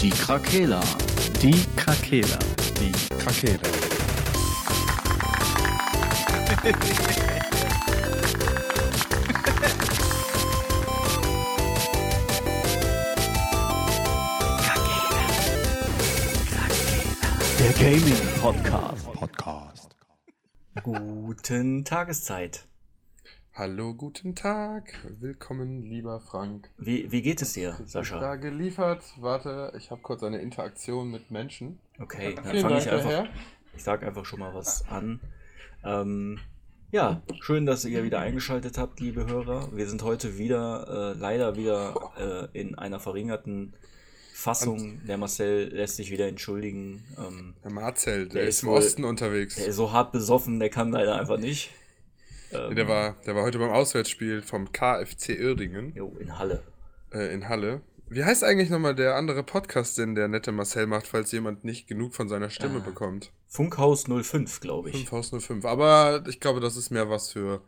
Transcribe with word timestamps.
Die 0.00 0.10
Krakela. 0.10 0.80
Die 1.40 1.64
Krakela. 1.74 2.38
Die 2.78 2.92
Krakela. 3.16 3.58
Der 17.58 17.72
Gaming 17.72 18.14
Podcast. 18.40 19.12
Podcast. 19.12 19.96
Guten 20.82 21.84
Tageszeit. 21.84 22.66
Hallo, 23.56 23.94
guten 23.94 24.34
Tag. 24.34 24.92
Willkommen, 25.18 25.82
lieber 25.82 26.20
Frank. 26.20 26.68
Wie, 26.76 27.10
wie 27.10 27.22
geht 27.22 27.40
es 27.40 27.54
dir, 27.54 27.78
Sascha? 27.86 28.20
Da 28.20 28.36
geliefert. 28.36 29.02
Warte, 29.18 29.72
ich 29.78 29.90
habe 29.90 30.02
kurz 30.02 30.22
eine 30.22 30.38
Interaktion 30.38 31.10
mit 31.10 31.30
Menschen. 31.30 31.78
Okay, 31.98 32.34
dann 32.34 32.44
fange 32.44 32.78
ich 32.78 32.90
einfach. 32.90 33.08
Herr. 33.10 33.28
Ich 33.74 33.82
sage 33.82 34.06
einfach 34.06 34.26
schon 34.26 34.40
mal 34.40 34.52
was 34.54 34.86
an. 34.88 35.20
Ähm, 35.84 36.38
ja, 36.92 37.22
schön, 37.40 37.64
dass 37.64 37.84
ihr 37.86 38.04
wieder 38.04 38.18
eingeschaltet 38.20 38.76
habt, 38.76 39.00
liebe 39.00 39.26
Hörer. 39.26 39.74
Wir 39.74 39.88
sind 39.88 40.02
heute 40.02 40.36
wieder, 40.36 41.14
äh, 41.14 41.18
leider 41.18 41.56
wieder 41.56 42.50
äh, 42.52 42.58
in 42.60 42.74
einer 42.74 43.00
verringerten 43.00 43.72
Fassung. 44.34 45.00
Der 45.06 45.16
Marcel 45.16 45.68
lässt 45.72 45.96
sich 45.96 46.10
wieder 46.10 46.28
entschuldigen. 46.28 47.02
Ähm, 47.18 47.54
Der 47.64 47.70
Marcel, 47.72 48.26
der, 48.28 48.42
Der 48.42 48.48
ist 48.48 48.58
ist 48.58 48.62
im 48.64 48.68
wohl- 48.68 48.76
Osten 48.78 49.04
unterwegs. 49.04 49.56
der 49.56 49.66
ist 49.68 49.76
so 49.76 49.92
hart 49.92 50.12
besoffen, 50.12 50.60
der 50.60 50.68
kann 50.68 50.90
leider 50.92 51.18
einfach 51.18 51.38
nicht. 51.38 51.70
Ähm, 52.52 52.74
Der 52.76 52.88
war, 52.88 53.16
der 53.26 53.34
war 53.34 53.42
heute 53.42 53.58
beim 53.58 53.70
Auswärtsspiel 53.70 54.42
vom 54.42 54.70
KFC 54.72 55.38
Uerdingen 55.40 55.94
Jo, 55.94 56.14
in 56.20 56.38
Halle. 56.38 56.62
äh, 57.12 57.32
in 57.34 57.48
Halle. 57.48 57.80
Wie 58.08 58.22
heißt 58.24 58.44
eigentlich 58.44 58.70
nochmal 58.70 58.94
der 58.94 59.16
andere 59.16 59.42
Podcast, 59.42 59.98
den 59.98 60.14
der 60.14 60.28
nette 60.28 60.52
Marcel 60.52 60.86
macht, 60.86 61.08
falls 61.08 61.32
jemand 61.32 61.64
nicht 61.64 61.88
genug 61.88 62.14
von 62.14 62.28
seiner 62.28 62.50
Stimme 62.50 62.78
Ah. 62.80 62.84
bekommt? 62.84 63.32
Funkhaus 63.48 64.04
05, 64.08 64.60
glaube 64.60 64.90
ich. 64.90 64.96
5 64.96 65.10
Haus 65.12 65.30
05. 65.32 65.64
Aber 65.64 66.22
ich 66.28 66.38
glaube, 66.38 66.60
das 66.60 66.76
ist 66.76 66.90
mehr 66.90 67.10
was 67.10 67.32
für 67.32 67.62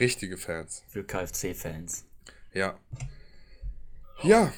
richtige 0.00 0.38
Fans. 0.38 0.82
Für 0.88 1.04
KFC-Fans. 1.04 2.06
Ja. 2.54 2.78
Ja. 4.22 4.52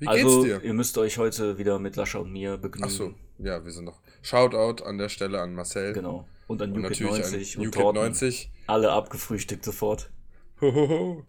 Wie 0.00 0.08
Also, 0.08 0.42
geht's 0.42 0.60
dir? 0.60 0.66
ihr 0.66 0.74
müsst 0.74 0.96
euch 0.98 1.18
heute 1.18 1.58
wieder 1.58 1.78
mit 1.78 1.96
Lascha 1.96 2.18
und 2.18 2.32
mir 2.32 2.56
begnügen. 2.56 2.84
Achso, 2.84 3.14
ja, 3.38 3.64
wir 3.64 3.70
sind 3.72 3.84
noch. 3.84 4.00
Shoutout 4.22 4.82
an 4.84 4.98
der 4.98 5.08
Stelle 5.08 5.40
an 5.40 5.54
Marcel. 5.54 5.92
Genau. 5.92 6.26
Und 6.46 6.62
an 6.62 6.70
UKIT 6.72 6.82
natürlich 6.82 7.10
90 7.32 7.58
an 7.58 7.64
und 7.66 7.72
Torten. 7.74 8.02
90. 8.02 8.50
Alle 8.68 8.92
abgefrühstückt 8.92 9.64
sofort. 9.64 10.10
Hohoho. 10.60 11.24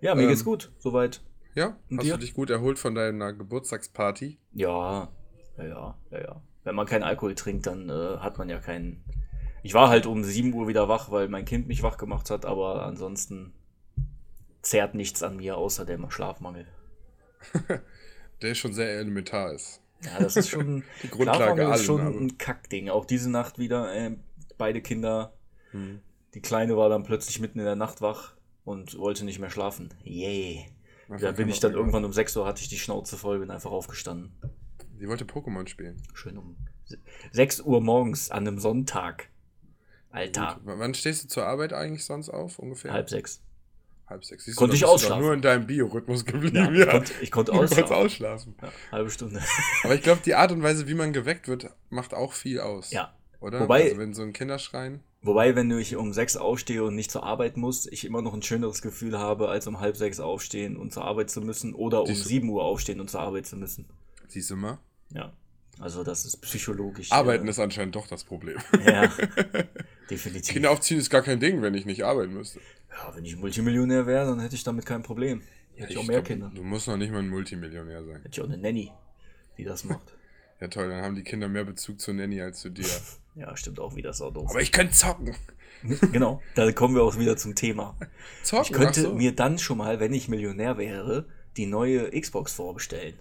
Ja, 0.00 0.14
mir 0.14 0.22
Ähm, 0.22 0.28
geht's 0.28 0.44
gut. 0.44 0.70
Soweit. 0.78 1.22
Ja, 1.54 1.76
Und 1.90 1.98
hast 1.98 2.06
dir? 2.06 2.14
du 2.14 2.20
dich 2.20 2.34
gut 2.34 2.50
erholt 2.50 2.78
von 2.78 2.94
deiner 2.94 3.32
Geburtstagsparty? 3.32 4.38
Ja, 4.52 5.08
ja, 5.56 5.64
ja, 6.10 6.18
ja. 6.20 6.42
Wenn 6.64 6.74
man 6.74 6.86
keinen 6.86 7.02
Alkohol 7.02 7.34
trinkt, 7.34 7.66
dann 7.66 7.88
äh, 7.88 8.18
hat 8.18 8.38
man 8.38 8.48
ja 8.48 8.58
keinen. 8.58 9.02
Ich 9.62 9.72
war 9.74 9.88
halt 9.88 10.06
um 10.06 10.22
7 10.22 10.52
Uhr 10.52 10.68
wieder 10.68 10.88
wach, 10.88 11.10
weil 11.10 11.28
mein 11.28 11.44
Kind 11.44 11.66
mich 11.66 11.82
wach 11.82 11.96
gemacht 11.96 12.28
hat, 12.30 12.44
aber 12.44 12.84
ansonsten 12.84 13.52
zehrt 14.62 14.94
nichts 14.94 15.22
an 15.22 15.36
mir, 15.38 15.56
außer 15.56 15.84
der 15.86 15.98
Schlafmangel. 16.10 16.66
Der 18.42 18.54
schon 18.54 18.74
sehr 18.74 18.90
elementar 18.98 19.52
ist. 19.52 19.80
Ja, 20.04 20.18
das 20.20 20.36
ist 20.36 20.50
schon. 20.50 20.84
Die 21.02 21.08
Grundlage 21.08 21.38
Schlafmangel 21.38 21.64
allen. 21.66 21.74
ist 21.74 21.84
schon 21.86 22.00
aber- 22.02 22.16
ein 22.18 22.36
Kackding. 22.38 22.90
Auch 22.90 23.06
diese 23.06 23.30
Nacht 23.30 23.58
wieder, 23.58 23.94
äh, 23.94 24.14
beide 24.58 24.82
Kinder. 24.82 25.32
Hm. 25.70 26.00
Die 26.36 26.42
Kleine 26.42 26.76
war 26.76 26.88
dann 26.90 27.02
plötzlich 27.02 27.40
mitten 27.40 27.58
in 27.58 27.64
der 27.64 27.76
Nacht 27.76 28.02
wach 28.02 28.34
und 28.64 28.98
wollte 28.98 29.24
nicht 29.24 29.38
mehr 29.38 29.48
schlafen. 29.48 29.88
Yay. 30.04 30.66
Einfach 31.08 31.28
Da 31.28 31.32
bin 31.32 31.48
ich 31.48 31.60
dann 31.60 31.72
irgendwann 31.72 32.04
um 32.04 32.12
6 32.12 32.36
Uhr, 32.36 32.46
hatte 32.46 32.60
ich 32.60 32.68
die 32.68 32.78
Schnauze 32.78 33.16
voll, 33.16 33.38
bin 33.38 33.50
einfach 33.50 33.70
aufgestanden. 33.70 34.32
Die 35.00 35.08
wollte 35.08 35.24
Pokémon 35.24 35.66
spielen. 35.66 36.02
Schön 36.12 36.36
um 36.36 36.56
6 37.32 37.62
Uhr 37.62 37.80
morgens 37.80 38.30
an 38.30 38.46
einem 38.46 38.58
Sonntag. 38.58 39.30
Alter. 40.10 40.60
W- 40.64 40.72
Wann 40.76 40.92
stehst 40.94 41.24
du 41.24 41.28
zur 41.28 41.46
Arbeit 41.46 41.72
eigentlich 41.72 42.04
sonst 42.04 42.28
auf? 42.28 42.58
Ungefähr? 42.58 42.92
halb 42.92 43.08
sechs. 43.08 43.42
Halb 44.06 44.24
sechs. 44.24 44.44
Siehst 44.44 44.56
Konnte 44.58 44.72
du, 44.72 44.76
ich 44.76 44.84
ausschlafen. 44.84 45.22
nur 45.24 45.32
in 45.34 45.42
deinem 45.42 45.66
Biorhythmus 45.66 46.24
geblieben. 46.24 46.74
Ja, 46.76 46.84
ich 46.84 46.90
konnte, 46.90 47.12
ich 47.22 47.30
konnte 47.30 47.52
ausschlafen. 47.52 47.92
ausschlafen. 47.96 48.54
Ja, 48.62 48.72
halbe 48.92 49.10
Stunde. 49.10 49.40
Aber 49.84 49.94
ich 49.94 50.02
glaube, 50.02 50.20
die 50.24 50.34
Art 50.34 50.52
und 50.52 50.62
Weise, 50.62 50.86
wie 50.86 50.94
man 50.94 51.12
geweckt 51.12 51.48
wird, 51.48 51.70
macht 51.90 52.14
auch 52.14 52.32
viel 52.34 52.60
aus. 52.60 52.90
Ja. 52.92 53.14
Oder? 53.40 53.60
Wobei- 53.60 53.84
also 53.84 53.98
wenn 53.98 54.14
so 54.14 54.22
ein 54.22 54.32
Kinderschreien. 54.32 55.00
Wobei, 55.26 55.56
wenn 55.56 55.68
ich 55.72 55.96
um 55.96 56.12
6 56.12 56.36
aufstehe 56.36 56.84
und 56.84 56.94
nicht 56.94 57.10
zur 57.10 57.24
Arbeit 57.24 57.56
muss, 57.56 57.86
ich 57.86 58.04
immer 58.04 58.22
noch 58.22 58.32
ein 58.32 58.42
schöneres 58.42 58.80
Gefühl 58.80 59.18
habe, 59.18 59.48
als 59.48 59.66
um 59.66 59.80
halb 59.80 59.96
sechs 59.96 60.20
aufstehen 60.20 60.76
und 60.76 60.92
zur 60.92 61.04
Arbeit 61.04 61.30
zu 61.30 61.40
müssen 61.40 61.74
oder 61.74 62.04
um 62.04 62.14
7 62.14 62.48
Uhr 62.48 62.62
aufstehen 62.62 63.00
und 63.00 63.10
zur 63.10 63.20
Arbeit 63.20 63.44
zu 63.46 63.56
müssen. 63.56 63.86
Siehst 64.28 64.50
du 64.50 64.56
mal? 64.56 64.78
Ja. 65.10 65.32
Also 65.80 66.04
das 66.04 66.24
ist 66.24 66.36
psychologisch. 66.42 67.10
Arbeiten 67.10 67.48
äh, 67.48 67.50
ist 67.50 67.58
anscheinend 67.58 67.96
doch 67.96 68.06
das 68.06 68.22
Problem. 68.22 68.58
Ja, 68.84 69.12
definitiv. 70.10 70.54
Kinder 70.54 70.70
aufziehen 70.70 70.98
ist 70.98 71.10
gar 71.10 71.22
kein 71.22 71.40
Ding, 71.40 71.60
wenn 71.60 71.74
ich 71.74 71.86
nicht 71.86 72.04
arbeiten 72.04 72.32
müsste. 72.32 72.60
Ja, 72.90 73.14
wenn 73.16 73.24
ich 73.24 73.36
Multimillionär 73.36 74.06
wäre, 74.06 74.26
dann 74.26 74.38
hätte 74.38 74.54
ich 74.54 74.62
damit 74.62 74.86
kein 74.86 75.02
Problem. 75.02 75.42
Hätte 75.74 75.92
ich 75.92 75.98
auch 75.98 76.06
mehr 76.06 76.22
glaub, 76.22 76.26
Kinder. 76.26 76.52
Du 76.54 76.62
musst 76.62 76.86
noch 76.86 76.96
nicht 76.96 77.10
mal 77.10 77.18
ein 77.18 77.28
Multimillionär 77.28 78.04
sein. 78.04 78.22
Hätte 78.22 78.30
ich 78.30 78.40
auch 78.40 78.44
eine 78.48 78.58
Nanny, 78.58 78.92
die 79.58 79.64
das 79.64 79.82
macht. 79.82 80.14
Ja 80.60 80.68
toll, 80.68 80.88
dann 80.88 81.02
haben 81.02 81.16
die 81.16 81.24
Kinder 81.24 81.48
mehr 81.48 81.64
Bezug 81.64 82.00
zu 82.00 82.12
Nanny 82.12 82.40
als 82.40 82.60
zu 82.60 82.70
dir. 82.70 82.86
Ja, 83.36 83.56
stimmt 83.56 83.78
auch 83.80 83.94
wieder 83.96 84.12
so 84.12 84.30
doof. 84.30 84.50
Aber 84.50 84.60
ich 84.62 84.72
könnte 84.72 84.94
zocken. 84.94 85.34
genau, 86.12 86.42
da 86.54 86.70
kommen 86.72 86.94
wir 86.94 87.02
auch 87.04 87.18
wieder 87.18 87.36
zum 87.36 87.54
Thema. 87.54 87.96
Zocken, 88.42 88.64
Ich 88.64 88.72
könnte 88.72 89.02
so. 89.02 89.14
mir 89.14 89.32
dann 89.34 89.58
schon 89.58 89.78
mal, 89.78 90.00
wenn 90.00 90.12
ich 90.14 90.28
Millionär 90.28 90.78
wäre, 90.78 91.26
die 91.56 91.66
neue 91.66 92.10
Xbox 92.18 92.54
vorbestellen. 92.54 93.14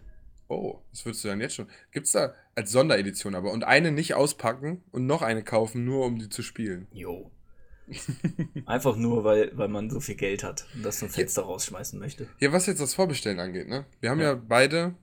Oh, 0.47 0.79
das 0.91 1.05
würdest 1.05 1.23
du 1.23 1.27
dann 1.27 1.41
jetzt 1.41 1.55
schon. 1.55 1.67
Gibt's 1.91 2.11
da 2.13 2.33
als 2.53 2.71
Sonderedition 2.71 3.35
aber 3.35 3.51
und 3.51 3.63
eine 3.63 3.91
nicht 3.91 4.13
auspacken 4.13 4.83
und 4.91 5.05
noch 5.05 5.21
eine 5.21 5.43
kaufen, 5.43 5.83
nur 5.85 6.05
um 6.05 6.17
die 6.17 6.29
zu 6.29 6.43
spielen. 6.43 6.87
Jo. 6.93 7.31
Einfach 8.65 8.95
nur, 8.95 9.23
weil, 9.23 9.51
weil 9.57 9.67
man 9.67 9.89
so 9.89 9.99
viel 9.99 10.15
Geld 10.15 10.43
hat 10.43 10.65
und 10.75 10.83
das 10.83 10.99
zum 10.99 11.09
Fenster 11.09 11.43
rausschmeißen 11.43 11.99
möchte. 11.99 12.27
Ja, 12.39 12.51
was 12.53 12.65
jetzt 12.67 12.79
das 12.81 12.93
Vorbestellen 12.93 13.39
angeht, 13.39 13.67
ne? 13.67 13.85
Wir 14.01 14.09
haben 14.11 14.19
ja, 14.21 14.33
Ja. 14.33 14.41
beide 14.47 14.95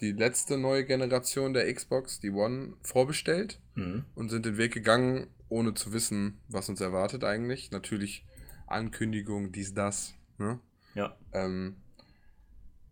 die 0.00 0.12
letzte 0.12 0.58
neue 0.58 0.84
Generation 0.84 1.52
der 1.52 1.72
Xbox, 1.72 2.20
die 2.20 2.30
One, 2.30 2.74
vorbestellt 2.82 3.60
Mhm. 3.74 4.04
und 4.14 4.28
sind 4.28 4.44
den 4.46 4.58
Weg 4.58 4.72
gegangen, 4.72 5.28
ohne 5.48 5.74
zu 5.74 5.92
wissen, 5.92 6.38
was 6.48 6.68
uns 6.68 6.80
erwartet 6.80 7.24
eigentlich. 7.24 7.70
Natürlich 7.70 8.24
Ankündigung, 8.66 9.52
dies, 9.52 9.74
das. 9.74 10.14
Ne? 10.38 10.58
Ja. 10.94 11.16
Ähm, 11.32 11.76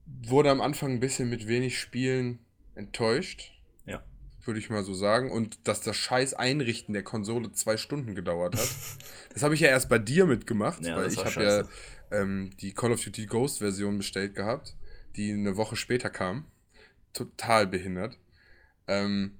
wurde 0.06 0.50
am 0.50 0.60
Anfang 0.60 0.92
ein 0.92 1.00
bisschen 1.00 1.28
mit 1.30 1.46
wenig 1.48 1.78
Spielen 1.78 2.38
enttäuscht, 2.74 3.52
Ja. 3.86 4.02
würde 4.44 4.58
ich 4.60 4.70
mal 4.70 4.82
so 4.84 4.94
sagen. 4.94 5.30
Und 5.30 5.66
dass 5.68 5.80
das 5.80 5.96
scheiß 5.96 6.34
Einrichten 6.34 6.92
der 6.92 7.02
Konsole 7.02 7.52
zwei 7.52 7.76
Stunden 7.76 8.14
gedauert 8.14 8.56
hat. 8.56 8.68
das 9.32 9.42
habe 9.42 9.54
ich 9.54 9.60
ja 9.60 9.68
erst 9.68 9.88
bei 9.88 9.98
dir 9.98 10.26
mitgemacht, 10.26 10.84
Ja, 10.84 10.96
weil 10.96 11.12
ich 11.12 11.24
habe 11.24 11.42
ja 11.42 11.64
ähm, 12.10 12.50
die 12.60 12.72
Call 12.72 12.92
of 12.92 13.02
Duty 13.02 13.26
Ghost 13.26 13.58
Version 13.58 13.96
bestellt 13.98 14.34
gehabt, 14.34 14.76
die 15.16 15.32
eine 15.32 15.56
Woche 15.56 15.76
später 15.76 16.10
kam. 16.10 16.46
Total 17.12 17.66
behindert. 17.66 18.18
Ähm, 18.86 19.39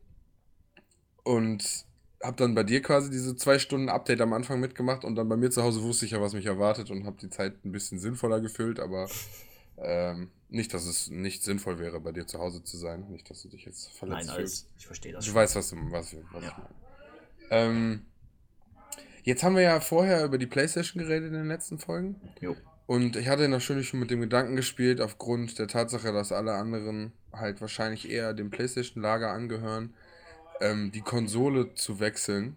und 1.31 1.85
habe 2.23 2.37
dann 2.37 2.55
bei 2.55 2.65
dir 2.65 2.83
quasi 2.83 3.11
diese 3.11 3.35
zwei 3.37 3.59
Stunden 3.59 3.89
Update 3.89 4.21
am 4.21 4.33
Anfang 4.33 4.61
mitgemacht 4.61 5.05
und 5.05 5.15
dann 5.17 5.29
bei 5.29 5.37
mir 5.37 5.51
zu 5.51 5.63
Hause 5.63 5.83
wusste 5.83 6.05
ich 6.05 6.13
ja, 6.13 6.21
was 6.21 6.35
mich 6.35 6.47
erwartet 6.47 6.91
und 6.91 7.07
habe 7.07 7.17
die 7.21 7.31
Zeit 7.31 7.65
ein 7.65 7.73
bisschen 7.73 7.99
sinnvoller 7.99 8.41
gefüllt, 8.41 8.79
aber 8.79 9.09
ähm, 9.79 10.31
nicht, 10.51 10.75
dass 10.75 10.85
es 10.87 11.09
nicht 11.09 11.43
sinnvoll 11.43 11.79
wäre, 11.79 12.01
bei 12.01 12.13
dir 12.13 12.27
zu 12.27 12.39
Hause 12.39 12.63
zu 12.63 12.77
sein. 12.77 13.07
Nicht, 13.11 13.31
dass 13.31 13.41
du 13.43 13.49
dich 13.49 13.65
jetzt 13.65 13.91
verletzt 13.93 14.27
Nein, 14.29 14.37
fühlst. 14.37 14.67
alles. 14.67 14.75
Ich 14.79 14.87
verstehe 14.87 15.13
das 15.13 15.25
Du 15.25 15.31
schon. 15.31 15.37
weißt, 15.37 15.57
was, 15.57 15.71
du, 15.71 15.77
was, 15.91 16.15
was 16.33 16.43
Ja. 16.45 16.49
ich 16.51 16.57
meine. 16.59 16.75
Ähm, 17.51 18.07
jetzt 19.23 19.43
haben 19.43 19.55
wir 19.57 19.63
ja 19.63 19.81
vorher 19.81 20.25
über 20.25 20.37
die 20.39 20.47
Playstation 20.47 21.03
geredet 21.03 21.29
in 21.29 21.35
den 21.35 21.49
letzten 21.49 21.79
Folgen. 21.79 22.21
Jo. 22.41 22.55
Und 22.87 23.17
ich 23.17 23.29
hatte 23.29 23.49
natürlich 23.49 23.89
schon 23.89 24.01
mit 24.01 24.11
dem 24.11 24.21
Gedanken 24.21 24.57
gespielt, 24.57 25.01
aufgrund 25.01 25.59
der 25.59 25.69
Tatsache, 25.69 26.13
dass 26.13 26.33
alle 26.33 26.55
anderen 26.55 27.13
halt 27.33 27.61
wahrscheinlich 27.61 28.11
eher 28.11 28.35
dem 28.35 28.51
PlayStation-Lager 28.51 29.31
angehören, 29.31 29.95
ähm, 30.61 30.93
die 30.93 31.01
Konsole 31.03 31.75
zu 31.75 32.01
wechseln. 32.01 32.57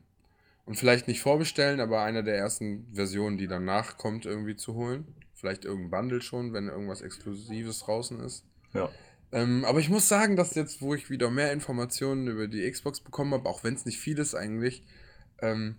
Und 0.66 0.76
vielleicht 0.76 1.10
nicht 1.10 1.22
vorbestellen, 1.22 1.82
aber 1.82 2.04
eine 2.04 2.24
der 2.24 2.38
ersten 2.38 2.88
Versionen, 2.94 3.38
die 3.38 3.48
danach 3.48 3.98
kommt, 3.98 4.26
irgendwie 4.26 4.56
zu 4.56 4.76
holen. 4.76 5.06
Vielleicht 5.36 5.66
irgendein 5.66 5.90
Bundle 5.92 6.22
schon, 6.22 6.54
wenn 6.54 6.70
irgendwas 6.70 7.02
Exklusives 7.02 7.80
draußen 7.80 8.22
ist. 8.22 8.46
Ja. 8.74 8.90
Ähm, 9.34 9.66
aber 9.66 9.80
ich 9.80 9.90
muss 9.90 10.08
sagen, 10.08 10.38
dass 10.38 10.56
jetzt, 10.56 10.82
wo 10.82 10.94
ich 10.96 11.10
wieder 11.10 11.30
mehr 11.30 11.52
Informationen 11.52 12.28
über 12.28 12.48
die 12.48 12.70
Xbox 12.72 13.02
bekommen 13.02 13.34
habe, 13.34 13.50
auch 13.50 13.66
wenn 13.66 13.74
es 13.74 13.86
nicht 13.86 14.00
viel 14.00 14.18
ist 14.20 14.36
eigentlich, 14.36 14.84
ähm, 15.42 15.76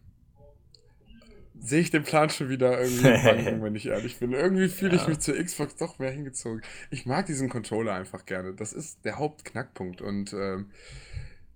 sehe 1.59 1.81
ich 1.81 1.91
den 1.91 2.03
Plan 2.03 2.29
schon 2.29 2.51
wieder 2.51 2.79
irgendwie 2.79 3.05
wanken, 3.25 3.63
wenn 3.63 3.75
ich 3.77 3.87
ehrlich 3.87 4.19
bin. 4.19 4.33
Irgendwie 4.33 4.69
fühle 4.69 4.97
ich 4.97 5.03
Ja. 5.03 5.09
mich 5.09 5.21
zur 5.21 5.43
Xbox 5.43 5.77
doch 5.77 5.99
mehr 5.99 6.11
hingezogen. 6.11 6.61
Ich 6.91 7.07
mag 7.07 7.25
diesen 7.25 7.49
Controller 7.49 7.95
einfach 7.95 8.27
gerne. 8.27 8.53
Das 8.53 8.73
ist 8.75 9.05
der 9.05 9.19
Hauptknackpunkt. 9.19 10.03
Und 10.03 10.35
ähm, 10.35 10.71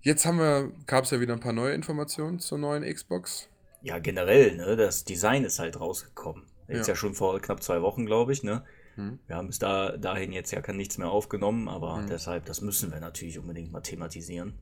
jetzt 0.01 0.27
haben 0.27 0.39
wir, 0.39 0.73
gab 0.87 1.05
es 1.05 1.11
ja 1.11 1.21
wieder 1.21 1.35
ein 1.35 1.41
paar 1.41 1.53
neue 1.53 1.75
Informationen 1.75 2.39
zur 2.39 2.59
neuen 2.59 2.83
Xbox. 2.83 3.49
Ja, 3.83 3.99
generell, 3.99 4.57
ne? 4.57 4.77
Das 4.77 5.05
Design 5.05 5.45
ist 5.45 5.59
halt 5.59 5.79
rausgekommen. 5.81 6.45
Jetzt 6.69 6.89
Ja. 6.89 6.95
ja, 6.95 6.97
schon 6.97 7.15
vor 7.15 7.41
knapp 7.41 7.63
zwei 7.63 7.81
Wochen, 7.83 8.07
glaube 8.07 8.33
ich, 8.33 8.43
ne? 8.43 8.65
Hm. 8.97 9.19
Wir 9.27 9.37
haben 9.37 9.47
bis 9.47 9.59
da, 9.59 9.97
dahin 9.97 10.33
jetzt 10.33 10.51
ja 10.51 10.61
nichts 10.73 10.99
mehr 10.99 11.09
aufgenommen, 11.11 11.69
aber 11.69 11.99
Hm. 11.99 12.07
deshalb, 12.09 12.45
das 12.47 12.61
müssen 12.61 12.91
wir 12.91 13.01
natürlich 13.01 13.39
unbedingt 13.39 13.71
mal 13.73 13.81
thematisieren. 13.81 14.59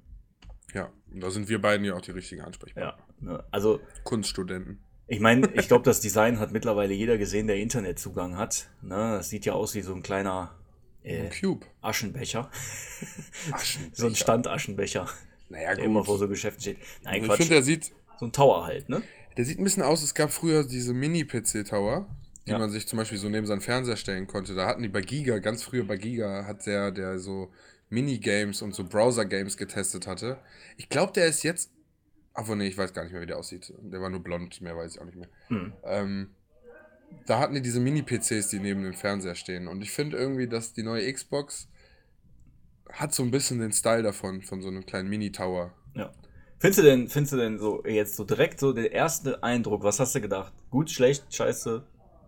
Ja, 0.75 0.91
und 1.11 1.23
da 1.23 1.31
sind 1.31 1.49
wir 1.49 1.61
beiden 1.61 1.87
ja 1.87 1.95
auch 1.95 2.01
die 2.03 2.11
richtigen 2.11 2.43
Ansprechpartner. 2.43 2.99
Ja, 3.23 3.33
ne? 3.33 3.45
also 3.51 3.81
Kunststudenten. 4.05 4.81
ich 5.07 5.21
meine, 5.21 5.49
ich 5.55 5.69
glaube, 5.69 5.85
das 5.85 6.01
Design 6.01 6.39
hat 6.39 6.53
mittlerweile 6.53 6.93
jeder 6.93 7.17
gesehen, 7.17 7.47
der 7.47 7.57
Internetzugang 7.57 8.37
hat. 8.37 8.69
Ne? 8.83 8.95
Das 9.17 9.31
sieht 9.31 9.47
ja 9.47 9.55
aus 9.55 9.75
wie 9.75 9.81
so 9.83 9.95
ein 9.95 10.03
kleiner 10.03 10.55
äh, 11.07 11.31
Cube. 11.31 11.65
Aschenbecher. 11.83 12.51
Aschenbecher. 13.53 13.91
so 13.95 14.07
ein 14.07 14.15
Standaschenbecher, 14.17 15.09
Naja, 15.49 15.75
der 15.75 15.85
immer 15.85 16.01
gut. 16.01 16.07
vor 16.07 16.19
so 16.19 16.29
Geschäften 16.29 16.61
steht. 16.61 16.79
Nein, 17.05 17.21
Also 17.23 17.33
ich 17.33 17.37
finde, 17.39 17.55
der 17.55 17.63
sieht, 17.63 17.93
so 18.19 18.27
ein 18.27 18.33
Tower 18.33 18.65
halt, 18.67 18.89
ne? 18.89 19.03
der 19.37 19.45
sieht 19.45 19.59
ein 19.59 19.65
bisschen 19.65 19.83
aus, 19.83 20.03
es 20.03 20.15
gab 20.15 20.33
früher 20.33 20.65
diese 20.65 20.95
Mini-PC-Tower, 20.95 22.09
die 22.47 22.51
Ja. 22.51 22.59
man 22.59 22.71
sich 22.71 22.87
zum 22.89 22.97
Beispiel 22.99 23.19
so 23.19 23.29
neben 23.29 23.47
seinen 23.47 23.61
Fernseher 23.61 23.97
stellen 23.97 24.27
konnte. 24.27 24.55
Da 24.55 24.67
hatten 24.67 24.83
die 24.83 24.89
bei 24.89 25.01
Giga, 25.03 25.39
ganz 25.39 25.63
früher 25.63 25.85
bei 25.85 25.97
Giga, 25.97 26.47
hat 26.47 26.65
der, 26.67 26.91
der 26.91 27.19
so 27.19 27.53
Minigames 27.89 28.63
und 28.63 28.75
so 28.75 28.85
Browser-Games 28.85 29.57
getestet 29.57 30.07
hatte. 30.07 30.39
Ich 30.77 30.89
glaube, 30.89 31.13
der 31.13 31.27
ist 31.27 31.43
jetzt. 31.43 31.71
Ach, 32.35 32.47
nee, 32.49 32.67
ich 32.67 32.77
weiß 32.77 32.93
gar 32.93 33.03
nicht 33.05 33.13
mehr, 33.13 33.23
wie 33.23 33.27
der 33.27 33.39
aussieht. 33.39 33.73
Der 33.81 34.01
war 34.01 34.11
nur 34.11 34.21
blond, 34.23 34.61
mehr 34.61 34.77
weiß 34.77 34.95
ich 34.95 35.01
auch 35.01 35.05
nicht 35.07 35.17
mehr. 35.17 35.29
Hm. 35.49 35.73
Ähm, 35.85 36.35
da 37.27 37.39
hatten 37.39 37.55
die 37.55 37.63
diese 37.63 37.81
Mini-PCs, 37.81 38.49
die 38.49 38.61
neben 38.61 38.83
dem 38.83 38.95
Fernseher 38.95 39.35
stehen. 39.35 39.69
Und 39.69 39.83
ich 39.83 39.91
finde 39.91 40.17
irgendwie, 40.17 40.49
dass 40.49 40.73
die 40.73 40.83
neue 40.83 41.13
Xbox 41.13 41.69
hat 42.93 43.15
so 43.15 43.23
ein 43.23 43.31
bisschen 43.31 43.59
den 43.59 43.73
Style 43.73 44.03
davon, 44.03 44.43
von 44.43 44.63
so 44.63 44.69
einem 44.69 44.87
kleinen 44.87 45.09
Mini-Tower. 45.09 45.73
Ja. 45.95 46.13
Findest 46.59 46.79
du 46.79 46.83
denn, 46.83 47.09
findest 47.09 47.33
du 47.33 47.37
denn 47.37 47.59
so 47.59 47.85
jetzt 47.85 48.17
so 48.17 48.25
direkt 48.25 48.61
so 48.61 48.73
der 48.73 48.93
erste 48.93 49.43
Eindruck, 49.43 49.83
was 49.83 50.01
hast 50.01 50.15
du 50.15 50.21
gedacht? 50.21 50.53
Gut, 50.71 50.91
schlecht, 50.91 51.35
scheiße? 51.35 51.85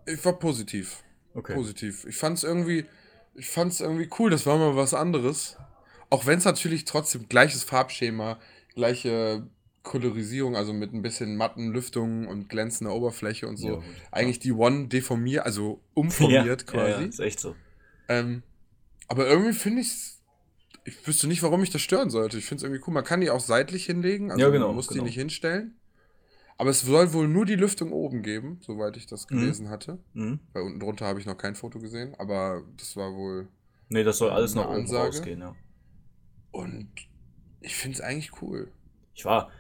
Ich 0.07 0.25
war 0.25 0.39
positiv. 0.39 1.03
Okay. 1.35 1.55
Positiv. 1.55 2.05
Ich 2.07 2.17
fand 2.17 2.39
es 2.39 2.45
irgendwie, 2.45 2.87
ich 3.35 3.49
fand's 3.49 3.81
irgendwie 3.81 4.09
cool. 4.19 4.31
Das 4.31 4.45
war 4.47 4.59
mal 4.59 4.77
was 4.77 4.95
anderes. 4.95 5.57
Auch 6.11 6.27
wenn 6.27 6.39
es 6.39 6.45
natürlich 6.45 6.85
trotzdem 6.85 7.29
gleiches 7.29 7.65
Farbschema, 7.65 8.39
gleiche 8.75 9.47
Kolorisierung, 9.83 10.57
also 10.57 10.73
mit 10.73 10.93
ein 10.93 11.03
bisschen 11.03 11.37
matten 11.37 11.73
Lüftungen 11.73 12.27
und 12.27 12.49
glänzender 12.49 12.95
Oberfläche 12.95 13.47
und 13.49 13.57
so. 13.57 13.69
Ja. 13.77 13.83
Eigentlich 14.11 14.39
die 14.39 14.53
One 14.53 14.89
deformiert, 14.89 15.45
also 15.47 15.81
umformiert 15.95 16.67
Ja, 16.73 16.89
ja, 16.89 16.95
quasi. 16.95 17.09
ist 17.09 17.21
echt 17.21 17.41
so. 17.41 17.55
Ähm, 18.09 18.43
aber 19.07 19.27
irgendwie 19.29 19.53
finde 19.55 19.83
ich 19.83 20.15
ich 20.85 21.07
wüsste 21.07 21.27
nicht, 21.29 21.43
warum 21.43 21.61
mich 21.61 21.69
das 21.71 21.83
stören 21.83 22.09
sollte. 22.09 22.39
Ich 22.39 22.47
finde 22.47 22.59
es 22.59 22.63
irgendwie 22.63 22.83
cool. 22.87 22.95
Man 22.95 23.05
kann 23.05 23.21
die 23.21 23.29
auch 23.29 23.41
seitlich 23.41 23.85
hinlegen, 23.85 24.31
also 24.31 24.43
Ja, 24.43 24.49
genau, 24.51 24.69
man 24.69 24.77
muss 24.77 24.89
genau. 24.89 25.01
die 25.03 25.07
nicht 25.09 25.17
hinstellen. 25.17 25.75
Aber 26.57 26.71
es 26.71 26.81
soll 26.81 27.13
wohl 27.13 27.29
nur 27.29 27.45
die 27.45 27.57
Lüftung 27.57 27.93
oben 27.93 28.23
geben, 28.23 28.59
soweit 28.63 28.97
ich 28.97 29.07
das 29.07 29.29
Mhm. 29.29 29.39
gelesen 29.39 29.69
hatte. 29.69 29.99
Mhm. 30.15 30.41
Weil 30.55 30.63
unten 30.63 30.81
drunter 30.81 31.07
habe 31.07 31.21
ich 31.21 31.27
noch 31.27 31.37
kein 31.37 31.55
Foto 31.55 31.79
gesehen, 31.79 32.15
aber 32.19 32.63
das 32.79 32.97
war 32.97 33.15
wohl. 33.15 33.49
Nee, 33.91 34.03
das 34.03 34.17
soll 34.19 34.31
alles 34.31 34.55
nach 34.55 34.67
oben 34.67 34.77
Ansage? 34.81 35.07
rausgehen, 35.09 35.41
ja. 35.41 35.55
Und 36.51 36.89
ich 37.61 37.77
finde 37.77 37.97
es 37.97 38.01
eigentlich 38.01 38.41
cool. 38.43 38.73
Ich 39.15 39.25
war, 39.25 39.51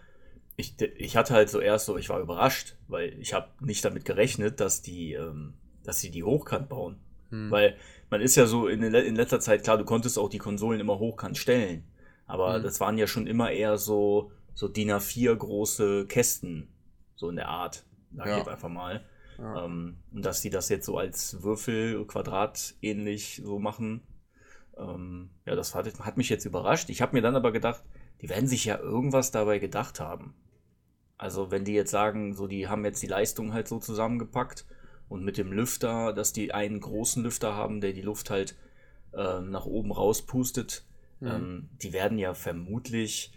ich, 0.58 0.74
ich 0.80 1.16
hatte 1.16 1.34
halt 1.34 1.48
so 1.48 1.60
erst 1.60 1.86
so, 1.86 1.96
ich 1.96 2.08
war 2.08 2.18
überrascht, 2.20 2.76
weil 2.88 3.16
ich 3.20 3.32
habe 3.32 3.48
nicht 3.60 3.84
damit 3.84 4.04
gerechnet, 4.04 4.58
dass 4.58 4.82
die, 4.82 5.12
ähm, 5.12 5.54
dass 5.84 6.00
sie 6.00 6.10
die 6.10 6.24
hochkant 6.24 6.68
bauen. 6.68 6.98
Hm. 7.30 7.50
Weil 7.50 7.76
man 8.10 8.20
ist 8.20 8.34
ja 8.34 8.44
so 8.46 8.66
in, 8.66 8.82
in 8.82 9.14
letzter 9.14 9.38
Zeit, 9.38 9.62
klar, 9.62 9.78
du 9.78 9.84
konntest 9.84 10.18
auch 10.18 10.28
die 10.28 10.38
Konsolen 10.38 10.80
immer 10.80 10.98
hochkant 10.98 11.38
stellen. 11.38 11.84
Aber 12.26 12.56
Hm. 12.56 12.62
das 12.64 12.80
waren 12.80 12.98
ja 12.98 13.06
schon 13.06 13.28
immer 13.28 13.52
eher 13.52 13.78
so, 13.78 14.32
so 14.52 14.66
DIN 14.66 14.90
A4 14.90 15.32
große 15.36 16.06
Kästen, 16.06 16.68
so 17.14 17.30
in 17.30 17.36
der 17.36 17.48
Art. 17.48 17.84
Sag 18.16 18.26
ich 18.26 18.32
Ja. 18.32 18.38
jetzt 18.38 18.48
einfach 18.48 18.68
mal. 18.68 19.04
Ja. 19.38 19.64
Ähm, 19.64 19.98
und 20.12 20.24
dass 20.24 20.40
die 20.40 20.50
das 20.50 20.68
jetzt 20.70 20.86
so 20.86 20.98
als 20.98 21.40
Würfel, 21.44 22.04
Quadrat 22.06 22.74
ähnlich 22.82 23.40
so 23.44 23.60
machen, 23.60 24.02
ähm, 24.76 25.30
ja, 25.46 25.54
das 25.54 25.76
hat, 25.76 25.86
hat 26.00 26.16
mich 26.16 26.28
jetzt 26.28 26.44
überrascht. 26.46 26.90
Ich 26.90 27.00
habe 27.00 27.14
mir 27.14 27.22
dann 27.22 27.36
aber 27.36 27.52
gedacht, 27.52 27.84
die 28.22 28.28
werden 28.28 28.48
sich 28.48 28.64
ja 28.64 28.76
irgendwas 28.78 29.30
dabei 29.30 29.60
gedacht 29.60 30.00
haben. 30.00 30.34
Also 31.18 31.50
wenn 31.50 31.64
die 31.64 31.74
jetzt 31.74 31.90
sagen, 31.90 32.34
so 32.34 32.46
die 32.46 32.68
haben 32.68 32.84
jetzt 32.84 33.02
die 33.02 33.06
Leistung 33.08 33.52
halt 33.52 33.68
so 33.68 33.78
zusammengepackt 33.78 34.64
und 35.08 35.24
mit 35.24 35.36
dem 35.36 35.52
Lüfter, 35.52 36.12
dass 36.12 36.32
die 36.32 36.54
einen 36.54 36.80
großen 36.80 37.22
Lüfter 37.22 37.54
haben, 37.54 37.80
der 37.80 37.92
die 37.92 38.02
Luft 38.02 38.30
halt 38.30 38.56
ähm, 39.14 39.50
nach 39.50 39.66
oben 39.66 39.92
rauspustet, 39.92 40.84
Mhm. 41.20 41.26
ähm, 41.28 41.68
die 41.82 41.92
werden 41.92 42.18
ja 42.18 42.32
vermutlich 42.34 43.32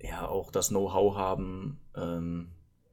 ja 0.00 0.28
auch 0.28 0.52
das 0.52 0.68
Know-how 0.68 1.16
haben 1.16 1.80
ähm, 1.96 2.50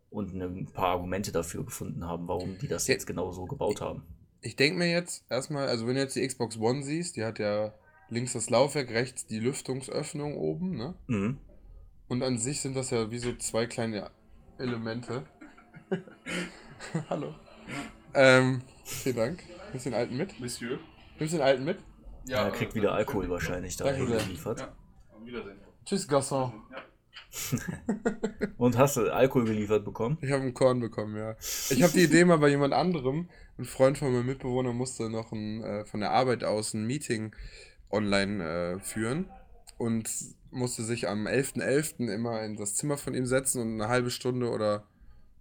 und 0.09 0.33
ein 0.33 0.65
paar 0.73 0.87
Argumente 0.87 1.31
dafür 1.31 1.63
gefunden 1.63 2.05
haben, 2.05 2.27
warum 2.27 2.57
die 2.57 2.67
das 2.67 2.87
jetzt 2.87 3.05
genau 3.05 3.31
so 3.31 3.45
gebaut 3.45 3.81
haben. 3.81 4.01
Ich 4.41 4.55
denke 4.55 4.79
mir 4.79 4.89
jetzt 4.89 5.25
erstmal, 5.29 5.67
also 5.67 5.85
wenn 5.85 5.93
du 5.95 6.01
jetzt 6.01 6.15
die 6.15 6.25
Xbox 6.25 6.57
One 6.57 6.81
siehst, 6.83 7.15
die 7.17 7.23
hat 7.23 7.37
ja 7.37 7.73
links 8.09 8.33
das 8.33 8.49
Laufwerk, 8.49 8.89
rechts 8.89 9.27
die 9.27 9.39
Lüftungsöffnung 9.39 10.35
oben, 10.37 10.75
ne? 10.75 10.95
Mhm. 11.07 11.37
Und 12.07 12.21
an 12.21 12.37
sich 12.37 12.61
sind 12.61 12.75
das 12.75 12.91
ja 12.91 13.09
wie 13.09 13.17
so 13.17 13.35
zwei 13.35 13.65
kleine 13.65 14.11
Elemente. 14.59 15.25
Hallo. 17.09 17.33
Ähm, 18.13 18.61
vielen 18.83 19.15
Dank. 19.15 19.43
Nimmst 19.71 19.85
du 19.85 19.89
den 19.89 19.99
alten 19.99 20.17
mit? 20.17 20.39
Monsieur. 20.39 20.79
Nimmst 21.19 21.33
du 21.33 21.37
den 21.37 21.45
alten 21.45 21.65
mit? 21.65 21.79
Ja, 22.27 22.43
er 22.45 22.51
kriegt 22.51 22.75
wieder 22.75 22.93
Alkohol 22.93 23.29
wahrscheinlich 23.29 23.75
da 23.77 23.91
geliefert. 23.91 24.59
Ja, 24.59 24.75
auf 25.15 25.25
Wiedersehen. 25.25 25.59
Tschüss, 25.85 26.07
Garçon. 26.07 26.53
Ja. 26.71 26.77
Und 28.57 28.77
hast 28.77 28.97
du 28.97 29.11
Alkohol 29.11 29.45
geliefert 29.45 29.83
bekommen? 29.83 30.17
Ich 30.21 30.31
habe 30.31 30.43
einen 30.43 30.53
Korn 30.53 30.79
bekommen, 30.79 31.17
ja. 31.17 31.35
Ich 31.39 31.81
habe 31.83 31.93
die 31.93 32.03
Idee 32.03 32.23
mal 32.23 32.37
bei 32.37 32.49
jemand 32.49 32.73
anderem. 32.73 33.29
Ein 33.57 33.65
Freund 33.65 33.97
von 33.97 34.13
meinem 34.13 34.25
Mitbewohner 34.25 34.73
musste 34.73 35.09
noch 35.09 35.31
ein, 35.31 35.63
äh, 35.63 35.85
von 35.85 35.99
der 35.99 36.11
Arbeit 36.11 36.43
aus 36.43 36.73
ein 36.73 36.85
Meeting 36.85 37.35
online 37.89 38.43
äh, 38.43 38.79
führen 38.79 39.29
und 39.77 40.09
musste 40.55 40.83
sich 40.83 41.07
am 41.07 41.27
11.11. 41.27 42.11
immer 42.11 42.41
in 42.43 42.55
das 42.55 42.75
Zimmer 42.75 42.97
von 42.97 43.13
ihm 43.13 43.25
setzen 43.25 43.61
und 43.61 43.73
eine 43.73 43.89
halbe 43.89 44.09
Stunde 44.09 44.49
oder 44.49 44.87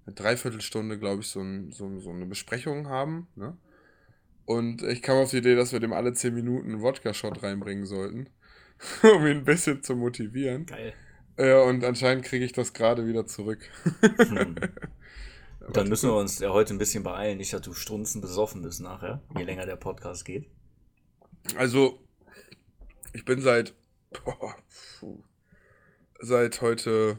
eine 0.07 0.15
Dreiviertelstunde, 0.15 0.99
glaube 0.99 1.23
ich, 1.23 1.29
so, 1.29 1.41
ein, 1.41 1.73
so, 1.73 1.99
so 1.99 2.11
eine 2.11 2.27
Besprechung 2.27 2.89
haben. 2.89 3.29
Ne? 3.37 3.57
Und 4.45 4.83
ich 4.83 5.01
kam 5.01 5.17
auf 5.17 5.31
die 5.31 5.39
Idee, 5.39 5.55
dass 5.55 5.73
wir 5.73 5.81
dem 5.81 5.93
alle 5.93 6.13
10 6.13 6.35
Minuten 6.35 6.73
einen 6.73 6.83
Wodka-Shot 6.83 7.43
reinbringen 7.43 7.87
sollten, 7.87 8.29
um 9.03 9.27
ihn 9.27 9.39
ein 9.39 9.45
bisschen 9.45 9.83
zu 9.83 9.97
motivieren. 9.97 10.67
Geil. 10.67 10.93
Ja, 11.39 11.63
und 11.63 11.83
anscheinend 11.85 12.25
kriege 12.25 12.45
ich 12.45 12.53
das 12.53 12.73
gerade 12.73 13.07
wieder 13.07 13.27
zurück. 13.27 13.61
Hm. 14.19 14.57
Dann 15.73 15.89
müssen 15.89 16.11
wir 16.11 16.17
uns 16.17 16.39
ja 16.41 16.51
heute 16.51 16.75
ein 16.75 16.79
bisschen 16.79 17.03
beeilen, 17.03 17.39
nicht, 17.39 17.53
dass 17.53 17.63
du 17.63 17.73
strunzen 17.73 18.21
besoffen 18.21 18.61
bist 18.63 18.81
nachher, 18.81 19.23
je 19.37 19.45
länger 19.45 19.65
der 19.65 19.77
Podcast 19.77 20.27
geht. 20.27 20.47
Also, 21.57 21.99
ich 23.15 23.25
bin 23.25 23.41
seit 23.41 23.75
boah, 24.25 24.55
puh, 25.01 25.23
seit 26.21 26.61
heute 26.61 27.19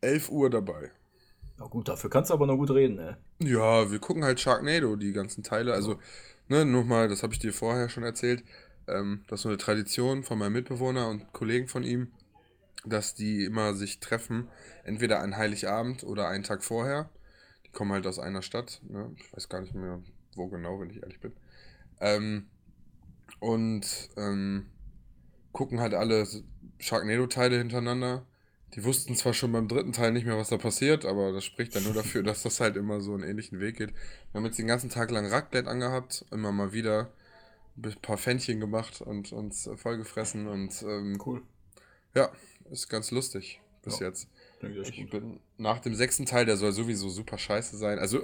11 0.00 0.30
Uhr 0.30 0.50
dabei. 0.50 0.90
Na 1.58 1.66
gut, 1.66 1.88
dafür 1.88 2.08
kannst 2.08 2.30
du 2.30 2.34
aber 2.34 2.46
noch 2.46 2.56
gut 2.56 2.70
reden, 2.70 2.96
ne? 2.96 3.18
Ja, 3.38 3.90
wir 3.90 3.98
gucken 3.98 4.24
halt 4.24 4.40
Sharknado, 4.40 4.96
die 4.96 5.12
ganzen 5.12 5.42
Teile. 5.42 5.74
Also, 5.74 5.98
ne, 6.48 6.64
nochmal, 6.64 7.08
das 7.08 7.22
habe 7.22 7.34
ich 7.34 7.38
dir 7.38 7.52
vorher 7.52 7.88
schon 7.88 8.02
erzählt. 8.02 8.42
Ähm, 8.88 9.24
das 9.28 9.40
ist 9.40 9.42
so 9.42 9.48
eine 9.50 9.58
Tradition 9.58 10.22
von 10.22 10.38
meinem 10.38 10.54
Mitbewohner 10.54 11.08
und 11.08 11.32
Kollegen 11.32 11.68
von 11.68 11.84
ihm, 11.84 12.12
dass 12.86 13.14
die 13.14 13.44
immer 13.44 13.74
sich 13.74 14.00
treffen, 14.00 14.48
entweder 14.84 15.20
an 15.20 15.36
Heiligabend 15.36 16.02
oder 16.02 16.28
einen 16.28 16.44
Tag 16.44 16.64
vorher. 16.64 17.10
Die 17.66 17.70
kommen 17.72 17.92
halt 17.92 18.06
aus 18.06 18.18
einer 18.18 18.42
Stadt. 18.42 18.80
Ne? 18.88 19.14
Ich 19.16 19.32
weiß 19.34 19.50
gar 19.50 19.60
nicht 19.60 19.74
mehr, 19.74 20.02
wo 20.34 20.48
genau, 20.48 20.80
wenn 20.80 20.90
ich 20.90 21.02
ehrlich 21.02 21.20
bin. 21.20 21.32
Ähm, 22.00 22.46
und 23.38 24.08
ähm, 24.16 24.66
gucken 25.52 25.80
halt 25.80 25.94
alle 25.94 26.26
Sharknado-Teile 26.78 27.58
hintereinander. 27.58 28.24
Die 28.74 28.84
wussten 28.84 29.16
zwar 29.16 29.34
schon 29.34 29.50
beim 29.52 29.66
dritten 29.66 29.92
Teil 29.92 30.12
nicht 30.12 30.26
mehr, 30.26 30.36
was 30.36 30.48
da 30.50 30.56
passiert, 30.56 31.04
aber 31.04 31.32
das 31.32 31.44
spricht 31.44 31.74
dann 31.74 31.82
nur 31.84 31.94
dafür, 31.94 32.22
dass 32.24 32.42
das 32.42 32.60
halt 32.60 32.76
immer 32.76 33.00
so 33.00 33.14
einen 33.14 33.24
ähnlichen 33.24 33.58
Weg 33.60 33.76
geht. 33.78 33.90
Wir 33.90 34.38
haben 34.38 34.44
jetzt 34.44 34.58
den 34.58 34.68
ganzen 34.68 34.90
Tag 34.90 35.10
lang 35.10 35.26
Raclette 35.26 35.68
angehabt, 35.68 36.24
immer 36.30 36.52
mal 36.52 36.72
wieder 36.72 37.12
ein 37.82 37.94
paar 38.02 38.18
Fännchen 38.18 38.60
gemacht 38.60 39.00
und 39.00 39.32
uns 39.32 39.68
vollgefressen 39.76 40.46
und 40.46 40.82
ähm, 40.82 41.18
Cool. 41.24 41.42
ja, 42.14 42.30
ist 42.70 42.88
ganz 42.88 43.10
lustig 43.10 43.60
bis 43.82 43.98
Ja. 44.00 44.08
jetzt. 44.08 44.28
Ich 44.84 45.08
bin 45.08 45.40
nach 45.56 45.78
dem 45.80 45.94
sechsten 45.94 46.26
Teil, 46.26 46.44
der 46.44 46.58
soll 46.58 46.72
sowieso 46.72 47.08
super 47.08 47.38
scheiße 47.38 47.76
sein. 47.78 47.98
Also 47.98 48.20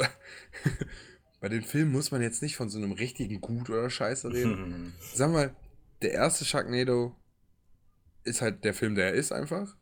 bei 1.40 1.48
den 1.48 1.62
Filmen 1.62 1.92
muss 1.92 2.10
man 2.10 2.20
jetzt 2.22 2.42
nicht 2.42 2.56
von 2.56 2.68
so 2.68 2.78
einem 2.78 2.92
richtigen 2.92 3.40
Gut 3.40 3.70
oder 3.70 3.88
Scheiße 3.88 4.30
reden. 4.32 4.92
Sag 5.14 5.30
mal, 5.32 5.54
der 6.02 6.12
erste 6.12 6.44
Sharknado 6.44 7.16
ist 8.24 8.42
halt 8.42 8.64
der 8.64 8.74
Film, 8.74 8.94
der 8.94 9.06
er 9.06 9.14
ist 9.14 9.32
einfach. 9.32 9.76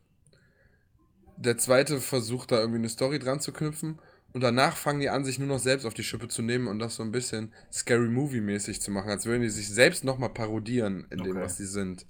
Der 1.37 1.57
zweite 1.57 1.99
versucht 1.99 2.51
da 2.51 2.59
irgendwie 2.59 2.79
eine 2.79 2.89
Story 2.89 3.19
dran 3.19 3.39
zu 3.39 3.51
knüpfen. 3.51 3.99
Und 4.33 4.41
danach 4.41 4.75
fangen 4.75 4.99
die 4.99 5.09
an, 5.09 5.23
sich 5.23 5.39
nur 5.39 5.47
noch 5.47 5.59
selbst 5.59 5.85
auf 5.85 5.93
die 5.93 6.03
Schippe 6.03 6.27
zu 6.27 6.41
nehmen 6.41 6.67
und 6.67 6.79
das 6.79 6.95
so 6.95 7.03
ein 7.03 7.11
bisschen 7.11 7.53
Scary 7.71 8.09
Movie-mäßig 8.09 8.81
zu 8.81 8.91
machen, 8.91 9.09
als 9.09 9.25
würden 9.25 9.41
die 9.43 9.49
sich 9.49 9.69
selbst 9.69 10.03
nochmal 10.03 10.29
parodieren 10.33 11.07
in 11.09 11.19
dem, 11.23 11.37
Okay. 11.37 11.45
was 11.45 11.57
sie 11.57 11.65
sind. 11.65 12.05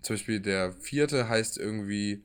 Zum 0.00 0.14
Beispiel 0.14 0.38
der 0.40 0.72
vierte 0.74 1.28
heißt 1.28 1.58
irgendwie 1.58 2.24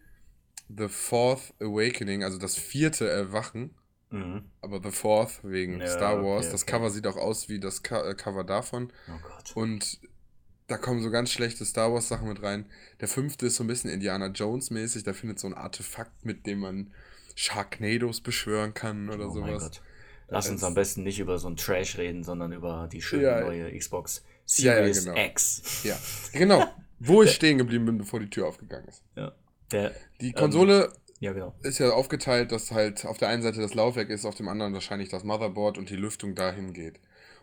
The 0.69 0.87
Fourth 0.89 1.53
Awakening, 1.59 2.23
also 2.23 2.37
das 2.37 2.55
vierte 2.55 3.09
Erwachen. 3.09 3.73
Mhm. 4.11 4.43
Aber 4.61 4.79
The 4.83 4.91
Fourth 4.91 5.43
wegen 5.43 5.79
ja, 5.79 5.87
Star 5.87 6.23
Wars. 6.23 6.45
Okay, 6.45 6.51
das 6.51 6.61
okay. 6.63 6.71
Cover 6.73 6.89
sieht 6.91 7.07
auch 7.07 7.17
aus 7.17 7.49
wie 7.49 7.59
das 7.59 7.81
Co 7.81 7.95
äh, 7.95 8.13
Cover 8.13 8.43
davon. 8.43 8.93
Oh 9.07 9.19
Gott. 9.27 9.55
Und 9.55 9.99
da 10.67 10.77
kommen 10.77 11.01
so 11.01 11.11
ganz 11.11 11.31
schlechte 11.31 11.65
Star 11.65 11.93
Wars 11.93 12.07
Sachen 12.07 12.27
mit 12.27 12.41
rein. 12.41 12.65
Der 12.99 13.07
fünfte 13.07 13.47
ist 13.47 13.55
so 13.55 13.63
ein 13.63 13.67
bisschen 13.67 13.89
Indiana 13.89 14.27
Jones 14.27 14.69
mäßig. 14.69 15.03
Da 15.03 15.13
findet 15.13 15.39
so 15.39 15.47
ein 15.47 15.53
Artefakt, 15.53 16.25
mit 16.25 16.45
dem 16.45 16.59
man 16.59 16.91
Sharknados 17.35 18.21
beschwören 18.21 18.73
kann 18.73 19.09
oder 19.09 19.27
oh 19.27 19.33
sowas. 19.33 19.49
Mein 19.49 19.59
Gott. 19.59 19.81
Lass 20.29 20.49
uns 20.49 20.63
am 20.63 20.73
besten 20.73 21.03
nicht 21.03 21.19
über 21.19 21.37
so 21.39 21.49
ein 21.49 21.57
Trash 21.57 21.97
reden, 21.97 22.23
sondern 22.23 22.53
über 22.53 22.87
die 22.89 23.01
schöne 23.01 23.23
ja, 23.23 23.41
neue 23.41 23.77
Xbox 23.77 24.23
Series 24.45 25.03
ja, 25.03 25.13
genau. 25.13 25.25
X. 25.25 25.81
Ja, 25.83 25.99
genau. 26.31 26.65
Wo 26.99 27.21
ich 27.21 27.31
stehen 27.35 27.57
geblieben 27.57 27.85
bin, 27.85 27.97
bevor 27.97 28.21
die 28.21 28.29
Tür 28.29 28.47
aufgegangen 28.47 28.87
ist. 28.87 29.03
Ja. 29.17 29.33
Der, 29.71 29.93
die 30.21 30.29
ähm, 30.29 30.35
Konsole 30.35 30.85
ähm, 30.85 30.91
ja, 31.19 31.33
genau. 31.33 31.53
ist 31.63 31.79
ja 31.79 31.89
aufgeteilt, 31.91 32.53
dass 32.53 32.71
halt 32.71 33.05
auf 33.05 33.17
der 33.17 33.27
einen 33.27 33.41
Seite 33.41 33.59
das 33.59 33.73
Laufwerk 33.73 34.09
ist, 34.09 34.25
auf 34.25 34.35
dem 34.35 34.47
anderen 34.47 34.73
wahrscheinlich 34.73 35.09
das 35.09 35.25
Motherboard 35.25 35.77
und 35.77 35.89
die 35.89 35.97
Lüftung 35.97 36.33
dahin 36.33 36.71
geht. 36.71 36.99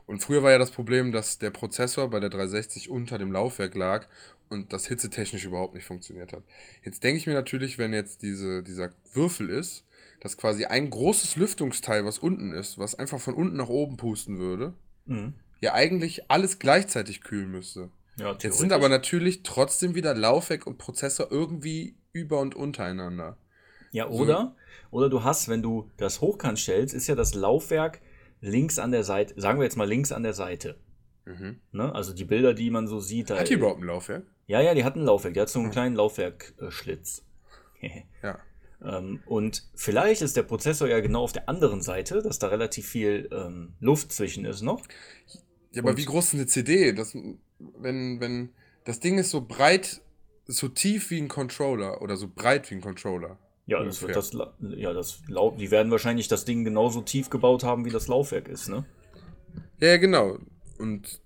Und 0.08 0.22
früher 0.22 0.42
war 0.42 0.50
ja 0.50 0.58
das 0.58 0.70
Problem, 0.70 1.12
dass 1.12 1.38
der 1.38 1.50
Prozessor 1.50 2.08
bei 2.08 2.18
der 2.18 2.30
360 2.30 2.88
unter 2.88 3.18
dem 3.18 3.30
Laufwerk 3.30 3.74
lag 3.74 4.06
und 4.48 4.72
das 4.72 4.86
hitzetechnisch 4.86 5.44
überhaupt 5.44 5.74
nicht 5.74 5.84
funktioniert 5.84 6.32
hat. 6.32 6.42
Jetzt 6.82 7.04
denke 7.04 7.18
ich 7.18 7.26
mir 7.26 7.34
natürlich, 7.34 7.76
wenn 7.76 7.92
jetzt 7.92 8.22
diese, 8.22 8.62
dieser 8.62 8.90
Würfel 9.12 9.50
ist, 9.50 9.84
dass 10.20 10.38
quasi 10.38 10.64
ein 10.64 10.88
großes 10.88 11.36
Lüftungsteil, 11.36 12.06
was 12.06 12.18
unten 12.18 12.52
ist, 12.52 12.78
was 12.78 12.94
einfach 12.94 13.20
von 13.20 13.34
unten 13.34 13.58
nach 13.58 13.68
oben 13.68 13.98
pusten 13.98 14.38
würde, 14.38 14.72
mhm. 15.04 15.34
ja 15.60 15.74
eigentlich 15.74 16.30
alles 16.30 16.58
gleichzeitig 16.58 17.20
kühlen 17.20 17.50
müsste. 17.50 17.90
Ja, 18.16 18.34
Jetzt 18.40 18.56
sind 18.56 18.72
aber 18.72 18.88
natürlich 18.88 19.42
trotzdem 19.42 19.94
wieder 19.94 20.14
Laufwerk 20.14 20.66
und 20.66 20.78
Prozessor 20.78 21.30
irgendwie 21.30 21.96
über 22.12 22.40
und 22.40 22.54
untereinander. 22.54 23.36
Ja, 23.92 24.08
oder? 24.08 24.54
So. 24.90 24.96
Oder 24.96 25.10
du 25.10 25.22
hast, 25.22 25.48
wenn 25.48 25.60
du 25.60 25.90
das 25.98 26.22
hochkant 26.22 26.58
stellst, 26.58 26.94
ist 26.94 27.08
ja 27.08 27.14
das 27.14 27.34
Laufwerk 27.34 28.00
links 28.40 28.78
an 28.78 28.92
der 28.92 29.04
Seite, 29.04 29.40
sagen 29.40 29.58
wir 29.58 29.64
jetzt 29.64 29.76
mal 29.76 29.88
links 29.88 30.12
an 30.12 30.22
der 30.22 30.34
Seite. 30.34 30.78
Mhm. 31.24 31.60
Ne? 31.72 31.94
Also 31.94 32.12
die 32.12 32.24
Bilder, 32.24 32.54
die 32.54 32.70
man 32.70 32.86
so 32.86 33.00
sieht. 33.00 33.30
Hat 33.30 33.48
die 33.48 33.54
überhaupt 33.54 33.80
ein 33.80 33.86
Laufwerk? 33.86 34.24
Ja, 34.46 34.60
ja, 34.60 34.74
die 34.74 34.84
hat 34.84 34.96
ein 34.96 35.04
Laufwerk. 35.04 35.34
Die 35.34 35.40
hat 35.40 35.48
so 35.48 35.58
einen 35.58 35.68
mhm. 35.68 35.72
kleinen 35.72 35.96
Laufwerkschlitz. 35.96 37.22
ja. 38.22 38.38
Ähm, 38.82 39.20
und 39.26 39.68
vielleicht 39.74 40.22
ist 40.22 40.36
der 40.36 40.44
Prozessor 40.44 40.88
ja 40.88 41.00
genau 41.00 41.22
auf 41.22 41.32
der 41.32 41.48
anderen 41.48 41.82
Seite, 41.82 42.22
dass 42.22 42.38
da 42.38 42.48
relativ 42.48 42.86
viel 42.86 43.28
ähm, 43.32 43.74
Luft 43.80 44.12
zwischen 44.12 44.44
ist 44.44 44.62
noch. 44.62 44.86
Ja, 45.72 45.82
aber 45.82 45.90
und 45.90 45.96
wie 45.98 46.04
groß 46.04 46.28
ist 46.28 46.34
eine 46.34 46.46
CD? 46.46 46.92
Das, 46.92 47.14
wenn, 47.58 48.20
wenn 48.20 48.50
das 48.84 49.00
Ding 49.00 49.18
ist 49.18 49.30
so 49.30 49.42
breit, 49.42 50.00
so 50.46 50.68
tief 50.68 51.10
wie 51.10 51.20
ein 51.20 51.28
Controller 51.28 52.00
oder 52.00 52.16
so 52.16 52.28
breit 52.28 52.70
wie 52.70 52.76
ein 52.76 52.80
Controller. 52.80 53.38
Ja, 53.68 53.84
das 53.84 54.00
wird 54.00 54.16
das, 54.16 54.32
ja, 54.60 54.94
das 54.94 55.20
die 55.28 55.70
werden 55.70 55.92
wahrscheinlich 55.92 56.26
das 56.26 56.46
Ding 56.46 56.64
genauso 56.64 57.02
tief 57.02 57.28
gebaut 57.28 57.64
haben, 57.64 57.84
wie 57.84 57.90
das 57.90 58.08
Laufwerk 58.08 58.48
ist, 58.48 58.70
ne? 58.70 58.86
Ja, 59.78 59.98
genau. 59.98 60.38
Und 60.78 61.20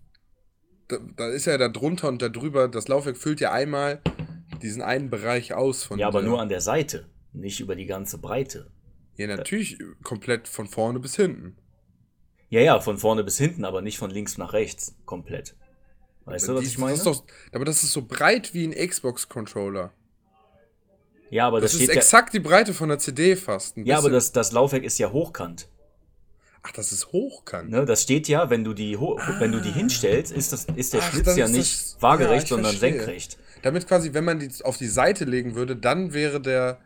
da, 0.88 0.98
da 1.16 1.28
ist 1.28 1.44
ja 1.44 1.56
da 1.56 1.68
drunter 1.68 2.08
und 2.08 2.20
da 2.20 2.28
drüber, 2.28 2.66
das 2.66 2.88
Laufwerk 2.88 3.16
füllt 3.16 3.40
ja 3.40 3.52
einmal 3.52 4.00
diesen 4.60 4.82
einen 4.82 5.08
Bereich 5.08 5.54
aus 5.54 5.84
von. 5.84 6.00
Ja, 6.00 6.08
aber 6.08 6.20
nur 6.20 6.40
an 6.40 6.48
der 6.48 6.60
Seite. 6.60 7.06
Nicht 7.32 7.60
über 7.60 7.76
die 7.76 7.86
ganze 7.86 8.18
Breite. 8.18 8.72
Ja, 9.14 9.28
natürlich 9.28 9.78
äh, 9.78 9.84
komplett 10.02 10.48
von 10.48 10.66
vorne 10.66 10.98
bis 10.98 11.14
hinten. 11.14 11.56
Ja, 12.48 12.60
ja, 12.60 12.80
von 12.80 12.98
vorne 12.98 13.22
bis 13.22 13.38
hinten, 13.38 13.64
aber 13.64 13.82
nicht 13.82 13.98
von 13.98 14.10
links 14.10 14.36
nach 14.36 14.52
rechts 14.52 14.96
komplett. 15.04 15.54
Weißt 16.24 16.48
du, 16.48 16.56
was 16.56 16.64
ich 16.64 16.76
meine? 16.76 16.94
Das 16.96 17.04
doch, 17.04 17.24
aber 17.52 17.64
das 17.64 17.84
ist 17.84 17.92
so 17.92 18.02
breit 18.02 18.52
wie 18.52 18.66
ein 18.66 18.88
Xbox-Controller. 18.88 19.92
Ja, 21.32 21.46
aber 21.46 21.62
das, 21.62 21.72
das 21.72 21.80
ist 21.80 21.88
exakt 21.88 22.34
ja, 22.34 22.40
die 22.40 22.46
Breite 22.46 22.74
von 22.74 22.90
der 22.90 22.98
CD 22.98 23.36
fast. 23.36 23.78
Ja, 23.78 23.96
aber 23.96 24.10
das, 24.10 24.32
das 24.32 24.52
Laufwerk 24.52 24.84
ist 24.84 24.98
ja 24.98 25.10
hochkant. 25.10 25.66
Ach, 26.62 26.72
das 26.72 26.92
ist 26.92 27.10
hochkant. 27.10 27.70
Ne, 27.70 27.86
das 27.86 28.02
steht 28.02 28.28
ja, 28.28 28.50
wenn 28.50 28.64
du 28.64 28.74
die, 28.74 28.98
ah. 28.98 29.36
wenn 29.38 29.50
du 29.50 29.58
die 29.58 29.70
hinstellst, 29.70 30.30
ist, 30.30 30.52
das, 30.52 30.66
ist 30.76 30.92
der 30.92 31.00
Ach, 31.00 31.10
Schlitz 31.10 31.34
ja 31.36 31.48
nicht 31.48 31.96
waagerecht, 32.00 32.50
ja, 32.50 32.56
sondern 32.56 32.76
verstehe. 32.76 32.98
senkrecht. 32.98 33.38
Damit 33.62 33.88
quasi, 33.88 34.12
wenn 34.12 34.24
man 34.24 34.40
die 34.40 34.50
auf 34.62 34.76
die 34.76 34.86
Seite 34.86 35.24
legen 35.24 35.54
würde, 35.54 35.74
dann 35.74 36.12
wäre 36.12 36.38
der 36.38 36.80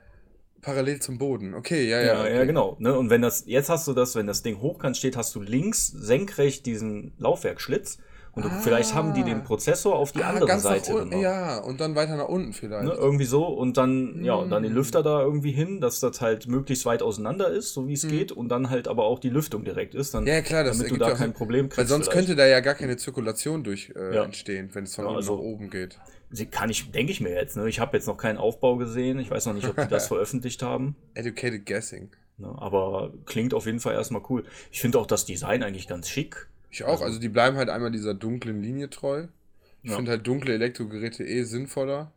Parallel 0.63 1.01
zum 1.01 1.19
Boden. 1.19 1.53
Okay, 1.53 1.89
ja, 1.89 2.01
ja. 2.01 2.07
Ja, 2.07 2.21
okay. 2.21 2.37
ja 2.37 2.45
genau. 2.45 2.77
Ne? 2.79 2.97
Und 2.97 3.11
wenn 3.11 3.23
das, 3.23 3.43
jetzt 3.47 3.69
hast 3.69 3.89
du 3.89 3.95
das, 3.95 4.15
wenn 4.15 4.29
das 4.29 4.45
Ding 4.45 4.61
hochkant 4.61 4.97
steht, 4.97 5.17
hast 5.17 5.35
du 5.35 5.43
links 5.43 5.89
senkrecht 5.89 6.67
diesen 6.67 7.15
Laufwerkschlitz. 7.19 7.99
Und 8.37 8.45
ah, 8.45 8.61
vielleicht 8.61 8.95
haben 8.95 9.15
die 9.15 9.23
den 9.23 9.45
Prozessor 9.45 9.97
auf 9.97 10.13
die 10.13 10.23
ah, 10.23 10.29
andere 10.29 10.61
Seite 10.61 10.93
gemacht. 10.93 11.23
Ja, 11.23 11.57
und 11.59 11.81
dann 11.81 11.95
weiter 11.95 12.17
nach 12.17 12.29
unten 12.29 12.53
vielleicht. 12.53 12.85
Ne? 12.85 12.93
Irgendwie 12.93 13.25
so. 13.25 13.47
Und 13.47 13.79
dann, 13.79 14.23
ja, 14.23 14.35
und 14.35 14.51
dann 14.51 14.63
den 14.63 14.73
hm. 14.73 14.77
Lüfter 14.77 15.03
da 15.03 15.23
irgendwie 15.23 15.53
hin, 15.53 15.81
dass 15.81 16.01
das 16.01 16.21
halt 16.21 16.47
möglichst 16.47 16.85
weit 16.85 17.03
auseinander 17.03 17.49
ist, 17.49 17.73
so 17.73 17.89
wie 17.89 17.95
es 17.95 18.03
hm. 18.03 18.11
geht. 18.11 18.33
Und 18.33 18.51
dann 18.51 18.69
halt 18.69 18.89
aber 18.89 19.05
auch 19.05 19.21
die 19.21 19.31
Lüftung 19.31 19.65
direkt 19.65 19.95
ist. 19.95 20.13
Dann, 20.13 20.27
ja, 20.27 20.43
klar, 20.43 20.65
das 20.65 20.77
damit 20.77 20.93
du 20.93 20.99
da 20.99 21.13
kein 21.13 21.33
Problem 21.33 21.71
kriegst. 21.71 21.79
Weil 21.79 21.87
sonst 21.87 22.09
vielleicht. 22.09 22.27
könnte 22.27 22.37
da 22.37 22.47
ja 22.47 22.61
gar 22.61 22.75
keine 22.75 22.99
Zirkulation 22.99 23.65
durch 23.65 23.95
äh, 23.97 24.15
ja. 24.15 24.25
entstehen, 24.25 24.69
wenn 24.75 24.85
es 24.85 24.95
von 24.95 25.05
ja, 25.05 25.09
unten 25.09 25.17
also, 25.17 25.37
nach 25.37 25.43
oben 25.43 25.71
geht 25.71 25.99
kann 26.51 26.71
ich, 26.71 26.91
denke 26.91 27.13
ich 27.13 27.21
mir 27.21 27.33
jetzt. 27.33 27.57
Ne? 27.57 27.69
Ich 27.69 27.81
habe 27.81 27.97
jetzt 27.97 28.07
noch 28.07 28.17
keinen 28.17 28.37
Aufbau 28.37 28.77
gesehen. 28.77 29.19
Ich 29.19 29.31
weiß 29.31 29.47
noch 29.47 29.55
nicht, 29.55 29.69
ob 29.69 29.77
die 29.77 29.89
das 29.89 30.07
veröffentlicht 30.09 30.63
haben. 30.63 30.97
Educated 31.15 31.65
guessing. 31.67 32.11
Ne? 32.39 32.53
Aber 32.59 33.13
klingt 33.25 33.55
auf 33.55 33.67
jeden 33.67 33.81
Fall 33.81 33.95
erstmal 33.95 34.23
cool. 34.29 34.45
Ich 34.71 34.81
finde 34.81 34.99
auch 34.99 35.07
das 35.07 35.25
Design 35.25 35.63
eigentlich 35.63 35.89
ganz 35.89 36.09
schick. 36.09 36.49
Ich 36.71 36.85
auch. 36.85 36.93
Also, 36.93 37.05
also 37.05 37.21
die 37.21 37.29
bleiben 37.29 37.57
halt 37.57 37.71
einmal 37.71 37.91
dieser 37.91 38.15
dunklen 38.15 38.63
Linie 38.63 38.91
treu. 38.91 39.27
Ich 39.83 39.91
ja. 39.91 39.97
finde 39.97 40.13
halt 40.13 40.27
dunkle 40.27 40.55
Elektrogeräte 40.55 41.25
eh 41.25 41.45
sinnvoller. 41.45 42.13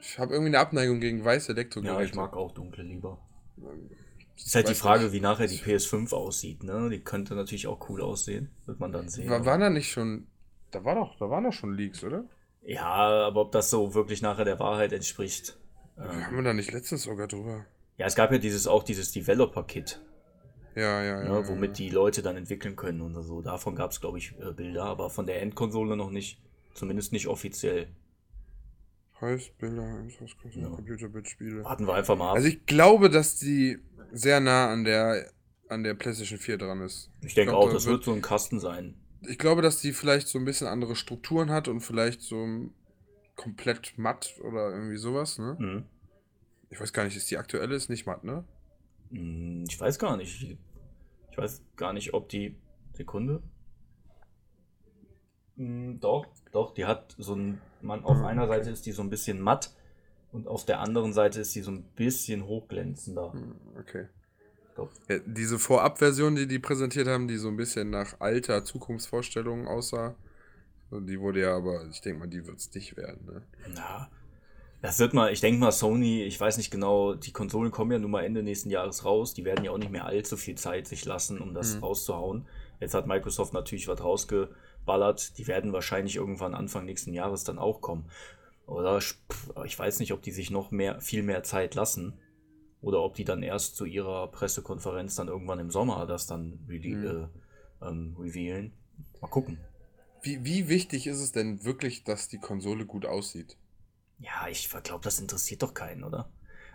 Ich 0.00 0.18
habe 0.18 0.32
irgendwie 0.32 0.50
eine 0.50 0.58
Abneigung 0.58 1.00
gegen 1.00 1.24
weiße 1.24 1.52
Elektrogeräte. 1.52 2.00
Ja, 2.00 2.04
ich 2.04 2.14
mag 2.14 2.36
auch 2.36 2.52
dunkle 2.52 2.82
lieber. 2.82 3.18
Das 4.34 4.46
ist 4.46 4.54
halt 4.54 4.68
die 4.68 4.74
Frage, 4.74 5.04
nicht. 5.04 5.12
wie 5.12 5.20
nachher 5.20 5.46
die 5.46 5.58
PS5 5.58 6.12
aussieht. 6.12 6.64
Ne? 6.64 6.90
Die 6.90 7.00
könnte 7.00 7.34
natürlich 7.34 7.68
auch 7.68 7.88
cool 7.88 8.02
aussehen. 8.02 8.50
Wird 8.66 8.80
man 8.80 8.92
dann 8.92 9.08
sehen. 9.08 9.30
War, 9.30 9.46
waren 9.46 9.60
da 9.60 9.70
nicht 9.70 9.90
schon. 9.92 10.26
Da 10.72 10.84
war 10.84 10.94
doch, 10.94 11.16
da 11.18 11.30
waren 11.30 11.44
doch 11.44 11.52
schon 11.52 11.74
Leaks, 11.74 12.02
oder? 12.02 12.24
Ja, 12.62 12.84
aber 12.84 13.42
ob 13.42 13.52
das 13.52 13.70
so 13.70 13.94
wirklich 13.94 14.22
nachher 14.22 14.44
der 14.44 14.58
Wahrheit 14.58 14.92
entspricht. 14.92 15.56
Ähm, 15.98 16.26
haben 16.26 16.36
wir 16.36 16.42
da 16.42 16.54
nicht 16.54 16.72
letztens 16.72 17.04
sogar 17.04 17.28
drüber? 17.28 17.66
Ja, 17.98 18.06
es 18.06 18.14
gab 18.14 18.32
ja 18.32 18.38
dieses 18.38 18.66
auch 18.66 18.82
dieses 18.82 19.12
Developer-Kit. 19.12 20.00
Ja, 20.74 21.02
ja, 21.02 21.22
ja, 21.22 21.28
ne, 21.28 21.48
Womit 21.48 21.78
ja. 21.78 21.84
die 21.84 21.90
Leute 21.90 22.22
dann 22.22 22.36
entwickeln 22.36 22.76
können 22.76 23.00
und 23.00 23.14
so. 23.22 23.42
Davon 23.42 23.74
gab 23.74 23.90
es, 23.90 24.00
glaube 24.00 24.18
ich, 24.18 24.34
äh, 24.40 24.52
Bilder, 24.52 24.84
aber 24.84 25.10
von 25.10 25.26
der 25.26 25.42
Endkonsole 25.42 25.96
noch 25.96 26.10
nicht. 26.10 26.40
Zumindest 26.74 27.12
nicht 27.12 27.26
offiziell. 27.26 27.88
Heißt 29.20 29.56
Bilder, 29.58 30.04
ja. 30.54 30.68
Computerbildspiele. 30.68 31.64
Warten 31.64 31.86
wir 31.86 31.94
einfach 31.94 32.16
mal 32.16 32.30
ab. 32.30 32.36
Also 32.36 32.48
ich 32.48 32.64
glaube, 32.66 33.10
dass 33.10 33.36
die 33.36 33.78
sehr 34.12 34.40
nah 34.40 34.70
an 34.70 34.84
der 34.84 35.30
an 35.68 35.84
der 35.84 35.94
PlayStation 35.94 36.38
4 36.38 36.58
dran 36.58 36.82
ist. 36.82 37.10
Ich 37.22 37.34
denke 37.34 37.54
auch, 37.54 37.72
das 37.72 37.86
wird, 37.86 37.94
wird 37.94 38.04
so 38.04 38.12
ein 38.12 38.20
Kasten 38.20 38.60
sein 38.60 38.94
ich 39.26 39.38
glaube, 39.38 39.62
dass 39.62 39.80
die 39.80 39.92
vielleicht 39.92 40.28
so 40.28 40.38
ein 40.38 40.44
bisschen 40.44 40.66
andere 40.66 40.96
Strukturen 40.96 41.50
hat 41.50 41.68
und 41.68 41.80
vielleicht 41.80 42.22
so 42.22 42.46
komplett 43.36 43.96
matt 43.96 44.34
oder 44.40 44.70
irgendwie 44.70 44.96
sowas, 44.96 45.38
ne? 45.38 45.56
Mhm. 45.58 45.84
Ich 46.70 46.80
weiß 46.80 46.92
gar 46.92 47.04
nicht, 47.04 47.16
ist 47.16 47.30
die 47.30 47.38
aktuelle 47.38 47.74
ist 47.74 47.90
nicht 47.90 48.06
matt, 48.06 48.24
ne? 48.24 48.44
Hm, 49.12 49.64
ich 49.68 49.80
weiß 49.80 49.98
gar 49.98 50.16
nicht. 50.16 50.56
Ich 51.30 51.38
weiß 51.38 51.62
gar 51.76 51.92
nicht, 51.92 52.12
ob 52.12 52.28
die. 52.28 52.56
Sekunde. 52.94 53.42
Hm, 55.56 56.00
doch, 56.00 56.26
doch, 56.52 56.74
die 56.74 56.84
hat 56.84 57.14
so 57.18 57.34
ein. 57.34 57.60
Man, 57.80 58.04
auf 58.04 58.22
einer 58.22 58.46
Seite 58.46 58.70
ist 58.70 58.86
die 58.86 58.92
so 58.92 59.02
ein 59.02 59.10
bisschen 59.10 59.40
matt 59.40 59.74
und 60.30 60.46
auf 60.46 60.64
der 60.64 60.80
anderen 60.80 61.12
Seite 61.12 61.40
ist 61.40 61.54
die 61.54 61.62
so 61.62 61.70
ein 61.72 61.82
bisschen 61.96 62.46
hochglänzender. 62.46 63.32
Hm, 63.32 63.56
okay. 63.78 64.08
Ja, 65.08 65.18
diese 65.26 65.58
Vorabversion, 65.58 66.34
die 66.34 66.46
die 66.46 66.58
präsentiert 66.58 67.06
haben, 67.06 67.28
die 67.28 67.36
so 67.36 67.48
ein 67.48 67.56
bisschen 67.56 67.90
nach 67.90 68.20
alter 68.20 68.64
Zukunftsvorstellungen 68.64 69.66
aussah, 69.66 70.14
die 70.90 71.20
wurde 71.20 71.40
ja 71.40 71.54
aber, 71.54 71.86
ich 71.90 72.00
denke 72.00 72.20
mal, 72.20 72.28
die 72.28 72.46
wird 72.46 72.58
es 72.58 72.72
nicht 72.74 72.96
werden. 72.96 73.26
Ne? 73.26 73.42
Ja, 73.76 74.10
das 74.82 74.98
wird 74.98 75.14
mal, 75.14 75.32
ich 75.32 75.40
denke 75.40 75.60
mal, 75.60 75.70
Sony, 75.70 76.24
ich 76.24 76.38
weiß 76.38 76.56
nicht 76.56 76.72
genau, 76.72 77.14
die 77.14 77.32
Konsolen 77.32 77.70
kommen 77.70 77.92
ja 77.92 77.98
nun 78.00 78.10
mal 78.10 78.24
Ende 78.24 78.42
nächsten 78.42 78.68
Jahres 78.68 79.04
raus, 79.04 79.32
die 79.32 79.44
werden 79.44 79.64
ja 79.64 79.70
auch 79.70 79.78
nicht 79.78 79.92
mehr 79.92 80.06
allzu 80.06 80.36
viel 80.36 80.56
Zeit 80.56 80.88
sich 80.88 81.04
lassen, 81.04 81.40
um 81.40 81.54
das 81.54 81.76
mhm. 81.76 81.84
rauszuhauen. 81.84 82.46
Jetzt 82.80 82.94
hat 82.94 83.06
Microsoft 83.06 83.52
natürlich 83.52 83.86
was 83.86 84.02
rausgeballert, 84.02 85.38
die 85.38 85.46
werden 85.46 85.72
wahrscheinlich 85.72 86.16
irgendwann 86.16 86.54
Anfang 86.54 86.84
nächsten 86.84 87.14
Jahres 87.14 87.44
dann 87.44 87.60
auch 87.60 87.80
kommen. 87.80 88.10
Oder 88.66 88.98
ich 89.64 89.78
weiß 89.78 90.00
nicht, 90.00 90.12
ob 90.12 90.22
die 90.22 90.32
sich 90.32 90.50
noch 90.50 90.72
mehr, 90.72 91.00
viel 91.00 91.22
mehr 91.22 91.44
Zeit 91.44 91.74
lassen. 91.74 92.18
Oder 92.80 93.02
ob 93.02 93.14
die 93.14 93.24
dann 93.24 93.44
erst 93.44 93.76
zu 93.76 93.84
ihrer 93.84 94.26
Pressekonferenz 94.28 95.14
dann 95.14 95.28
irgendwann 95.28 95.60
im 95.60 95.70
Sommer 95.70 96.04
das 96.06 96.26
dann 96.26 96.58
mhm. 96.66 97.30
äh, 97.80 97.86
ähm, 97.86 98.16
revealen. 98.18 98.72
Mal 99.20 99.28
gucken. 99.28 99.58
Wie, 100.22 100.44
wie 100.44 100.68
wichtig 100.68 101.06
ist 101.06 101.20
es 101.20 101.30
denn 101.30 101.64
wirklich, 101.64 102.02
dass 102.02 102.28
die 102.28 102.38
Konsole 102.38 102.84
gut 102.84 103.06
aussieht? 103.06 103.56
Ja, 104.22 104.48
ich 104.48 104.70
glaube, 104.82 105.04
das 105.04 105.20
interessiert 105.20 105.62
doch 105.62 105.74
keinen, 105.74 106.04
oder? 106.04 106.28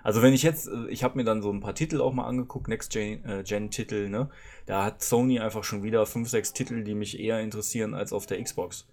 Also 0.03 0.21
wenn 0.21 0.33
ich 0.33 0.43
jetzt, 0.43 0.67
äh, 0.67 0.87
ich 0.89 1.03
habe 1.03 1.17
mir 1.17 1.23
dann 1.23 1.41
so 1.41 1.51
ein 1.51 1.59
paar 1.59 1.75
Titel 1.75 2.01
auch 2.01 2.13
mal 2.13 2.25
angeguckt, 2.25 2.67
Next-Gen-Titel, 2.67 4.05
äh, 4.05 4.09
ne? 4.09 4.29
Da 4.65 4.83
hat 4.83 5.03
Sony 5.03 5.39
einfach 5.39 5.63
schon 5.63 5.83
wieder 5.83 6.05
fünf, 6.05 6.29
sechs 6.29 6.53
Titel, 6.53 6.83
die 6.83 6.95
mich 6.95 7.19
eher 7.19 7.39
interessieren 7.39 7.93
als 7.93 8.13
auf 8.13 8.25
der 8.25 8.41
Xbox. 8.43 8.87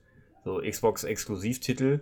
So 0.45 0.61
Xbox-Exklusivtitel, 0.61 2.01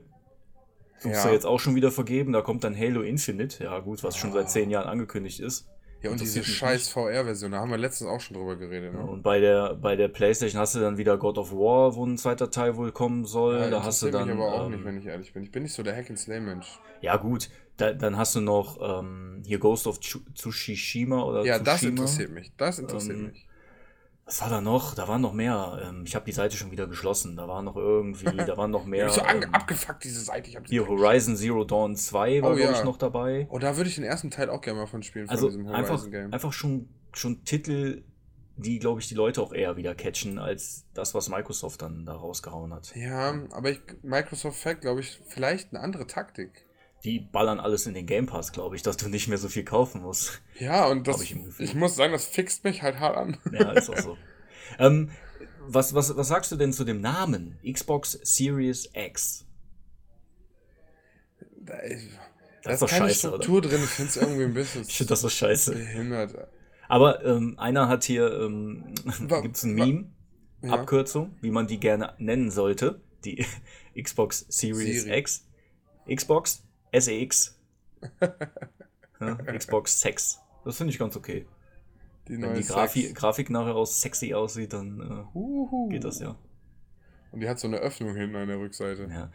Suchst 1.02 1.24
ja. 1.24 1.26
du 1.26 1.34
jetzt 1.34 1.46
auch 1.46 1.58
schon 1.58 1.74
wieder 1.74 1.90
vergeben, 1.90 2.32
da 2.32 2.42
kommt 2.42 2.62
dann 2.62 2.78
Halo 2.78 3.02
Infinite, 3.02 3.64
ja 3.64 3.80
gut, 3.80 4.04
was 4.04 4.16
schon 4.16 4.32
seit 4.32 4.50
zehn 4.50 4.70
Jahren 4.70 4.88
angekündigt 4.88 5.40
ist. 5.40 5.66
Ja, 6.02 6.10
und 6.10 6.20
diese 6.20 6.42
scheiß 6.42 6.88
VR-Version, 6.88 7.52
da 7.52 7.58
haben 7.60 7.70
wir 7.70 7.78
letztens 7.78 8.10
auch 8.10 8.20
schon 8.20 8.36
drüber 8.36 8.56
geredet. 8.56 8.92
Ja, 8.92 9.00
Ne? 9.02 9.10
und 9.10 9.22
bei 9.22 9.38
der, 9.40 9.74
bei 9.74 9.94
der 9.96 10.08
PlayStation 10.08 10.60
hast 10.60 10.74
du 10.74 10.80
dann 10.80 10.98
wieder 10.98 11.16
God 11.16 11.38
of 11.38 11.52
War, 11.52 11.94
wo 11.94 12.04
ein 12.04 12.18
zweiter 12.18 12.50
Teil 12.50 12.76
wohl 12.76 12.90
kommen 12.92 13.24
soll. 13.24 13.58
Ja, 13.60 13.70
da 13.70 13.84
hast 13.84 14.02
du 14.02 14.10
dann. 14.10 14.26
mich 14.26 14.34
aber 14.36 14.52
auch 14.52 14.66
ähm, 14.66 14.72
nicht, 14.72 14.84
wenn 14.84 14.98
ich 14.98 15.06
ehrlich 15.06 15.32
bin. 15.32 15.42
Ich 15.44 15.52
bin 15.52 15.62
nicht 15.62 15.74
so 15.74 15.82
der 15.82 15.94
Hack-and-Slay-Mensch. 15.96 16.80
Ja, 17.00 17.16
gut. 17.16 17.50
Da, 17.76 17.92
dann 17.92 18.16
hast 18.16 18.34
du 18.34 18.40
noch 18.40 18.78
ähm, 19.00 19.42
hier 19.46 19.58
Ghost 19.58 19.86
of 19.86 19.98
Tsu- 20.00 20.20
Tsushima 20.34 21.22
oder 21.22 21.44
Ja, 21.44 21.58
das 21.58 21.80
Tsushima. 21.80 21.90
interessiert 21.90 22.30
mich. 22.32 22.52
Das 22.56 22.78
interessiert 22.78 23.16
Ähm, 23.16 23.26
mich. 23.28 23.46
Was 24.32 24.40
war 24.40 24.48
da 24.48 24.60
noch? 24.62 24.94
Da 24.94 25.08
waren 25.08 25.20
noch 25.20 25.34
mehr. 25.34 25.78
Ähm, 25.84 26.04
ich 26.06 26.14
habe 26.14 26.24
die 26.24 26.32
Seite 26.32 26.56
schon 26.56 26.70
wieder 26.70 26.86
geschlossen. 26.86 27.36
Da 27.36 27.46
war 27.48 27.60
noch 27.60 27.76
irgendwie, 27.76 28.24
da 28.46 28.56
waren 28.56 28.70
noch 28.70 28.86
mehr. 28.86 29.08
ich 29.08 29.12
so 29.12 29.20
ähm, 29.20 29.44
abgefuckt, 29.52 30.02
diese 30.04 30.22
Seite. 30.22 30.48
Ich 30.48 30.56
hab 30.56 30.66
hier 30.66 30.88
Horizon 30.88 31.36
Zero 31.36 31.64
Dawn 31.64 31.96
2 31.96 32.40
war, 32.40 32.52
Oh, 32.52 32.54
glaube 32.54 32.72
ja. 32.72 32.78
ich, 32.78 32.82
noch 32.82 32.96
dabei. 32.96 33.46
Oh, 33.50 33.58
da 33.58 33.76
würde 33.76 33.90
ich 33.90 33.96
den 33.96 34.04
ersten 34.04 34.30
Teil 34.30 34.48
auch 34.48 34.62
gerne 34.62 34.80
mal 34.80 34.86
von 34.86 35.02
spielen, 35.02 35.28
Also 35.28 35.50
von 35.50 35.58
diesem 35.58 35.74
einfach, 35.74 36.02
einfach 36.30 36.52
schon, 36.54 36.88
schon 37.12 37.44
Titel, 37.44 38.04
die, 38.56 38.78
glaube 38.78 39.00
ich, 39.00 39.08
die 39.08 39.14
Leute 39.14 39.42
auch 39.42 39.52
eher 39.52 39.76
wieder 39.76 39.94
catchen, 39.94 40.38
als 40.38 40.86
das, 40.94 41.12
was 41.12 41.28
Microsoft 41.28 41.82
dann 41.82 42.06
da 42.06 42.14
rausgehauen 42.14 42.72
hat. 42.72 42.96
Ja, 42.96 43.34
aber 43.50 43.72
ich, 43.72 43.82
Microsoft 44.02 44.58
fährt, 44.58 44.80
glaube 44.80 45.00
ich, 45.00 45.20
vielleicht 45.26 45.74
eine 45.74 45.80
andere 45.80 46.06
Taktik. 46.06 46.64
Die 47.04 47.18
ballern 47.18 47.58
alles 47.58 47.86
in 47.86 47.94
den 47.94 48.06
Game 48.06 48.26
Pass, 48.26 48.52
glaube 48.52 48.76
ich, 48.76 48.82
dass 48.82 48.96
du 48.96 49.08
nicht 49.08 49.26
mehr 49.28 49.38
so 49.38 49.48
viel 49.48 49.64
kaufen 49.64 50.02
musst. 50.02 50.40
Ja, 50.58 50.86
und 50.86 51.08
das, 51.08 51.20
ich 51.20 51.34
ich 51.58 51.74
muss 51.74 51.96
sagen, 51.96 52.12
das 52.12 52.26
fixt 52.26 52.62
mich 52.64 52.82
halt 52.82 53.00
hart 53.00 53.16
an. 53.16 53.38
Ja, 53.52 53.72
ist 53.72 53.90
auch 53.90 53.98
so. 53.98 54.16
ähm, 54.78 55.10
was, 55.66 55.94
was, 55.94 56.16
was 56.16 56.28
sagst 56.28 56.52
du 56.52 56.56
denn 56.56 56.72
zu 56.72 56.84
dem 56.84 57.00
Namen? 57.00 57.58
Xbox 57.68 58.18
Series 58.22 58.88
X. 58.94 59.44
Da 61.64 61.74
ist, 61.78 62.08
da 62.62 62.70
Das 62.70 62.74
ist 62.74 62.74
ist 62.74 62.82
doch 62.82 62.88
keine 62.88 63.08
scheiße, 63.08 63.28
oder? 63.28 63.42
Struktur 63.42 63.62
drin, 63.62 63.80
ich 63.84 63.90
finde 63.90 64.10
es 64.10 64.16
irgendwie 64.16 64.44
ein 64.44 64.54
bisschen 64.54 64.82
Ich 64.88 64.96
finde 64.96 65.08
das 65.10 65.20
so 65.20 65.28
scheiße. 65.28 65.72
behindert. 65.72 66.48
Aber 66.88 67.24
ähm, 67.24 67.58
einer 67.58 67.88
hat 67.88 68.04
hier, 68.04 68.32
ähm, 68.40 68.94
gibt 69.42 69.56
es 69.56 69.62
ein 69.64 69.74
Meme, 69.74 70.10
Ja. 70.62 70.72
Abkürzung, 70.74 71.36
wie 71.40 71.50
man 71.50 71.66
die 71.66 71.80
gerne 71.80 72.14
nennen 72.18 72.50
sollte. 72.50 73.00
Die 73.24 73.44
Xbox 74.00 74.46
Series 74.48 75.02
Siri. 75.04 75.18
X. 75.18 75.46
Xbox 76.12 76.64
SEX. 76.92 77.58
ja, 79.20 79.34
Xbox 79.36 80.00
Sex. 80.00 80.40
Das 80.64 80.76
finde 80.76 80.92
ich 80.92 80.98
ganz 80.98 81.16
okay. 81.16 81.46
Die 82.28 82.40
Wenn 82.40 82.54
die 82.54 82.62
Grafi. 82.62 83.12
Grafik 83.12 83.50
nachher 83.50 83.74
aus 83.74 84.00
sexy 84.00 84.32
aussieht, 84.34 84.72
dann 84.72 85.28
äh, 85.34 85.90
geht 85.90 86.04
das 86.04 86.20
ja. 86.20 86.36
Und 87.32 87.40
die 87.40 87.48
hat 87.48 87.58
so 87.58 87.66
eine 87.66 87.78
Öffnung 87.78 88.14
hinten 88.14 88.36
an 88.36 88.48
der 88.48 88.58
Rückseite. 88.58 89.08
ja. 89.10 89.30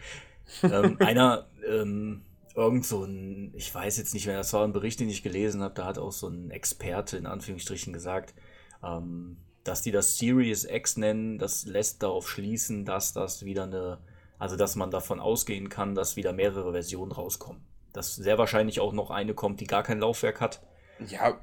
ähm, 0.64 0.98
einer, 1.00 1.48
ähm, 1.68 2.22
irgend 2.56 2.86
so 2.86 3.04
ein, 3.04 3.54
ich 3.56 3.74
weiß 3.74 3.98
jetzt 3.98 4.14
nicht 4.14 4.26
mehr, 4.26 4.38
das 4.38 4.54
war 4.54 4.64
ein 4.64 4.72
Bericht, 4.74 5.00
den 5.00 5.10
ich 5.10 5.24
gelesen 5.24 5.62
habe, 5.62 5.74
da 5.74 5.86
hat 5.86 5.98
auch 5.98 6.12
so 6.12 6.28
ein 6.28 6.50
Experte 6.52 7.18
in 7.18 7.26
Anführungsstrichen 7.26 7.92
gesagt, 7.92 8.34
ähm, 8.84 9.38
dass 9.64 9.82
die 9.82 9.92
das 9.92 10.18
Series 10.18 10.64
X 10.64 10.98
nennen, 10.98 11.40
das 11.40 11.66
lässt 11.66 12.02
darauf 12.04 12.30
schließen, 12.30 12.86
dass 12.86 13.14
das 13.14 13.44
wieder 13.44 13.64
eine, 13.64 13.98
also 14.40 14.56
dass 14.56 14.76
man 14.76 14.92
davon 14.92 15.20
ausgehen 15.20 15.70
kann, 15.70 15.96
dass 15.96 16.16
wieder 16.16 16.34
mehrere 16.34 16.72
Versionen 16.72 17.12
rauskommen. 17.12 17.62
Dass 17.94 18.16
sehr 18.16 18.38
wahrscheinlich 18.38 18.80
auch 18.80 18.94
noch 18.94 19.10
eine 19.10 19.34
kommt, 19.34 19.60
die 19.60 19.68
gar 19.68 19.84
kein 19.84 20.00
Laufwerk 20.00 20.42
hat. 20.42 20.62
Ja, 21.08 21.40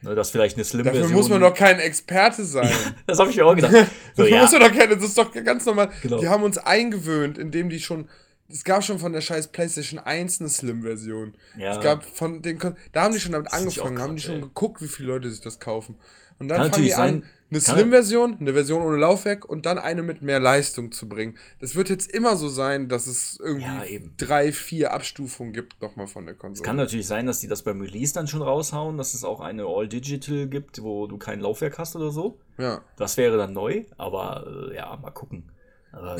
Ne, 0.00 0.14
dass 0.14 0.30
vielleicht 0.30 0.56
eine 0.56 0.62
dafür 0.62 0.82
Slim-Version. 0.82 1.12
muss 1.12 1.28
man 1.28 1.40
doch 1.40 1.54
kein 1.54 1.80
Experte 1.80 2.44
sein. 2.44 2.72
Das 3.06 3.18
habe 3.18 3.30
ich 3.30 3.36
mir 3.36 3.44
auch 3.46 3.54
gedacht. 3.54 3.72
So, 4.16 4.22
Dafür 4.22 4.28
ja, 4.36 4.42
muss 4.42 4.52
man 4.52 4.60
doch 4.60 4.72
keine, 4.72 4.96
das 4.96 5.04
ist 5.04 5.18
doch 5.18 5.32
ganz 5.32 5.66
normal. 5.66 5.90
Genau. 6.02 6.18
Die 6.20 6.28
haben 6.28 6.42
uns 6.42 6.58
eingewöhnt, 6.58 7.38
indem 7.38 7.68
die 7.68 7.80
schon. 7.80 8.08
Es 8.50 8.64
gab 8.64 8.82
schon 8.82 8.98
von 8.98 9.12
der 9.12 9.20
scheiß 9.20 9.48
PlayStation 9.48 9.98
1 9.98 10.40
eine 10.40 10.48
Slim-Version. 10.48 11.36
Ja. 11.56 11.76
Es 11.76 11.80
gab 11.80 12.04
von 12.04 12.42
den. 12.42 12.58
Da 12.92 13.02
haben 13.02 13.12
die 13.12 13.20
schon 13.20 13.32
damit 13.32 13.48
Das 13.48 13.54
angefangen, 13.54 13.98
haben 14.00 14.16
die 14.16 14.22
schon 14.22 14.36
ey. 14.36 14.40
geguckt, 14.42 14.80
wie 14.82 14.88
viele 14.88 15.08
Leute 15.08 15.30
sich 15.30 15.40
das 15.40 15.58
kaufen. 15.60 15.96
Und 16.38 16.48
dann 16.48 16.58
Kann 16.58 16.70
fangen 16.72 16.84
die 16.84 16.94
an, 16.94 17.24
eine 17.50 17.60
Slim-Version, 17.60 18.36
eine 18.38 18.52
Version 18.52 18.82
ohne 18.82 18.96
Laufwerk 18.98 19.44
und 19.44 19.64
dann 19.66 19.78
eine 19.78 20.02
mit 20.02 20.22
mehr 20.22 20.38
Leistung 20.38 20.92
zu 20.92 21.08
bringen. 21.08 21.36
Das 21.60 21.74
wird 21.74 21.88
jetzt 21.88 22.10
immer 22.12 22.36
so 22.36 22.48
sein, 22.48 22.88
dass 22.88 23.06
es 23.06 23.38
Ja, 23.40 23.46
irgendwie 23.46 23.88
eben. 23.94 24.14
drei, 24.18 24.52
vier 24.52 24.92
Abstufungen 24.92 25.52
gibt, 25.52 25.80
nochmal 25.80 26.06
von 26.06 26.26
der 26.26 26.34
Es 26.34 26.40
Konsole. 26.40 26.64
kann 26.66 26.76
natürlich 26.76 27.06
sein, 27.06 27.26
dass 27.26 27.40
die 27.40 27.48
das 27.48 27.62
beim 27.62 27.80
Release 27.80 28.12
dann 28.12 28.28
schon 28.28 28.42
raushauen, 28.42 28.98
dass 28.98 29.14
es 29.14 29.24
auch 29.24 29.40
eine 29.40 29.64
All-Digital 29.64 30.46
gibt, 30.46 30.82
wo 30.82 31.06
du 31.06 31.16
kein 31.16 31.40
Laufwerk 31.40 31.78
hast 31.78 31.96
oder 31.96 32.10
so. 32.10 32.38
ja. 32.58 32.82
Das 32.96 33.16
wäre 33.16 33.36
dann 33.38 33.52
neu, 33.54 33.84
aber 33.96 34.68
äh, 34.70 34.76
ja, 34.76 34.96
mal 34.96 35.10
gucken. 35.10 35.50
Aber 35.90 36.18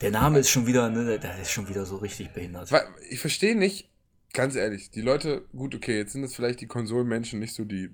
der 0.00 0.10
Name 0.10 0.38
ist 0.38 0.48
schon 0.48 0.66
wieder, 0.66 0.88
ne, 0.88 1.18
der 1.18 1.38
ist 1.40 1.50
schon 1.50 1.68
wieder 1.68 1.84
so 1.84 1.96
richtig 1.98 2.30
behindert. 2.32 2.70
Ich 3.10 3.20
verstehe 3.20 3.54
nicht, 3.54 3.90
ganz 4.32 4.56
ehrlich, 4.56 4.90
die 4.90 5.02
Leute, 5.02 5.42
gut, 5.54 5.74
okay, 5.74 5.98
jetzt 5.98 6.12
sind 6.12 6.24
es 6.24 6.34
vielleicht 6.34 6.62
die 6.62 6.66
Konsolenmenschen, 6.66 7.38
nicht 7.38 7.54
so 7.54 7.64
die 7.64 7.90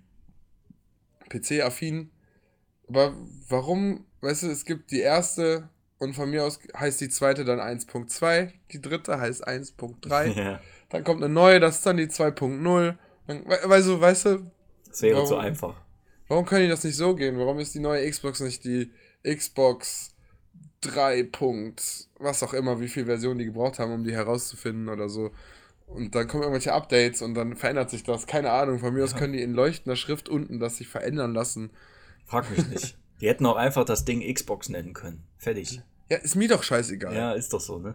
PC-affinen, 1.28 2.10
aber 2.88 3.14
warum, 3.48 4.06
weißt 4.22 4.44
du, 4.44 4.48
es 4.48 4.64
gibt 4.64 4.90
die 4.90 5.00
erste 5.00 5.68
und 5.98 6.14
von 6.14 6.30
mir 6.30 6.44
aus 6.44 6.60
heißt 6.76 7.00
die 7.00 7.08
zweite 7.08 7.44
dann 7.44 7.60
1.2, 7.60 8.52
die 8.72 8.80
dritte 8.80 9.20
heißt 9.20 9.46
1.3, 9.46 10.34
Ja, 10.36 10.60
dann 10.90 11.04
kommt 11.04 11.22
eine 11.22 11.32
neue, 11.32 11.60
das 11.60 11.76
ist 11.76 11.86
dann 11.86 11.96
die 11.98 12.08
2.0, 12.08 12.96
dann, 13.26 13.44
we- 13.46 13.60
weißt 13.68 13.88
du, 13.88 14.00
weißt 14.00 14.24
du, 14.26 14.50
das 14.88 15.02
wäre 15.02 15.16
Warum? 15.16 15.28
zu 15.28 15.36
einfach. 15.36 15.76
warum 16.28 16.44
können 16.46 16.64
die 16.64 16.68
das 16.70 16.84
nicht 16.84 16.96
so 16.96 17.14
gehen? 17.14 17.38
Warum 17.38 17.58
ist 17.58 17.74
die 17.74 17.80
neue 17.80 18.08
Xbox 18.10 18.40
nicht 18.40 18.64
die 18.64 18.90
Xbox 19.24 20.14
3. 20.80 21.24
Punkt, 21.24 22.08
was 22.18 22.42
auch 22.42 22.54
immer, 22.54 22.80
wie 22.80 22.88
viele 22.88 23.06
Versionen 23.06 23.38
die 23.38 23.46
gebraucht 23.46 23.78
haben, 23.78 23.92
um 23.92 24.04
die 24.04 24.12
herauszufinden 24.14 24.88
oder 24.88 25.08
so. 25.08 25.32
Und 25.88 26.14
dann 26.14 26.28
kommen 26.28 26.42
irgendwelche 26.42 26.72
Updates 26.72 27.22
und 27.22 27.34
dann 27.34 27.56
verändert 27.56 27.90
sich 27.90 28.02
das. 28.04 28.26
Keine 28.26 28.50
Ahnung. 28.50 28.78
Von 28.78 28.92
mir 28.94 29.04
aus 29.04 29.12
Ja. 29.12 29.18
können 29.18 29.32
die 29.32 29.42
in 29.42 29.52
leuchtender 29.54 29.96
Schrift 29.96 30.28
unten 30.28 30.60
das 30.60 30.76
sich 30.76 30.88
verändern 30.88 31.32
lassen. 31.34 31.70
Frag 32.26 32.50
mich 32.50 32.66
nicht. 32.68 32.96
Die 33.20 33.26
hätten 33.28 33.46
auch 33.46 33.56
einfach 33.56 33.84
das 33.84 34.04
Ding 34.04 34.22
Xbox 34.32 34.68
nennen 34.68 34.92
können. 34.92 35.24
Fertig. 35.38 35.80
Ja, 36.10 36.18
ist 36.18 36.36
mir 36.36 36.48
doch 36.48 36.62
scheißegal. 36.62 37.14
Ja, 37.14 37.32
ist 37.32 37.52
doch 37.52 37.60
so, 37.60 37.78
ne? 37.78 37.94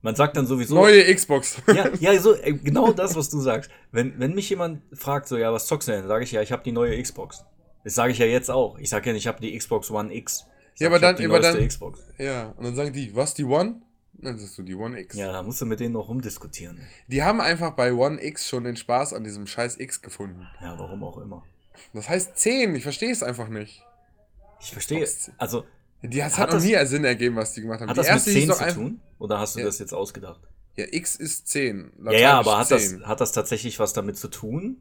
Man 0.00 0.14
sagt 0.14 0.36
dann 0.36 0.46
sowieso. 0.46 0.74
Neue 0.76 1.12
Xbox. 1.14 1.60
Ja, 1.74 1.90
ja, 1.98 2.18
so, 2.20 2.34
äh, 2.34 2.52
genau 2.52 2.92
das, 2.92 3.16
was 3.16 3.28
du 3.30 3.40
sagst. 3.40 3.70
Wenn, 3.90 4.18
wenn 4.20 4.34
mich 4.34 4.48
jemand 4.48 4.80
fragt, 4.96 5.26
so, 5.26 5.36
ja, 5.36 5.52
was 5.52 5.66
zockst 5.66 5.88
du 5.88 5.92
denn? 5.92 6.06
Sage 6.06 6.22
ich 6.24 6.30
ja, 6.32 6.40
ich 6.40 6.52
habe 6.52 6.62
die 6.62 6.72
neue 6.72 7.00
Xbox. 7.02 7.44
Das 7.84 7.94
sage 7.96 8.12
ich 8.12 8.18
ja 8.18 8.26
jetzt 8.26 8.50
auch. 8.50 8.78
Ich 8.78 8.88
sage 8.90 9.06
ja 9.08 9.12
nicht, 9.12 9.22
ich 9.24 9.26
habe 9.28 9.40
die 9.40 9.56
Xbox 9.58 9.90
One 9.90 10.14
X. 10.14 10.46
Ich 10.74 10.80
Ja, 10.80 10.86
sag, 10.86 10.86
aber 10.86 10.96
ich 10.96 11.02
dann- 11.02 11.16
die 11.16 11.24
aber 11.26 11.40
dann- 11.40 11.66
Xbox. 11.66 12.00
ja, 12.18 12.50
und 12.56 12.64
dann 12.64 12.76
sagen 12.76 12.92
die, 12.92 13.14
was, 13.16 13.34
die 13.34 13.44
One? 13.44 13.82
Dann 14.20 14.38
sagst 14.38 14.58
du 14.58 14.62
die 14.62 14.74
One 14.74 14.98
X. 15.00 15.14
Ja, 15.16 15.30
da 15.32 15.42
musst 15.42 15.60
du 15.60 15.66
mit 15.66 15.78
denen 15.80 15.92
noch 15.94 16.08
rumdiskutieren. 16.08 16.80
Die 17.06 17.22
haben 17.22 17.40
einfach 17.40 17.72
bei 17.72 17.92
One 17.92 18.22
X 18.22 18.48
schon 18.48 18.64
den 18.64 18.76
Spaß 18.76 19.12
an 19.14 19.22
diesem 19.24 19.46
scheiß 19.46 19.78
X 19.78 20.02
gefunden. 20.02 20.46
Ja, 20.60 20.78
warum 20.78 21.04
auch 21.04 21.18
immer. 21.18 21.44
Das 21.92 22.08
heißt 22.08 22.36
10, 22.36 22.74
ich 22.74 22.82
verstehe 22.82 23.12
es 23.12 23.22
einfach 23.22 23.48
nicht. 23.48 23.84
Ich 24.60 24.72
verstehe. 24.72 25.02
Xbox. 25.04 25.30
Also, 25.38 25.64
Die, 26.02 26.18
das 26.18 26.32
Hat 26.32 26.38
hat, 26.38 26.48
noch 26.50 26.54
das- 26.56 26.64
nie 26.64 26.86
Sinn 26.86 27.04
ergeben, 27.04 27.36
was 27.36 27.52
die 27.54 27.60
gemacht 27.62 27.80
haben. 27.80 27.88
hat 27.90 27.96
die 27.96 27.98
das 27.98 28.06
mit 28.06 28.14
erste 28.14 28.30
10 28.32 28.40
hieß 28.40 28.48
doch 28.48 28.68
zu 28.68 28.74
tun? 28.74 29.00
Oder 29.20 29.38
hast 29.38 29.54
du 29.54 29.60
Ja. 29.60 29.66
das 29.66 29.78
jetzt 29.78 29.92
ausgedacht? 29.94 30.40
Ja, 30.76 30.86
X 30.90 31.16
ist 31.16 31.48
10. 31.48 31.92
Ja, 32.04 32.12
ja, 32.12 32.38
aber 32.40 32.58
hat 32.58 32.70
das, 32.70 32.88
10. 32.90 33.06
hat 33.06 33.20
das 33.20 33.32
tatsächlich 33.32 33.78
was 33.78 33.92
damit 33.92 34.16
zu 34.16 34.28
tun? 34.28 34.78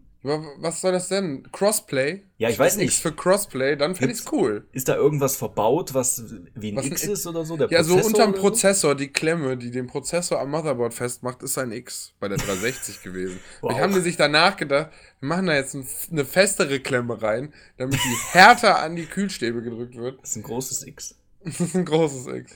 Was 0.60 0.82
soll 0.82 0.92
das 0.92 1.08
denn? 1.08 1.48
Crossplay? 1.52 2.24
Ja, 2.38 2.50
ich 2.50 2.60
weiß 2.60 2.78
nicht. 2.78 2.86
X 2.88 3.00
für 3.00 3.12
Crossplay, 3.12 3.76
dann 3.76 3.96
fände 3.96 4.14
ich's 4.14 4.26
cool. 4.32 4.68
Ist 4.72 4.88
da 4.88 4.96
irgendwas 4.96 5.36
verbaut, 5.38 5.94
was 5.94 6.24
wie 6.56 6.72
ein 6.72 6.76
Was 6.78 6.86
ein 6.86 6.92
X 6.92 7.04
X- 7.04 7.12
ist 7.12 7.28
oder 7.28 7.46
so? 7.46 7.58
Der 7.58 7.70
Ja, 7.70 7.84
so 7.84 7.94
Prozessor 7.96 8.08
unterm 8.08 8.30
oder 8.30 8.38
so? 8.38 8.42
Prozessor, 8.44 8.96
die 8.96 9.08
Klemme, 9.08 9.58
die 9.58 9.72
den 9.72 9.88
Prozessor 9.88 10.40
am 10.40 10.52
Motherboard 10.52 10.94
festmacht, 10.94 11.42
ist 11.44 11.58
ein 11.58 11.72
X 11.72 12.14
bei 12.20 12.28
der 12.28 12.38
360 12.38 13.02
gewesen. 13.04 13.40
Wow. 13.62 13.72
Wir 13.72 13.82
haben 13.82 13.94
die 13.94 14.02
sich 14.02 14.18
danach 14.18 14.58
gedacht, 14.58 14.92
wir 15.20 15.30
machen 15.30 15.48
da 15.48 15.56
jetzt 15.56 15.74
ein, 15.74 15.88
eine 16.12 16.26
festere 16.26 16.80
Klemme 16.80 17.22
rein, 17.22 17.54
damit 17.78 17.96
die 17.96 18.16
härter 18.32 18.80
an 18.80 18.96
die 18.96 19.06
Kühlstäbe 19.06 19.62
gedrückt 19.62 19.96
wird. 19.96 20.20
Das 20.22 20.32
ist 20.32 20.36
ein 20.36 20.44
großes 20.44 20.86
X. 20.86 21.16
Das 21.44 21.62
ist 21.62 21.76
ein 21.76 21.86
großes 21.86 22.28
X. 22.28 22.54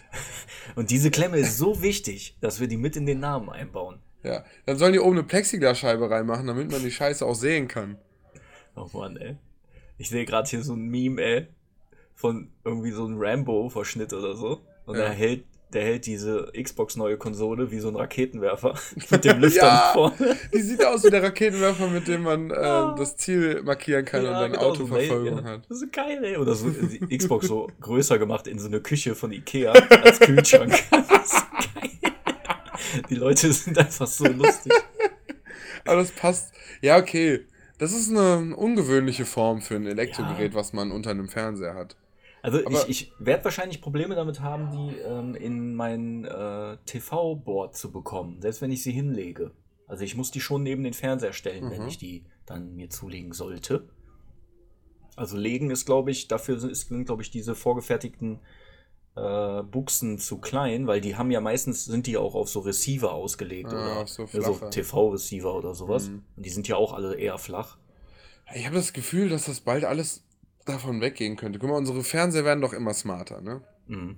Und 0.75 0.89
diese 0.89 1.11
Klemme 1.11 1.37
ist 1.37 1.57
so 1.57 1.81
wichtig, 1.81 2.35
dass 2.41 2.59
wir 2.59 2.67
die 2.67 2.75
mit 2.77 2.97
in 2.97 3.05
den 3.05 3.19
Namen 3.21 3.49
einbauen. 3.49 3.99
Ja, 4.23 4.43
dann 4.65 4.77
sollen 4.77 4.93
die 4.93 4.99
oben 4.99 5.17
eine 5.17 5.23
Plexiglasscheibe 5.23 6.09
reinmachen, 6.09 6.45
damit 6.47 6.71
man 6.71 6.81
die 6.81 6.91
Scheiße 6.91 7.25
auch 7.25 7.35
sehen 7.35 7.67
kann. 7.67 7.97
Oh 8.75 8.87
Mann, 8.93 9.17
ey. 9.17 9.35
Ich 9.97 10.09
sehe 10.09 10.25
gerade 10.25 10.49
hier 10.49 10.63
so 10.63 10.73
ein 10.73 10.87
Meme, 10.87 11.21
ey, 11.21 11.47
von 12.15 12.49
irgendwie 12.63 12.91
so 12.91 13.05
einem 13.05 13.17
Rambo-Verschnitt 13.19 14.13
oder 14.13 14.35
so. 14.35 14.61
Und 14.85 14.95
Ja. 14.97 15.05
der 15.05 15.11
hält, 15.11 15.43
der 15.73 15.83
hält 15.83 16.05
diese 16.05 16.51
Xbox-neue 16.61 17.17
Konsole 17.17 17.71
wie 17.71 17.79
so 17.79 17.87
ein 17.89 17.95
Raketenwerfer 17.95 18.75
mit 19.09 19.25
dem 19.25 19.39
Lüfter 19.39 19.65
Ja. 19.67 19.91
vorne. 19.93 20.35
Die 20.53 20.61
sieht 20.61 20.85
aus 20.85 21.03
wie 21.03 21.09
der 21.09 21.23
Raketenwerfer, 21.23 21.87
mit 21.87 22.07
dem 22.07 22.23
man 22.23 22.51
Ah. 22.51 22.89
ähm, 22.91 22.95
das 22.97 23.15
Ziel 23.17 23.61
markieren 23.63 24.05
kann 24.05 24.25
und 24.25 24.31
dann 24.33 24.51
genau, 24.51 24.63
so 24.63 24.67
Autoverfolgung 24.83 25.37
ja. 25.39 25.43
hat. 25.43 25.61
Das 25.69 25.81
ist 25.81 25.91
geil, 25.93 26.23
ey. 26.23 26.37
Oder 26.37 26.53
so 26.55 26.69
die 26.69 27.17
Xbox 27.17 27.47
so 27.47 27.67
größer 27.79 28.19
gemacht 28.19 28.47
in 28.47 28.59
so 28.59 28.67
eine 28.67 28.81
Küche 28.81 29.15
von 29.15 29.31
Ikea 29.31 29.71
als 29.71 30.19
Kühlschrank. 30.19 30.73
Das 30.91 31.33
ist 31.33 31.45
geil. 31.75 31.90
Die 33.09 33.15
Leute 33.15 33.51
sind 33.53 33.77
einfach 33.77 34.07
so 34.07 34.25
lustig. 34.27 34.73
Aber 35.85 35.97
das 35.97 36.11
passt. 36.11 36.53
Ja, 36.81 36.97
okay. 36.97 37.41
Das 37.77 37.93
ist 37.93 38.09
eine 38.09 38.55
ungewöhnliche 38.55 39.25
Form 39.25 39.61
für 39.61 39.75
ein 39.75 39.87
Elektrogerät, 39.87 40.53
was 40.53 40.71
man 40.73 40.91
unter 40.91 41.09
einem 41.09 41.27
Fernseher 41.29 41.73
hat. 41.73 41.95
Also 42.43 42.59
Aber- 42.65 42.87
ich, 42.87 42.89
ich 42.89 43.11
werde 43.19 43.43
wahrscheinlich 43.43 43.81
Probleme 43.81 44.15
damit 44.15 44.39
haben, 44.41 44.71
die 44.71 44.97
ähm, 44.97 45.35
in 45.35 45.75
mein 45.75 46.25
äh, 46.25 46.77
TV-Board 46.85 47.75
zu 47.75 47.91
bekommen, 47.91 48.41
selbst 48.41 48.61
wenn 48.61 48.71
ich 48.71 48.83
sie 48.83 48.91
hinlege. 48.91 49.51
Also 49.87 50.03
ich 50.03 50.15
muss 50.15 50.31
die 50.31 50.41
schon 50.41 50.63
neben 50.63 50.83
den 50.83 50.93
Fernseher 50.93 51.33
stellen, 51.33 51.69
wenn 51.71 51.81
Mhm. 51.81 51.87
ich 51.87 51.97
die 51.97 52.23
dann 52.45 52.75
mir 52.75 52.89
zulegen 52.89 53.33
sollte. 53.33 53.89
Also 55.15 55.37
legen 55.37 55.69
ist, 55.71 55.85
glaube 55.85 56.11
ich, 56.11 56.27
dafür 56.27 56.57
sind, 56.59 57.05
glaube 57.05 57.21
ich, 57.21 57.31
diese 57.31 57.53
vorgefertigten 57.55 58.39
äh, 59.15 59.63
Buchsen 59.63 60.17
zu 60.17 60.39
klein, 60.39 60.87
weil 60.87 61.01
die 61.01 61.15
haben 61.15 61.31
ja 61.31 61.41
meistens, 61.41 61.85
sind 61.85 62.07
die 62.07 62.17
auch 62.17 62.35
auf 62.35 62.49
so 62.49 62.61
Receiver 62.61 63.11
ausgelegt 63.11 63.71
Ah, 63.73 64.01
oder 64.01 64.07
so 64.07 64.23
ja, 64.31 64.41
so. 64.41 64.69
TV-Receiver 64.69 65.53
oder 65.53 65.75
sowas. 65.75 66.09
Mhm. 66.09 66.23
Und 66.37 66.45
die 66.45 66.49
sind 66.49 66.67
ja 66.67 66.77
auch 66.77 66.93
alle 66.93 67.15
eher 67.15 67.37
flach. 67.37 67.77
Ich 68.53 68.65
habe 68.65 68.75
das 68.75 68.93
Gefühl, 68.93 69.29
dass 69.29 69.45
das 69.45 69.61
bald 69.61 69.85
alles 69.85 70.23
davon 70.65 71.01
weggehen 71.01 71.35
könnte. 71.35 71.59
Guck 71.59 71.69
mal, 71.69 71.77
unsere 71.77 72.03
Fernseher 72.03 72.45
werden 72.45 72.61
doch 72.61 72.73
immer 72.73 72.93
smarter, 72.93 73.41
ne? 73.41 73.61
Mhm. 73.87 74.17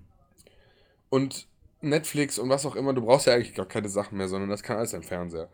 Und 1.10 1.48
Netflix 1.82 2.40
und 2.40 2.50
was 2.50 2.66
auch 2.66 2.76
immer, 2.76 2.94
du 2.94 3.02
brauchst 3.02 3.28
ja 3.28 3.34
eigentlich 3.34 3.54
gar 3.54 3.68
keine 3.68 3.90
Sachen 3.90 4.18
mehr, 4.18 4.28
sondern 4.28 4.50
das 4.50 4.64
kann 4.64 4.78
alles 4.78 4.94
im 4.94 5.04
Fernseher. 5.04 5.50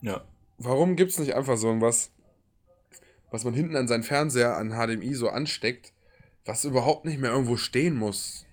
Ja. 0.00 0.24
Warum 0.58 0.96
gibt 0.96 1.12
es 1.12 1.18
nicht 1.18 1.34
einfach 1.34 1.56
so 1.56 1.80
was, 1.80 2.10
was 3.30 3.44
man 3.44 3.54
hinten 3.54 3.76
an 3.76 3.88
seinen 3.88 4.02
Fernseher 4.02 4.56
an 4.56 4.70
HDMI 4.70 5.14
so 5.14 5.28
ansteckt, 5.28 5.92
was 6.44 6.64
überhaupt 6.64 7.04
nicht 7.04 7.18
mehr 7.18 7.30
irgendwo 7.32 7.56
stehen 7.56 7.96
muss? 7.96 8.43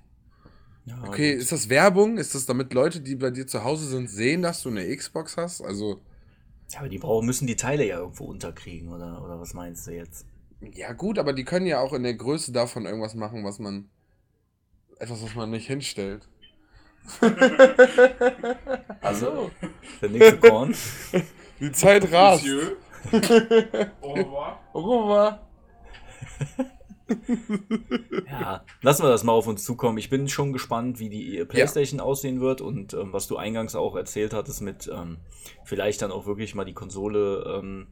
Ja 0.85 0.97
Okay, 1.03 1.31
gut. 1.33 1.33
ist 1.33 1.51
das 1.51 1.69
Werbung? 1.69 2.17
Ist 2.17 2.33
das 2.35 2.45
damit 2.45 2.73
Leute, 2.73 3.01
die 3.01 3.15
bei 3.15 3.31
dir 3.31 3.47
zu 3.47 3.63
Hause 3.63 3.87
sind, 3.87 4.07
sehen, 4.09 4.41
dass 4.43 4.61
du 4.63 4.69
eine 4.69 4.95
Xbox 4.95 5.37
hast? 5.37 5.61
Also, 5.61 6.01
Ja, 6.71 6.79
aber 6.79 6.89
die 6.89 6.97
brauchen, 6.97 7.25
müssen 7.27 7.45
die 7.47 7.55
Teile 7.55 7.85
ja 7.85 7.99
irgendwo 7.99 8.25
unterkriegen, 8.25 8.89
oder, 8.89 9.23
oder 9.23 9.39
was 9.39 9.53
meinst 9.53 9.85
du 9.87 9.91
jetzt? 9.91 10.25
ja 10.73 10.93
gut, 10.93 11.19
aber 11.19 11.33
die 11.33 11.43
können 11.45 11.65
ja 11.67 11.79
auch 11.81 11.93
in 11.93 12.01
der 12.03 12.13
Größe 12.15 12.51
davon 12.51 12.85
irgendwas 12.85 13.13
machen, 13.15 13.43
was 13.43 13.59
man. 13.59 13.89
Etwas, 14.99 15.21
was 15.21 15.35
man 15.35 15.49
nicht 15.49 15.67
hinstellt. 15.67 16.29
Also, 19.01 19.51
der 20.01 20.09
nächste 20.09 20.37
Korn. 20.37 20.75
Die 21.59 21.71
Zeit 21.71 22.11
rast. 22.11 22.43
Monsieur. 22.43 22.77
Au 24.01 24.13
revoir. 24.13 24.59
Au 24.73 24.81
revoir. 24.81 25.39
Ja, 28.27 28.63
lassen 28.81 29.03
wir 29.03 29.09
das 29.09 29.23
mal 29.23 29.33
auf 29.33 29.47
uns 29.47 29.63
zukommen. 29.63 29.97
Ich 29.97 30.09
bin 30.09 30.27
schon 30.29 30.53
gespannt, 30.53 30.99
wie 30.99 31.09
die 31.09 31.43
PlayStation 31.45 31.99
aussehen 31.99 32.41
wird 32.41 32.61
und 32.61 32.93
ähm, 32.93 33.13
was 33.13 33.27
du 33.27 33.37
eingangs 33.37 33.75
auch 33.75 33.95
erzählt 33.95 34.33
hattest 34.33 34.61
mit 34.61 34.89
ähm, 34.93 35.17
vielleicht 35.63 36.01
dann 36.01 36.11
auch 36.11 36.25
wirklich 36.25 36.55
mal 36.55 36.65
die 36.65 36.73
Konsole 36.73 37.43
ähm, 37.59 37.87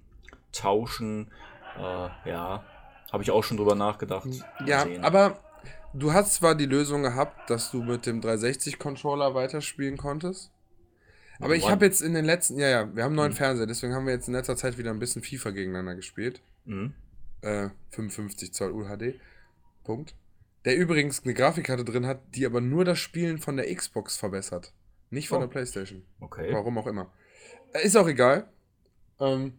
tauschen. 0.51 1.31
Äh, 1.77 2.29
ja, 2.29 2.63
habe 3.11 3.23
ich 3.23 3.31
auch 3.31 3.43
schon 3.43 3.57
drüber 3.57 3.75
nachgedacht. 3.75 4.27
Ja, 4.65 4.83
sehen. 4.83 5.03
aber 5.03 5.39
du 5.93 6.13
hast 6.13 6.35
zwar 6.35 6.55
die 6.55 6.65
Lösung 6.65 7.03
gehabt, 7.03 7.49
dass 7.49 7.71
du 7.71 7.83
mit 7.83 8.05
dem 8.05 8.21
360-Controller 8.21 9.33
weiterspielen 9.35 9.97
konntest. 9.97 10.51
Aber 11.41 11.55
ich 11.55 11.69
habe 11.69 11.85
jetzt 11.85 12.01
in 12.01 12.13
den 12.13 12.25
letzten, 12.25 12.59
ja, 12.59 12.67
ja, 12.67 12.95
wir 12.95 13.03
haben 13.03 13.11
einen 13.11 13.15
neuen 13.15 13.31
Mhm. 13.31 13.37
Fernseher, 13.37 13.65
deswegen 13.65 13.93
haben 13.93 14.05
wir 14.05 14.13
jetzt 14.13 14.27
in 14.27 14.33
letzter 14.33 14.57
Zeit 14.57 14.77
wieder 14.77 14.91
ein 14.91 14.99
bisschen 14.99 15.23
FIFA 15.23 15.51
gegeneinander 15.51 15.95
gespielt. 15.95 16.41
Mhm. 16.65 16.93
Äh, 17.41 17.69
55 17.91 18.53
Zoll 18.53 18.71
UHD. 18.71 19.19
Punkt. 19.83 20.15
Der 20.65 20.75
übrigens 20.77 21.23
eine 21.23 21.33
Grafikkarte 21.33 21.85
drin 21.85 22.05
hat, 22.05 22.21
die 22.35 22.45
aber 22.45 22.59
nur 22.61 22.83
das 22.85 22.99
Spielen 22.99 23.37
von 23.39 23.55
der 23.57 23.73
Xbox 23.73 24.17
verbessert. 24.17 24.73
Nicht 25.09 25.29
von 25.29 25.37
Oh. 25.37 25.41
der 25.41 25.47
Playstation. 25.47 26.03
Okay. 26.19 26.49
Warum 26.51 26.77
auch 26.77 26.87
immer. 26.87 27.11
Äh, 27.73 27.85
Ist 27.85 27.95
auch 27.95 28.07
egal. 28.07 28.51
Ähm, 29.19 29.53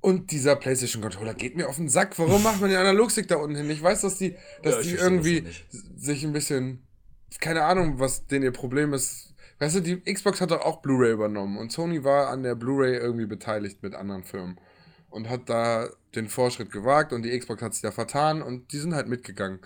und 0.00 0.30
dieser 0.30 0.56
PlayStation-Controller 0.56 1.34
geht 1.34 1.56
mir 1.56 1.68
auf 1.68 1.76
den 1.76 1.88
Sack. 1.90 2.18
Warum 2.18 2.42
macht 2.42 2.60
man 2.60 2.70
den 2.70 2.78
Analogstick 2.78 3.28
da 3.28 3.36
unten 3.36 3.56
hin? 3.56 3.70
Ich 3.70 3.82
weiß, 3.82 4.00
dass 4.00 4.16
die, 4.16 4.34
dass 4.62 4.76
Ja, 4.76 4.82
die 4.82 4.94
irgendwie 4.94 5.44
sich 5.96 6.24
ein 6.24 6.32
bisschen. 6.32 6.86
Keine 7.40 7.64
Ahnung, 7.64 8.00
was 8.00 8.26
denn 8.26 8.42
ihr 8.42 8.50
Problem 8.50 8.92
ist. 8.94 9.34
Weißt 9.58 9.76
du, 9.76 9.80
die 9.80 10.00
Xbox 10.00 10.40
hat 10.40 10.50
doch 10.52 10.62
auch 10.62 10.80
Blu-ray 10.80 11.12
übernommen 11.12 11.58
und 11.58 11.70
Sony 11.70 12.02
war 12.02 12.28
an 12.30 12.42
der 12.42 12.54
Blu-ray 12.54 12.96
irgendwie 12.96 13.26
beteiligt 13.26 13.82
mit 13.82 13.94
anderen 13.94 14.24
Firmen 14.24 14.58
und 15.10 15.28
hat 15.28 15.48
da 15.48 15.88
den 16.14 16.28
Vorschritt 16.28 16.72
gewagt 16.72 17.12
und 17.12 17.22
die 17.22 17.38
Xbox 17.38 17.62
hat 17.62 17.74
sich 17.74 17.82
da 17.82 17.90
vertan 17.90 18.42
und 18.42 18.72
die 18.72 18.78
sind 18.78 18.94
halt 18.94 19.08
mitgegangen. 19.08 19.60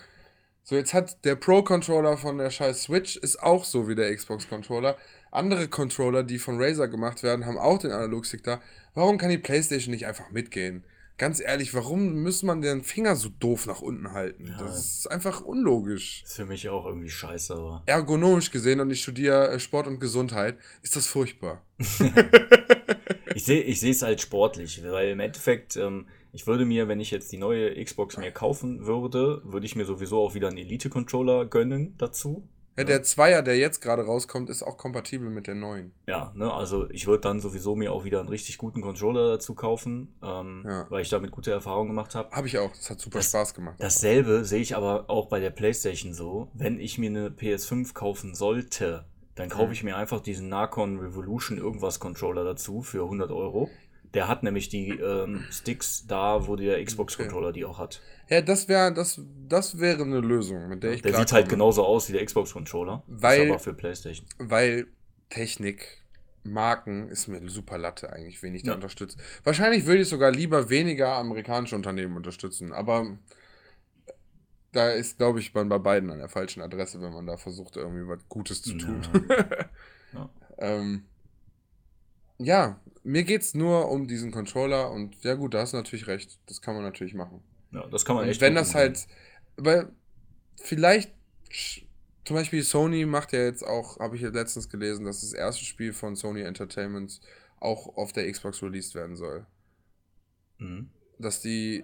So, 0.63 0.75
jetzt 0.75 0.93
hat 0.93 1.23
der 1.25 1.35
Pro-Controller 1.35 2.17
von 2.17 2.39
der 2.39 2.49
scheiß 2.49 2.83
Switch 2.83 3.17
ist 3.17 3.41
auch 3.41 3.65
so 3.65 3.87
wie 3.87 3.95
der 3.95 4.15
Xbox-Controller. 4.15 4.97
Andere 5.31 5.67
Controller, 5.67 6.23
die 6.23 6.39
von 6.39 6.61
Razer 6.61 6.87
gemacht 6.87 7.21
werden, 7.21 7.45
haben 7.45 7.57
auch 7.57 7.77
den 7.77 7.91
Analogstick 7.91 8.43
da. 8.43 8.61
Warum 8.95 9.17
kann 9.17 9.29
die 9.29 9.37
PlayStation 9.37 9.93
nicht 9.93 10.07
einfach 10.07 10.31
mitgehen? 10.31 10.83
Ganz 11.17 11.39
ehrlich, 11.39 11.73
warum 11.73 12.23
muss 12.23 12.43
man 12.43 12.61
den 12.61 12.83
Finger 12.83 13.15
so 13.15 13.29
doof 13.29 13.67
nach 13.67 13.81
unten 13.81 14.11
halten? 14.11 14.47
Ja. 14.47 14.57
Das 14.57 14.99
ist 14.99 15.11
einfach 15.11 15.41
unlogisch. 15.41 16.23
Ist 16.23 16.35
für 16.35 16.45
mich 16.45 16.67
auch 16.67 16.85
irgendwie 16.85 17.09
scheiße, 17.09 17.53
aber. 17.53 17.83
Ergonomisch 17.85 18.51
gesehen 18.51 18.81
und 18.81 18.91
ich 18.91 19.01
studiere 19.01 19.49
äh, 19.51 19.59
Sport 19.59 19.87
und 19.87 19.99
Gesundheit, 19.99 20.57
ist 20.81 20.95
das 20.95 21.07
furchtbar. 21.07 21.61
Ich 23.35 23.43
sehe 23.43 23.61
ich 23.61 23.83
es 23.83 24.01
halt 24.01 24.21
sportlich, 24.21 24.81
weil 24.81 25.09
im 25.09 25.19
Endeffekt, 25.19 25.75
ähm, 25.75 26.07
ich 26.31 26.47
würde 26.47 26.63
mir, 26.63 26.87
wenn 26.87 27.01
ich 27.01 27.11
jetzt 27.11 27.33
die 27.33 27.37
neue 27.37 27.83
Xbox 27.83 28.15
mir 28.17 28.31
kaufen 28.31 28.85
würde, 28.85 29.41
würde 29.43 29.65
ich 29.65 29.75
mir 29.75 29.83
sowieso 29.83 30.21
auch 30.21 30.35
wieder 30.35 30.47
einen 30.47 30.57
Elite-Controller 30.57 31.45
gönnen 31.45 31.95
dazu. 31.97 32.47
Ja, 32.77 32.83
der 32.83 33.03
Zweier, 33.03 33.41
der 33.41 33.57
jetzt 33.57 33.79
gerade 33.81 34.03
rauskommt, 34.05 34.49
ist 34.49 34.61
auch 34.63 34.77
kompatibel 34.77 35.29
mit 35.29 35.47
der 35.47 35.55
neuen. 35.55 35.93
Ja, 36.07 36.31
ne, 36.35 36.51
also 36.53 36.89
ich 36.89 37.07
würde 37.07 37.21
dann 37.21 37.39
sowieso 37.39 37.75
mir 37.75 37.93
auch 37.93 38.03
wieder 38.03 38.19
einen 38.19 38.27
richtig 38.29 38.57
guten 38.57 38.81
Controller 38.81 39.29
dazu 39.29 39.55
kaufen, 39.55 40.13
ähm, 40.21 40.63
Ja. 40.67 40.85
weil 40.89 41.01
ich 41.01 41.09
damit 41.09 41.31
gute 41.31 41.51
Erfahrungen 41.51 41.89
gemacht 41.89 42.15
habe. 42.15 42.31
Habe 42.35 42.47
ich 42.47 42.57
auch. 42.59 42.71
Das 42.71 42.89
hat 42.89 42.99
super 42.99 43.19
Das- 43.19 43.29
Spaß 43.29 43.53
gemacht. 43.53 43.75
Dasselbe 43.79 44.43
sehe 44.43 44.59
ich 44.61 44.75
aber 44.75 45.09
auch 45.09 45.27
bei 45.29 45.39
der 45.39 45.51
PlayStation 45.51 46.13
so. 46.13 46.49
Wenn 46.53 46.79
ich 46.79 46.97
mir 46.97 47.09
eine 47.09 47.29
PS5 47.31 47.93
kaufen 47.93 48.35
sollte, 48.35 49.05
dann 49.35 49.49
kaufe 49.49 49.67
Mhm. 49.67 49.71
ich 49.73 49.83
mir 49.83 49.97
einfach 49.97 50.21
diesen 50.21 50.49
Narcon 50.49 50.99
Revolution 50.99 51.57
irgendwas 51.57 51.99
Controller 51.99 52.43
dazu 52.43 52.81
für 52.81 53.03
100 53.07 53.31
Euro. 53.31 53.69
Der 54.15 54.27
hat 54.29 54.43
nämlich 54.43 54.69
die 54.69 54.89
ähm, 54.91 55.43
Sticks 55.51 56.07
da, 56.07 56.47
wo 56.47 56.55
der 56.55 56.83
Xbox-Controller 56.83 57.51
die 57.51 57.65
auch 57.65 57.77
hat. 57.77 58.01
Ja, 58.29 58.41
das 58.41 58.67
wäre 58.67 58.93
das, 58.93 59.21
das 59.47 59.79
wäre 59.79 60.03
eine 60.03 60.21
Lösung, 60.21 60.67
mit 60.69 60.81
der 60.83 60.93
ich 60.93 61.01
Der 61.01 61.13
sieht 61.15 61.31
halt 61.33 61.49
genauso 61.49 61.85
aus 61.85 62.07
wie 62.09 62.13
der 62.13 62.25
Xbox-Controller. 62.25 63.03
Weil- 63.07 63.43
Ist 63.43 63.49
aber 63.49 63.59
für 63.59 63.73
PlayStation. 63.73 64.25
Weil 64.39 64.87
Technik, 65.29 66.01
Marken 66.43 67.09
ist 67.09 67.27
mir 67.27 67.47
super 67.49 67.77
Latte 67.77 68.11
eigentlich, 68.13 68.41
wen 68.41 68.55
ich 68.55 68.63
da 68.63 68.69
Ja. 68.69 68.75
unterstütze. 68.75 69.17
Wahrscheinlich 69.43 69.85
würde 69.85 70.03
ich 70.03 70.09
sogar 70.09 70.31
lieber 70.31 70.69
weniger 70.69 71.13
amerikanische 71.15 71.75
Unternehmen 71.75 72.15
unterstützen, 72.15 72.71
aber 72.71 73.17
da 74.71 74.91
ist, 74.91 75.17
glaube 75.17 75.39
ich, 75.39 75.53
man 75.53 75.69
bei 75.69 75.77
beiden 75.77 76.09
an 76.09 76.19
der 76.19 76.29
falschen 76.29 76.61
Adresse, 76.61 77.01
wenn 77.01 77.13
man 77.13 77.25
da 77.25 77.37
versucht, 77.37 77.77
irgendwie 77.77 78.07
was 78.07 78.19
Gutes 78.29 78.61
zu 78.61 78.77
tun. 78.77 79.01
Ja. 80.13 80.29
ähm, 80.57 81.05
ja, 82.37 82.79
mir 83.03 83.23
geht 83.23 83.41
es 83.41 83.53
nur 83.53 83.89
um 83.89 84.07
diesen 84.07 84.31
Controller 84.31 84.91
und 84.91 85.23
ja 85.23 85.35
gut, 85.35 85.53
da 85.53 85.59
hast 85.59 85.73
du 85.73 85.77
natürlich 85.77 86.07
recht. 86.07 86.39
Das 86.47 86.61
kann 86.61 86.75
man 86.75 86.83
natürlich 86.83 87.13
machen. 87.13 87.41
Ja, 87.71 87.85
das 87.87 88.05
kann 88.05 88.15
man 88.15 88.25
Und 88.25 88.31
echt 88.31 88.41
wenn 88.41 88.55
das 88.55 88.73
halt, 88.75 89.07
weil 89.57 89.89
vielleicht, 90.61 91.11
zum 92.25 92.35
Beispiel 92.35 92.63
Sony 92.63 93.05
macht 93.05 93.33
ja 93.33 93.43
jetzt 93.43 93.63
auch, 93.65 93.99
habe 93.99 94.15
ich 94.15 94.21
ja 94.21 94.29
letztens 94.29 94.69
gelesen, 94.69 95.05
dass 95.05 95.21
das 95.21 95.33
erste 95.33 95.63
Spiel 95.63 95.93
von 95.93 96.15
Sony 96.15 96.41
Entertainment 96.41 97.21
auch 97.59 97.95
auf 97.97 98.11
der 98.13 98.29
Xbox 98.31 98.61
released 98.63 98.95
werden 98.95 99.15
soll. 99.15 99.45
Mhm. 100.57 100.89
Dass 101.19 101.41
die, 101.41 101.83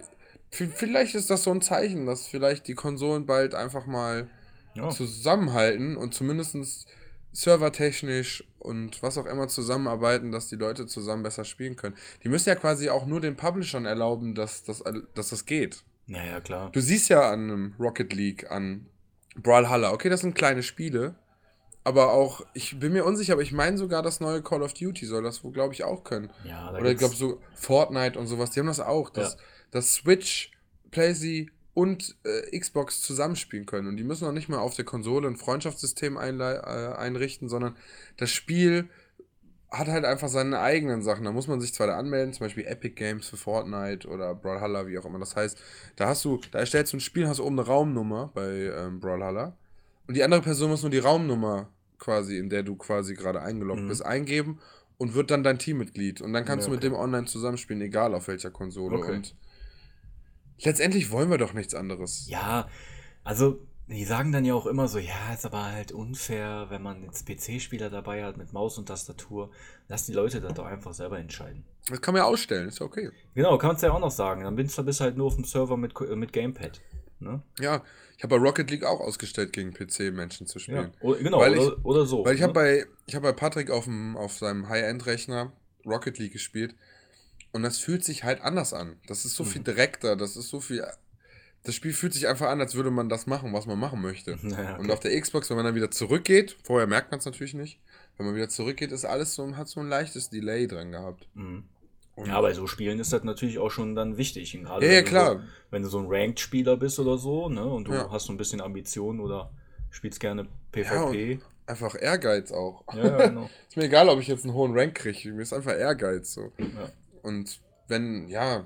vielleicht 0.50 1.16
ist 1.16 1.30
das 1.30 1.44
so 1.44 1.52
ein 1.52 1.62
Zeichen, 1.62 2.06
dass 2.06 2.28
vielleicht 2.28 2.68
die 2.68 2.76
Konsolen 2.76 3.26
bald 3.26 3.56
einfach 3.56 3.86
mal 3.86 4.30
Ja. 4.74 4.90
zusammenhalten 4.90 5.98
und 5.98 6.14
zumindest 6.14 6.88
servertechnisch 7.32 8.44
und 8.60 9.02
was 9.04 9.18
auch 9.18 9.26
immer 9.26 9.48
zusammenarbeiten, 9.48 10.32
dass 10.32 10.48
die 10.48 10.56
Leute 10.56 10.86
zusammen 10.88 11.24
besser 11.24 11.46
spielen 11.46 11.76
können. 11.76 11.96
Die 12.24 12.30
müssen 12.30 12.50
ja 12.50 12.56
quasi 12.56 12.90
auch 12.90 13.06
nur 13.06 13.22
den 13.22 13.36
Publishern 13.36 13.86
erlauben, 13.86 14.36
dass 14.36 14.64
das, 14.64 14.84
dass 15.16 15.30
das 15.30 15.46
geht. 15.46 15.84
ja, 16.08 16.24
ja, 16.24 16.40
klar. 16.42 16.72
Du 16.72 16.82
siehst 16.82 17.10
ja 17.10 17.30
an 17.30 17.44
einem 17.44 17.76
Rocket 17.80 18.14
League, 18.14 18.50
an 18.52 18.86
Brawlhalla, 19.36 19.92
okay, 19.94 20.10
das 20.10 20.22
sind 20.22 20.36
kleine 20.36 20.62
Spiele, 20.62 21.16
aber 21.84 22.12
auch, 22.12 22.46
ich 22.54 22.78
bin 22.80 22.94
mir 22.94 23.06
unsicher, 23.06 23.34
aber 23.34 23.42
ich 23.42 23.54
meine 23.54 23.78
sogar, 23.78 24.04
das 24.04 24.20
neue 24.20 24.42
Call 24.44 24.62
of 24.62 24.74
Duty 24.74 25.06
soll 25.06 25.24
das 25.24 25.44
wohl, 25.44 25.52
glaube 25.52 25.74
ich, 25.74 25.84
auch 25.84 26.04
können. 26.04 26.30
Ja, 26.44 26.72
da 26.72 26.80
Oder 26.80 26.92
ich 26.92 26.98
glaube 26.98 27.16
so 27.16 27.40
Fortnite 27.56 28.20
und 28.20 28.28
sowas, 28.28 28.52
die 28.52 28.60
haben 28.60 28.68
das 28.68 28.80
auch, 28.80 29.10
dass, 29.10 29.34
Ja. 29.34 29.40
dass 29.72 29.94
Switch, 29.94 30.52
PlayStation 30.92 31.50
und 31.74 32.18
äh, 32.24 32.58
Xbox 32.60 33.02
zusammenspielen 33.02 33.66
können. 33.66 33.88
Und 33.88 33.98
die 33.98 34.04
müssen 34.04 34.28
auch 34.28 34.34
nicht 34.34 34.50
mal 34.50 34.60
auf 34.60 34.76
der 34.76 34.86
Konsole 34.86 35.28
ein 35.28 35.38
Freundschaftssystem 35.38 36.18
äh, 36.18 36.20
einrichten, 36.20 37.48
sondern 37.50 37.76
das 38.18 38.30
Spiel 38.32 38.90
hat 39.70 39.88
halt 39.88 40.04
einfach 40.04 40.28
seine 40.28 40.60
eigenen 40.60 41.02
Sachen. 41.02 41.24
Da 41.24 41.32
muss 41.32 41.48
man 41.48 41.62
sich 41.62 41.74
zwar 41.74 41.88
da 41.88 41.98
anmelden, 41.98 42.34
zum 42.34 42.46
Beispiel 42.46 42.66
Epic 42.66 42.96
Games 42.96 43.30
für 43.30 43.38
Fortnite 43.38 44.06
oder 44.10 44.36
Brawlhalla, 44.36 44.86
wie 44.88 44.98
auch 45.00 45.06
immer 45.06 45.20
das 45.20 45.38
heißt. 45.38 45.58
Da 45.96 46.08
hast 46.08 46.26
du, 46.26 46.42
da 46.52 46.60
erstellst 46.60 46.92
du 46.92 46.98
ein 46.98 47.02
Spiel, 47.02 47.28
hast 47.28 47.40
oben 47.40 47.58
eine 47.58 47.68
Raumnummer 47.68 48.32
bei 48.34 48.50
ähm, 48.76 49.00
Brawlhalla. 49.00 49.56
Und 50.08 50.18
die 50.18 50.24
andere 50.24 50.42
Person 50.42 50.72
muss 50.72 50.82
nur 50.82 50.92
die 50.92 50.98
Raumnummer 51.00 51.70
quasi, 52.00 52.38
in 52.38 52.50
der 52.50 52.64
du 52.64 52.76
quasi 52.76 53.14
gerade 53.14 53.42
eingeloggt 53.42 53.84
Mhm. 53.84 53.88
bist, 53.88 54.06
eingeben 54.06 54.60
und 54.98 55.14
wird 55.14 55.32
dann 55.32 55.42
dein 55.44 55.58
Teammitglied. 55.58 56.20
Und 56.20 56.34
dann 56.34 56.44
kannst 56.44 56.66
Ja, 56.68 56.70
du 56.70 56.76
mit 56.76 56.84
okay. 56.84 56.94
dem 56.94 57.00
online 57.00 57.28
zusammenspielen, 57.28 57.82
egal 57.82 58.14
auf 58.14 58.28
welcher 58.28 58.52
Konsole. 58.52 58.98
Okay. 58.98 59.16
Und 59.16 59.36
letztendlich 60.66 61.12
wollen 61.12 61.30
wir 61.30 61.38
doch 61.38 61.54
nichts 61.54 61.74
anderes. 61.76 62.26
Ja, 62.30 62.68
also 63.24 63.60
Die 63.88 64.06
sagen 64.06 64.32
dann 64.32 64.46
ja 64.46 64.54
auch 64.54 64.68
immer 64.68 64.88
so, 64.88 65.00
ja, 65.00 65.34
ist 65.34 65.46
aber 65.46 65.66
halt 65.66 65.92
unfair, 65.92 66.68
wenn 66.70 66.82
man 66.82 67.04
jetzt 67.04 67.26
PC-Spieler 67.28 67.90
dabei 67.90 68.24
hat 68.24 68.38
mit 68.38 68.54
Maus 68.54 68.78
und 68.78 68.86
Tastatur. 68.86 69.52
Lass 69.90 70.06
die 70.06 70.14
Leute 70.14 70.40
das 70.40 70.54
doch 70.54 70.66
einfach 70.66 70.94
selber 70.94 71.20
entscheiden. 71.20 71.66
Das 71.90 72.00
kann 72.00 72.14
man 72.14 72.22
ja 72.22 72.26
ausstellen, 72.28 72.70
ist 72.70 72.80
ja 72.80 72.86
okay. 72.86 73.10
Genau, 73.36 73.58
kannst 73.58 73.84
du 73.84 73.88
ja 73.88 73.94
auch 73.94 74.00
noch 74.00 74.12
sagen. 74.12 74.44
Dann 74.46 74.56
bist 74.56 74.78
du 74.78 74.86
halt 75.02 75.18
nur 75.18 75.28
auf 75.28 75.36
dem 75.36 75.44
Server 75.44 75.76
mit, 75.76 75.94
Ko- 75.94 76.16
mit 76.16 76.32
Gamepad. 76.32 76.80
Ne? 77.20 77.42
Ja, 77.60 77.84
ich 78.18 78.24
habe 78.24 78.38
bei 78.40 78.42
Rocket 78.48 78.72
League 78.72 78.86
auch 78.86 79.02
ausgestellt, 79.02 79.52
gegen 79.52 79.74
PC-Menschen 79.74 80.48
zu 80.48 80.60
Ja. 80.60 80.64
spielen. 80.64 80.94
Oder, 81.02 81.20
genau, 81.22 81.40
Weil 81.40 81.54
ich- 81.56 81.60
oder, 81.60 81.86
oder 81.86 82.06
so. 82.06 82.24
Weil 82.24 82.36
ich 82.36 82.44
habe 82.44 82.54
ne? 82.54 82.54
bei, 82.54 82.86
ich 83.08 83.16
hab 83.16 83.24
bei 83.24 83.34
Patrick 83.34 83.72
auf, 83.72 83.84
dem, 83.86 84.16
auf 84.16 84.38
seinem 84.38 84.70
High-End-Rechner 84.70 85.52
Rocket 85.86 86.18
League 86.18 86.32
gespielt 86.32 86.76
und 87.54 87.64
das 87.64 87.78
fühlt 87.78 88.04
sich 88.04 88.24
halt 88.24 88.42
anders 88.42 88.74
an. 88.74 88.96
Das 89.08 89.26
ist 89.26 89.36
so 89.36 89.44
viel 89.44 89.62
Mhm. 89.62 89.66
direkter, 89.66 90.16
das 90.16 90.36
ist 90.38 90.50
so 90.50 90.60
viel. 90.60 90.86
Das 91.64 91.76
Spiel 91.76 91.94
fühlt 91.94 92.14
sich 92.14 92.28
einfach 92.28 92.48
an, 92.50 92.60
als 92.60 92.74
würde 92.74 92.90
man 92.90 93.08
das 93.08 93.28
machen, 93.28 93.54
was 93.54 93.68
man 93.68 93.78
machen 93.78 94.02
möchte. 94.02 94.38
Naja, 94.42 94.78
Und 94.78 94.90
auf 94.92 95.00
der 95.00 95.20
Xbox, 95.20 95.50
wenn 95.50 95.58
man 95.58 95.66
dann 95.66 95.76
wieder 95.76 95.92
zurückgeht, 95.92 96.58
vorher 96.64 96.88
merkt 96.88 97.12
man 97.12 97.20
es 97.20 97.26
natürlich 97.26 97.54
nicht, 97.54 97.80
wenn 98.18 98.26
man 98.26 98.36
wieder 98.36 98.50
zurückgeht, 98.50 98.92
ist 98.92 99.06
alles 99.06 99.36
so, 99.36 99.56
hat 99.56 99.68
so 99.68 99.80
ein 99.80 99.88
leichtes 99.90 100.30
Delay 100.30 100.68
dran 100.68 100.92
gehabt. 100.92 101.28
Mhm. 101.36 101.64
Ja, 102.26 102.40
bei 102.42 102.54
so 102.54 102.68
Spielen 102.68 103.00
ist 103.00 103.14
das 103.14 103.24
natürlich 103.24 103.58
auch 103.58 103.72
schon 103.72 103.96
dann 103.96 104.18
wichtig. 104.18 104.52
Gerade 104.52 104.86
Ja, 104.86 104.92
ja, 104.92 104.98
wenn 105.00 105.06
du 105.06 105.10
klar. 105.10 105.36
So, 105.36 105.42
wenn 105.72 105.82
du 105.84 105.90
so 105.90 106.00
ein 106.00 106.06
Ranked-Spieler 106.08 106.78
bist 106.78 107.00
oder 107.00 107.18
so, 107.18 107.50
ne, 107.50 107.64
und 107.66 107.88
du 107.88 107.94
Ja. 107.94 108.12
hast 108.12 108.26
so 108.26 108.34
ein 108.34 108.38
bisschen 108.38 108.62
Ambitionen 108.62 109.20
oder 109.20 109.50
spielst 109.90 110.20
gerne 110.20 110.44
Ja, 110.44 110.50
PvP. 110.72 111.40
einfach 111.66 111.96
Ehrgeiz 112.00 112.52
auch. 112.52 112.84
Ja, 112.94 113.06
ja, 113.20 113.28
genau. 113.28 113.50
Ist 113.70 113.78
mir 113.78 113.86
egal, 113.86 114.10
ob 114.10 114.20
ich 114.20 114.28
jetzt 114.28 114.44
einen 114.44 114.54
hohen 114.54 114.78
Rank 114.78 114.96
kriege, 114.96 115.32
mir 115.32 115.42
ist 115.42 115.54
einfach 115.54 115.74
Ehrgeiz 115.76 116.34
so. 116.34 116.52
Ja. 116.60 116.92
Und 117.24 117.60
wenn, 117.88 118.28
ja, 118.28 118.66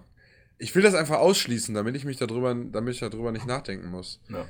ich 0.57 0.73
will 0.75 0.83
das 0.83 0.93
einfach 0.95 1.17
ausschließen, 1.19 1.73
damit 1.75 1.95
ich 1.95 2.05
mich 2.05 2.17
darüber, 2.17 2.53
damit 2.55 2.93
ich 2.93 2.99
darüber 2.99 3.31
nicht 3.31 3.45
nachdenken 3.45 3.89
muss. 3.89 4.21
Ja. 4.29 4.45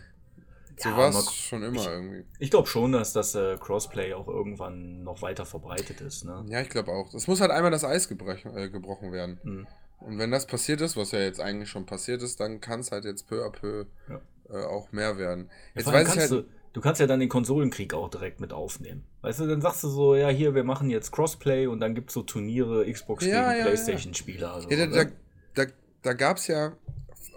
So 0.78 0.90
Ja, 0.90 0.98
war 0.98 1.10
es 1.10 1.34
schon 1.34 1.64
immer 1.64 1.80
ich- 1.82 1.88
irgendwie. 1.88 2.26
Ich 2.40 2.52
glaube 2.52 2.68
schon, 2.68 2.92
dass 2.92 3.14
das 3.14 3.34
äh, 3.34 3.58
Crossplay 3.58 4.14
auch 4.14 4.28
irgendwann 4.28 5.04
noch 5.04 5.22
weiter 5.22 5.46
verbreitet 5.46 6.02
ist. 6.02 6.26
Ne? 6.26 6.46
Ja, 6.50 6.60
ich 6.62 6.70
glaube 6.70 6.92
auch. 6.92 7.14
Es 7.14 7.28
muss 7.28 7.40
halt 7.40 7.52
einmal 7.52 7.72
das 7.72 7.86
Eis 7.86 8.10
gebrechen, 8.10 8.56
äh, 8.58 8.70
gebrochen 8.70 9.12
werden. 9.14 9.40
Mhm. 9.44 9.68
Und 10.02 10.20
wenn 10.20 10.32
das 10.32 10.46
passiert 10.46 10.82
ist, 10.82 10.98
was 10.98 11.12
ja 11.12 11.20
jetzt 11.20 11.40
eigentlich 11.40 11.70
schon 11.70 11.86
passiert 11.86 12.22
ist, 12.22 12.42
dann 12.42 12.60
kann 12.60 12.82
es 12.82 12.92
halt 12.92 13.06
jetzt 13.06 13.26
peu 13.28 13.46
à 13.46 13.50
peu 13.50 13.86
Ja. 14.10 14.20
äh, 14.50 14.66
auch 14.66 14.92
mehr 14.92 15.18
werden. 15.18 15.50
Jetzt 15.74 15.88
allem 15.88 16.06
weiß 16.06 16.14
ich 16.14 16.20
halt. 16.20 16.32
du, 16.32 16.44
du 16.76 16.82
kannst 16.82 17.00
ja 17.00 17.08
dann 17.08 17.22
den 17.22 17.30
Konsolenkrieg 17.30 17.94
auch 17.94 18.10
direkt 18.10 18.42
mit 18.42 18.52
aufnehmen. 18.52 19.06
Weißt 19.22 19.40
du, 19.40 19.48
dann 19.48 19.62
sagst 19.62 19.84
du 19.84 19.88
so, 19.88 20.16
ja, 20.16 20.28
hier, 20.28 20.54
wir 20.54 20.66
machen 20.66 20.90
jetzt 20.90 21.12
Crossplay 21.14 21.68
und 21.68 21.80
dann 21.80 21.96
gibt 21.96 22.10
es 22.10 22.14
so 22.14 22.22
Turniere, 22.22 22.92
Xbox 22.92 23.26
Ja, 23.26 23.52
gegen 23.54 23.60
ja. 23.60 23.66
Playstation-Spieler. 23.66 24.54
Also, 24.54 24.70
Ja, 24.70 24.86
da, 24.86 25.04
ne? 25.06 25.12
da, 25.54 25.66
da 26.02 26.14
gab 26.14 26.36
es 26.36 26.48
ja 26.48 26.74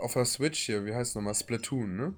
auf 0.01 0.15
der 0.15 0.25
Switch 0.25 0.59
hier, 0.67 0.85
wie 0.85 0.93
heißt 0.93 1.11
es 1.11 1.15
nochmal, 1.15 1.35
Splatoon, 1.35 1.97
ne? 1.97 2.15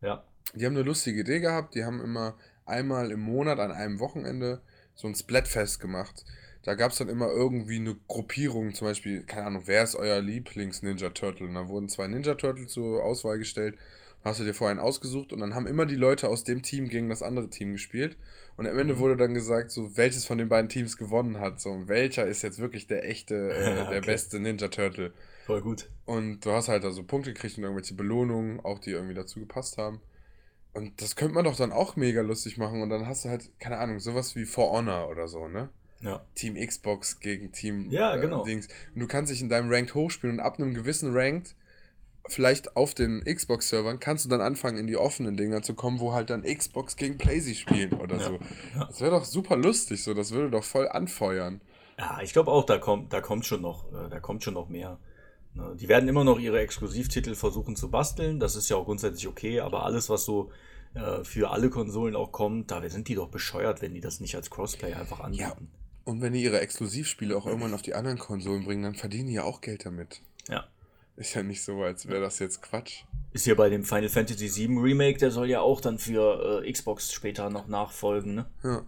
ja. 0.00 0.24
Die 0.54 0.66
haben 0.66 0.74
eine 0.74 0.82
lustige 0.82 1.20
Idee 1.20 1.40
gehabt. 1.40 1.74
Die 1.74 1.84
haben 1.84 2.00
immer 2.02 2.34
einmal 2.66 3.10
im 3.10 3.20
Monat 3.20 3.58
an 3.58 3.70
einem 3.70 4.00
Wochenende 4.00 4.60
so 4.94 5.08
ein 5.08 5.14
Splatfest 5.14 5.80
gemacht. 5.80 6.24
Da 6.62 6.74
gab 6.74 6.92
es 6.92 6.98
dann 6.98 7.08
immer 7.08 7.28
irgendwie 7.28 7.76
eine 7.76 7.96
Gruppierung, 8.06 8.74
zum 8.74 8.88
Beispiel, 8.88 9.24
keine 9.24 9.46
Ahnung, 9.46 9.62
wer 9.66 9.82
ist 9.82 9.94
euer 9.94 10.20
Lieblings-Ninja 10.20 11.10
Turtle? 11.10 11.46
Und 11.48 11.54
da 11.54 11.68
wurden 11.68 11.88
zwei 11.88 12.06
Ninja 12.06 12.34
Turtles 12.34 12.72
zur 12.72 13.02
Auswahl 13.02 13.38
gestellt. 13.38 13.76
Hast 14.24 14.38
du 14.40 14.44
dir 14.44 14.54
vorher 14.54 14.70
einen 14.70 14.80
ausgesucht 14.80 15.32
und 15.32 15.40
dann 15.40 15.54
haben 15.54 15.66
immer 15.66 15.84
die 15.84 15.96
Leute 15.96 16.28
aus 16.28 16.44
dem 16.44 16.62
Team 16.62 16.88
gegen 16.88 17.08
das 17.08 17.22
andere 17.22 17.48
Team 17.50 17.72
gespielt. 17.72 18.16
Und 18.56 18.66
am 18.68 18.78
Ende 18.78 18.94
Mhm. 18.94 18.98
wurde 18.98 19.16
dann 19.16 19.34
gesagt, 19.34 19.70
so 19.70 19.96
welches 19.96 20.24
von 20.24 20.38
den 20.38 20.48
beiden 20.48 20.68
Teams 20.68 20.96
gewonnen 20.96 21.40
hat. 21.40 21.60
So, 21.60 21.70
und 21.70 21.88
welcher 21.88 22.26
ist 22.26 22.42
jetzt 22.42 22.58
wirklich 22.60 22.86
der 22.86 23.08
echte, 23.08 23.34
äh, 23.52 23.74
der 23.88 23.98
Okay. 23.98 24.00
beste 24.02 24.38
Ninja 24.38 24.68
Turtle. 24.68 25.12
Voll 25.46 25.60
gut. 25.62 25.90
Und 26.04 26.40
du 26.46 26.52
hast 26.52 26.68
halt 26.68 26.84
da 26.84 26.92
so 26.92 27.02
Punkte 27.02 27.32
gekriegt 27.32 27.56
und 27.58 27.64
irgendwelche 27.64 27.94
Belohnungen, 27.94 28.60
auch 28.60 28.78
die 28.78 28.90
irgendwie 28.90 29.14
dazu 29.14 29.40
gepasst 29.40 29.76
haben. 29.78 30.00
Und 30.72 31.02
das 31.02 31.16
könnte 31.16 31.34
man 31.34 31.44
doch 31.44 31.56
dann 31.56 31.72
auch 31.72 31.96
mega 31.96 32.20
lustig 32.22 32.56
machen. 32.58 32.80
Und 32.80 32.90
dann 32.90 33.06
hast 33.06 33.24
du 33.24 33.28
halt, 33.28 33.50
keine 33.58 33.78
Ahnung, 33.78 33.98
sowas 34.00 34.36
wie 34.36 34.44
For 34.44 34.70
Honor 34.70 35.08
oder 35.10 35.26
so, 35.28 35.48
ne? 35.48 35.68
Ja. 36.00 36.24
Team 36.34 36.54
Xbox 36.54 37.20
gegen 37.20 37.52
Team 37.52 37.90
Ja, 37.90 38.16
genau. 38.16 38.44
Dings. 38.44 38.68
Und 38.94 39.00
du 39.00 39.06
kannst 39.06 39.30
dich 39.32 39.40
in 39.42 39.48
deinem 39.48 39.70
Ranked 39.70 39.94
hochspielen 39.94 40.36
und 40.38 40.44
ab 40.44 40.58
einem 40.58 40.74
gewissen 40.74 41.12
Ranked, 41.14 41.54
vielleicht 42.28 42.76
auf 42.76 42.94
den 42.94 43.22
Xbox-Servern, 43.24 44.00
kannst 44.00 44.24
du 44.24 44.28
dann 44.28 44.40
anfangen, 44.40 44.78
in 44.78 44.86
die 44.86 44.96
offenen 44.96 45.36
Dinger 45.36 45.62
zu 45.62 45.74
kommen, 45.74 46.00
wo 46.00 46.12
halt 46.12 46.30
dann 46.30 46.42
Xbox 46.42 46.96
gegen 46.96 47.18
PlayStation 47.18 47.54
spielen 47.74 47.92
oder 48.00 48.16
Ja, 48.16 48.22
so. 48.22 48.38
ja. 48.74 48.84
Das 48.86 49.00
wäre 49.00 49.10
doch 49.10 49.24
super 49.24 49.56
lustig, 49.56 50.02
so. 50.02 50.14
Das 50.14 50.30
würde 50.32 50.50
doch 50.50 50.64
voll 50.64 50.88
anfeuern. 50.88 51.60
Ja, 51.98 52.20
ich 52.22 52.32
glaube 52.32 52.50
auch, 52.50 52.64
da 52.64 52.78
kommt, 52.78 53.12
da 53.12 53.20
kommt 53.20 53.44
schon 53.46 53.60
noch, 53.62 53.92
äh, 53.92 54.08
da 54.08 54.20
kommt 54.20 54.42
schon 54.44 54.54
noch 54.54 54.68
mehr. 54.68 54.98
Ne, 55.54 55.76
Die 55.78 55.88
werden 55.88 56.08
immer 56.08 56.24
noch 56.24 56.38
ihre 56.38 56.60
Exklusivtitel 56.60 57.34
versuchen 57.34 57.76
zu 57.76 57.90
basteln. 57.90 58.40
Das 58.40 58.56
ist 58.56 58.68
ja 58.68 58.76
auch 58.76 58.84
grundsätzlich 58.86 59.28
okay, 59.28 59.60
aber 59.60 59.84
alles, 59.84 60.08
was 60.08 60.24
so 60.24 60.50
äh, 60.94 61.24
für 61.24 61.50
alle 61.50 61.70
Konsolen 61.70 62.16
auch 62.16 62.32
kommt, 62.32 62.70
da 62.70 62.88
sind 62.88 63.08
die 63.08 63.14
doch 63.14 63.28
bescheuert, 63.28 63.82
wenn 63.82 63.94
die 63.94 64.00
das 64.00 64.20
nicht 64.20 64.34
als 64.36 64.50
Crossplay 64.50 64.94
einfach 64.94 65.20
anbieten. 65.20 65.70
Und 66.04 66.20
wenn 66.20 66.32
die 66.32 66.42
ihre 66.42 66.60
Exklusivspiele 66.60 67.36
auch 67.36 67.46
irgendwann 67.46 67.74
auf 67.74 67.82
die 67.82 67.94
anderen 67.94 68.18
Konsolen 68.18 68.64
bringen, 68.64 68.82
dann 68.82 68.94
verdienen 68.94 69.28
die 69.28 69.34
ja 69.34 69.44
auch 69.44 69.60
Geld 69.60 69.86
damit. 69.86 70.20
Ja. 70.48 70.64
Ist 71.16 71.34
ja 71.34 71.42
nicht 71.42 71.62
so, 71.62 71.82
als 71.82 72.08
wäre 72.08 72.20
das 72.20 72.38
jetzt 72.38 72.62
Quatsch. 72.62 73.04
Ist 73.32 73.44
hier 73.44 73.56
bei 73.56 73.68
dem 73.68 73.84
Final 73.84 74.08
Fantasy 74.08 74.68
VII 74.68 74.78
Remake, 74.78 75.18
der 75.18 75.30
soll 75.30 75.48
ja 75.48 75.60
auch 75.60 75.80
dann 75.80 75.98
für 75.98 76.62
äh, 76.64 76.72
Xbox 76.72 77.12
später 77.12 77.50
noch 77.50 77.66
nachfolgen, 77.68 78.34
ne? 78.34 78.46
Ja. 78.62 78.84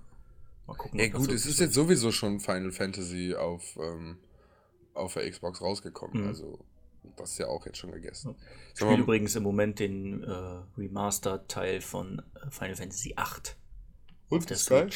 Mal 0.67 0.75
gucken. 0.77 0.99
Ja 0.99 1.09
gut, 1.09 1.31
es 1.31 1.45
ist 1.45 1.61
jetzt 1.61 1.75
sowieso 1.75 2.11
schon 2.11 2.41
Final 2.41 2.73
Fantasy 2.73 3.35
auf, 3.35 3.77
ähm, 3.77 4.19
auf 4.95 5.15
der 5.15 5.31
Xbox 5.31 5.61
rausgekommen. 5.61 6.23
Mhm. 6.23 6.29
Also 6.29 6.59
das 7.17 7.33
ist 7.33 7.39
ja 7.39 7.49
auch 7.49 7.67
jetzt 7.67 7.79
schon 7.79 7.93
gegessen. 7.93 8.35
Ich 8.73 8.81
spiele 8.81 9.03
übrigens 9.03 9.37
im 9.37 9.43
Moment 9.43 9.79
den 9.79 10.25
äh, 10.25 10.61
Remastered-Teil 10.79 11.81
von 11.81 12.23
äh, 12.35 12.51
Final 12.51 12.77
Fantasy 12.77 13.11
VIII 13.11 13.19
auf 13.19 14.41
und 14.41 14.51
der 14.51 14.57
ist 14.57 14.69
geil? 14.69 14.91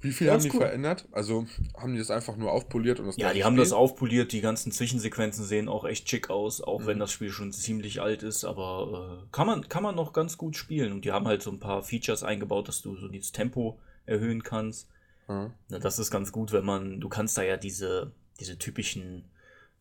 Wie 0.00 0.12
viel 0.12 0.28
Ja, 0.28 0.34
haben 0.34 0.42
die 0.42 0.50
cool. 0.50 0.58
verändert? 0.60 1.08
Also 1.10 1.46
haben 1.76 1.92
die 1.92 1.98
das 1.98 2.10
einfach 2.12 2.36
nur 2.36 2.52
aufpoliert 2.52 3.00
und 3.00 3.06
das 3.06 3.16
Ja, 3.16 3.32
die 3.32 3.42
haben 3.44 3.54
Spiel? 3.54 3.64
das 3.64 3.72
aufpoliert, 3.72 4.30
die 4.32 4.40
ganzen 4.40 4.70
Zwischensequenzen 4.70 5.44
sehen 5.44 5.68
auch 5.68 5.84
echt 5.84 6.08
schick 6.08 6.30
aus, 6.30 6.60
auch 6.60 6.80
Mhm. 6.82 6.86
wenn 6.86 6.98
das 7.00 7.10
Spiel 7.10 7.30
schon 7.30 7.52
ziemlich 7.52 8.00
alt 8.00 8.22
ist, 8.22 8.44
aber 8.44 9.22
äh, 9.24 9.28
kann, 9.32 9.46
man, 9.48 9.68
kann 9.68 9.82
man 9.82 9.96
noch 9.96 10.12
ganz 10.12 10.38
gut 10.38 10.56
spielen. 10.56 10.92
Und 10.92 11.04
die 11.04 11.10
haben 11.12 11.26
halt 11.26 11.42
so 11.42 11.50
ein 11.50 11.58
paar 11.58 11.82
Features 11.82 12.22
eingebaut, 12.22 12.68
dass 12.68 12.80
du 12.80 12.96
so 12.96 13.08
dieses 13.08 13.32
Tempo 13.32 13.80
erhöhen 14.06 14.42
kannst. 14.44 14.88
Ja. 15.28 15.50
Na, 15.68 15.78
das 15.80 15.98
ist 15.98 16.10
ganz 16.12 16.30
gut, 16.32 16.52
wenn 16.52 16.64
man, 16.64 17.00
du 17.00 17.08
kannst 17.08 17.36
da 17.36 17.42
ja 17.42 17.56
diese, 17.56 18.12
diese 18.38 18.56
typischen, 18.56 19.24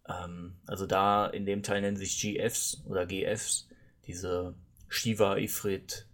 ähm, 0.09 0.55
also 0.65 0.87
da 0.87 1.27
in 1.27 1.45
dem 1.45 1.61
Teil 1.61 1.81
nennen 1.81 1.95
sich 1.97 2.19
GFs 2.19 2.81
oder 2.87 3.05
GFs, 3.05 3.69
diese 4.07 4.55
Shiva, 4.89 5.37
Ifrit, 5.37 6.07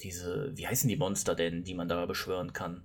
diese, 0.00 0.52
wie 0.56 0.68
heißen 0.68 0.88
die 0.88 0.96
Monster 0.96 1.34
denn, 1.34 1.64
die 1.64 1.74
man 1.74 1.88
da 1.88 2.06
beschwören 2.06 2.52
kann? 2.52 2.82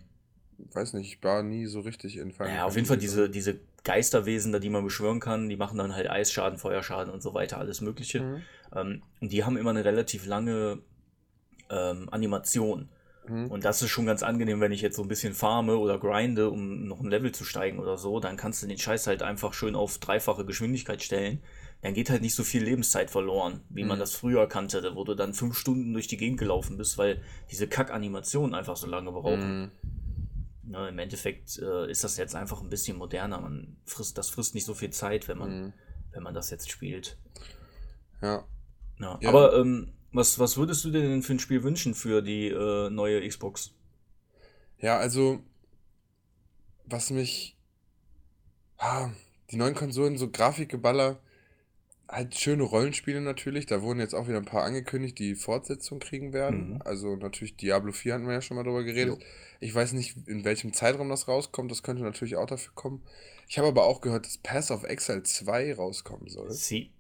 Weiß 0.73 0.93
nicht, 0.93 1.13
ich 1.13 1.23
war 1.23 1.43
nie 1.43 1.65
so 1.65 1.81
richtig 1.81 2.17
in 2.17 2.31
Final 2.31 2.53
Ja, 2.55 2.65
auf 2.65 2.75
jeden 2.75 2.87
Fall 2.87 2.97
diese, 2.97 3.29
diese 3.29 3.59
Geisterwesen, 3.83 4.51
da 4.51 4.59
die 4.59 4.69
man 4.69 4.83
beschwören 4.83 5.19
kann, 5.19 5.49
die 5.49 5.57
machen 5.57 5.77
dann 5.77 5.95
halt 5.95 6.09
Eisschaden, 6.09 6.57
Feuerschaden 6.57 7.13
und 7.13 7.21
so 7.21 7.33
weiter, 7.33 7.57
alles 7.57 7.81
Mögliche. 7.81 8.19
drin. 8.19 8.41
Ähm, 8.75 9.03
und 9.21 9.31
die 9.31 9.43
haben 9.43 9.57
immer 9.57 9.71
eine 9.71 9.83
relativ 9.85 10.25
lange 10.25 10.79
ähm, 11.69 12.07
Animation. 12.11 12.89
Mhm. 13.27 13.43
Mhm. 13.43 13.51
Und 13.51 13.63
das 13.65 13.81
ist 13.81 13.89
schon 13.89 14.05
ganz 14.05 14.21
angenehm, 14.21 14.59
wenn 14.59 14.71
ich 14.73 14.81
jetzt 14.81 14.95
so 14.97 15.01
ein 15.01 15.07
bisschen 15.07 15.33
farme 15.33 15.77
oder 15.77 15.97
grinde, 15.97 16.49
um 16.49 16.87
noch 16.87 16.99
ein 16.99 17.09
Level 17.09 17.31
zu 17.31 17.45
steigen 17.45 17.79
oder 17.79 17.97
so, 17.97 18.19
dann 18.19 18.35
kannst 18.35 18.61
du 18.63 18.67
den 18.67 18.77
Scheiß 18.77 19.07
halt 19.07 19.23
einfach 19.23 19.53
schön 19.53 19.75
auf 19.75 19.97
dreifache 19.97 20.45
Geschwindigkeit 20.45 21.01
stellen. 21.01 21.39
Dann 21.81 21.93
geht 21.93 22.09
halt 22.09 22.21
nicht 22.21 22.35
so 22.35 22.43
viel 22.43 22.63
Lebenszeit 22.63 23.09
verloren, 23.09 23.61
wie 23.69 23.83
man 23.83 23.97
Mhm. 23.97 24.01
das 24.01 24.13
früher 24.15 24.47
kannte, 24.47 24.91
wo 24.95 25.03
du 25.03 25.15
dann 25.15 25.33
fünf 25.33 25.57
Stunden 25.57 25.93
durch 25.93 26.07
die 26.07 26.17
Gegend 26.17 26.39
gelaufen 26.39 26.77
bist, 26.77 26.97
weil 26.97 27.21
diese 27.51 27.67
Kack-Animationen 27.67 28.53
einfach 28.55 28.77
so 28.77 28.87
lange 28.87 29.11
brauchen. 29.11 29.71
Ne, 30.65 30.87
Im 30.89 30.97
Endeffekt 30.99 31.57
äh, 31.59 31.91
ist 31.91 32.03
das 32.05 32.15
jetzt 32.17 32.35
einfach 32.35 32.61
ein 32.61 32.69
bisschen 32.69 32.97
moderner. 32.97 33.39
Man 33.41 33.75
frisst, 33.85 34.17
das 34.17 34.29
frisst 34.29 34.55
nicht 34.55 34.65
so 34.65 34.73
viel 34.73 34.91
Zeit, 34.91 35.27
wenn 35.27 35.37
man, 35.37 35.61
Mhm. 35.65 35.73
wenn 36.11 36.23
man 36.23 36.33
das 36.33 36.49
jetzt 36.51 36.69
spielt. 36.71 37.17
Ja. 38.21 38.45
Ja. 38.99 39.19
Ja. 39.21 39.29
Aber 39.29 39.55
ähm, 39.57 39.91
was, 40.13 40.39
was 40.39 40.55
würdest 40.57 40.85
du 40.85 40.91
dir 40.91 41.01
denn 41.01 41.21
für 41.23 41.33
ein 41.33 41.39
Spiel 41.39 41.63
wünschen 41.63 41.93
für 41.95 42.21
die 42.21 42.47
äh, 42.47 42.89
neue 42.89 43.27
Xbox? 43.27 43.73
Ja, 44.77 44.97
also, 44.97 45.39
was 46.85 47.09
mich. 47.09 47.57
Ah, 48.77 49.09
die 49.51 49.57
neuen 49.57 49.75
Konsolen, 49.75 50.17
so 50.17 50.29
Grafikgeballer, 50.29 51.19
halt 52.15 52.35
schöne 52.35 52.63
Rollenspiele 52.63 53.21
natürlich. 53.21 53.65
Da 53.65 53.81
wurden 53.81 53.99
jetzt 53.99 54.13
auch 54.13 54.27
wieder 54.27 54.37
ein 54.37 54.45
paar 54.45 54.63
angekündigt, 54.63 55.19
die 55.19 55.35
Fortsetzung 55.35 55.99
kriegen 55.99 56.33
werden. 56.33 56.75
Mhm. 56.75 56.81
Also 56.83 57.15
natürlich 57.15 57.57
Diablo 57.57 57.91
4 57.91 58.13
hatten 58.13 58.27
wir 58.27 58.33
ja 58.33 58.41
schon 58.41 58.55
mal 58.57 58.63
drüber 58.63 58.83
geredet. 58.83 59.19
Ich 59.59 59.73
weiß 59.73 59.93
nicht, 59.93 60.15
in 60.27 60.43
welchem 60.45 60.73
Zeitraum 60.73 61.09
das 61.09 61.27
rauskommt. 61.27 61.71
Das 61.71 61.83
könnte 61.83 62.03
natürlich 62.03 62.35
auch 62.35 62.45
dafür 62.47 62.73
kommen. 62.75 63.03
Ich 63.47 63.57
habe 63.57 63.67
aber 63.67 63.85
auch 63.85 64.01
gehört, 64.01 64.25
dass 64.25 64.37
Pass 64.37 64.71
of 64.71 64.83
Exile 64.83 65.23
2 65.23 65.75
rauskommen 65.75 66.27
soll. 66.29 66.51
Sie. 66.51 66.91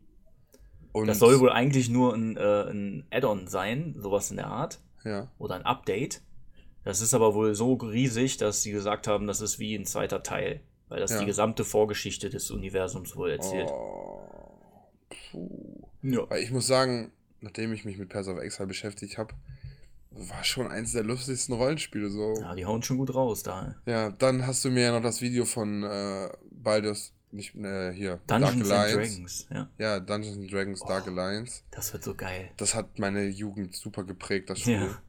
Und 0.91 1.07
Das 1.07 1.19
soll 1.19 1.39
wohl 1.39 1.49
eigentlich 1.51 1.89
nur 1.89 2.13
ein, 2.13 2.37
äh, 2.37 2.69
ein 2.69 3.05
Add-on 3.11 3.47
sein, 3.47 3.95
sowas 3.97 4.29
in 4.29 4.37
der 4.37 4.47
Art. 4.47 4.79
Ja. 5.03 5.31
Oder 5.39 5.55
ein 5.55 5.63
Update. 5.65 6.21
Das 6.83 7.01
ist 7.01 7.13
aber 7.13 7.33
wohl 7.33 7.55
so 7.55 7.73
riesig, 7.73 8.37
dass 8.37 8.61
sie 8.61 8.71
gesagt 8.71 9.07
haben, 9.07 9.25
das 9.25 9.41
ist 9.41 9.57
wie 9.57 9.73
ein 9.75 9.85
zweiter 9.85 10.21
Teil. 10.21 10.61
Weil 10.89 10.99
das 10.99 11.11
Ja. 11.11 11.19
die 11.19 11.25
gesamte 11.25 11.63
Vorgeschichte 11.63 12.29
des 12.29 12.51
Universums 12.51 13.15
wohl 13.15 13.31
erzählt. 13.31 13.69
Oh. 13.71 14.12
Puh. 15.33 15.87
Ja. 16.03 16.29
Weil 16.29 16.43
ich 16.43 16.51
muss 16.51 16.67
sagen, 16.67 17.11
nachdem 17.41 17.73
ich 17.73 17.85
mich 17.85 17.97
mit 17.97 18.09
Pass 18.09 18.27
of 18.27 18.39
Exile 18.39 18.67
beschäftigt 18.67 19.17
habe, 19.17 19.33
war 20.11 20.43
schon 20.43 20.67
eins 20.67 20.91
der 20.93 21.03
lustigsten 21.03 21.55
Rollenspiele. 21.55 22.09
So. 22.09 22.35
Ja, 22.39 22.53
die 22.55 22.65
hauen 22.65 22.83
schon 22.83 22.97
gut 22.97 23.13
raus 23.15 23.43
da. 23.43 23.75
Ja, 23.85 24.11
dann 24.11 24.45
hast 24.45 24.63
du 24.63 24.69
mir 24.69 24.83
ja 24.83 24.91
noch 24.91 25.01
das 25.01 25.21
Video 25.21 25.43
von 25.45 25.83
äh, 25.83 26.29
Baldur's, 26.51 27.13
nicht 27.31 27.55
äh, 27.55 27.91
hier, 27.91 28.19
Dungeons 28.27 28.69
Dark 28.69 28.91
and 28.91 28.93
Alliance. 28.93 29.13
Dragons, 29.15 29.47
ja. 29.49 29.69
Ja, 29.79 29.99
Dungeons 29.99 30.37
and 30.37 30.51
Dragons 30.53 30.79
Dark 30.81 31.05
Oh. 31.07 31.09
Alliance. 31.09 31.63
Das 31.71 31.91
wird 31.93 32.03
so 32.03 32.13
geil. 32.13 32.51
Das 32.57 32.75
hat 32.75 32.99
meine 32.99 33.25
Jugend 33.25 33.75
super 33.75 34.03
geprägt, 34.03 34.51
das 34.51 34.59
Spiel. 34.59 34.73
Ja. 34.75 35.01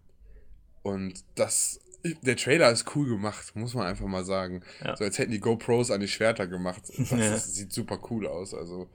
Und 0.83 1.23
das, 1.35 1.81
der 2.23 2.37
Trailer 2.37 2.71
ist 2.71 2.95
cool 2.97 3.07
gemacht, 3.09 3.55
muss 3.57 3.75
man 3.75 3.87
einfach 3.87 4.07
mal 4.07 4.25
sagen. 4.25 4.63
Ja. 4.83 4.97
So 4.97 5.05
als 5.05 5.19
hätten 5.19 5.33
die 5.33 5.41
GoPros 5.41 5.91
an 5.91 6.01
die 6.01 6.09
Schwerter 6.09 6.47
gemacht. 6.47 6.83
Das, 6.97 7.09
das 7.11 7.55
sieht 7.55 7.73
super 7.75 7.99
cool 8.11 8.27
aus. 8.27 8.55
Also, 8.55 8.89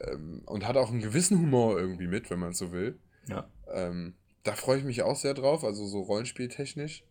ähm, 0.00 0.42
und 0.46 0.66
hat 0.66 0.76
auch 0.76 0.90
einen 0.90 1.00
gewissen 1.00 1.38
Humor 1.38 1.78
irgendwie 1.78 2.06
mit, 2.06 2.30
wenn 2.30 2.38
man 2.38 2.50
es 2.50 2.58
so 2.58 2.72
will. 2.72 2.98
ja. 3.28 3.48
Ähm, 3.72 4.14
da 4.44 4.54
freue 4.54 4.78
ich 4.78 4.84
mich 4.84 5.02
auch 5.02 5.16
sehr 5.16 5.34
drauf, 5.34 5.62
also 5.62 5.84
so 5.86 6.00
rollenspieltechnisch. 6.00 7.02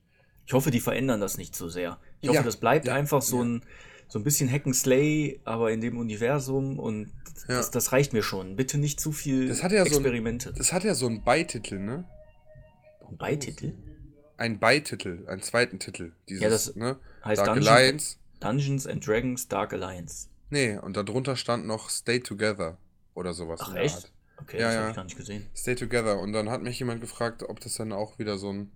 Ich 0.47 0.53
hoffe, 0.53 0.71
die 0.71 0.79
verändern 0.79 1.19
das 1.21 1.37
nicht 1.37 1.55
so 1.55 1.67
sehr. 1.69 1.99
Ich 2.21 2.29
hoffe, 2.29 2.37
Ja, 2.37 2.43
das 2.43 2.57
bleibt 2.57 2.87
ja, 2.87 2.95
einfach 2.95 3.21
so 3.21 3.43
ein, 3.43 3.61
so 4.07 4.17
ein 4.17 4.23
bisschen 4.23 4.49
Hack 4.51 4.65
and 4.65 4.75
Slay, 4.75 5.39
aber 5.43 5.71
in 5.71 5.81
dem 5.81 5.97
Universum 5.99 6.79
und 6.79 7.11
Ja. 7.47 7.57
das, 7.57 7.69
das 7.69 7.91
reicht 7.91 8.13
mir 8.13 8.23
schon. 8.23 8.55
Bitte 8.55 8.79
nicht 8.79 8.99
zu 8.99 9.11
viel 9.11 9.49
Das 9.49 9.61
hat 9.61 9.71
ja 9.71 9.79
so 9.85 9.91
ein- 9.91 9.97
Experimente. 9.97 10.51
Das 10.53 10.73
hat 10.73 10.83
ja 10.83 10.95
so 10.95 11.05
einen 11.05 11.23
Beititel, 11.23 11.77
ne? 11.79 12.05
Ein 13.07 13.17
Beititel 13.17 13.73
Ein 14.37 14.57
Beititel, 14.59 15.27
einen 15.27 15.41
zweiten 15.43 15.77
Titel. 15.79 16.13
Dieses, 16.29 16.41
Ja, 16.43 16.49
das 16.49 16.75
ne? 16.75 16.97
heißt 17.23 17.39
Dark 17.45 17.49
Dungeon- 17.57 17.67
Alliance. 17.67 18.17
Dungeons 18.39 18.87
and 18.87 19.05
Dragons 19.05 19.47
Dark 19.47 19.73
Alliance. 19.73 20.27
Nee, 20.49 20.77
und 20.77 20.95
darunter 20.97 21.35
stand 21.35 21.65
noch 21.65 21.89
Stay 21.89 22.19
Together 22.19 22.77
oder 23.13 23.33
sowas. 23.33 23.59
Ach 23.63 23.69
in 23.69 23.75
der 23.75 23.83
echt? 23.83 23.95
Art. 23.95 24.11
Okay, 24.39 24.59
Ja, 24.59 24.65
das 24.67 24.73
ja. 24.75 24.79
habe 24.81 24.89
ich 24.91 24.95
gar 24.95 25.03
nicht 25.05 25.17
gesehen. 25.17 25.47
Stay 25.55 25.75
Together. 25.75 26.19
Und 26.19 26.31
dann 26.33 26.49
hat 26.49 26.61
mich 26.61 26.77
jemand 26.79 27.01
gefragt, 27.01 27.43
ob 27.43 27.59
das 27.59 27.75
dann 27.75 27.91
auch 27.91 28.19
wieder 28.19 28.37
so 28.37 28.51
ein, 28.53 28.71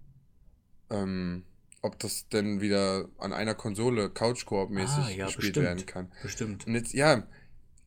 ähm, 0.90 1.46
ob 1.82 1.98
das 2.00 2.28
denn 2.30 2.62
wieder 2.62 3.08
an 3.20 3.32
einer 3.34 3.56
Konsole 3.56 4.10
Couch-Koop-mäßig 4.10 4.98
Ah, 5.06 5.10
ja, 5.10 5.26
gespielt 5.26 5.54
bestimmt. 5.54 5.66
werden 5.66 5.86
kann. 5.86 6.12
Bestimmt. 6.22 6.68
Und 6.68 6.74
jetzt, 6.76 6.94
ja, 6.94 7.28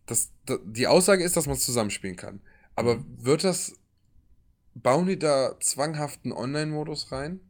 das, 0.07 0.31
da- 0.47 0.59
die 0.65 0.87
Aussage 0.87 1.25
ist, 1.25 1.37
dass 1.37 1.47
man 1.47 1.57
es 1.57 1.65
zusammenspielen 1.65 2.17
kann. 2.17 2.41
Aber 2.77 2.97
Mhm. 2.97 3.05
wird 3.25 3.45
das, 3.45 3.75
bauen 4.75 5.07
die 5.07 5.19
da 5.19 5.57
zwanghaften 5.61 6.33
Online-Modus 6.33 7.13
rein? 7.13 7.41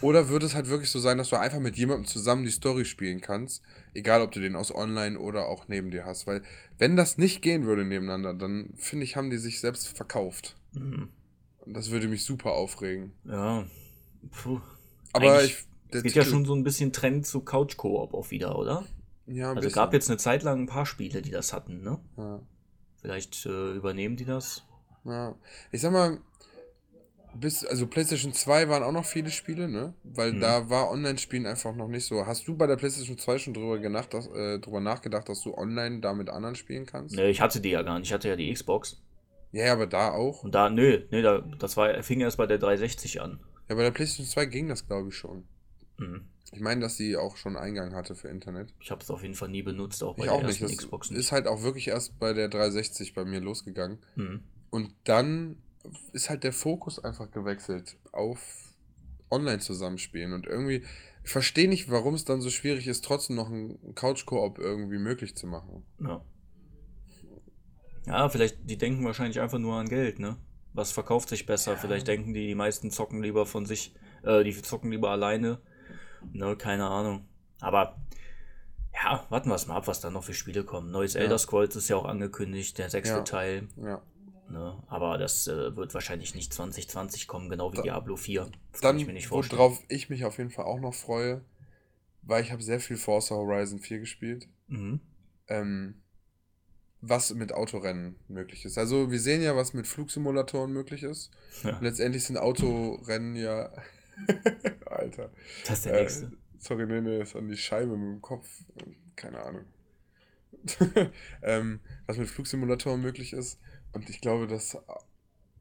Oder 0.00 0.28
wird 0.28 0.42
es 0.42 0.54
halt 0.54 0.68
wirklich 0.68 0.90
so 0.90 0.98
sein, 0.98 1.18
dass 1.18 1.28
du 1.30 1.36
einfach 1.38 1.60
mit 1.60 1.76
jemandem 1.76 2.06
zusammen 2.06 2.44
die 2.44 2.50
Story 2.50 2.84
spielen 2.84 3.20
kannst, 3.20 3.62
egal 3.94 4.22
ob 4.22 4.32
du 4.32 4.40
den 4.40 4.56
aus 4.56 4.74
Online 4.74 5.18
oder 5.18 5.46
auch 5.46 5.68
neben 5.68 5.90
dir 5.90 6.04
hast? 6.04 6.26
Weil, 6.26 6.42
wenn 6.78 6.96
das 6.96 7.18
nicht 7.18 7.42
gehen 7.42 7.64
würde 7.66 7.84
nebeneinander, 7.84 8.34
dann 8.34 8.74
finde 8.76 9.04
ich, 9.04 9.16
haben 9.16 9.30
die 9.30 9.38
sich 9.38 9.60
selbst 9.60 9.88
verkauft. 9.88 10.56
Mhm. 10.72 11.08
Und 11.60 11.74
das 11.74 11.90
würde 11.90 12.08
mich 12.08 12.24
super 12.24 12.52
aufregen. 12.52 13.12
Ja. 13.24 13.64
Puh. 14.30 14.60
Aber 15.12 15.38
Eigentlich- 15.38 15.50
ich. 15.52 15.66
Es 15.96 16.02
geht 16.02 16.14
ja 16.16 16.22
Titel- 16.22 16.34
schon 16.34 16.44
so 16.44 16.54
ein 16.54 16.64
bisschen 16.64 16.92
Trend 16.92 17.24
zu 17.26 17.40
Couch-Koop 17.40 18.14
auch 18.14 18.30
wieder, 18.32 18.58
oder? 18.58 18.84
Ja, 19.26 19.50
ein 19.52 19.56
Also 19.56 19.68
bisschen. 19.68 19.74
gab 19.74 19.92
jetzt 19.92 20.10
eine 20.10 20.16
Zeit 20.18 20.42
lang 20.42 20.60
ein 20.62 20.66
paar 20.66 20.86
Spiele, 20.86 21.22
die 21.22 21.30
das 21.30 21.52
hatten, 21.52 21.82
ne? 21.82 22.00
Ja. 22.16 22.40
Vielleicht 23.00 23.46
äh, 23.46 23.72
übernehmen 23.74 24.16
die 24.16 24.24
das. 24.24 24.64
Ja, 25.04 25.34
ich 25.70 25.80
sag 25.82 25.92
mal, 25.92 26.18
bis, 27.36 27.64
also 27.64 27.86
PlayStation 27.86 28.32
2 28.32 28.68
waren 28.68 28.82
auch 28.82 28.92
noch 28.92 29.04
viele 29.04 29.30
Spiele, 29.30 29.68
ne? 29.68 29.94
Weil 30.02 30.32
Mhm. 30.34 30.40
da 30.40 30.70
war 30.70 30.90
Online-Spielen 30.90 31.46
einfach 31.46 31.74
noch 31.74 31.88
nicht 31.88 32.04
so. 32.06 32.26
Hast 32.26 32.46
du 32.48 32.56
bei 32.56 32.66
der 32.66 32.76
PlayStation 32.76 33.18
2 33.18 33.38
schon 33.38 33.54
drüber, 33.54 33.78
gedacht, 33.78 34.14
dass, 34.14 34.26
äh, 34.28 34.58
drüber 34.58 34.80
nachgedacht, 34.80 35.28
dass 35.28 35.40
du 35.42 35.54
online 35.56 36.00
da 36.00 36.12
mit 36.14 36.28
anderen 36.30 36.54
spielen 36.54 36.86
kannst? 36.86 37.14
Ne, 37.16 37.28
ich 37.30 37.40
hatte 37.40 37.60
die 37.60 37.70
ja 37.70 37.82
gar 37.82 37.98
nicht. 37.98 38.08
Ich 38.08 38.12
hatte 38.12 38.28
ja 38.28 38.36
die 38.36 38.52
Xbox. 38.52 39.00
Ja, 39.52 39.72
aber 39.72 39.86
da 39.86 40.10
auch. 40.12 40.42
Und 40.44 40.54
da, 40.54 40.68
nö, 40.70 41.02
nö, 41.10 41.22
da, 41.22 41.38
das 41.58 41.76
war, 41.76 42.02
fing 42.02 42.20
erst 42.20 42.36
bei 42.38 42.46
der 42.46 42.58
360 42.58 43.20
an. 43.20 43.38
Ja, 43.68 43.74
bei 43.76 43.82
der 43.82 43.90
PlayStation 43.92 44.26
2 44.26 44.46
ging 44.46 44.68
das, 44.68 44.86
glaube 44.86 45.08
ich, 45.10 45.16
schon. 45.16 45.44
Mhm. 45.98 46.22
Ich 46.52 46.60
meine, 46.60 46.80
dass 46.82 46.96
sie 46.96 47.16
auch 47.16 47.36
schon 47.36 47.56
Eingang 47.56 47.94
hatte 47.94 48.14
für 48.14 48.28
Internet. 48.28 48.72
Ich 48.80 48.90
habe 48.90 49.02
es 49.02 49.10
auf 49.10 49.22
jeden 49.22 49.34
Fall 49.34 49.48
nie 49.48 49.62
benutzt, 49.62 50.02
auch 50.04 50.14
bei 50.14 50.24
Ich 50.24 50.28
der 50.30 50.34
auch 50.34 50.42
nicht. 50.42 50.60
ersten 50.60 50.66
Das 50.66 50.76
Xbox 50.76 51.10
ist 51.10 51.16
nicht. 51.16 51.32
halt 51.32 51.46
auch 51.48 51.62
wirklich 51.62 51.88
erst 51.88 52.18
bei 52.20 52.32
der 52.32 52.48
360 52.48 53.14
bei 53.14 53.24
mir 53.24 53.40
losgegangen. 53.40 53.98
Mhm. 54.16 54.42
Und 54.70 54.92
dann 55.04 55.56
ist 56.12 56.30
halt 56.30 56.44
der 56.44 56.52
Fokus 56.52 56.98
einfach 57.02 57.30
gewechselt 57.30 57.96
auf 58.12 58.40
Online-Zusammenspielen. 59.30 60.32
Und 60.32 60.46
irgendwie, 60.46 60.84
ich 61.22 61.30
verstehe 61.30 61.68
nicht, 61.68 61.90
warum 61.90 62.14
es 62.14 62.24
dann 62.24 62.40
so 62.40 62.50
schwierig 62.50 62.86
ist, 62.86 63.04
trotzdem 63.04 63.36
noch 63.36 63.48
einen 63.48 63.94
Couch-Koop 63.94 64.58
irgendwie 64.58 64.98
möglich 64.98 65.36
zu 65.36 65.46
machen. 65.46 65.84
Ja. 66.00 66.24
Ja, 68.06 68.28
vielleicht, 68.28 68.68
die 68.68 68.76
denken 68.76 69.04
wahrscheinlich 69.04 69.40
einfach 69.40 69.58
nur 69.58 69.76
an 69.76 69.88
Geld, 69.88 70.18
ne? 70.18 70.36
Was 70.74 70.92
verkauft 70.92 71.28
sich 71.28 71.46
besser? 71.46 71.72
Ja. 71.72 71.78
Vielleicht 71.78 72.06
denken 72.06 72.34
die, 72.34 72.46
die 72.48 72.54
meisten 72.54 72.90
zocken 72.90 73.22
lieber 73.22 73.46
von 73.46 73.64
sich, 73.64 73.94
äh, 74.24 74.44
die 74.44 74.60
zocken 74.60 74.90
lieber 74.90 75.10
alleine. 75.10 75.60
Ne, 76.32 76.56
keine 76.56 76.86
Ahnung. 76.86 77.26
Aber 77.60 77.96
ja, 78.92 79.24
warten 79.30 79.48
wir 79.48 79.54
es 79.54 79.66
mal 79.66 79.76
ab, 79.76 79.86
was 79.86 80.00
da 80.00 80.10
noch 80.10 80.24
für 80.24 80.34
Spiele 80.34 80.64
kommen. 80.64 80.90
Neues 80.90 81.14
Ja. 81.14 81.20
Elder 81.20 81.38
Scrolls 81.38 81.76
ist 81.76 81.88
ja 81.88 81.96
auch 81.96 82.04
angekündigt, 82.04 82.78
der 82.78 82.90
sechste 82.90 83.16
Ja. 83.16 83.22
Teil. 83.22 83.68
Ja. 83.76 84.02
Ne? 84.48 84.82
Aber 84.88 85.18
das 85.18 85.46
äh, 85.48 85.74
wird 85.76 85.94
wahrscheinlich 85.94 86.34
nicht 86.34 86.52
2020 86.52 87.26
kommen, 87.26 87.48
genau 87.48 87.72
wie 87.72 87.76
Da- 87.76 87.82
Diablo 87.82 88.16
4. 88.16 88.48
Das 88.72 88.80
Dann, 88.80 88.90
kann 88.92 89.00
ich 89.00 89.06
mir 89.06 89.12
nicht 89.14 89.26
vorstellen. 89.28 89.58
worauf 89.58 89.82
ich 89.88 90.10
mich 90.10 90.24
auf 90.24 90.38
jeden 90.38 90.50
Fall 90.50 90.66
auch 90.66 90.80
noch 90.80 90.94
freue, 90.94 91.44
weil 92.22 92.42
ich 92.42 92.52
habe 92.52 92.62
sehr 92.62 92.80
viel 92.80 92.96
Forza 92.96 93.34
Horizon 93.34 93.78
4 93.80 94.00
gespielt, 94.00 94.48
Mhm. 94.68 95.00
ähm, 95.48 96.00
was 97.00 97.34
mit 97.34 97.52
Autorennen 97.52 98.16
möglich 98.28 98.64
ist. 98.64 98.78
Also 98.78 99.10
wir 99.10 99.20
sehen 99.20 99.42
ja, 99.42 99.56
was 99.56 99.74
mit 99.74 99.86
Flugsimulatoren 99.86 100.72
möglich 100.72 101.02
ist. 101.02 101.30
Ja. 101.62 101.78
Letztendlich 101.80 102.24
sind 102.24 102.36
Autorennen 102.38 103.36
ja... 103.36 103.70
Alter. 104.86 105.30
Das 105.66 105.78
ist 105.78 105.86
der 105.86 105.94
Äh, 105.98 106.00
nächste. 106.02 106.32
sorry, 106.58 106.86
nee, 106.86 107.00
nee, 107.00 107.20
ist 107.22 107.34
an 107.36 107.48
die 107.48 107.56
Scheibe 107.56 107.96
mit 107.96 108.08
dem 108.08 108.22
Kopf. 108.22 108.48
Keine 109.16 109.42
Ahnung. 109.42 109.64
ähm, 111.42 111.80
was 112.06 112.16
mit 112.16 112.28
Flugsimulatoren 112.28 113.00
möglich 113.02 113.32
ist. 113.34 113.58
Und 113.94 114.10
ich 114.10 114.20
glaube, 114.20 114.46
dass 114.46 114.76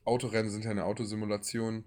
Autorennen 0.06 0.52
sind 0.52 0.66
ja 0.66 0.72
eine 0.72 0.86
Autosimulation, 0.86 1.86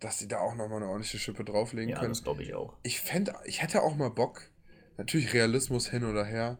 dass 0.00 0.18
sie 0.18 0.28
da 0.28 0.38
auch 0.40 0.54
nochmal 0.54 0.78
eine 0.78 0.88
ordentliche 0.88 1.18
Schippe 1.18 1.44
drauflegen 1.44 1.90
Ja, 1.90 1.98
können. 1.98 2.10
das 2.10 2.24
glaube 2.24 2.42
ich 2.42 2.54
auch. 2.54 2.74
Ich 2.82 3.00
fände, 3.00 3.34
ich 3.44 3.62
hätte 3.62 3.82
auch 3.82 3.94
mal 3.94 4.10
Bock, 4.10 4.50
natürlich 4.96 5.32
Realismus 5.32 5.88
hin 5.88 6.04
oder 6.04 6.24
her, 6.24 6.58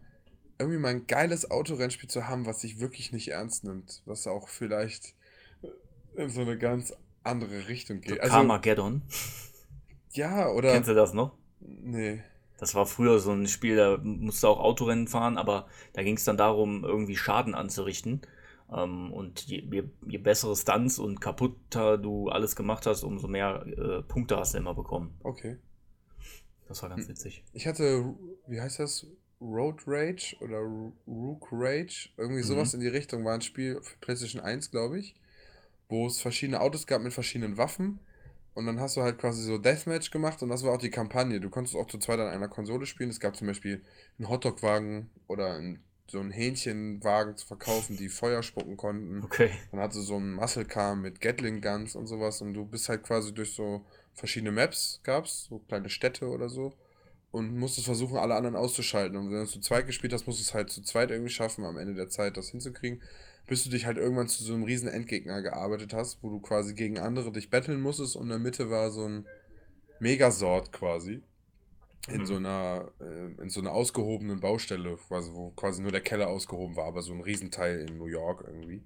irgendwie 0.58 0.78
mal 0.78 0.90
ein 0.90 1.06
geiles 1.06 1.50
Autorennspiel 1.50 2.08
zu 2.08 2.28
haben, 2.28 2.46
was 2.46 2.60
sich 2.60 2.78
wirklich 2.78 3.10
nicht 3.12 3.28
ernst 3.28 3.64
nimmt. 3.64 4.02
Was 4.04 4.26
auch 4.26 4.48
vielleicht 4.48 5.14
in 6.16 6.28
so 6.28 6.42
eine 6.42 6.56
ganz 6.58 6.94
andere 7.24 7.68
Richtung 7.68 7.96
So 7.96 8.02
geht. 8.02 8.20
Also, 8.20 8.34
Carmageddon. 8.34 9.02
ja, 10.12 10.48
oder. 10.50 10.72
Kennst 10.72 10.88
du 10.88 10.94
das 10.94 11.14
noch? 11.14 11.32
Nee. 11.60 12.22
Das 12.58 12.74
war 12.76 12.86
früher 12.86 13.18
so 13.18 13.32
ein 13.32 13.48
Spiel, 13.48 13.76
da 13.76 13.98
musste 14.02 14.48
auch 14.48 14.60
Autorennen 14.60 15.08
fahren, 15.08 15.36
aber 15.36 15.66
da 15.94 16.02
ging 16.04 16.16
es 16.16 16.24
dann 16.24 16.36
darum, 16.36 16.84
irgendwie 16.84 17.16
Schaden 17.16 17.54
anzurichten. 17.56 18.22
Ähm, 18.74 19.12
und 19.12 19.46
je, 19.46 19.60
je, 19.70 19.84
je 20.06 20.18
bessere 20.18 20.56
Stunts 20.56 20.98
und 20.98 21.20
kaputter 21.20 21.98
du 21.98 22.28
alles 22.28 22.56
gemacht 22.56 22.86
hast, 22.86 23.02
umso 23.04 23.28
mehr 23.28 23.66
äh, 23.66 24.02
Punkte 24.02 24.36
hast 24.36 24.54
du 24.54 24.58
immer 24.58 24.74
bekommen. 24.74 25.18
Okay. 25.22 25.58
Das 26.68 26.82
war 26.82 26.88
ganz 26.88 27.08
witzig. 27.08 27.44
Ich 27.52 27.66
hatte, 27.66 28.14
wie 28.46 28.60
heißt 28.60 28.78
das? 28.78 29.06
Road 29.40 29.82
Rage 29.86 30.36
oder 30.40 30.60
Rook 31.06 31.48
Rage? 31.50 32.10
Irgendwie 32.16 32.42
Mhm. 32.42 32.46
sowas 32.46 32.74
in 32.74 32.80
die 32.80 32.88
Richtung. 32.88 33.24
War 33.24 33.34
ein 33.34 33.40
Spiel 33.42 33.80
für 33.82 33.96
PlayStation 33.98 34.40
1, 34.40 34.70
glaube 34.70 34.98
ich. 35.00 35.16
Wo 35.88 36.06
es 36.06 36.20
verschiedene 36.20 36.60
Autos 36.60 36.86
gab 36.86 37.02
mit 37.02 37.12
verschiedenen 37.12 37.58
Waffen. 37.58 37.98
Und 38.54 38.66
dann 38.66 38.80
hast 38.80 38.96
du 38.96 39.02
halt 39.02 39.18
quasi 39.18 39.42
so 39.42 39.58
Deathmatch 39.58 40.10
gemacht 40.10 40.42
und 40.42 40.50
das 40.50 40.62
war 40.62 40.72
auch 40.72 40.78
die 40.78 40.90
Kampagne. 40.90 41.40
Du 41.40 41.50
konntest 41.50 41.74
auch 41.74 41.86
zu 41.86 41.98
zweit 41.98 42.20
an 42.20 42.28
einer 42.28 42.48
Konsole 42.48 42.86
spielen. 42.86 43.10
Es 43.10 43.18
gab 43.18 43.34
zum 43.34 43.46
Beispiel 43.48 43.82
einen 44.18 44.28
Hotdog-Wagen 44.28 45.10
oder 45.26 45.54
ein, 45.54 45.82
so 46.06 46.20
einen 46.20 46.30
Hähnchenwagen 46.30 47.36
zu 47.36 47.46
verkaufen, 47.46 47.96
die 47.96 48.08
Feuer 48.08 48.42
spucken 48.42 48.76
konnten. 48.76 49.22
Okay. 49.24 49.50
Dann 49.70 49.80
hatte 49.80 50.00
so 50.00 50.16
ein 50.16 50.32
Muscle 50.32 50.64
Car 50.64 50.94
mit 50.94 51.20
Gatling 51.20 51.60
Guns 51.60 51.94
und 51.94 52.06
sowas 52.06 52.42
und 52.42 52.54
du 52.54 52.64
bist 52.64 52.88
halt 52.88 53.02
quasi 53.02 53.32
durch 53.32 53.54
so 53.54 53.84
verschiedene 54.14 54.52
Maps 54.52 55.00
gab's, 55.04 55.46
so 55.48 55.58
kleine 55.60 55.88
Städte 55.88 56.28
oder 56.28 56.48
so 56.48 56.74
und 57.30 57.56
musstest 57.56 57.86
versuchen, 57.86 58.18
alle 58.18 58.34
anderen 58.34 58.56
auszuschalten. 58.56 59.16
Und 59.16 59.30
wenn 59.30 59.40
du 59.40 59.46
zu 59.46 59.60
zweit 59.60 59.86
gespielt 59.86 60.12
hast, 60.12 60.26
musst 60.26 60.38
du 60.38 60.42
es 60.42 60.54
halt 60.54 60.70
zu 60.70 60.82
zweit 60.82 61.10
irgendwie 61.10 61.32
schaffen, 61.32 61.64
am 61.64 61.78
Ende 61.78 61.94
der 61.94 62.08
Zeit 62.08 62.36
das 62.36 62.50
hinzukriegen, 62.50 63.00
bis 63.46 63.64
du 63.64 63.70
dich 63.70 63.86
halt 63.86 63.96
irgendwann 63.96 64.28
zu 64.28 64.44
so 64.44 64.52
einem 64.52 64.64
riesen 64.64 64.88
Endgegner 64.88 65.40
gearbeitet 65.40 65.94
hast, 65.94 66.22
wo 66.22 66.28
du 66.28 66.40
quasi 66.40 66.74
gegen 66.74 66.98
andere 66.98 67.32
dich 67.32 67.50
betteln 67.50 67.80
musstest 67.80 68.16
und 68.16 68.24
in 68.24 68.28
der 68.28 68.38
Mitte 68.38 68.70
war 68.70 68.90
so 68.90 69.08
ein 69.08 69.26
Megasort 69.98 70.72
quasi. 70.72 71.22
In 72.08 72.24
Mhm. 72.24 72.26
so 72.26 72.36
einer, 72.36 72.92
äh, 73.00 73.42
in 73.42 73.48
so 73.50 73.60
einer 73.60 73.72
ausgehobenen 73.72 74.40
Baustelle, 74.40 74.96
quasi, 74.96 75.30
wo 75.32 75.50
quasi 75.52 75.82
nur 75.82 75.92
der 75.92 76.00
Keller 76.00 76.28
ausgehoben 76.28 76.76
war, 76.76 76.86
aber 76.86 77.02
so 77.02 77.12
ein 77.12 77.20
Riesenteil 77.20 77.80
in 77.88 77.96
New 77.98 78.06
York 78.06 78.44
irgendwie 78.46 78.82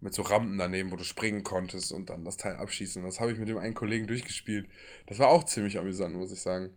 mit 0.00 0.14
so 0.14 0.22
Rampen 0.22 0.58
daneben, 0.58 0.90
wo 0.92 0.96
du 0.96 1.04
springen 1.04 1.44
konntest 1.44 1.92
und 1.92 2.10
dann 2.10 2.24
das 2.24 2.36
Teil 2.36 2.56
abschießen. 2.56 3.02
Das 3.04 3.20
habe 3.20 3.32
ich 3.32 3.38
mit 3.38 3.48
dem 3.48 3.58
einen 3.58 3.74
Kollegen 3.74 4.06
durchgespielt. 4.06 4.68
Das 5.06 5.18
war 5.18 5.28
auch 5.28 5.44
ziemlich 5.44 5.78
amüsant, 5.78 6.14
muss 6.16 6.32
ich 6.32 6.40
sagen. 6.40 6.70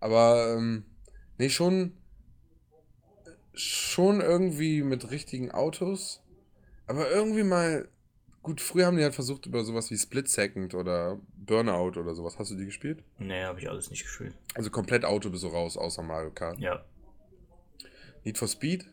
Aber, 0.00 0.56
ähm, 0.56 0.84
nee, 1.38 1.50
schon, 1.50 1.94
schon 3.54 4.20
irgendwie 4.20 4.82
mit 4.82 5.10
richtigen 5.10 5.50
Autos, 5.50 6.22
aber 6.86 7.10
irgendwie 7.10 7.44
mal 7.44 7.88
gut, 8.44 8.60
früher 8.60 8.86
haben 8.86 8.96
die 8.96 9.02
halt 9.02 9.14
versucht 9.14 9.46
über 9.46 9.64
sowas 9.64 9.90
wie 9.90 9.98
Split 9.98 10.28
Second 10.28 10.74
oder 10.74 11.18
Burnout 11.36 11.98
oder 11.98 12.14
sowas. 12.14 12.38
Hast 12.38 12.52
du 12.52 12.54
die 12.54 12.66
gespielt? 12.66 13.02
Nee, 13.18 13.42
habe 13.42 13.58
ich 13.58 13.68
alles 13.68 13.90
nicht 13.90 14.04
gespielt. 14.04 14.34
Also 14.54 14.70
komplett 14.70 15.04
Auto 15.04 15.30
bist 15.30 15.42
du 15.42 15.48
raus, 15.48 15.76
außer 15.76 16.02
Mario 16.02 16.30
Kart. 16.30 16.58
Ja. 16.60 16.84
Need 18.22 18.38
for 18.38 18.46
Speed? 18.46 18.86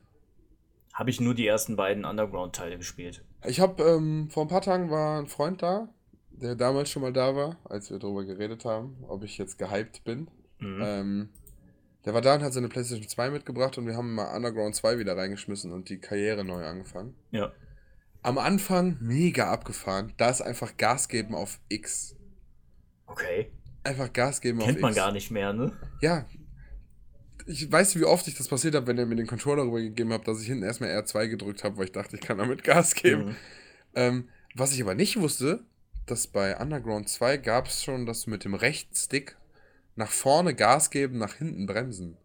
Habe 0.93 1.09
ich 1.09 1.21
nur 1.21 1.35
die 1.35 1.45
ersten 1.45 1.75
beiden 1.75 2.05
Underground-Teile 2.05 2.77
gespielt. 2.77 3.23
Ich 3.45 3.59
habe 3.59 3.83
ähm, 3.83 4.29
vor 4.29 4.45
ein 4.45 4.49
paar 4.49 4.61
Tagen 4.61 4.89
war 4.89 5.21
ein 5.21 5.27
Freund 5.27 5.61
da, 5.61 5.89
der 6.31 6.55
damals 6.55 6.89
schon 6.89 7.01
mal 7.01 7.13
da 7.13 7.35
war, 7.35 7.57
als 7.65 7.91
wir 7.91 7.99
darüber 7.99 8.25
geredet 8.25 8.65
haben, 8.65 9.03
ob 9.07 9.23
ich 9.23 9.37
jetzt 9.37 9.57
gehypt 9.57 10.03
bin. 10.03 10.27
Mhm. 10.59 10.81
Ähm, 10.83 11.29
der 12.05 12.13
war 12.13 12.21
da 12.21 12.35
und 12.35 12.41
hat 12.41 12.53
seine 12.53 12.69
PlayStation 12.69 13.07
2 13.07 13.29
mitgebracht 13.29 13.77
und 13.77 13.85
wir 13.85 13.95
haben 13.95 14.15
mal 14.15 14.35
Underground 14.35 14.75
2 14.75 14.97
wieder 14.97 15.15
reingeschmissen 15.15 15.71
und 15.71 15.89
die 15.89 15.99
Karriere 15.99 16.43
neu 16.43 16.65
angefangen. 16.65 17.15
Ja. 17.31 17.51
Am 18.23 18.37
Anfang 18.37 18.97
mega 18.99 19.51
abgefahren. 19.51 20.13
Da 20.17 20.29
ist 20.29 20.41
einfach 20.41 20.77
Gas 20.77 21.07
geben 21.07 21.33
auf 21.33 21.59
X. 21.69 22.15
Okay. 23.07 23.51
Einfach 23.83 24.13
Gas 24.13 24.41
geben 24.41 24.59
auf 24.59 24.65
Kennt 24.65 24.77
X. 24.77 24.81
man 24.81 24.93
gar 24.93 25.11
nicht 25.11 25.31
mehr, 25.31 25.53
ne? 25.53 25.75
Ja. 26.01 26.25
Ich 27.47 27.71
weiß, 27.71 27.95
wie 27.95 28.05
oft 28.05 28.27
ich 28.27 28.35
das 28.35 28.47
passiert 28.47 28.75
habe, 28.75 28.85
wenn 28.87 28.99
er 28.99 29.07
mir 29.07 29.15
den 29.15 29.25
Controller 29.25 29.63
rübergegeben 29.63 30.13
hat, 30.13 30.27
dass 30.27 30.39
ich 30.39 30.47
hinten 30.47 30.63
erstmal 30.63 30.91
R2 30.91 31.27
gedrückt 31.27 31.63
habe, 31.63 31.77
weil 31.77 31.85
ich 31.85 31.91
dachte, 31.91 32.15
ich 32.15 32.21
kann 32.21 32.37
damit 32.37 32.63
Gas 32.63 32.93
geben. 32.93 33.29
Mhm. 33.29 33.35
Ähm, 33.95 34.29
was 34.53 34.73
ich 34.73 34.81
aber 34.81 34.93
nicht 34.93 35.19
wusste, 35.19 35.65
dass 36.05 36.27
bei 36.27 36.57
Underground 36.57 37.09
2 37.09 37.37
gab 37.37 37.67
es 37.67 37.83
schon, 37.83 38.05
dass 38.05 38.23
du 38.23 38.29
mit 38.29 38.43
dem 38.43 38.53
rechten 38.53 38.95
Stick 38.95 39.37
nach 39.95 40.11
vorne 40.11 40.53
Gas 40.53 40.91
geben, 40.91 41.17
nach 41.17 41.35
hinten 41.35 41.65
bremsen. 41.65 42.17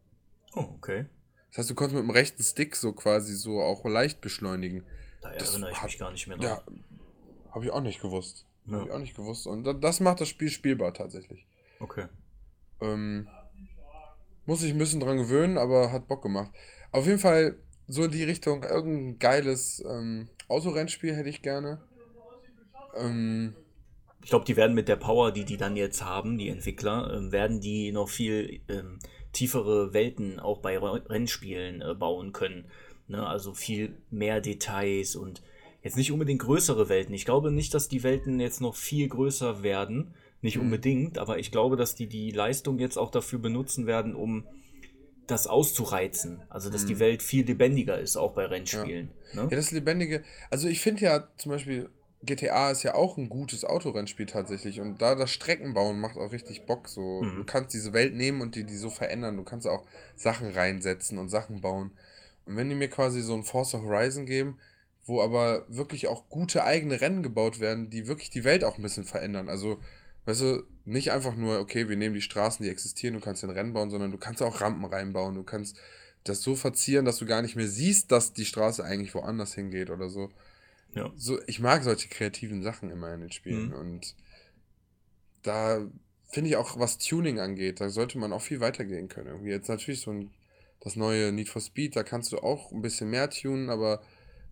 Oh, 0.54 0.68
okay. 0.76 1.06
Das 1.50 1.58
heißt, 1.58 1.70
du 1.70 1.74
konntest 1.74 1.96
mit 1.96 2.04
dem 2.04 2.10
rechten 2.10 2.42
Stick 2.42 2.76
so 2.76 2.92
quasi 2.92 3.34
so 3.34 3.60
auch 3.60 3.84
leicht 3.84 4.20
beschleunigen. 4.20 4.84
Da 5.32 5.38
Das 5.38 5.50
erinnere 5.50 5.70
ich 5.72 5.76
hat- 5.76 5.84
mich 5.84 5.98
gar 5.98 6.10
nicht 6.12 6.26
mehr 6.26 6.38
Ja, 6.38 6.56
dran. 6.56 6.84
habe 7.50 7.64
ich 7.64 7.70
auch 7.70 7.80
nicht 7.80 8.00
gewusst. 8.00 8.46
Ja. 8.66 8.72
Habe 8.74 8.86
ich 8.86 8.90
auch 8.92 8.98
nicht 8.98 9.16
gewusst. 9.16 9.46
Und 9.46 9.64
da- 9.64 9.72
das 9.72 10.00
macht 10.00 10.20
das 10.20 10.28
Spiel 10.28 10.50
spielbar 10.50 10.92
tatsächlich. 10.94 11.46
Okay. 11.80 12.06
Ähm, 12.80 13.28
muss 14.44 14.62
ich 14.62 14.72
ein 14.72 14.78
bisschen 14.78 15.00
dran 15.00 15.16
gewöhnen, 15.16 15.58
aber 15.58 15.92
hat 15.92 16.08
Bock 16.08 16.22
gemacht. 16.22 16.50
Auf 16.92 17.06
jeden 17.06 17.18
Fall 17.18 17.56
so 17.88 18.04
in 18.04 18.10
die 18.10 18.24
Richtung, 18.24 18.62
irgendein 18.64 19.18
geiles 19.18 19.82
ähm, 19.88 20.28
Autorennspiel 20.48 21.14
hätte 21.14 21.28
ich 21.28 21.42
gerne. 21.42 21.80
Ähm, 22.96 23.54
Ich 24.22 24.30
glaube, 24.30 24.44
die 24.44 24.56
werden 24.56 24.74
mit 24.74 24.88
der 24.88 24.96
Power, 24.96 25.30
die 25.32 25.44
die 25.44 25.56
dann 25.56 25.76
jetzt 25.76 26.02
haben, 26.04 26.36
die 26.38 26.48
Entwickler, 26.48 27.12
ähm, 27.14 27.30
werden 27.32 27.60
die 27.60 27.92
noch 27.92 28.08
viel 28.08 28.60
ähm, 28.68 28.98
tiefere 29.32 29.92
Welten 29.92 30.40
auch 30.40 30.58
bei 30.60 30.78
Re- 30.78 31.04
Rennspielen 31.08 31.82
äh, 31.82 31.94
bauen 31.94 32.32
können. 32.32 32.68
Ne? 33.08 33.26
Also 33.26 33.54
viel 33.54 33.94
mehr 34.10 34.40
Details 34.40 35.16
und 35.16 35.42
jetzt 35.82 35.96
nicht 35.96 36.10
unbedingt 36.12 36.42
größere 36.42 36.88
Welten. 36.88 37.14
Ich 37.14 37.24
glaube 37.24 37.50
nicht, 37.52 37.72
dass 37.74 37.88
die 37.88 38.02
Welten 38.02 38.40
jetzt 38.40 38.60
noch 38.60 38.74
viel 38.74 39.08
größer 39.08 39.62
werden. 39.62 40.14
Nicht 40.42 40.56
Mhm. 40.56 40.62
unbedingt, 40.64 41.18
aber 41.18 41.38
ich 41.38 41.50
glaube, 41.50 41.76
dass 41.76 41.94
die 41.94 42.06
die 42.08 42.30
Leistung 42.30 42.78
jetzt 42.78 42.98
auch 42.98 43.10
dafür 43.10 43.38
benutzen 43.38 43.86
werden, 43.86 44.14
um 44.14 44.44
das 45.26 45.46
auszureizen. 45.48 46.42
Also, 46.50 46.70
dass 46.70 46.84
die 46.86 46.98
Welt 47.00 47.20
viel 47.22 47.44
lebendiger 47.44 47.98
ist, 47.98 48.16
auch 48.16 48.32
bei 48.32 48.44
Rennspielen. 48.46 49.10
Ne? 49.34 49.42
Mhm. 49.44 49.50
Ja, 49.50 49.56
das 49.56 49.70
Lebendige. 49.72 50.22
Also 50.50 50.68
ich 50.68 50.80
finde 50.80 51.02
ja 51.02 51.28
zum 51.36 51.50
Beispiel, 51.50 51.88
GTA 52.22 52.70
ist 52.70 52.82
ja 52.84 52.94
auch 52.94 53.16
ein 53.16 53.28
gutes 53.28 53.64
Autorennspiel 53.64 54.26
tatsächlich. 54.26 54.80
Und 54.80 55.02
da 55.02 55.14
das 55.14 55.30
Streckenbauen 55.30 55.98
macht 56.00 56.16
auch 56.16 56.32
richtig 56.32 56.64
Bock. 56.66 56.88
So, 56.88 57.22
Mhm. 57.22 57.36
du 57.36 57.44
kannst 57.44 57.74
diese 57.74 57.92
Welt 57.92 58.14
nehmen 58.14 58.40
und 58.40 58.54
die, 58.54 58.64
die 58.64 58.76
so 58.76 58.90
verändern. 58.90 59.36
Du 59.36 59.42
kannst 59.42 59.66
auch 59.66 59.84
Sachen 60.14 60.50
reinsetzen 60.50 61.18
und 61.18 61.28
Sachen 61.28 61.60
bauen. 61.60 61.90
Und 62.46 62.56
wenn 62.56 62.68
die 62.68 62.74
mir 62.74 62.88
quasi 62.88 63.20
so 63.20 63.34
ein 63.34 63.44
Forza 63.44 63.80
Horizon 63.80 64.26
geben, 64.26 64.58
wo 65.04 65.20
aber 65.20 65.64
wirklich 65.68 66.08
auch 66.08 66.28
gute 66.28 66.64
eigene 66.64 67.00
Rennen 67.00 67.22
gebaut 67.22 67.60
werden, 67.60 67.90
die 67.90 68.06
wirklich 68.08 68.30
die 68.30 68.44
Welt 68.44 68.64
auch 68.64 68.76
ein 68.76 68.82
bisschen 68.82 69.04
verändern. 69.04 69.48
Also, 69.48 69.78
weißt 70.24 70.40
du, 70.40 70.62
nicht 70.84 71.12
einfach 71.12 71.36
nur, 71.36 71.58
okay, 71.60 71.88
wir 71.88 71.96
nehmen 71.96 72.14
die 72.14 72.22
Straßen, 72.22 72.64
die 72.64 72.70
existieren, 72.70 73.14
du 73.14 73.20
kannst 73.20 73.42
den 73.42 73.50
Rennen 73.50 73.72
bauen, 73.72 73.90
sondern 73.90 74.10
du 74.10 74.18
kannst 74.18 74.42
auch 74.42 74.60
Rampen 74.60 74.84
reinbauen. 74.84 75.34
Du 75.34 75.44
kannst 75.44 75.76
das 76.24 76.42
so 76.42 76.56
verzieren, 76.56 77.04
dass 77.04 77.18
du 77.18 77.26
gar 77.26 77.42
nicht 77.42 77.54
mehr 77.54 77.68
siehst, 77.68 78.10
dass 78.10 78.32
die 78.32 78.44
Straße 78.44 78.84
eigentlich 78.84 79.14
woanders 79.14 79.54
hingeht 79.54 79.90
oder 79.90 80.08
so. 80.08 80.30
Ja. 80.94 81.12
So, 81.16 81.38
ich 81.46 81.60
mag 81.60 81.84
solche 81.84 82.08
kreativen 82.08 82.62
Sachen 82.62 82.90
immer 82.90 83.12
in 83.14 83.20
den 83.20 83.32
Spielen 83.32 83.68
Mhm. 83.68 83.74
und 83.74 84.14
da 85.42 85.86
finde 86.28 86.50
ich 86.50 86.56
auch, 86.56 86.78
was 86.78 86.98
Tuning 86.98 87.38
angeht, 87.38 87.80
da 87.80 87.88
sollte 87.88 88.18
man 88.18 88.32
auch 88.32 88.42
viel 88.42 88.60
weitergehen 88.60 89.08
können. 89.08 89.28
Irgendwie 89.28 89.50
jetzt 89.50 89.68
natürlich 89.68 90.00
so 90.00 90.10
ein, 90.10 90.30
das 90.80 90.96
neue 90.96 91.32
Need 91.32 91.48
for 91.48 91.60
Speed, 91.62 91.96
da 91.96 92.02
kannst 92.02 92.32
du 92.32 92.38
auch 92.38 92.72
ein 92.72 92.82
bisschen 92.82 93.10
mehr 93.10 93.28
tunen, 93.30 93.70
aber 93.70 94.02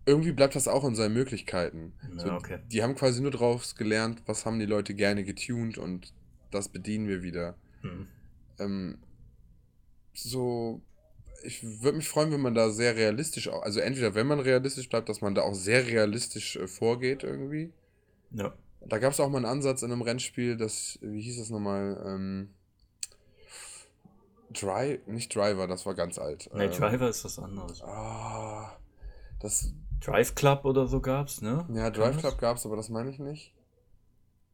irgendwie 0.05 0.31
bleibt 0.31 0.55
das 0.55 0.67
auch 0.67 0.83
in 0.83 0.95
seinen 0.95 1.13
Möglichkeiten. 1.13 1.93
Ja, 2.01 2.19
So, 2.19 2.31
okay. 2.33 2.59
Die 2.71 2.83
haben 2.83 2.95
quasi 2.95 3.21
nur 3.21 3.31
draus 3.31 3.75
gelernt, 3.75 4.21
was 4.25 4.45
haben 4.45 4.59
die 4.59 4.65
Leute 4.65 4.93
gerne 4.93 5.23
getuned 5.23 5.77
und 5.77 6.13
das 6.51 6.69
bedienen 6.69 7.07
wir 7.07 7.23
wieder. 7.23 7.55
Mhm. 7.83 8.07
Ähm, 8.59 8.97
so, 10.13 10.81
ich 11.43 11.63
würde 11.81 11.97
mich 11.97 12.07
freuen, 12.07 12.31
wenn 12.31 12.41
man 12.41 12.55
da 12.55 12.69
sehr 12.69 12.95
realistisch, 12.95 13.49
au- 13.49 13.59
also 13.59 13.79
entweder 13.79 14.15
wenn 14.15 14.27
man 14.27 14.39
realistisch 14.39 14.89
bleibt, 14.89 15.09
dass 15.09 15.21
man 15.21 15.35
da 15.35 15.41
auch 15.41 15.53
sehr 15.53 15.85
realistisch 15.87 16.55
äh, 16.55 16.67
vorgeht 16.67 17.23
irgendwie. 17.23 17.71
Ja. 18.31 18.53
Da 18.87 18.99
gab 18.99 19.13
es 19.13 19.19
auch 19.19 19.29
mal 19.29 19.37
einen 19.37 19.45
Ansatz 19.45 19.81
in 19.81 19.91
einem 19.91 20.01
Rennspiel, 20.03 20.57
das, 20.57 20.99
wie 21.01 21.21
hieß 21.21 21.37
das 21.37 21.49
nochmal? 21.49 22.01
Ähm, 22.05 22.54
Dry, 24.51 25.01
nicht 25.07 25.35
Driver, 25.35 25.67
das 25.67 25.85
war 25.85 25.95
ganz 25.95 26.17
alt. 26.17 26.49
Nee, 26.53 26.65
Ähm, 26.65 26.71
Driver 26.71 27.09
ist 27.09 27.25
was 27.25 27.39
anderes. 27.39 27.81
Ah, 27.81 28.77
das, 29.39 29.73
Drive 29.99 30.35
Club 30.35 30.65
oder 30.65 30.87
so 30.87 31.01
gab's, 31.01 31.41
ne? 31.41 31.65
ja, 31.73 31.89
Drive? 31.89 32.17
Club 32.17 32.37
gab 32.37 32.57
es, 32.57 32.65
aber 32.65 32.75
das 32.75 32.89
meine 32.89 33.09
ich 33.09 33.19
nicht. 33.19 33.53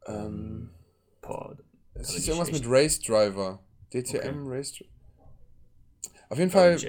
Ähm, 0.06 0.70
Boah, 1.20 1.56
es 1.94 2.16
ich 2.16 2.28
irgendwas 2.28 2.50
mit 2.50 2.64
Race 2.66 3.00
Driver. 3.00 3.60
DTM 3.92 4.46
Race 4.48 4.72
Driver. 4.72 4.90
Auf 6.30 6.38
jeden 6.38 6.50
da 6.50 6.58
Fall 6.58 6.82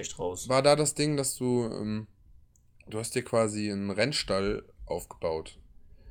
war 0.48 0.62
da 0.62 0.74
das 0.74 0.94
Ding, 0.94 1.16
dass 1.16 1.36
du, 1.36 1.64
ähm, 1.64 2.06
du 2.88 2.98
hast 2.98 3.14
dir 3.14 3.22
quasi 3.22 3.70
einen 3.70 3.90
Rennstall 3.90 4.64
aufgebaut. 4.86 5.58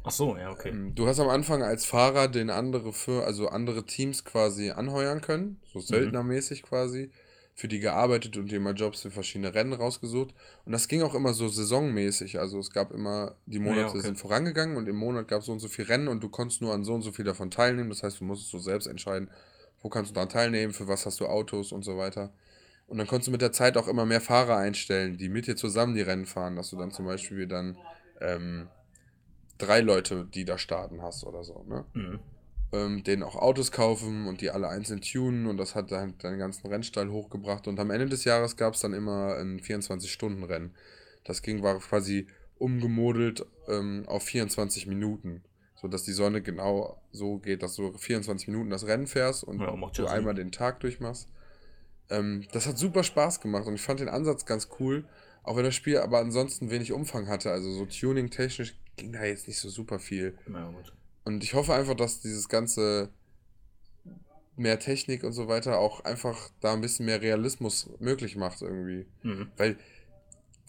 Ach 0.04 0.12
so, 0.12 0.38
ja, 0.38 0.52
okay. 0.52 0.70
Ähm, 0.70 0.96
Du 0.96 1.08
hast 1.08 1.20
am 1.20 1.30
Anfang 1.30 1.64
als 1.64 1.86
Fahrer 1.86 2.28
den 2.28 2.50
andere 2.50 2.94
für, 2.94 3.26
also 3.26 3.48
andere 3.48 3.86
Teams 3.86 4.26
quasi 4.26 4.72
anheuern 4.72 5.22
können, 5.22 5.60
so 5.72 5.80
söldnermäßig 5.80 6.64
quasi, 6.64 7.12
für 7.56 7.68
die 7.68 7.80
gearbeitet 7.80 8.36
und 8.36 8.52
dir 8.52 8.60
mal 8.60 8.74
Jobs 8.74 9.02
für 9.02 9.12
verschiedene 9.12 9.54
Rennen 9.54 9.74
rausgesucht. 9.74 10.34
Und 10.66 10.72
das 10.72 10.88
ging 10.88 11.04
auch 11.04 11.14
immer 11.14 11.34
so 11.34 11.48
saisonmäßig. 11.48 12.40
Also 12.40 12.60
es 12.60 12.72
gab 12.72 12.92
immer, 12.92 13.36
die 13.46 13.60
Monate 13.60 13.90
okay. 13.90 14.02
sind 14.02 14.18
vorangegangen 14.18 14.76
und 14.76 14.90
im 14.90 14.96
Monat 14.96 15.28
gab 15.28 15.42
es 15.42 15.46
so 15.46 15.52
und 15.52 15.60
so 15.60 15.68
viel 15.68 15.86
Rennen 15.86 16.08
und 16.08 16.24
du 16.24 16.30
konntest 16.30 16.62
nur 16.62 16.74
an 16.74 16.84
so 16.84 16.94
und 16.94 17.04
so 17.04 17.12
viel 17.12 17.26
davon 17.26 17.52
teilnehmen. 17.52 17.90
Das 17.90 18.02
heißt, 18.02 18.20
du 18.20 18.26
musstest 18.26 18.52
so 18.52 18.60
selbst 18.60 18.88
entscheiden, 18.88 19.30
wo 19.82 19.90
kannst 19.90 20.12
du 20.12 20.16
daran 20.16 20.30
teilnehmen, 20.30 20.74
für 20.74 20.88
was 20.88 21.06
hast 21.06 21.20
du 21.20 21.28
Autos 21.28 21.72
und 21.72 21.84
so 21.84 21.98
weiter. 21.98 22.34
Und 22.88 22.98
dann 22.98 23.08
konntest 23.08 23.28
du 23.28 23.32
mit 23.32 23.42
der 23.42 23.52
Zeit 23.52 23.78
auch 23.78 23.88
immer 23.88 24.06
mehr 24.06 24.22
Fahrer 24.22 24.58
einstellen, 24.58 25.18
die 25.18 25.30
mit 25.30 25.48
dir 25.48 25.56
zusammen 25.56 25.94
die 25.94 26.02
Rennen 26.02 26.26
fahren, 26.26 26.56
dass 26.56 26.72
du 26.72 26.78
dann 26.78 26.92
zum 26.92 27.06
Beispiel 27.06 27.48
dann 27.48 27.78
ähm, 28.20 28.68
drei 29.58 29.82
Leute, 29.82 30.26
die 30.34 30.46
da 30.46 30.58
starten 30.58 31.02
hast 31.02 31.24
oder 31.26 31.44
so, 31.44 31.64
ne? 31.64 31.86
Mhm. 31.94 32.20
Ähm, 32.72 33.04
denen 33.04 33.22
auch 33.22 33.36
Autos 33.36 33.72
kaufen 33.72 34.28
und 34.28 34.42
die 34.42 34.50
alle 34.50 34.68
einzeln 34.68 35.02
tunen 35.02 35.46
und 35.46 35.58
das 35.58 35.76
hat 35.76 35.92
dann 35.92 36.18
deinen 36.18 36.40
ganzen 36.40 36.66
Rennstall 36.68 37.12
hochgebracht 37.12 37.68
und 37.68 37.80
am 37.80 37.92
Ende 37.92 38.08
des 38.08 38.24
Jahres 38.24 38.58
gab 38.58 38.74
es 38.74 38.80
dann 38.80 38.94
immer 38.94 39.36
ein 39.36 39.60
24-Stunden-Rennen. 39.60 40.74
Das 41.24 41.44
ging, 41.44 41.62
war 41.62 41.78
quasi 41.80 42.28
umgemodelt 42.58 43.46
ähm, 43.68 44.06
auf 44.08 44.24
24 44.24 44.88
Minuten, 44.88 45.44
sodass 45.76 46.04
die 46.04 46.14
Sonne 46.14 46.42
genau 46.42 47.00
so 47.12 47.38
geht, 47.38 47.62
dass 47.62 47.76
du 47.76 47.96
24 47.96 48.48
Minuten 48.48 48.72
das 48.72 48.88
Rennen 48.88 49.06
fährst 49.06 49.44
und 49.44 49.60
Ja, 49.60 49.72
du 49.72 50.08
einmal 50.08 50.34
den 50.34 50.52
Tag 50.52 50.80
durchmachst. 50.80 51.28
Ähm, 52.10 52.46
das 52.54 52.66
hat 52.68 52.78
super 52.78 53.04
Spaß 53.04 53.40
gemacht 53.40 53.68
und 53.68 53.76
ich 53.76 53.82
fand 53.82 54.00
den 54.00 54.10
Ansatz 54.10 54.46
ganz 54.46 54.70
cool, 54.80 55.06
auch 55.44 55.58
wenn 55.58 55.64
das 55.64 55.76
Spiel 55.76 55.98
aber 55.98 56.20
ansonsten 56.20 56.72
wenig 56.72 56.92
Umfang 56.92 57.28
hatte. 57.28 57.52
Also 57.52 57.72
so 57.72 57.86
tuning-technisch 57.86 58.76
ging 58.96 59.12
da 59.14 59.24
jetzt 59.24 59.48
nicht 59.48 59.60
so 59.60 59.70
super 59.70 60.00
viel. 60.00 60.38
Ja, 60.52 60.70
gut. 60.70 60.94
Und 61.24 61.44
ich 61.44 61.54
hoffe 61.54 61.74
einfach, 61.74 61.96
dass 61.96 62.22
dieses 62.22 62.50
ganze 62.50 63.10
mehr 64.56 64.80
Technik 64.80 65.24
und 65.24 65.34
so 65.34 65.48
weiter 65.48 65.80
auch 65.80 66.02
einfach 66.02 66.50
da 66.60 66.74
ein 66.74 66.82
bisschen 66.82 67.06
mehr 67.06 67.22
Realismus 67.22 67.90
möglich 68.00 68.36
macht 68.36 68.62
irgendwie. 68.62 69.08
Mhm. 69.24 69.50
Weil 69.58 69.78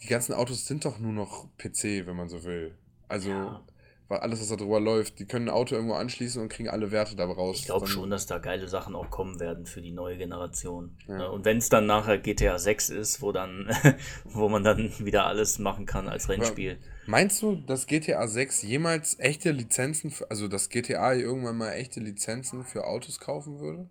die 0.01 0.07
ganzen 0.07 0.33
Autos 0.33 0.65
sind 0.65 0.85
doch 0.85 0.99
nur 0.99 1.13
noch 1.13 1.47
PC, 1.57 2.05
wenn 2.05 2.15
man 2.15 2.29
so 2.29 2.43
will. 2.43 2.75
Also, 3.07 3.29
Ja. 3.29 3.63
Weil 4.07 4.19
alles, 4.19 4.39
was 4.39 4.49
da 4.49 4.55
drüber 4.55 4.79
läuft, 4.79 5.19
die 5.19 5.25
können 5.25 5.49
ein 5.49 5.53
Auto 5.53 5.75
irgendwo 5.75 5.95
anschließen 5.95 6.41
und 6.41 6.49
kriegen 6.49 6.69
alle 6.69 6.91
Werte 6.91 7.15
da 7.15 7.25
raus. 7.25 7.57
Ich 7.59 7.65
glaube 7.65 7.87
schon, 7.87 8.09
dass 8.11 8.27
da 8.27 8.37
geile 8.37 8.67
Sachen 8.67 8.95
auch 8.95 9.09
kommen 9.09 9.39
werden 9.39 9.65
für 9.65 9.81
die 9.81 9.91
neue 9.91 10.17
Generation. 10.17 10.95
Ja. 11.07 11.17
Ne? 11.17 11.31
Und 11.31 11.45
wenn 11.45 11.57
es 11.57 11.69
dann 11.69 11.87
nachher 11.87 12.19
GTA 12.19 12.59
6 12.59 12.89
ist, 12.89 13.21
wo 13.21 13.31
dann, 13.31 13.67
wo 14.25 14.47
man 14.47 14.63
dann 14.63 14.91
wieder 14.99 15.25
alles 15.25 15.57
machen 15.57 15.85
kann 15.85 16.07
als 16.07 16.29
Rennspiel. 16.29 16.77
Meinst 17.07 17.41
du, 17.41 17.55
dass 17.55 17.87
GTA 17.87 18.27
6 18.27 18.61
jemals 18.63 19.19
echte 19.19 19.51
Lizenzen, 19.51 20.11
für, 20.11 20.29
also 20.29 20.47
dass 20.47 20.69
GTA 20.69 21.13
irgendwann 21.15 21.57
mal 21.57 21.71
echte 21.71 21.99
Lizenzen 21.99 22.63
für 22.63 22.85
Autos 22.85 23.19
kaufen 23.19 23.59
würde? 23.59 23.89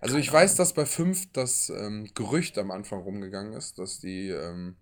Also 0.00 0.18
ich 0.18 0.32
weiß, 0.32 0.56
dass 0.56 0.72
bei 0.72 0.84
5 0.84 1.32
das 1.32 1.70
ähm, 1.70 2.08
Gerücht 2.14 2.58
am 2.58 2.72
Anfang 2.72 3.02
rumgegangen 3.02 3.52
ist, 3.52 3.78
dass 3.78 4.00
die 4.00 4.30
ähm, 4.30 4.74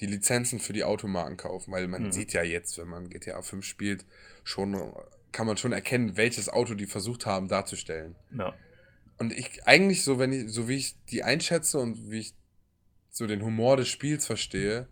die 0.00 0.06
Lizenzen 0.06 0.58
für 0.58 0.72
die 0.72 0.84
Automarken 0.84 1.36
kaufen, 1.36 1.72
weil 1.72 1.86
man 1.88 2.04
Mhm. 2.04 2.12
sieht 2.12 2.32
ja 2.32 2.42
jetzt, 2.42 2.78
wenn 2.78 2.88
man 2.88 3.08
GTA 3.10 3.42
5 3.42 3.64
spielt, 3.64 4.04
schon 4.42 4.92
kann 5.32 5.46
man 5.46 5.56
schon 5.56 5.72
erkennen, 5.72 6.16
welches 6.16 6.48
Auto 6.48 6.74
die 6.74 6.86
versucht 6.86 7.26
haben 7.26 7.48
darzustellen. 7.48 8.14
Ja. 8.36 8.54
Und 9.18 9.32
ich 9.32 9.66
eigentlich 9.66 10.02
so, 10.04 10.18
wenn 10.18 10.32
ich, 10.32 10.52
so 10.52 10.68
wie 10.68 10.76
ich 10.76 10.96
die 11.10 11.22
einschätze 11.22 11.78
und 11.78 12.10
wie 12.10 12.20
ich 12.20 12.34
so 13.10 13.26
den 13.26 13.42
Humor 13.42 13.76
des 13.76 13.88
Spiels 13.88 14.26
verstehe, 14.26 14.88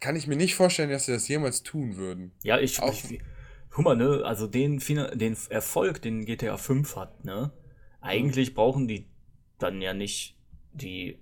kann 0.00 0.16
ich 0.16 0.26
mir 0.26 0.36
nicht 0.36 0.54
vorstellen, 0.54 0.90
dass 0.90 1.06
sie 1.06 1.12
das 1.12 1.28
jemals 1.28 1.62
tun 1.62 1.96
würden. 1.96 2.32
Ja, 2.42 2.58
ich, 2.58 2.80
Auch- 2.80 2.92
ich 2.92 3.20
guck 3.70 3.84
mal, 3.84 3.96
ne, 3.96 4.22
also 4.24 4.46
den, 4.46 4.78
den 4.78 5.36
Erfolg, 5.50 6.02
den 6.02 6.24
GTA 6.24 6.56
5 6.56 6.96
hat, 6.96 7.24
ne, 7.24 7.52
eigentlich 8.00 8.54
brauchen 8.54 8.88
die 8.88 9.06
dann 9.58 9.80
ja 9.80 9.94
nicht 9.94 10.36
die 10.72 11.18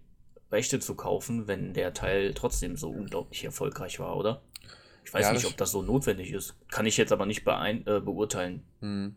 Rechte 0.52 0.80
zu 0.80 0.94
kaufen, 0.94 1.46
wenn 1.46 1.72
der 1.74 1.94
Teil 1.94 2.34
trotzdem 2.34 2.76
so 2.76 2.90
unglaublich 2.90 3.44
erfolgreich 3.44 3.98
war, 4.00 4.16
oder? 4.16 4.42
Ich 5.04 5.14
weiß 5.14 5.26
Ja, 5.26 5.32
nicht, 5.32 5.46
ob 5.46 5.56
das 5.56 5.70
so 5.70 5.82
notwendig 5.82 6.32
ist. 6.32 6.54
Kann 6.70 6.86
ich 6.86 6.96
jetzt 6.96 7.12
aber 7.12 7.26
nicht 7.26 7.44
beein 7.44 7.86
äh, 7.86 8.00
beurteilen. 8.00 8.62
Hm. 8.80 9.16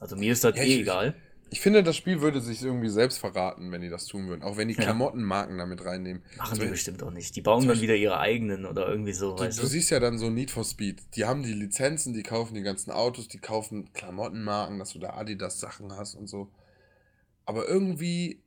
Also 0.00 0.16
mir 0.16 0.32
ist 0.32 0.44
das 0.44 0.56
Ja, 0.56 0.62
eh 0.62 0.66
ich- 0.66 0.80
egal. 0.80 1.14
Ich 1.50 1.60
finde, 1.60 1.84
das 1.84 1.94
Spiel 1.96 2.20
würde 2.20 2.40
sich 2.40 2.62
irgendwie 2.62 2.88
selbst 2.88 3.18
verraten, 3.18 3.70
wenn 3.70 3.80
die 3.82 3.90
das 3.90 4.06
tun 4.06 4.26
würden. 4.26 4.42
Auch 4.42 4.56
wenn 4.56 4.66
die 4.66 4.74
Ja. 4.74 4.82
Klamottenmarken 4.84 5.56
damit 5.58 5.84
reinnehmen. 5.84 6.22
Machen 6.36 6.56
Zum 6.56 6.64
die 6.64 6.70
bestimmt 6.70 7.02
auch 7.02 7.12
nicht. 7.12 7.36
Die 7.36 7.42
bauen 7.42 7.68
dann 7.68 7.80
wieder 7.80 7.94
ihre 7.94 8.18
eigenen 8.18 8.66
oder 8.66 8.88
irgendwie 8.88 9.12
so, 9.12 9.36
Du, 9.36 9.44
du 9.44 9.50
du? 9.50 9.66
siehst 9.66 9.90
ja 9.90 10.00
dann 10.00 10.18
so 10.18 10.30
Need 10.30 10.50
for 10.50 10.64
Speed. 10.64 11.02
Die 11.14 11.26
haben 11.26 11.42
die 11.44 11.52
Lizenzen, 11.52 12.12
die 12.12 12.24
kaufen 12.24 12.54
die 12.54 12.62
ganzen 12.62 12.90
Autos, 12.90 13.28
die 13.28 13.38
kaufen 13.38 13.92
Klamottenmarken, 13.92 14.78
dass 14.80 14.94
du 14.94 14.98
da 14.98 15.10
Adidas-Sachen 15.10 15.92
hast 15.96 16.14
und 16.16 16.26
so. 16.26 16.50
Aber 17.44 17.68
irgendwie 17.68 18.42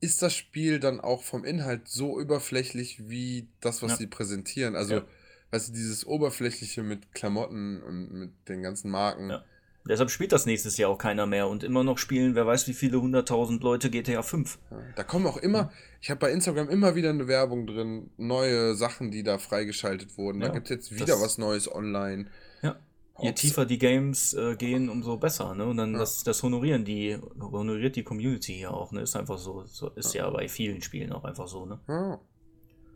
ist 0.00 0.22
das 0.22 0.34
Spiel 0.34 0.78
dann 0.80 1.00
auch 1.00 1.22
vom 1.22 1.44
Inhalt 1.44 1.88
so 1.88 2.20
überflächlich 2.20 3.08
wie 3.08 3.48
das, 3.60 3.82
was 3.82 3.92
Ja. 3.92 3.96
sie 3.98 4.06
präsentieren. 4.06 4.76
Also, 4.76 4.96
Ja. 4.96 5.04
weißt 5.52 5.68
du, 5.68 5.72
dieses 5.72 6.06
Oberflächliche 6.06 6.82
mit 6.82 7.14
Klamotten 7.14 7.82
und 7.82 8.12
mit 8.12 8.30
den 8.48 8.62
ganzen 8.62 8.90
Marken. 8.90 9.30
Ja. 9.30 9.44
Deshalb 9.88 10.10
spielt 10.10 10.32
das 10.32 10.46
nächstes 10.46 10.76
Jahr 10.78 10.90
auch 10.90 10.98
keiner 10.98 11.26
mehr 11.26 11.46
und 11.46 11.62
immer 11.62 11.84
noch 11.84 11.98
spielen, 11.98 12.34
wer 12.34 12.44
weiß 12.44 12.66
wie 12.66 12.74
viele 12.74 13.00
hunderttausend 13.00 13.62
Leute 13.62 13.88
GTA 13.88 14.22
5. 14.22 14.58
Ja, 14.70 14.78
Da 14.96 15.04
kommen 15.04 15.26
auch 15.28 15.36
immer, 15.36 15.72
ich 16.00 16.10
habe 16.10 16.18
bei 16.18 16.32
Instagram 16.32 16.68
immer 16.68 16.96
wieder 16.96 17.10
eine 17.10 17.28
Werbung 17.28 17.68
drin, 17.68 18.10
neue 18.16 18.74
Sachen, 18.74 19.12
die 19.12 19.22
da 19.22 19.38
freigeschaltet 19.38 20.18
wurden. 20.18 20.40
Da 20.40 20.48
gibt 20.48 20.66
es 20.66 20.70
jetzt 20.70 20.92
wieder 21.00 21.20
was 21.20 21.38
Neues 21.38 21.72
online. 21.72 22.26
Ja. 22.62 22.76
Je 23.22 23.32
tiefer 23.32 23.64
die 23.64 23.78
Games 23.78 24.34
äh, 24.34 24.56
gehen, 24.56 24.88
umso 24.88 25.16
besser, 25.16 25.54
ne? 25.54 25.66
Und 25.66 25.78
dann 25.78 25.94
Ja. 25.94 26.00
das, 26.00 26.22
das 26.22 26.42
honorieren 26.42 26.84
die, 26.84 27.18
honoriert 27.40 27.96
die 27.96 28.02
Community 28.02 28.54
hier 28.54 28.74
auch, 28.74 28.92
ne? 28.92 29.00
Ist 29.00 29.16
einfach 29.16 29.38
so, 29.38 29.64
so 29.66 29.88
ist 29.90 30.14
ja. 30.14 30.28
bei 30.30 30.48
vielen 30.48 30.82
Spielen 30.82 31.12
auch 31.12 31.24
einfach 31.24 31.48
so, 31.48 31.64
ne? 31.66 31.80
Ja, 31.88 32.20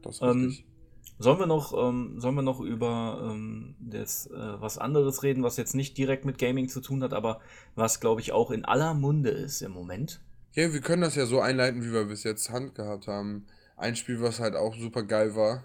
das 0.03 0.17
ist 0.17 0.23
Ähm. 0.23 0.57
Sollen 1.23 1.39
wir 1.39 1.47
noch, 1.47 1.75
ähm, 1.77 2.19
sollen 2.19 2.35
wir 2.35 2.43
noch 2.43 2.61
über 2.61 3.31
ähm, 3.31 3.75
das, 3.79 4.27
äh, 4.27 4.33
was 4.33 4.79
anderes 4.79 5.23
reden, 5.23 5.43
was 5.43 5.59
jetzt 5.59 5.75
nicht 5.75 5.99
direkt 5.99 6.25
mit 6.25 6.39
Gaming 6.39 6.69
zu 6.69 6.81
tun 6.81 7.03
hat, 7.03 7.13
aber 7.13 7.41
was, 7.75 8.01
glaube 8.01 8.23
ich, 8.23 8.33
auch 8.33 8.51
in 8.51 8.65
aller 8.65 8.95
Munde 8.95 9.29
ist 9.29 9.61
im 9.61 9.73
Moment? 9.73 10.23
Ja, 10.53 10.73
wir 10.73 10.81
können 10.81 11.03
das 11.03 11.17
ja 11.17 11.27
so 11.27 11.41
einleiten, 11.41 11.85
wie 11.85 11.93
wir 11.93 12.07
bis 12.07 12.25
jetzt 12.25 12.49
Hand 12.49 12.75
gehabt 12.75 13.07
haben. 13.07 13.47
Ein 13.77 13.97
Spiel, 13.97 14.23
was 14.23 14.41
halt 14.41 14.57
auch 14.57 14.75
super 14.75 15.03
geil 15.03 15.37
war, 15.37 15.63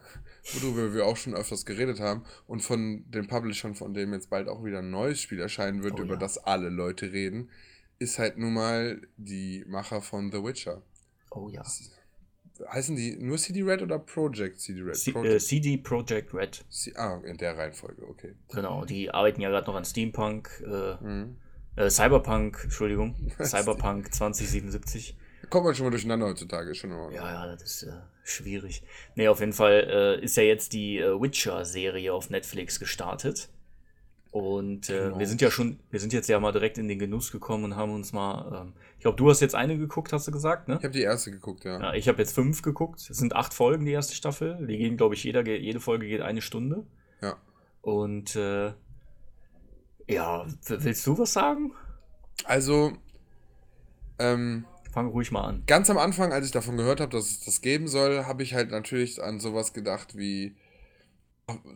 worüber 0.54 0.93
wir 0.93 1.06
auch 1.06 1.18
schon 1.18 1.34
öfters 1.36 1.66
geredet 1.66 2.00
haben 2.00 2.24
und 2.48 2.62
von 2.62 3.04
den 3.10 3.28
Publishern, 3.28 3.76
von 3.76 3.93
dem 3.93 4.14
jetzt 4.14 4.30
bald 4.30 4.48
auch 4.48 4.64
wieder 4.64 4.80
ein 4.80 4.91
neues 4.91 5.20
Spiel 5.22 5.39
erscheinen 5.39 5.84
wird, 5.84 6.00
Oh 6.00 6.04
über 6.04 6.14
ja. 6.14 6.20
das 6.20 6.38
alle 6.38 6.70
Leute 6.70 7.12
reden, 7.12 7.50
ist 8.00 8.20
halt 8.20 8.38
nun 8.38 8.54
mal 8.54 9.02
die 9.18 9.64
Macher 9.68 10.02
von 10.02 10.32
The 10.32 10.43
Witcher. 10.43 10.82
Oh 11.32 11.50
ja. 11.50 11.64
Heißen 12.72 12.96
die 12.96 13.18
nur 13.18 13.38
CD 13.38 13.64
Red 13.64 13.82
oder 13.82 14.00
Project 14.00 14.60
CD 14.62 14.82
Red? 14.82 14.96
C 14.96 15.10
äh, 15.10 15.14
Project. 15.14 15.41
CD 15.41 15.78
Projekt 15.78 16.34
Red. 16.34 16.64
C 16.70 16.93
ah, 16.96 17.20
in 17.26 17.38
der 17.38 17.58
Reihenfolge, 17.58 18.08
okay. 18.08 18.34
Genau, 18.54 18.86
die 18.86 19.10
arbeiten 19.12 19.41
ja 19.41 19.50
gerade 19.50 19.68
noch 19.68 19.76
an 19.76 19.84
Steampunk, 19.84 20.64
äh, 20.66 20.96
Mhm. 21.04 21.38
äh, 21.76 21.89
Cyberpunk, 21.89 22.60
Entschuldigung? 22.64 23.16
Cyberpunk 23.43 24.14
2077. 24.14 25.18
Da 25.41 25.48
kommt 25.50 25.66
man 25.66 25.76
schon 25.76 25.86
mal 25.86 25.89
durcheinander 25.91 26.28
heutzutage, 26.28 26.72
ist 26.72 26.78
schon 26.78 26.91
Ordnung. 26.93 27.14
Ja, 27.14 27.46
ja, 27.46 27.52
das 27.52 27.62
ist 27.64 27.84
äh, 27.84 27.91
schwierig. 28.26 28.84
Nee, 29.16 29.28
auf 29.30 29.40
jeden 29.40 29.54
Fall 29.54 30.18
äh, 30.20 30.24
ist 30.24 30.36
ja 30.36 30.44
jetzt 30.44 30.74
die 30.74 30.98
äh, 30.98 31.22
Witcher-Serie 31.22 32.12
auf 32.12 32.30
Netflix 32.30 32.80
gestartet. 32.80 33.50
Und 34.32 34.90
äh, 34.90 35.04
Genau. 35.06 35.20
wir 35.20 35.28
sind 35.28 35.42
ja 35.42 35.50
schon, 35.50 35.80
wir 35.92 36.02
sind 36.02 36.12
jetzt 36.12 36.28
ja 36.28 36.38
mal 36.42 36.52
direkt 36.52 36.78
in 36.78 36.90
den 36.90 37.00
Genuss 37.00 37.32
gekommen 37.32 37.64
und 37.64 37.76
haben 37.78 37.94
uns 37.94 38.12
mal, 38.12 38.64
ähm, 38.64 38.74
ich 38.98 39.02
glaube, 39.04 39.16
du 39.16 39.30
hast 39.30 39.40
jetzt 39.40 39.56
eine 39.56 39.78
geguckt, 39.78 40.12
hast 40.12 40.28
du 40.28 40.32
gesagt, 40.32 40.68
ne? 40.68 40.76
Ich 40.78 40.84
habe 40.84 40.92
die 40.94 41.04
erste 41.04 41.32
geguckt, 41.32 41.64
ja. 41.64 41.80
Ja, 41.80 41.94
ich 41.94 42.10
habe 42.10 42.18
jetzt 42.18 42.34
fünf 42.36 42.62
geguckt. 42.62 43.00
Es 43.00 43.18
sind 43.18 43.34
acht 43.34 43.54
Folgen, 43.54 43.86
die 43.86 43.94
erste 43.94 44.14
Staffel. 44.14 44.68
Die 44.68 44.78
gehen, 44.78 44.98
glaube 44.98 45.16
ich, 45.16 45.24
jeder, 45.24 45.48
jede 45.48 45.80
Folge 45.80 46.08
geht 46.08 46.20
eine 46.22 46.42
Stunde. 46.42 46.86
Ja. 47.22 47.38
Und 47.82 48.36
äh, 48.36 48.74
ja, 50.08 50.46
willst 50.68 51.08
du 51.08 51.18
was 51.18 51.32
sagen? 51.32 51.72
Also, 52.44 52.92
ähm, 54.20 54.66
Fang 54.96 55.08
ruhig 55.10 55.32
mal 55.32 55.43
an. 55.43 55.64
ganz 55.68 55.89
am 55.89 55.98
Anfang, 55.98 56.32
als 56.32 56.46
ich 56.46 56.52
davon 56.54 56.78
gehört 56.78 57.02
habe, 57.02 57.12
dass 57.12 57.30
es 57.30 57.39
das 57.41 57.62
geben 57.62 57.88
soll, 57.88 58.26
habe 58.26 58.43
ich 58.43 58.54
halt 58.54 58.72
natürlich 58.72 59.22
an 59.22 59.39
sowas 59.39 59.74
gedacht 59.74 60.18
wie 60.18 60.56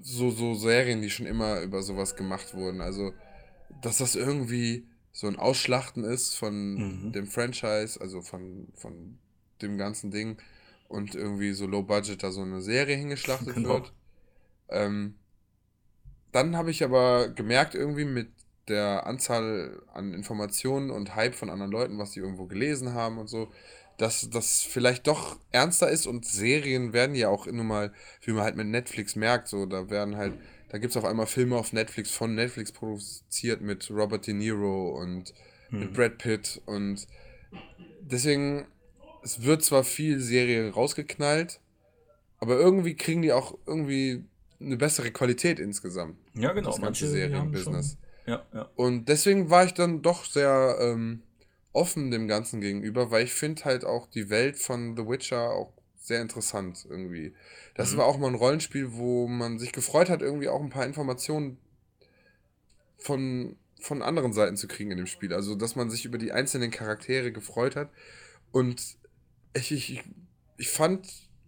so, 0.01 0.31
so 0.31 0.55
Serien, 0.55 1.01
die 1.01 1.09
schon 1.09 1.25
immer 1.27 1.59
über 1.61 1.83
sowas 1.83 2.15
gemacht 2.15 2.53
wurden. 2.53 2.81
Also, 2.81 3.13
dass 3.81 3.97
das 3.97 4.15
irgendwie 4.15 4.87
so 5.11 5.27
ein 5.27 5.35
Ausschlachten 5.37 6.03
ist 6.03 6.35
von 6.35 6.75
Mhm. 6.75 7.11
dem 7.11 7.27
Franchise, 7.27 7.99
also 7.99 8.21
von, 8.21 8.69
von 8.75 9.19
dem 9.61 9.77
ganzen 9.77 10.11
Ding 10.11 10.37
und 10.87 11.13
irgendwie 11.13 11.51
so 11.51 11.67
low 11.67 11.83
budget 11.83 12.23
da 12.23 12.31
so 12.31 12.41
eine 12.41 12.61
Serie 12.61 12.95
hingeschlachtet 12.95 13.55
Genau. 13.55 13.69
wird. 13.69 13.93
Ähm, 14.69 15.15
dann 16.31 16.55
habe 16.55 16.71
ich 16.71 16.83
aber 16.83 17.29
gemerkt, 17.29 17.75
irgendwie 17.75 18.05
mit 18.05 18.29
der 18.69 19.05
Anzahl 19.07 19.81
an 19.93 20.13
Informationen 20.13 20.91
und 20.91 21.15
Hype 21.15 21.35
von 21.35 21.49
anderen 21.49 21.71
Leuten, 21.71 21.97
was 21.97 22.11
die 22.11 22.19
irgendwo 22.19 22.45
gelesen 22.45 22.93
haben 22.93 23.17
und 23.17 23.27
so, 23.27 23.51
dass 23.97 24.29
das 24.29 24.61
vielleicht 24.61 25.07
doch 25.07 25.37
ernster 25.51 25.89
ist 25.89 26.07
und 26.07 26.25
Serien 26.25 26.93
werden 26.93 27.15
ja 27.15 27.27
auch 27.29 27.47
nun 27.47 27.67
mal, 27.67 27.91
wie 28.21 28.31
man 28.31 28.43
halt 28.43 28.55
mit 28.55 28.67
Netflix 28.67 29.15
merkt, 29.15 29.47
so, 29.49 29.65
da 29.65 29.89
werden 29.89 30.15
halt, 30.15 30.33
da 30.69 30.77
gibt 30.77 30.91
es 30.91 30.97
auf 30.97 31.03
einmal 31.05 31.25
Filme 31.27 31.57
auf 31.57 31.73
Netflix 31.73 32.11
von 32.11 32.33
Netflix 32.35 32.71
produziert 32.71 33.61
mit 33.61 33.89
Robert 33.91 34.25
De 34.27 34.33
Niro 34.33 34.97
und 34.97 35.33
mit 35.69 35.89
Hm. 35.89 35.93
Brad 35.93 36.17
Pitt 36.17 36.61
und 36.65 37.07
deswegen, 38.01 38.65
es 39.23 39.43
wird 39.43 39.63
zwar 39.63 39.83
viel 39.83 40.19
Serie 40.19 40.71
rausgeknallt, 40.71 41.59
aber 42.39 42.57
irgendwie 42.57 42.95
kriegen 42.95 43.21
die 43.21 43.33
auch 43.33 43.57
irgendwie 43.67 44.23
eine 44.61 44.77
bessere 44.77 45.11
Qualität 45.11 45.59
insgesamt, 45.59 46.15
Ja, 46.33 46.53
genau. 46.53 46.69
das 46.69 46.81
ganze 46.81 47.05
manche, 47.05 47.07
Serienbusiness. 47.07 47.97
Ja. 48.29 48.69
Und 48.75 49.09
deswegen 49.09 49.49
war 49.49 49.65
ich 49.65 49.73
dann 49.73 50.01
doch 50.01 50.25
sehr 50.25 50.77
ähm, 50.79 51.21
offen 51.71 52.11
dem 52.11 52.27
Ganzen 52.27 52.61
gegenüber, 52.61 53.11
weil 53.11 53.23
ich 53.23 53.33
finde 53.33 53.65
halt 53.65 53.85
auch 53.85 54.07
die 54.07 54.29
Welt 54.29 54.57
von 54.57 54.95
The 54.95 55.07
Witcher 55.07 55.51
auch 55.51 55.73
sehr 55.97 56.21
interessant 56.21 56.87
irgendwie. 56.89 57.33
Das 57.75 57.93
Mhm. 57.93 57.97
war 57.97 58.05
auch 58.05 58.17
mal 58.17 58.27
ein 58.27 58.35
Rollenspiel, 58.35 58.93
wo 58.93 59.27
man 59.27 59.59
sich 59.59 59.71
gefreut 59.71 60.09
hat, 60.09 60.21
irgendwie 60.21 60.49
auch 60.49 60.61
ein 60.61 60.69
paar 60.69 60.85
Informationen 60.85 61.57
von, 62.97 63.55
von 63.79 64.01
anderen 64.01 64.33
Seiten 64.33 64.57
zu 64.57 64.67
kriegen 64.67 64.91
in 64.91 64.97
dem 64.97 65.07
Spiel. 65.07 65.33
Also, 65.33 65.55
dass 65.55 65.75
man 65.75 65.89
sich 65.89 66.05
über 66.05 66.17
die 66.17 66.31
einzelnen 66.31 66.71
Charaktere 66.71 67.31
gefreut 67.31 67.75
hat. 67.75 67.89
Und 68.51 68.97
ich, 69.53 69.71
ich, 69.71 70.03
ich 70.57 70.69
fand, 70.69 71.07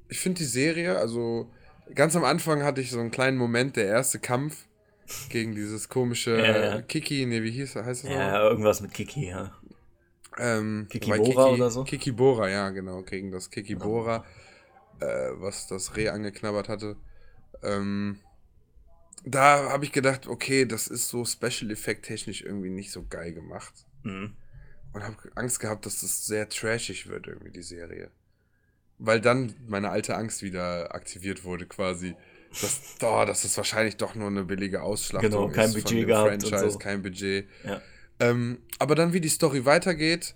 ich 0.09 0.19
finde 0.19 0.39
die 0.39 0.45
Serie, 0.45 0.97
also 0.97 1.51
ganz 1.95 2.15
am 2.15 2.23
Anfang 2.23 2.63
hatte 2.63 2.81
ich 2.81 2.91
so 2.91 2.99
einen 2.99 3.11
kleinen 3.11 3.37
Moment, 3.37 3.75
der 3.75 3.85
erste 3.87 4.19
Kampf 4.19 4.65
gegen 5.29 5.55
dieses 5.55 5.89
komische 5.89 6.37
Ja, 6.37 6.63
ja. 6.75 6.81
Kiki, 6.81 7.25
nee, 7.25 7.43
wie 7.43 7.51
hieß 7.51 7.75
heißt 7.75 8.03
das 8.03 8.09
Ja, 8.09 8.41
irgendwas 8.49 8.81
mit 8.81 8.93
Kiki, 8.93 9.27
ja. 9.27 9.51
ähm, 10.37 10.87
Kikibora 10.89 11.19
wobei 11.19 11.53
oder 11.55 11.71
so? 11.71 11.83
Kikibora, 11.83 12.49
ja, 12.49 12.69
genau, 12.69 13.01
gegen 13.03 13.31
das 13.31 13.49
Kikibora, 13.49 14.25
äh, 14.99 15.31
was 15.35 15.67
das 15.67 15.95
Reh 15.95 16.09
angeknabbert 16.09 16.69
hatte. 16.69 16.95
Ähm, 17.63 18.19
da 19.23 19.69
habe 19.69 19.85
ich 19.85 19.91
gedacht, 19.91 20.27
okay, 20.27 20.65
das 20.65 20.87
ist 20.87 21.09
so 21.09 21.25
Special 21.25 21.71
Effect 21.71 22.05
technisch 22.05 22.41
irgendwie 22.41 22.69
nicht 22.69 22.91
so 22.91 23.05
geil 23.07 23.33
gemacht. 23.33 23.73
Mhm. 24.03 24.33
Und 24.93 25.03
habe 25.03 25.15
Angst 25.35 25.59
gehabt, 25.59 25.85
dass 25.85 26.01
das 26.01 26.25
sehr 26.25 26.49
trashig 26.49 27.07
wird, 27.07 27.27
irgendwie, 27.27 27.51
die 27.51 27.61
Serie. 27.61 28.11
Weil 28.97 29.21
dann 29.21 29.55
meine 29.67 29.89
alte 29.89 30.15
Angst 30.15 30.43
wieder 30.43 30.93
aktiviert 30.93 31.43
wurde, 31.43 31.65
quasi. 31.65 32.15
Dass, 32.59 32.81
oh, 33.01 33.23
das 33.25 33.45
wahrscheinlich 33.57 33.97
doch 33.97 34.13
nur 34.13 34.27
eine 34.27 34.43
billige 34.43 34.81
Ausschlachtung 34.81 35.31
Genau, 35.31 35.47
kein 35.47 35.69
ist 35.69 35.75
Budget 35.75 36.07
gehabt 36.07 36.43
und 36.43 36.71
so. 36.71 36.77
kein 36.77 37.01
Budget. 37.01 37.47
Ja. 37.65 37.81
Ähm, 38.19 38.59
aber 38.77 38.95
dann, 38.95 39.13
wie 39.13 39.21
die 39.21 39.29
Story 39.29 39.65
weitergeht, 39.65 40.35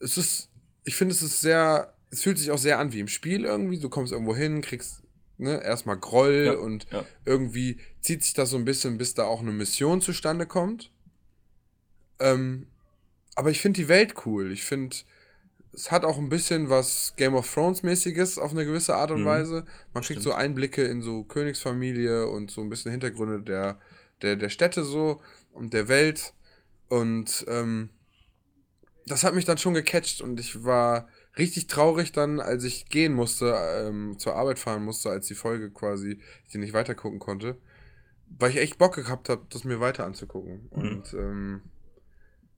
es 0.00 0.18
ist, 0.18 0.50
ich 0.84 0.96
finde, 0.96 1.14
es 1.14 1.22
ist 1.22 1.40
sehr, 1.40 1.94
es 2.10 2.22
fühlt 2.22 2.38
sich 2.38 2.50
auch 2.50 2.58
sehr 2.58 2.78
an 2.78 2.92
wie 2.92 3.00
im 3.00 3.08
Spiel 3.08 3.44
irgendwie. 3.44 3.78
Du 3.78 3.88
kommst 3.88 4.12
irgendwo 4.12 4.34
hin, 4.34 4.62
kriegst 4.62 5.02
ne, 5.38 5.62
erstmal 5.62 5.96
Groll 5.96 6.44
Ja, 6.46 6.52
und 6.54 6.86
ja. 6.90 7.04
irgendwie 7.24 7.78
zieht 8.00 8.22
sich 8.24 8.34
das 8.34 8.50
so 8.50 8.56
ein 8.56 8.64
bisschen, 8.64 8.98
bis 8.98 9.14
da 9.14 9.24
auch 9.24 9.40
eine 9.40 9.52
Mission 9.52 10.00
zustande 10.00 10.46
kommt. 10.46 10.90
Ähm, 12.18 12.66
aber 13.34 13.50
ich 13.50 13.60
finde 13.60 13.80
die 13.80 13.88
Welt 13.88 14.14
cool. 14.26 14.52
Ich 14.52 14.64
finde 14.64 14.96
es 15.74 15.90
hat 15.90 16.04
auch 16.04 16.18
ein 16.18 16.28
bisschen 16.28 16.70
was 16.70 17.14
Game 17.16 17.34
of 17.34 17.52
Thrones 17.52 17.82
mäßiges 17.82 18.38
auf 18.38 18.52
eine 18.52 18.64
gewisse 18.64 18.94
Art 18.94 19.10
und 19.10 19.22
Mhm. 19.22 19.26
Weise. 19.26 19.54
Man 19.92 20.02
kriegt 20.02 20.20
Stimmt. 20.20 20.22
so 20.22 20.32
Einblicke 20.32 20.82
in 20.84 21.02
so 21.02 21.24
Königsfamilie 21.24 22.26
und 22.28 22.50
so 22.50 22.60
ein 22.60 22.68
bisschen 22.70 22.90
Hintergründe 22.92 23.42
der, 23.42 23.78
der, 24.22 24.36
der 24.36 24.48
Städte 24.48 24.84
so 24.84 25.20
und 25.52 25.72
der 25.74 25.88
Welt. 25.88 26.32
Und 26.88 27.44
ähm, 27.48 27.90
das 29.06 29.24
hat 29.24 29.34
mich 29.34 29.44
dann 29.44 29.58
schon 29.58 29.74
gecatcht 29.74 30.20
und 30.20 30.38
ich 30.40 30.64
war 30.64 31.08
richtig 31.36 31.66
traurig 31.66 32.12
dann, 32.12 32.40
als 32.40 32.64
ich 32.64 32.88
gehen 32.88 33.12
musste, 33.12 33.54
ähm, 33.76 34.18
zur 34.18 34.34
Arbeit 34.36 34.58
fahren 34.58 34.84
musste, 34.84 35.10
als 35.10 35.26
die 35.26 35.34
Folge 35.34 35.70
quasi, 35.70 36.20
ich 36.44 36.52
die 36.52 36.58
nicht 36.58 36.72
weiter 36.72 36.94
gucken 36.94 37.18
konnte, 37.18 37.56
weil 38.38 38.50
ich 38.50 38.56
echt 38.58 38.78
Bock 38.78 38.94
gehabt 38.94 39.28
habe, 39.28 39.44
das 39.50 39.64
mir 39.64 39.80
weiter 39.80 40.06
anzugucken. 40.06 40.68
Mhm. 40.72 40.78
Und 40.80 41.14
ähm, 41.14 41.60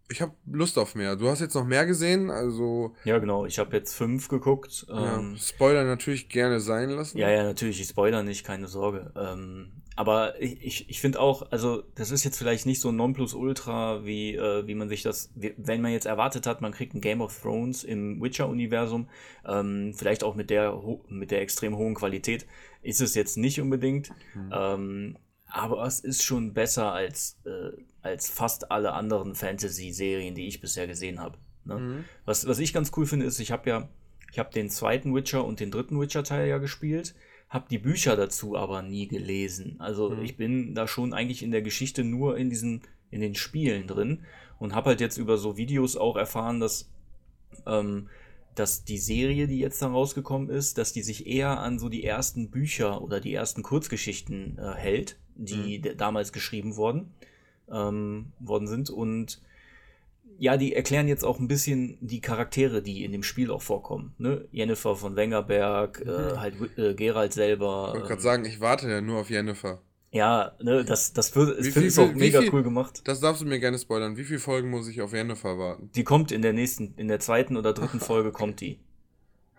ich 0.09 0.23
habe 0.23 0.33
Lust 0.51 0.79
auf 0.79 0.95
mehr. 0.95 1.17
Du 1.17 1.29
hast 1.29 1.41
jetzt 1.41 1.55
noch 1.55 1.65
mehr 1.65 1.87
gesehen, 1.87 2.31
also 2.31 2.95
Ja, 3.05 3.19
genau. 3.19 3.45
Ich 3.47 3.59
habe 3.59 3.77
jetzt 3.77 3.95
fünf 3.95 4.29
geguckt. 4.29 4.87
ja, 4.89 5.19
Ähm, 5.19 5.37
Spoiler 5.37 5.85
natürlich 5.85 6.29
gerne 6.29 6.61
sein 6.61 6.91
lassen. 6.91 7.19
Ja, 7.19 7.31
ja, 7.31 7.43
natürlich, 7.43 7.81
ich 7.81 7.89
spoiler 7.89 8.23
nicht, 8.23 8.45
keine 8.45 8.69
Sorge. 8.69 9.13
Ähm, 9.17 9.73
aber 9.97 10.41
ich, 10.41 10.63
ich, 10.63 10.91
ich 10.91 11.01
finde 11.01 11.21
auch, 11.21 11.51
also 11.51 11.83
das 11.95 12.11
ist 12.11 12.23
jetzt 12.23 12.37
vielleicht 12.37 12.67
nicht 12.67 12.81
so 12.81 12.91
ein 12.91 12.97
Nonplusultra, 12.97 14.05
wie, 14.05 14.35
äh, 14.35 14.67
wie 14.67 14.75
man 14.75 14.89
sich 14.89 15.03
das, 15.03 15.33
wenn 15.35 15.81
man 15.81 15.91
jetzt 15.91 16.07
erwartet 16.07 16.47
hat, 16.47 16.61
man 16.61 16.73
kriegt 16.73 16.95
ein 16.95 17.01
Game 17.01 17.23
of 17.23 17.41
Thrones 17.41 17.83
im 17.83 18.21
Witcher-Universum, 18.23 19.09
ähm, 19.47 19.95
vielleicht 19.97 20.23
auch 20.23 20.35
mit 20.35 20.51
der, 20.51 20.79
mit 21.09 21.31
der 21.31 21.41
extrem 21.41 21.77
hohen 21.77 21.95
Qualität, 21.95 22.47
ist 22.83 23.01
es 23.01 23.15
jetzt 23.15 23.39
nicht 23.39 23.61
unbedingt. 23.61 24.11
Hm. 24.35 25.17
Aber 25.57 25.85
es 25.87 26.01
ist 26.01 26.23
schon 26.23 26.53
besser 26.53 26.93
als, 26.93 27.39
äh, 27.47 27.71
als 28.03 28.29
fast 28.29 28.71
alle 28.71 28.93
anderen 28.93 29.35
Fantasy-Serien, 29.35 30.35
die 30.35 30.47
ich 30.47 30.61
bisher 30.61 30.87
gesehen 30.87 31.19
habe. 31.19 31.39
Ne? 31.65 31.79
Mhm. 31.79 32.05
Was, 32.27 32.47
was 32.47 32.59
ich 32.59 32.75
ganz 32.75 32.93
cool 32.97 33.07
finde, 33.07 33.25
ist, 33.27 33.41
ich 33.41 33.53
habe 33.53 33.69
ja, 33.71 33.89
ich 34.31 34.39
habe 34.39 34.53
den 34.53 34.69
zweiten 34.69 35.15
Witcher 35.15 35.45
und 35.45 35.61
den 35.61 35.71
dritten 35.71 35.99
Witcher-Teil 35.99 36.47
ja 36.49 36.59
gespielt, 36.59 37.15
habe 37.49 37.67
die 37.71 37.79
Bücher 37.79 38.17
dazu 38.17 38.57
aber 38.57 38.83
nie 38.83 39.09
gelesen. 39.09 39.77
Also 39.79 40.11
Mhm. 40.11 40.23
ich 40.23 40.37
bin 40.37 40.75
da 40.75 40.87
schon 40.87 41.15
eigentlich 41.15 41.43
in 41.43 41.53
der 41.53 41.63
Geschichte 41.63 42.05
nur 42.05 42.37
in 42.37 42.51
diesen, 42.51 42.83
in 43.11 43.21
den 43.21 43.35
Spielen 43.35 43.87
drin 43.87 44.25
und 44.59 44.75
habe 44.75 44.91
halt 44.91 45.01
jetzt 45.01 45.17
über 45.17 45.39
so 45.39 45.57
Videos 45.57 45.97
auch 45.97 46.17
erfahren, 46.17 46.61
dass, 46.61 46.91
ähm, 47.67 48.09
dass 48.55 48.85
die 48.85 48.99
Serie, 48.99 49.47
die 49.47 49.59
jetzt 49.59 49.81
dann 49.81 49.93
rausgekommen 49.93 50.51
ist, 50.51 50.77
dass 50.77 50.93
die 50.93 51.03
sich 51.03 51.27
eher 51.27 51.61
an 51.61 51.79
so 51.79 51.89
die 51.89 52.05
ersten 52.05 52.51
Bücher 52.51 53.01
oder 53.01 53.21
die 53.21 53.33
ersten 53.33 53.63
Kurzgeschichten 53.63 54.59
äh, 54.59 54.75
hält, 54.75 55.17
die 55.37 55.80
d- 55.80 55.95
damals 55.95 56.32
geschrieben 56.32 56.76
wurden, 56.76 57.12
ähm, 57.70 58.26
worden 58.41 58.66
sind 58.68 58.91
und 58.91 59.41
ja, 60.39 60.57
die 60.59 60.74
erklären 60.74 61.09
jetzt 61.09 61.24
auch 61.24 61.39
ein 61.39 61.49
bisschen 61.49 61.97
die 62.03 62.20
Charaktere, 62.20 62.82
die 62.82 63.05
in 63.05 63.12
dem 63.12 63.22
Spiel 63.22 63.51
auch 63.51 63.62
vorkommen. 63.62 64.14
Ne? 64.18 64.45
Jennifer 64.53 64.95
von 64.95 65.16
Wengerberg, 65.16 66.03
äh, 66.05 66.09
Mhm. 66.34 66.41
halt 66.41 66.78
äh, 66.78 66.95
Gerald 66.95 67.32
selber. 67.32 67.87
Ich 67.89 67.93
wollte 67.95 68.01
ähm, 68.03 68.09
gerade 68.09 68.22
sagen, 68.22 68.45
ich 68.45 68.61
warte 68.61 68.91
ja 68.91 69.01
nur 69.01 69.20
auf 69.20 69.30
Jennifer. 69.30 69.80
ja, 70.12 70.53
ne, 70.62 70.84
das, 70.84 71.12
das 71.14 71.34
wird, 71.34 71.59
ich 71.64 71.72
finde 71.72 71.89
es 71.89 71.99
auch 71.99 72.12
mega 72.12 72.41
viel- 72.43 72.53
cool 72.53 72.62
gemacht. 72.62 73.01
Das 73.05 73.20
darfst 73.20 73.41
du 73.43 73.47
mir 73.47 73.59
gerne 73.61 73.78
spoilern. 73.78 74.16
Wie 74.18 74.24
viele 74.24 74.39
Folgen 74.41 74.68
muss 74.68 74.89
ich 74.89 75.01
auf 75.01 75.12
Jennifer 75.14 75.59
warten? 75.59 75.91
Die 75.95 76.05
kommt 76.05 76.32
in 76.32 76.43
der 76.43 76.53
nächsten, 76.53 76.93
in 76.99 77.09
der 77.09 77.20
zweiten 77.20 77.57
oder 77.57 77.72
dritten 77.72 78.01
Folge 78.01 78.30
kommt 78.30 78.61
die. 78.61 78.78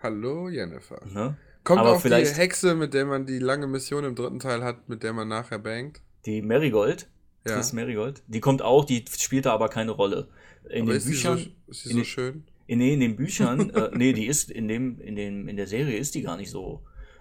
Hallo 0.00 0.48
Jennifer. 0.48 1.00
Ne? 1.12 1.36
Kommt 1.68 1.80
Aber 1.80 1.96
auch 1.96 2.00
vielleicht- 2.00 2.32
die 2.34 2.40
Hexe, 2.40 2.74
mit 2.74 2.94
der 2.94 3.04
man 3.04 3.26
die 3.26 3.38
lange 3.38 3.66
Mission 3.66 4.02
im 4.04 4.14
dritten 4.14 4.38
Teil 4.38 4.64
hat, 4.64 4.88
mit 4.88 5.02
der 5.02 5.12
man 5.12 5.28
nachher 5.28 5.58
bangt? 5.58 6.00
Die 6.24 6.40
Marigold, 6.40 7.08
Ja. 7.46 7.54
Triss 7.56 7.74
Marigold, 7.74 8.22
die 8.26 8.40
kommt 8.40 8.62
auch, 8.62 8.86
die 8.86 9.04
spielt 9.18 9.44
da 9.44 9.52
aber 9.52 9.68
keine 9.68 9.90
Rolle. 9.90 10.28
In 10.70 10.82
Aber 10.82 10.92
den 10.92 10.96
ist 10.96 11.04
Büchern, 11.06 11.36
so, 11.38 11.44
ist 11.70 11.82
sie 11.82 11.90
in 11.90 11.92
so 11.96 11.98
den- 12.00 12.04
schön? 12.06 12.44
in, 12.68 12.78
nee, 12.78 12.94
in 12.94 13.00
den 13.00 13.16
Büchern, 13.16 13.68
äh, 13.74 13.90
nee, 13.94 14.14
die 14.14 14.26
ist 14.26 14.50
in 14.50 14.66
dem, 14.66 14.98
in 15.00 15.14
dem, 15.14 15.46
in 15.46 15.56
der 15.58 15.66
Serie 15.66 15.98
ist 15.98 16.14
die 16.14 16.22
gar 16.22 16.38
nicht 16.38 16.50
so. 16.50 16.80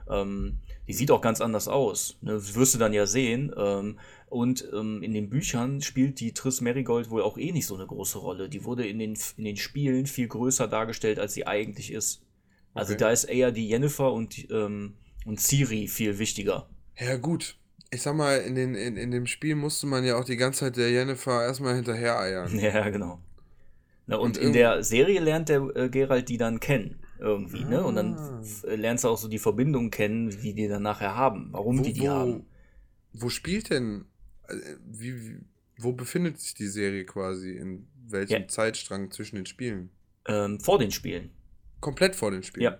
Ähm, 0.10 0.60
die 0.88 0.94
sieht 0.94 1.12
auch 1.12 1.20
ganz 1.20 1.42
anders 1.42 1.68
aus. 1.68 2.18
Ne? 2.22 2.32
Das 2.32 2.56
wirst 2.56 2.74
du 2.74 2.78
dann 2.80 2.94
ja 2.94 3.06
sehen. 3.06 3.54
Ähm, 3.58 4.00
und 4.30 4.66
ähm, 4.74 5.04
in 5.04 5.12
den 5.14 5.30
Büchern 5.30 5.82
spielt 5.82 6.22
die 6.22 6.32
Triss 6.34 6.62
Marigold 6.62 7.10
wohl 7.10 7.22
auch 7.22 7.38
eh 7.38 7.52
nicht 7.52 7.68
so 7.68 7.76
eine 7.76 7.86
große 7.86 8.18
Rolle. 8.18 8.48
Die 8.48 8.64
wurde 8.64 8.88
in 8.88 8.98
den, 9.00 9.18
in 9.36 9.44
den 9.44 9.58
Spielen 9.58 10.06
viel 10.06 10.30
größer 10.30 10.70
dargestellt, 10.70 11.20
als 11.20 11.34
sie 11.34 11.46
eigentlich 11.46 11.92
ist. 11.92 12.22
Also 12.78 12.94
Okay. 12.94 13.00
da 13.00 13.12
ist 13.12 13.24
eher 13.26 13.52
die 13.52 13.68
Jennifer 13.68 14.12
und, 14.14 14.50
ähm, 14.52 14.94
und 15.26 15.40
Ciri 15.40 15.88
viel 15.88 16.20
wichtiger. 16.20 16.70
Ja, 17.00 17.18
gut. 17.18 17.58
Ich 17.90 18.02
sag 18.02 18.16
mal, 18.16 18.38
in, 18.40 18.56
den, 18.56 18.76
in, 18.76 18.98
in 18.98 19.12
dem 19.12 19.28
Spiel 19.28 19.56
musste 19.56 19.88
man 19.88 20.04
ja 20.04 20.18
auch 20.18 20.26
die 20.26 20.36
ganze 20.36 20.62
Zeit 20.62 20.78
der 20.78 20.90
Jennifer 20.92 21.44
erstmal 21.44 21.76
hinterher 21.76 22.20
eiern. 22.20 22.58
Ja, 22.60 22.90
genau. 22.90 23.20
Na, 24.08 24.18
und, 24.18 24.38
Und 24.38 24.44
in 24.44 24.54
der 24.54 24.84
Serie 24.84 25.20
lernt 25.20 25.50
der 25.50 25.62
äh, 25.76 25.90
Geralt 25.90 26.30
die 26.30 26.38
dann 26.38 26.60
kennen. 26.60 27.00
Irgendwie, 27.20 27.64
ne? 27.66 27.84
Und 27.84 27.96
dann 27.96 28.14
Ah. 28.16 28.40
f- 28.42 28.64
lernst 28.68 29.04
du 29.04 29.10
auch 29.10 29.18
so 29.18 29.28
die 29.28 29.40
Verbindung 29.40 29.90
kennen, 29.90 30.42
wie 30.44 30.54
die 30.54 30.68
dann 30.68 30.84
nachher 30.84 31.16
haben, 31.16 31.50
warum 31.52 31.82
die 31.82 31.92
die 31.94 32.08
haben. 32.10 32.46
wo 33.14 33.30
spielt 33.30 33.70
denn, 33.72 34.06
äh, 34.48 34.54
wie, 34.86 35.16
wie, 35.16 35.38
wo 35.80 35.94
befindet 35.94 36.40
sich 36.40 36.54
die 36.54 36.68
Serie 36.68 37.06
quasi? 37.06 37.52
In 37.58 37.88
welchem 38.08 38.42
Ja. 38.44 38.48
Zeitstrang 38.48 39.12
zwischen 39.12 39.36
den 39.38 39.46
Spielen? 39.46 39.90
Ähm, 40.28 40.60
vor 40.60 40.78
den 40.80 40.92
Spielen. 40.92 41.32
Komplett 41.80 42.16
vor 42.16 42.32
den 42.32 42.44
Spielen? 42.44 42.64
Ja. 42.64 42.78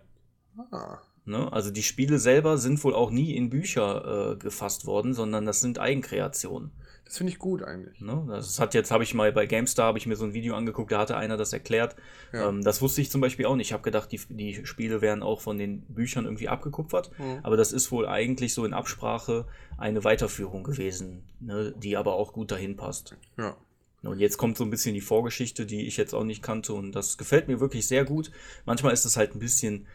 Ah, 0.72 1.00
Ne? 1.28 1.52
Also 1.52 1.72
die 1.72 1.84
Spiele 1.84 2.20
selber 2.20 2.58
sind 2.58 2.82
wohl 2.86 2.96
auch 2.96 3.12
nie 3.12 3.36
in 3.36 3.50
Bücher 3.50 4.32
äh, 4.32 4.36
gefasst 4.38 4.86
worden, 4.86 5.14
sondern 5.14 5.46
das 5.46 5.60
sind 5.60 5.78
Eigenkreationen. 5.78 6.72
das 7.04 7.18
finde 7.18 7.34
ich 7.34 7.38
gut 7.38 7.64
eigentlich. 7.64 8.00
Ne? 8.00 8.26
Das 8.30 8.62
hat 8.62 8.74
jetzt, 8.74 8.92
habe 8.92 9.04
ich 9.04 9.14
mal 9.14 9.34
bei 9.34 9.46
GameStar, 9.46 9.88
habe 9.88 9.98
ich 9.98 10.06
mir 10.06 10.16
so 10.16 10.24
ein 10.24 10.34
Video 10.34 10.56
angeguckt, 10.56 10.90
da 10.90 11.00
hatte 11.00 11.18
einer 11.18 11.36
das 11.36 11.52
erklärt. 11.52 11.98
Ja. 12.32 12.48
Ähm, 12.48 12.64
das 12.64 12.82
wusste 12.82 13.02
ich 13.02 13.12
zum 13.12 13.20
Beispiel 13.20 13.46
auch 13.46 13.58
nicht. 13.58 13.68
Ich 13.68 13.74
habe 13.74 13.84
gedacht, 13.84 14.10
die, 14.10 14.22
die 14.30 14.66
Spiele 14.66 15.02
wären 15.02 15.22
auch 15.22 15.42
von 15.42 15.58
den 15.58 15.82
Büchern 15.82 16.24
irgendwie 16.24 16.48
abgekupfert. 16.48 17.12
Mhm. 17.20 17.40
Aber 17.44 17.58
das 17.58 17.74
ist 17.74 17.92
wohl 17.92 18.08
eigentlich 18.08 18.54
so 18.54 18.64
in 18.64 18.74
Absprache 18.74 19.46
eine 19.78 20.06
Weiterführung 20.06 20.64
gewesen, 20.64 21.24
ne? 21.42 21.74
die 21.76 21.98
aber 21.98 22.14
auch 22.14 22.32
gut 22.32 22.52
dahin 22.52 22.78
passt. 22.78 23.18
Ja. 23.38 23.58
Und 24.04 24.20
jetzt 24.20 24.38
kommt 24.38 24.58
so 24.58 24.64
ein 24.64 24.70
bisschen 24.70 24.94
die 24.94 25.02
Vorgeschichte, 25.02 25.66
die 25.66 25.88
ich 25.88 25.98
jetzt 25.98 26.14
auch 26.14 26.24
nicht 26.24 26.44
kannte 26.44 26.74
und 26.74 26.92
das 26.94 27.18
gefällt 27.18 27.48
mir 27.48 27.60
wirklich 27.60 27.88
sehr 27.88 28.06
gut. 28.06 28.32
Manchmal 28.66 28.94
ist 28.94 29.06
es 29.06 29.18
halt 29.18 29.36
ein 29.36 29.40
bisschen, 29.40 29.88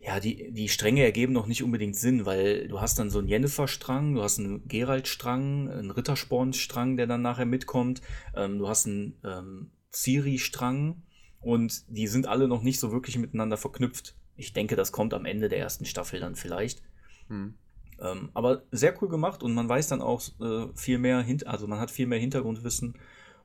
ja, 0.00 0.18
die, 0.18 0.50
die 0.52 0.68
Stränge 0.68 1.04
ergeben 1.04 1.32
noch 1.32 1.46
nicht 1.46 1.62
unbedingt 1.62 1.94
Sinn, 1.94 2.26
weil 2.26 2.66
du 2.66 2.80
hast 2.80 2.98
dann 2.98 3.10
so 3.10 3.20
einen 3.20 3.28
Jennifer-Strang, 3.28 4.14
du 4.14 4.22
hast 4.22 4.40
einen 4.40 4.66
Geralt-Strang, 4.66 5.70
einen 5.70 5.90
Rittersporn-Strang, 5.92 6.96
der 6.96 7.06
dann 7.06 7.22
nachher 7.22 7.46
mitkommt, 7.46 8.02
ähm, 8.34 8.58
du 8.58 8.68
hast 8.68 8.86
einen 8.86 9.16
ähm, 9.24 9.70
Ciri-Strang 9.92 11.02
und 11.40 11.84
die 11.88 12.08
sind 12.08 12.26
alle 12.26 12.48
noch 12.48 12.62
nicht 12.62 12.80
so 12.80 12.90
wirklich 12.90 13.18
miteinander 13.18 13.56
verknüpft. 13.56 14.16
Ich 14.36 14.52
denke, 14.52 14.74
das 14.74 14.90
kommt 14.90 15.14
am 15.14 15.26
Ende 15.26 15.48
der 15.48 15.58
ersten 15.58 15.84
Staffel 15.84 16.18
dann 16.18 16.34
vielleicht. 16.34 16.82
Hm. 17.28 17.54
Ähm, 18.00 18.30
aber 18.34 18.64
sehr 18.72 19.00
cool 19.00 19.08
gemacht 19.08 19.42
und 19.42 19.54
man 19.54 19.68
weiß 19.68 19.88
dann 19.88 20.02
auch 20.02 20.22
äh, 20.40 20.66
viel 20.74 20.98
mehr, 20.98 21.20
hint 21.22 21.46
also 21.46 21.68
man 21.68 21.78
hat 21.78 21.90
viel 21.90 22.06
mehr 22.06 22.18
Hintergrundwissen 22.18 22.94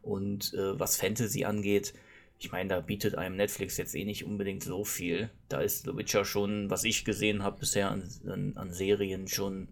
und 0.07 0.53
äh, 0.53 0.79
was 0.79 0.95
Fantasy 0.97 1.45
angeht, 1.45 1.93
ich 2.39 2.51
meine, 2.51 2.69
da 2.69 2.81
bietet 2.81 3.15
einem 3.15 3.35
Netflix 3.35 3.77
jetzt 3.77 3.95
eh 3.95 4.05
nicht 4.05 4.23
unbedingt 4.25 4.63
so 4.63 4.83
viel. 4.83 5.29
Da 5.49 5.61
ist 5.61 5.85
The 5.85 5.97
Witcher 5.97 6.23
schon, 6.23 6.69
was 6.69 6.83
ich 6.83 7.03
gesehen 7.03 7.41
habe 7.43 7.59
bisher 7.59 7.89
an, 7.89 8.03
an, 8.27 8.53
an 8.55 8.71
Serien, 8.71 9.27
schon 9.27 9.67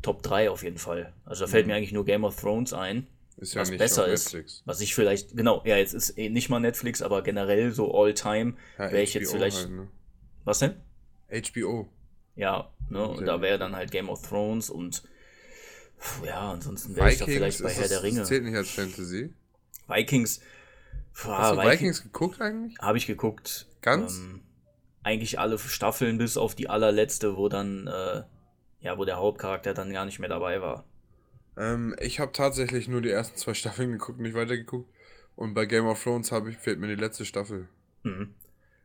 Top 0.00 0.22
3 0.22 0.48
auf 0.50 0.62
jeden 0.62 0.78
Fall. 0.78 1.12
Also 1.26 1.44
da 1.44 1.50
fällt 1.50 1.66
Mhm. 1.66 1.72
mir 1.72 1.76
eigentlich 1.76 1.92
nur 1.92 2.04
Game 2.06 2.24
of 2.24 2.40
Thrones 2.40 2.72
ein, 2.72 3.06
Ist 3.36 3.54
ja 3.54 3.60
was 3.60 3.70
nicht 3.70 3.78
besser 3.78 4.08
ist. 4.08 4.24
Netflix. 4.32 4.62
Was 4.64 4.80
ich 4.80 4.94
vielleicht, 4.94 5.36
genau, 5.36 5.62
ja, 5.66 5.76
jetzt 5.76 5.92
ist 5.92 6.16
eh 6.18 6.30
nicht 6.30 6.48
mal 6.48 6.60
Netflix, 6.60 7.02
aber 7.02 7.22
generell 7.22 7.72
so 7.72 7.94
All-Time, 7.94 8.54
Ja, 8.78 8.90
wäre 8.90 9.02
ich 9.02 9.12
jetzt 9.14 9.30
vielleicht. 9.30 9.58
Halt, 9.58 9.70
ne? 9.70 9.88
Was 10.44 10.60
denn? 10.60 10.74
HBO. 11.30 11.88
Ja, 12.36 12.72
ne, 12.88 13.06
und 13.06 13.26
da 13.26 13.42
wäre 13.42 13.58
dann 13.58 13.76
halt 13.76 13.90
Game 13.90 14.08
of 14.08 14.26
Thrones 14.26 14.70
und 14.70 15.02
ja, 16.24 16.52
ansonsten 16.52 16.96
wäre 16.96 17.12
ich 17.12 17.18
da 17.18 17.26
vielleicht 17.26 17.62
bei 17.62 17.70
Herr 17.70 17.82
das, 17.82 17.90
der 17.90 18.02
Ringe. 18.02 18.20
Das 18.20 18.28
zählt 18.28 18.44
nicht 18.44 18.56
als 18.56 18.70
Fantasy. 18.70 19.32
Vikings, 19.88 20.40
pf, 21.14 21.26
Hast 21.28 21.52
du 21.52 21.56
Viking- 21.56 21.70
Vikings 21.72 22.02
geguckt 22.02 22.40
eigentlich? 22.40 22.78
habe 22.80 22.98
ich 22.98 23.06
geguckt. 23.06 23.66
Ganz? 23.80 24.18
Ähm, 24.18 24.40
eigentlich 25.02 25.38
alle 25.38 25.58
Staffeln 25.58 26.18
bis 26.18 26.36
auf 26.36 26.54
die 26.54 26.68
allerletzte, 26.68 27.36
wo 27.36 27.48
dann, 27.48 27.86
äh, 27.88 28.22
ja, 28.80 28.98
wo 28.98 29.04
der 29.04 29.16
Hauptcharakter 29.16 29.74
dann 29.74 29.92
gar 29.92 30.04
nicht 30.04 30.18
mehr 30.20 30.28
dabei 30.28 30.60
war. 30.60 30.84
Ähm, 31.56 31.94
ich 32.00 32.20
habe 32.20 32.32
tatsächlich 32.32 32.88
nur 32.88 33.00
die 33.02 33.10
ersten 33.10 33.36
zwei 33.36 33.54
Staffeln 33.54 33.92
geguckt, 33.92 34.20
nicht 34.20 34.34
weitergeguckt. 34.34 34.88
Und 35.34 35.54
bei 35.54 35.66
Game 35.66 35.86
of 35.86 36.02
Thrones 36.02 36.30
habe 36.30 36.50
ich, 36.50 36.56
fehlt 36.58 36.78
mir 36.78 36.88
die 36.88 36.94
letzte 37.00 37.24
Staffel. 37.24 37.68
Mhm. 38.02 38.34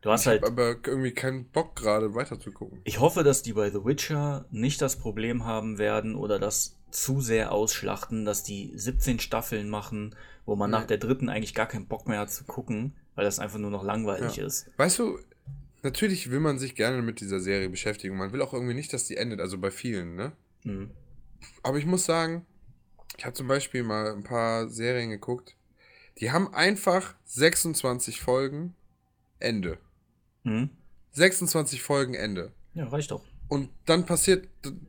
Du 0.00 0.10
hast 0.10 0.22
Ich 0.22 0.26
halt, 0.28 0.42
habe 0.42 0.52
aber 0.52 0.76
irgendwie 0.86 1.12
keinen 1.12 1.44
Bock 1.46 1.74
gerade 1.76 2.14
weiter 2.14 2.38
zu 2.38 2.52
gucken. 2.52 2.80
ich 2.84 3.00
hoffe, 3.00 3.24
dass 3.24 3.42
die 3.42 3.52
bei 3.52 3.68
The 3.70 3.84
Witcher 3.84 4.46
nicht 4.50 4.80
das 4.80 4.96
Problem 4.96 5.44
haben 5.44 5.78
werden 5.78 6.14
oder 6.14 6.38
das 6.38 6.77
zu 6.90 7.20
sehr 7.20 7.52
ausschlachten, 7.52 8.24
dass 8.24 8.42
die 8.42 8.72
17 8.74 9.18
Staffeln 9.20 9.68
machen, 9.68 10.14
wo 10.46 10.56
man 10.56 10.70
Nee. 10.70 10.76
nach 10.78 10.84
der 10.86 10.98
dritten 10.98 11.28
eigentlich 11.28 11.54
gar 11.54 11.66
keinen 11.66 11.86
Bock 11.86 12.08
mehr 12.08 12.20
hat 12.20 12.30
zu 12.32 12.44
gucken, 12.44 12.94
weil 13.14 13.24
das 13.24 13.38
einfach 13.38 13.58
nur 13.58 13.70
noch 13.70 13.84
langweilig 13.84 14.36
Ja. 14.36 14.46
ist. 14.46 14.70
Weißt 14.76 14.98
du, 14.98 15.18
natürlich 15.82 16.30
will 16.30 16.40
man 16.40 16.58
sich 16.58 16.74
gerne 16.74 17.02
mit 17.02 17.20
dieser 17.20 17.40
Serie 17.40 17.68
beschäftigen. 17.68 18.16
Man 18.16 18.32
will 18.32 18.42
auch 18.42 18.52
irgendwie 18.54 18.74
nicht, 18.74 18.92
dass 18.92 19.04
die 19.06 19.16
endet, 19.16 19.40
also 19.40 19.58
bei 19.58 19.70
vielen, 19.70 20.14
ne? 20.16 20.32
Mhm. 20.64 20.90
Aber 21.62 21.78
ich 21.78 21.86
muss 21.86 22.04
sagen, 22.04 22.46
ich 23.16 23.24
habe 23.24 23.34
zum 23.34 23.48
Beispiel 23.48 23.82
mal 23.82 24.12
ein 24.12 24.24
paar 24.24 24.68
Serien 24.68 25.10
geguckt. 25.10 25.54
Die 26.20 26.32
haben 26.32 26.52
einfach 26.54 27.14
26 27.26 28.20
Folgen, 28.20 28.74
Ende. 29.38 29.78
Hm? 30.44 30.70
26 31.12 31.82
Folgen 31.82 32.14
Ende. 32.14 32.52
Ja, 32.74 32.86
reicht 32.88 33.10
doch. 33.10 33.24
Und 33.48 33.70
dann 33.86 34.04
passiert, 34.04 34.46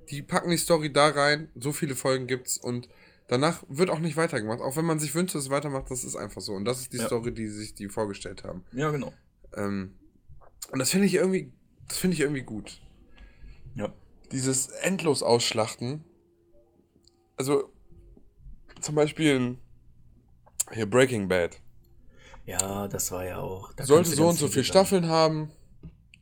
die 0.10 0.22
packen 0.22 0.50
die 0.50 0.58
Story 0.58 0.92
da 0.92 1.08
rein, 1.10 1.50
so 1.56 1.72
viele 1.72 1.96
Folgen 1.96 2.28
gibt's 2.28 2.58
und 2.58 2.90
danach 3.28 3.64
wird 3.70 3.90
auch 3.90 4.00
nicht 4.00 4.18
weitergemacht. 4.18 4.60
Auch 4.60 4.76
wenn 4.76 4.86
man 4.86 5.00
sich 5.00 5.16
wünscht, 5.16 5.34
dass 5.36 5.44
es 5.44 5.50
weitermacht, 5.50 5.90
das 5.90 6.04
ist 6.04 6.16
einfach 6.18 6.42
so. 6.42 6.54
Und 6.54 6.66
das 6.66 6.82
ist 6.82 6.92
die 6.94 6.98
Ja. 6.98 7.06
Story, 7.06 7.34
die 7.34 7.48
sich 7.48 7.74
die 7.74 7.88
vorgestellt 7.88 8.44
haben. 8.44 8.66
Ja, 8.74 8.92
genau. 8.92 9.14
Ähm, 9.56 9.94
und 10.72 10.80
das 10.80 10.90
finde 10.92 11.08
ich 11.08 11.14
irgendwie, 11.16 11.52
das 11.88 11.98
finde 11.98 12.16
ich 12.16 12.20
irgendwie 12.22 12.42
gut. 12.44 12.82
Ja. 13.76 13.94
Dieses 14.32 14.68
endlos 14.68 15.24
ausschlachten. 15.24 16.04
Also, 17.38 17.72
zum 18.82 18.96
Beispiel 18.96 19.58
hier 20.74 20.90
Breaking 20.90 21.28
Bad. 21.30 21.62
Ja, 22.46 22.88
das 22.88 23.12
war 23.12 23.26
ja 23.26 23.38
auch. 23.38 23.72
da 23.74 23.86
Sollte 23.86 24.10
so 24.10 24.28
und 24.28 24.36
so 24.36 24.48
viel 24.48 24.54
viele. 24.56 24.66
Staffeln 24.66 25.08
haben. 25.08 25.52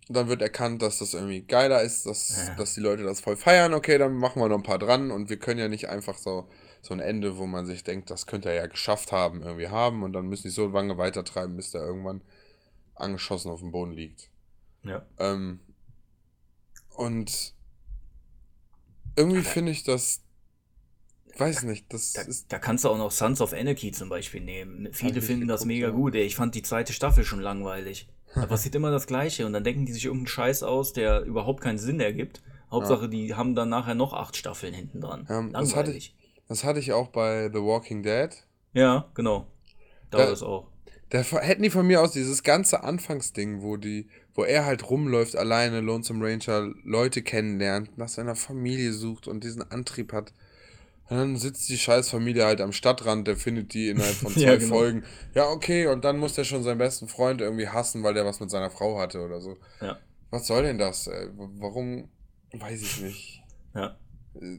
Dann 0.09 0.29
wird 0.29 0.41
erkannt, 0.41 0.81
dass 0.81 0.99
das 0.99 1.13
irgendwie 1.13 1.41
geiler 1.41 1.81
ist, 1.81 2.05
dass, 2.05 2.47
Ja. 2.47 2.55
dass 2.55 2.73
die 2.73 2.79
Leute 2.79 3.03
das 3.03 3.19
voll 3.19 3.35
feiern. 3.35 3.73
Okay, 3.73 3.97
dann 3.97 4.13
machen 4.15 4.41
wir 4.41 4.47
noch 4.47 4.57
ein 4.57 4.63
paar 4.63 4.79
dran 4.79 5.11
und 5.11 5.29
wir 5.29 5.37
können 5.37 5.59
ja 5.59 5.67
nicht 5.67 5.89
einfach 5.89 6.17
so, 6.17 6.47
so 6.81 6.93
ein 6.93 6.99
Ende, 7.01 7.37
wo 7.37 7.45
man 7.45 7.65
sich 7.65 7.83
denkt, 7.83 8.09
das 8.09 8.25
könnte 8.25 8.49
er 8.49 8.55
ja 8.55 8.67
geschafft 8.67 9.11
haben, 9.11 9.41
irgendwie 9.41 9.67
haben 9.67 10.03
und 10.03 10.13
dann 10.13 10.27
müssen 10.27 10.43
die 10.43 10.49
so 10.53 10.67
lange 10.67 10.97
weitertreiben, 10.97 11.55
bis 11.57 11.71
der 11.71 11.81
irgendwann 11.81 12.21
angeschossen 12.95 13.51
auf 13.51 13.59
dem 13.59 13.71
Boden 13.71 13.91
liegt. 13.91 14.29
Ja. 14.83 15.05
Ähm, 15.19 15.59
und 16.95 17.53
irgendwie 19.17 19.41
finde 19.41 19.71
ich 19.71 19.83
das, 19.83 20.21
weiß 21.37 21.63
nicht, 21.63 21.91
das 21.91 22.13
Da, 22.13 22.21
ist, 22.21 22.51
da 22.53 22.59
kannst 22.59 22.85
du 22.85 22.89
auch 22.89 22.97
noch 22.97 23.11
Sons 23.11 23.41
of 23.41 23.51
Anarchy 23.53 23.91
zum 23.91 24.09
Beispiel 24.09 24.41
nehmen. 24.41 24.87
Viele 24.93 25.21
finden 25.21 25.47
das 25.47 25.65
mega 25.65 25.89
gut. 25.89 26.15
Ey. 26.15 26.23
Ich 26.23 26.35
fand 26.35 26.55
die 26.55 26.61
zweite 26.63 26.93
Staffel 26.93 27.25
schon 27.25 27.39
langweilig. 27.41 28.07
Da 28.41 28.45
passiert 28.47 28.75
immer 28.75 28.91
das 28.91 29.07
Gleiche 29.07 29.45
und 29.45 29.53
dann 29.53 29.63
denken 29.63 29.85
die 29.85 29.93
sich 29.93 30.05
irgendeinen 30.05 30.27
Scheiß 30.27 30.63
aus, 30.63 30.93
der 30.93 31.21
überhaupt 31.23 31.61
keinen 31.61 31.77
Sinn 31.77 31.99
ergibt. 31.99 32.41
Hauptsache, 32.71 33.07
die 33.09 33.33
haben 33.35 33.55
dann 33.55 33.69
nachher 33.69 33.95
noch 33.95 34.13
acht 34.13 34.35
Staffeln 34.35 34.73
hinten 34.73 35.01
dran. 35.01 35.25
Ähm, 35.29 35.53
das 35.53 35.69
hatte 35.75 35.91
langweilig. 35.91 36.15
das 36.47 36.63
hatte 36.63 36.79
ich 36.79 36.91
auch 36.93 37.07
bei 37.09 37.49
The 37.53 37.59
Walking 37.61 38.03
Dead. 38.03 38.29
Ja, 38.73 39.09
genau. 39.13 39.47
Da 40.11 40.19
Da- 40.19 40.31
ist 40.31 40.43
auch. 40.43 40.67
Da 41.09 41.19
hätten 41.21 41.63
die 41.63 41.69
von 41.69 41.87
mir 41.87 42.01
aus 42.01 42.11
dieses 42.11 42.43
ganze 42.43 42.83
Anfangsding, 42.83 43.61
wo 43.61 43.77
die, 43.77 44.09
wo 44.35 44.43
er 44.43 44.65
halt 44.65 44.89
rumläuft, 44.89 45.37
alleine, 45.37 45.79
Lonesome 45.79 46.25
Ranger, 46.25 46.73
Leute 46.83 47.21
kennenlernt, 47.21 47.97
nach 47.97 48.09
seiner 48.09 48.35
Familie 48.35 48.91
sucht 48.91 49.29
und 49.29 49.45
diesen 49.45 49.61
Antrieb 49.71 50.11
hat. 50.11 50.33
Und 51.09 51.17
dann 51.17 51.37
sitzt 51.37 51.69
die 51.69 51.77
scheiß 51.77 52.09
Familie 52.09 52.45
halt 52.45 52.59
am 52.59 52.73
Stadtrand, 52.73 53.27
der 53.27 53.37
findet 53.37 53.73
die 53.73 53.89
innerhalb 53.89 54.15
von 54.15 54.33
zwei 54.37 54.41
Ja, 54.41 54.55
genau. 54.57 54.75
Folgen. 54.75 55.03
Ja, 55.33 55.49
okay, 55.49 55.87
und 55.87 56.03
dann 56.03 56.17
muss 56.17 56.33
der 56.33 56.43
schon 56.43 56.63
seinen 56.63 56.77
besten 56.79 57.07
Freund 57.07 57.41
irgendwie 57.41 57.69
hassen, 57.69 58.03
weil 58.03 58.13
der 58.13 58.25
was 58.25 58.39
mit 58.39 58.49
seiner 58.49 58.69
Frau 58.69 58.99
hatte 58.99 59.21
oder 59.23 59.39
so. 59.39 59.57
Ja. 59.81 59.97
Was 60.31 60.47
soll 60.47 60.63
denn 60.63 60.77
das? 60.77 61.07
Ey? 61.07 61.29
Warum? 61.35 62.09
Weiß 62.51 62.81
ich 62.81 63.01
nicht. 63.01 63.43
Ja. 63.73 63.97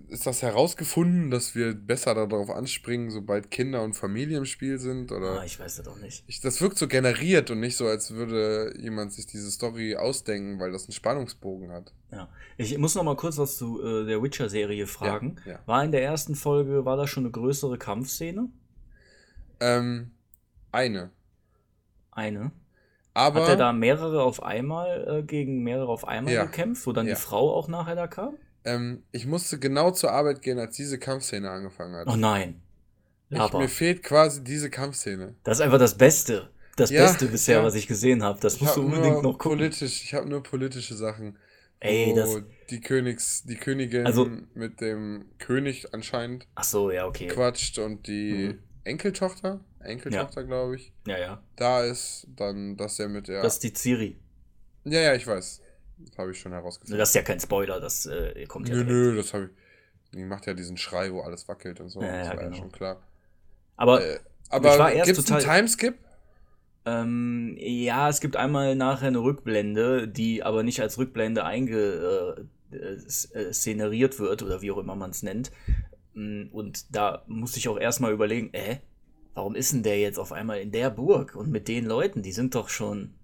Ist 0.08 0.26
das 0.26 0.42
herausgefunden, 0.42 1.30
dass 1.30 1.54
wir 1.54 1.74
besser 1.74 2.14
darauf 2.14 2.50
anspringen, 2.50 3.10
sobald 3.10 3.50
Kinder 3.50 3.82
und 3.82 3.94
Familie 3.94 4.38
im 4.38 4.44
Spiel 4.44 4.78
sind? 4.78 5.12
Oder? 5.12 5.40
Ah, 5.40 5.44
ich 5.44 5.58
weiß 5.58 5.76
das 5.76 5.84
doch 5.84 5.96
nicht. 5.98 6.24
Ich, 6.26 6.40
das 6.40 6.60
wirkt 6.60 6.78
so 6.78 6.88
generiert 6.88 7.50
und 7.50 7.60
nicht 7.60 7.76
so, 7.76 7.86
als 7.86 8.12
würde 8.12 8.74
jemand 8.78 9.12
sich 9.12 9.26
diese 9.26 9.50
Story 9.50 9.96
ausdenken, 9.96 10.58
weil 10.58 10.72
das 10.72 10.84
einen 10.84 10.92
Spannungsbogen 10.92 11.70
hat. 11.70 11.92
Ja. 12.10 12.28
Ich 12.56 12.76
muss 12.78 12.94
noch 12.94 13.04
mal 13.04 13.16
kurz 13.16 13.38
was 13.38 13.56
zu 13.56 13.82
äh, 13.82 14.06
der 14.06 14.22
Witcher-Serie 14.22 14.86
fragen. 14.86 15.36
Ja, 15.44 15.52
ja. 15.52 15.58
War 15.66 15.84
in 15.84 15.92
der 15.92 16.02
ersten 16.02 16.34
Folge, 16.34 16.84
war 16.84 16.96
da 16.96 17.06
schon 17.06 17.24
eine 17.24 17.30
größere 17.30 17.78
Kampfszene? 17.78 18.48
Ähm, 19.60 20.10
eine. 20.72 21.10
Eine. 22.10 22.52
Aber 23.14 23.42
Hat 23.42 23.48
er 23.50 23.56
da 23.56 23.72
mehrere 23.72 24.22
auf 24.22 24.42
einmal 24.42 25.18
äh, 25.18 25.22
gegen 25.22 25.62
mehrere 25.62 25.88
auf 25.88 26.06
einmal 26.06 26.32
Ja. 26.32 26.44
gekämpft, 26.44 26.86
wo 26.86 26.92
dann 26.92 27.06
die 27.06 27.14
Frau 27.16 27.52
auch 27.54 27.68
nachher 27.68 27.96
da 27.96 28.06
kam? 28.06 28.34
Ähm, 28.74 29.02
ich 29.12 29.26
musste 29.26 29.58
genau 29.58 29.90
zur 29.90 30.12
Arbeit 30.12 30.42
gehen, 30.42 30.58
als 30.58 30.76
diese 30.76 30.98
Kampfszene 30.98 31.50
angefangen 31.50 31.94
hat. 31.96 32.06
Oh 32.08 32.16
nein. 32.16 32.60
ich, 33.30 33.52
mir 33.52 33.68
fehlt 33.68 34.02
quasi 34.02 34.42
diese 34.42 34.70
Kampfszene. 34.70 35.34
Das 35.44 35.58
ist 35.58 35.62
einfach 35.62 35.78
das 35.78 35.96
Beste. 35.96 36.50
Das 36.76 36.90
Ja, 36.90 37.02
Beste 37.06 37.26
bisher, 37.26 37.58
ja. 37.58 37.64
was 37.64 37.74
ich 37.74 37.88
gesehen 37.88 38.22
habe. 38.22 38.38
Das 38.40 38.54
Ich 38.54 38.60
musst 38.62 38.76
du 38.76 38.82
habe 38.82 38.94
unbedingt 38.94 39.22
noch 39.22 39.32
gucken. 39.38 39.58
politisch, 39.58 40.02
ich 40.04 40.14
habe 40.14 40.28
nur 40.28 40.42
politische 40.42 40.94
Sachen. 40.94 41.36
Ey, 41.80 42.10
wo 42.10 42.16
das. 42.16 42.42
die 42.70 42.80
Königs, 42.80 43.42
die 43.44 43.56
Königin 43.56 44.06
Also- 44.06 44.28
mit 44.54 44.80
dem 44.80 45.26
König 45.38 45.92
anscheinend 45.94 46.46
Ach 46.56 46.64
so, 46.64 46.90
ja, 46.90 47.06
okay. 47.06 47.26
quatscht 47.28 47.78
und 47.78 48.06
die 48.08 48.32
Mhm. 48.54 48.58
Enkeltochter, 48.84 49.60
Enkeltochter, 49.80 50.44
glaube 50.44 50.76
ich, 50.76 50.92
Ja, 51.06 51.18
ja. 51.18 51.42
da 51.56 51.84
ist, 51.84 52.26
dann, 52.36 52.76
dass 52.76 52.98
er 52.98 53.08
mit 53.08 53.28
der. 53.28 53.42
Das 53.42 53.54
ist 53.54 53.62
die 53.64 53.72
Ciri. 53.74 54.18
ja, 54.84 55.00
ja, 55.00 55.14
ich 55.14 55.26
weiß. 55.26 55.60
Habe 56.16 56.32
ich 56.32 56.40
schon 56.40 56.52
herausgefunden. 56.52 56.98
Das 56.98 57.10
ist 57.10 57.14
ja 57.14 57.22
kein 57.22 57.40
Spoiler, 57.40 57.80
das 57.80 58.06
äh, 58.06 58.46
kommt 58.46 58.68
ja. 58.68 58.74
Nö, 58.74 58.84
direkt. 58.84 58.90
nö, 58.90 59.16
das 59.16 59.34
habe 59.34 59.44
ich. 59.44 59.50
Die 60.14 60.24
macht 60.24 60.46
ja 60.46 60.54
diesen 60.54 60.76
Schrei, 60.76 61.12
wo 61.12 61.20
alles 61.20 61.48
wackelt 61.48 61.80
und 61.80 61.90
so. 61.90 62.00
Ja, 62.00 62.18
das 62.18 62.28
ja, 62.28 62.34
war 62.34 62.42
ja 62.42 62.48
genau. 62.48 62.56
schon 62.56 62.72
klar. 62.72 63.02
Aber 63.76 64.02
Äh, 64.04 64.20
aber 64.48 64.92
gibt 65.04 65.18
es 65.18 65.30
einen 65.30 65.40
Timeskip? 65.44 65.98
ähm, 66.86 67.56
ja, 67.58 68.08
es 68.08 68.20
gibt 68.20 68.36
einmal 68.36 68.74
nachher 68.74 69.08
eine 69.08 69.18
Rückblende, 69.18 70.08
die 70.08 70.42
aber 70.42 70.62
nicht 70.62 70.80
als 70.80 70.96
Rückblende 70.98 71.44
einge 71.44 72.46
äh, 72.72 72.76
äh, 72.76 72.94
äh, 72.94 74.18
wird 74.18 74.42
oder 74.42 74.62
wie 74.62 74.70
auch 74.70 74.78
immer 74.78 74.96
man 74.96 75.10
es 75.10 75.22
nennt. 75.22 75.52
Mm, 76.14 76.44
Und 76.50 76.94
da 76.94 77.24
musste 77.26 77.58
ich 77.58 77.68
auch 77.68 77.78
erstmal 77.78 78.12
überlegen, 78.12 78.52
äh, 78.54 78.78
warum 79.34 79.54
ist 79.54 79.72
denn 79.72 79.82
der 79.82 79.98
jetzt 80.00 80.18
auf 80.18 80.32
einmal 80.32 80.60
in 80.60 80.72
der 80.72 80.90
Burg 80.90 81.34
und 81.36 81.50
mit 81.50 81.68
den 81.68 81.84
Leuten? 81.84 82.22
Die 82.22 82.32
sind 82.32 82.54
doch 82.54 82.68
schon, 82.70 83.14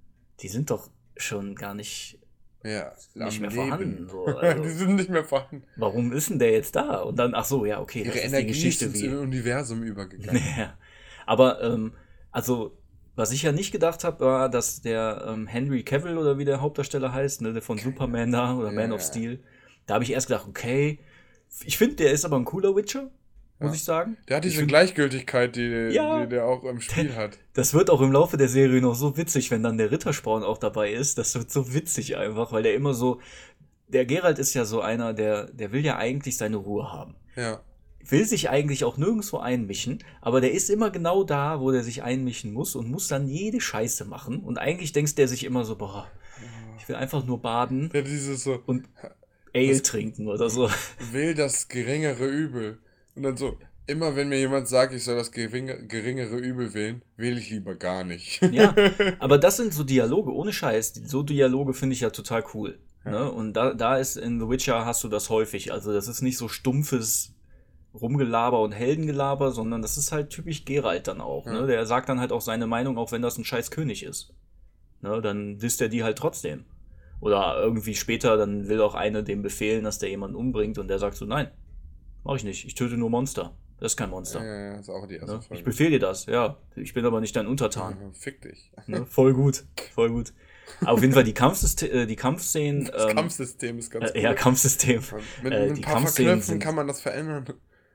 die 0.41 0.49
sind 0.49 0.71
doch 0.71 0.91
schon 1.17 1.55
gar 1.55 1.75
nicht 1.75 2.19
Ja, 2.65 2.93
nicht 3.15 3.41
mehr 3.41 3.51
Leben. 3.51 3.69
vorhanden. 3.69 4.09
So. 4.09 4.27
Also, 4.39 4.63
die 4.63 4.71
sind 4.71 4.97
nicht 4.97 5.11
mehr 5.11 5.25
vorhanden. 5.25 5.65
warum 5.77 6.13
ist 6.13 6.31
denn 6.31 6.39
der 6.39 6.53
jetzt 6.53 6.75
da? 6.75 7.01
Und 7.03 7.19
dann, 7.19 7.35
ach 7.35 7.45
so, 7.45 7.65
ja, 7.67 7.81
okay, 7.81 8.01
Ihre 8.01 8.15
das 8.17 8.25
ist 8.25 8.37
die 8.37 8.47
Geschichte 8.47 8.87
ist 8.87 8.95
ins 8.95 9.03
wie. 9.03 9.15
Universum 9.15 9.83
übergegangen. 9.83 10.43
Ja. 10.57 10.77
Aber, 11.27 11.63
ähm, 11.63 11.93
also, 12.31 12.77
was 13.17 13.31
ich 13.33 13.43
ja 13.43 13.53
nicht 13.53 13.71
gedacht 13.71 14.03
habe, 14.03 14.25
war, 14.25 14.49
dass 14.49 14.81
der 14.83 15.25
ähm, 15.29 15.47
Henry 15.47 15.83
Cavill 15.85 16.19
oder 16.19 16.39
wie 16.39 16.45
der 16.45 16.61
Hauptdarsteller 16.61 17.13
heißt, 17.13 17.43
ne, 17.43 17.53
der 17.53 17.63
von 17.63 17.79
Superman 17.79 18.33
da 18.33 18.55
oder 18.57 18.73
Man 18.73 18.91
Ja. 18.91 18.97
of 18.97 19.03
Steel, 19.03 19.41
da 19.87 19.95
habe 19.95 20.05
ich 20.05 20.13
erst 20.13 20.27
gedacht, 20.29 20.47
okay, 20.49 20.99
ich 21.65 21.79
finde, 21.79 21.97
der 21.97 22.13
ist 22.13 22.25
aber 22.25 22.37
ein 22.37 22.45
cooler 22.45 22.75
Witcher, 22.75 23.11
muss 23.59 23.71
Ja. 23.71 23.75
ich 23.77 23.85
sagen. 23.85 24.17
Der 24.29 24.37
hat 24.39 24.45
diese 24.45 24.57
find- 24.59 24.69
Gleichgültigkeit, 24.69 25.55
die, 25.57 25.91
Ja. 25.93 26.23
die 26.25 26.29
der 26.29 26.45
auch 26.47 26.65
im 26.65 26.81
Spiel 26.81 27.15
hat. 27.15 27.39
Das 27.55 27.73
wird 27.75 27.91
auch 27.91 28.01
im 28.01 28.13
Laufe 28.13 28.37
der 28.37 28.49
Serie 28.49 28.81
noch 28.81 28.95
so 28.95 29.17
witzig, 29.17 29.51
wenn 29.51 29.63
dann 29.63 29.79
der 29.79 29.91
Rittersporn 29.91 30.43
auch 30.43 30.59
dabei 30.59 30.93
ist. 30.93 31.19
Das 31.19 31.35
wird 31.35 31.51
so 31.51 31.73
witzig 31.75 32.17
einfach, 32.17 32.53
weil 32.53 32.63
der 32.63 32.75
immer 32.75 32.95
so. 32.95 33.21
Der 33.89 34.07
Geralt 34.07 34.39
ist 34.39 34.55
ja 34.55 34.65
so 34.65 34.81
einer, 34.81 35.13
der, 35.13 35.45
der 35.53 35.71
will 35.71 35.85
ja 35.85 35.97
eigentlich 35.99 36.37
seine 36.37 36.57
Ruhe 36.57 36.91
haben. 36.93 37.15
Ja. 37.37 37.61
Will 38.07 38.25
sich 38.27 38.51
eigentlich 38.51 38.85
auch 38.85 38.97
nirgendwo 38.99 39.39
einmischen, 39.39 40.03
aber 40.21 40.41
der 40.41 40.53
ist 40.53 40.69
immer 40.69 40.91
genau 40.91 41.23
da, 41.25 41.61
wo 41.61 41.71
der 41.71 41.83
sich 41.83 42.03
einmischen 42.03 42.53
muss 42.53 42.75
und 42.77 42.91
muss 42.91 43.09
dann 43.09 43.29
jede 43.29 43.61
Scheiße 43.61 44.05
machen. 44.05 44.41
Und 44.41 44.59
eigentlich 44.59 44.93
denkst 44.93 45.15
der 45.15 45.29
sich 45.29 45.45
immer 45.45 45.65
so, 45.65 45.77
boah, 45.77 46.07
ich 46.79 46.87
will 46.89 46.97
einfach 46.97 47.25
nur 47.25 47.41
baden 47.41 47.91
Ja, 47.95 48.03
dieses 48.03 48.45
so, 48.45 48.59
und 48.67 48.89
Ale 49.55 49.81
trinken 49.83 50.29
oder 50.29 50.51
so. 50.51 50.69
will 51.13 51.35
das 51.35 51.69
geringere 51.69 52.27
Übel. 52.27 52.79
Und 53.15 53.23
dann 53.23 53.37
so, 53.37 53.57
immer 53.87 54.17
wenn 54.17 54.29
mir 54.29 54.39
jemand 54.39 54.69
sagt, 54.69 54.93
ich 54.95 55.05
soll 55.05 55.17
das 55.17 55.33
geringe, 55.33 55.87
geringere 55.87 56.37
Übel 56.37 56.75
wählen, 56.75 57.03
wähle 57.17 57.39
ich 57.39 57.51
lieber 57.51 57.75
gar 57.75 58.05
nicht. 58.05 58.43
Ja, 58.51 58.75
aber 59.19 59.39
das 59.39 59.57
sind 59.57 59.73
so 59.73 59.85
Dialoge, 59.85 60.33
ohne 60.33 60.53
Scheiß. 60.53 60.95
So 61.07 61.23
Dialoge 61.23 61.75
finde 61.75 61.95
ich 61.95 62.01
ja 62.01 62.11
total 62.11 62.45
cool. 62.55 62.79
Ja. 63.05 63.11
Ne? 63.11 63.33
Und 63.33 63.55
da, 63.55 63.75
da 63.75 63.97
ist 63.97 64.17
in 64.17 64.41
The 64.41 64.49
Witcher 64.49 64.85
hast 64.85 65.05
du 65.05 65.09
das 65.09 65.31
häufig. 65.31 65.73
Also 65.73 65.93
das 65.93 66.09
ist 66.09 66.23
nicht 66.23 66.39
so 66.39 66.49
stumpfes 66.49 67.35
Rumgelaber 67.95 68.61
und 68.61 68.73
Heldengelaber, 68.73 69.53
sondern 69.53 69.83
das 69.83 69.97
ist 69.97 70.11
halt 70.11 70.31
typisch 70.31 70.65
Geralt 70.65 71.07
dann 71.07 71.21
auch. 71.21 71.47
Ja. 71.47 71.61
Ne? 71.61 71.67
Der 71.67 71.87
sagt 71.87 72.09
dann 72.09 72.21
halt 72.21 72.33
auch 72.33 72.41
seine 72.41 72.67
Meinung, 72.67 72.99
auch 72.99 73.13
wenn 73.13 73.23
das 73.23 73.39
ein 73.39 73.45
scheiß 73.45 73.71
König 73.71 74.03
ist. 74.03 74.33
Ne? 75.03 75.21
Dann 75.21 75.59
disst 75.59 75.81
er 75.81 75.89
die 75.89 76.03
halt 76.03 76.19
trotzdem. 76.19 76.65
Oder 77.21 77.57
irgendwie 77.61 77.95
später, 77.95 78.37
dann 78.37 78.69
will 78.69 78.81
auch 78.81 78.95
eine 78.95 79.23
dem 79.23 79.43
befehlen, 79.43 79.85
dass 79.85 79.99
der 79.99 80.11
jemanden 80.11 80.37
umbringt 80.37 80.79
und 80.79 80.89
der 80.89 80.99
sagt 80.99 81.17
so, 81.17 81.25
nein, 81.25 81.51
mach 82.25 82.37
ich 82.37 82.45
nicht, 82.45 82.65
ich 82.67 82.75
töte 82.75 82.97
nur 82.97 83.11
Monster. 83.11 83.55
Das 83.81 83.93
ist 83.93 83.97
kein 83.97 84.11
Monster. 84.11 84.43
Ja, 84.43 84.73
ja, 84.73 84.81
ist 84.81 84.89
auch 84.89 85.07
die 85.07 85.17
erste 85.17 85.33
Ne? 85.37 85.43
Folge. 85.43 85.59
Ich 85.59 85.65
befehle 85.65 85.91
dir 85.91 85.99
das, 85.99 86.27
ja. 86.27 86.57
Ich 86.77 86.95
bin 86.95 87.05
aber 87.05 87.21
nicht 87.21 87.35
dein 87.37 87.47
Untertan. 87.47 87.97
Ja, 88.01 88.11
Fick 88.19 88.41
dich. 88.43 88.71
Ne? 88.87 89.05
Voll 89.07 89.35
gut, 89.35 89.65
voll 89.95 90.11
gut. 90.11 90.33
Aber 90.81 90.93
auf 90.93 91.03
jeden 91.03 91.13
Fall 91.13 91.25
die, 91.25 91.35
Kampfsyste 91.35 91.91
äh, 91.91 92.07
die 92.07 92.17
Kampfszenen. 92.17 92.87
Das 92.87 93.11
ähm, 93.11 93.17
Kampfsystem 93.17 93.79
ist 93.79 93.91
ganz 93.91 94.13
äh, 94.13 94.21
Ja, 94.23 94.33
Kampfsystem. 94.33 95.03
Mit, 95.43 95.53
äh, 95.53 95.67
mit 95.69 95.77
ein 95.77 95.81
paar 95.83 96.01
Verknöpfen 96.01 96.41
sind- 96.43 96.59
kann 96.61 96.75
man 96.75 96.87
das 96.87 97.01
verändern. 97.03 97.45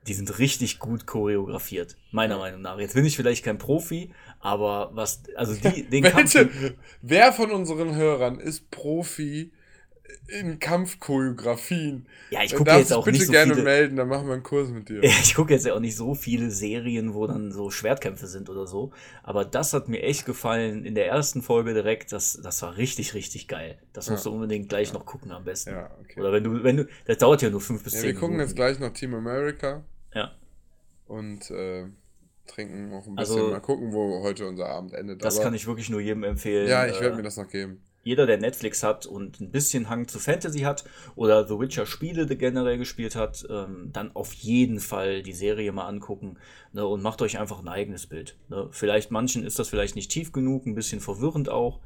Die 0.06 0.14
sind 0.14 0.38
richtig 0.38 0.78
gut 0.78 1.06
choreografiert, 1.06 1.96
meiner 2.10 2.38
Meinung 2.38 2.62
nach. 2.62 2.78
Jetzt 2.78 2.94
bin 2.94 3.04
ich 3.04 3.16
vielleicht 3.16 3.44
kein 3.44 3.58
Profi, 3.58 4.12
aber 4.38 4.90
was, 4.94 5.22
also 5.36 5.54
die, 5.54 5.82
den 5.90 6.04
Kampf. 6.04 6.34
Welche, 6.34 6.74
wer 7.02 7.32
von 7.34 7.50
unseren 7.50 7.94
Hörern 7.96 8.40
ist 8.40 8.70
Profi 8.70 9.52
in 10.28 10.58
Kampfchoreografien. 10.58 12.06
Ja, 12.30 12.42
ich 12.42 12.54
gucke 12.54 12.70
jetzt 12.72 12.92
auch 12.92 13.04
bitte 13.04 13.18
nicht 13.18 13.26
so 13.26 13.32
gerne 13.32 13.52
viele. 13.54 13.64
melden, 13.64 13.96
dann 13.96 14.08
machen 14.08 14.26
wir 14.26 14.34
einen 14.34 14.42
Kurs 14.42 14.68
mit 14.70 14.88
dir. 14.88 15.00
Ich 15.02 15.34
gucke 15.34 15.52
jetzt 15.52 15.66
ja 15.66 15.74
auch 15.74 15.80
nicht 15.80 15.96
so 15.96 16.14
viele 16.14 16.50
Serien, 16.50 17.14
wo 17.14 17.26
dann 17.26 17.52
so 17.52 17.70
Schwertkämpfe 17.70 18.26
sind 18.26 18.48
oder 18.48 18.66
so. 18.66 18.92
Aber 19.22 19.44
das 19.44 19.72
hat 19.72 19.88
mir 19.88 20.02
echt 20.02 20.26
gefallen 20.26 20.84
in 20.84 20.94
der 20.94 21.06
ersten 21.06 21.42
Folge 21.42 21.74
direkt. 21.74 22.12
Das, 22.12 22.40
das 22.42 22.62
war 22.62 22.76
richtig, 22.76 23.14
richtig 23.14 23.48
geil. 23.48 23.78
Das 23.92 24.08
musst 24.10 24.24
Ja. 24.24 24.30
du 24.30 24.36
unbedingt 24.36 24.68
gleich 24.68 24.92
noch 24.92 25.04
gucken 25.06 25.30
am 25.32 25.44
besten. 25.44 25.70
Ja, 25.70 25.90
okay. 26.00 26.20
Oder 26.20 26.32
wenn 26.32 26.44
du, 26.44 26.62
wenn 26.62 26.76
du, 26.78 26.86
das 27.06 27.18
dauert 27.18 27.42
ja 27.42 27.50
nur 27.50 27.60
fünf 27.60 27.82
bis 27.84 27.94
Ja, 27.94 28.00
zehn 28.00 28.08
wir 28.08 28.14
gucken 28.14 28.30
Minuten. 28.36 28.48
jetzt 28.48 28.56
gleich 28.56 28.78
noch 28.78 28.92
Team 28.92 29.14
America 29.14 29.84
Ja, 30.14 30.32
und 31.06 31.50
äh, 31.50 31.86
trinken 32.46 32.88
noch 32.90 33.06
ein 33.06 33.14
bisschen. 33.14 33.18
Also- 33.18 33.50
Mal 33.50 33.60
gucken, 33.60 33.92
wo 33.92 34.22
heute 34.22 34.46
unser 34.46 34.66
Abend 34.68 34.92
endet. 34.94 35.24
das 35.24 35.36
aber- 35.36 35.44
kann 35.44 35.54
ich 35.54 35.66
wirklich 35.66 35.90
nur 35.90 36.00
jedem 36.00 36.24
empfehlen. 36.24 36.68
Ja, 36.68 36.86
ich 36.86 37.00
werde 37.00 37.14
Äh, 37.14 37.16
mir 37.16 37.22
das 37.22 37.36
noch 37.36 37.48
geben. 37.48 37.80
Jeder, 38.02 38.26
der 38.26 38.38
Netflix 38.38 38.82
hat 38.82 39.06
und 39.06 39.40
ein 39.40 39.50
bisschen 39.50 39.90
Hang 39.90 40.08
zu 40.08 40.18
Fantasy 40.18 40.60
hat 40.60 40.84
oder 41.16 41.46
The 41.46 41.58
Witcher 41.58 41.86
Spiele 41.86 42.26
generell 42.26 42.78
gespielt 42.78 43.14
hat, 43.14 43.46
ähm, 43.50 43.90
dann 43.92 44.14
auf 44.14 44.32
jeden 44.32 44.80
Fall 44.80 45.22
die 45.22 45.32
Serie 45.32 45.72
mal 45.72 45.86
angucken 45.86 46.38
ne, 46.72 46.86
und 46.86 47.02
macht 47.02 47.20
euch 47.22 47.38
einfach 47.38 47.60
ein 47.60 47.68
eigenes 47.68 48.06
Bild. 48.06 48.36
Ne. 48.48 48.68
Vielleicht 48.70 49.10
manchen 49.10 49.44
ist 49.44 49.58
das 49.58 49.68
vielleicht 49.68 49.96
nicht 49.96 50.10
tief 50.10 50.32
genug, 50.32 50.66
ein 50.66 50.74
bisschen 50.74 51.00
verwirrend 51.00 51.48
auch. 51.48 51.80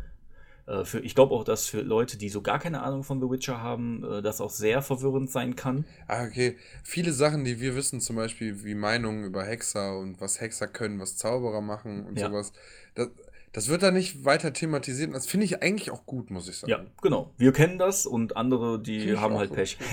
Äh, 0.66 0.84
für, 0.84 1.00
ich 1.00 1.14
glaube 1.14 1.34
auch, 1.34 1.44
dass 1.44 1.66
für 1.66 1.82
Leute, 1.82 2.16
die 2.16 2.28
so 2.28 2.40
gar 2.40 2.58
keine 2.58 2.82
Ahnung 2.82 3.04
von 3.04 3.20
The 3.20 3.28
Witcher 3.28 3.60
haben, 3.60 4.04
äh, 4.04 4.22
das 4.22 4.40
auch 4.40 4.50
sehr 4.50 4.82
verwirrend 4.82 5.30
sein 5.30 5.56
kann. 5.56 5.84
Ah, 6.06 6.24
okay. 6.24 6.56
Viele 6.82 7.12
Sachen, 7.12 7.44
die 7.44 7.60
wir 7.60 7.76
wissen, 7.76 8.00
zum 8.00 8.16
Beispiel 8.16 8.64
wie 8.64 8.74
Meinungen 8.74 9.24
über 9.24 9.44
Hexer 9.44 9.98
und 9.98 10.20
was 10.20 10.40
Hexer 10.40 10.68
können, 10.68 10.98
was 11.00 11.16
Zauberer 11.16 11.60
machen 11.60 12.06
und 12.06 12.18
Ja. 12.18 12.28
sowas, 12.28 12.52
das, 12.94 13.08
das 13.54 13.68
wird 13.68 13.82
da 13.82 13.90
nicht 13.92 14.24
weiter 14.24 14.52
thematisiert. 14.52 15.08
und 15.08 15.14
Das 15.14 15.26
finde 15.26 15.46
ich 15.46 15.62
eigentlich 15.62 15.90
auch 15.90 16.04
gut, 16.04 16.30
muss 16.30 16.48
ich 16.48 16.58
sagen. 16.58 16.70
Ja, 16.70 16.84
genau. 17.00 17.32
Wir 17.38 17.52
kennen 17.52 17.78
das 17.78 18.04
und 18.04 18.36
andere, 18.36 18.82
die 18.82 19.16
haben 19.16 19.38
halt. 19.38 19.52
Pech. 19.52 19.78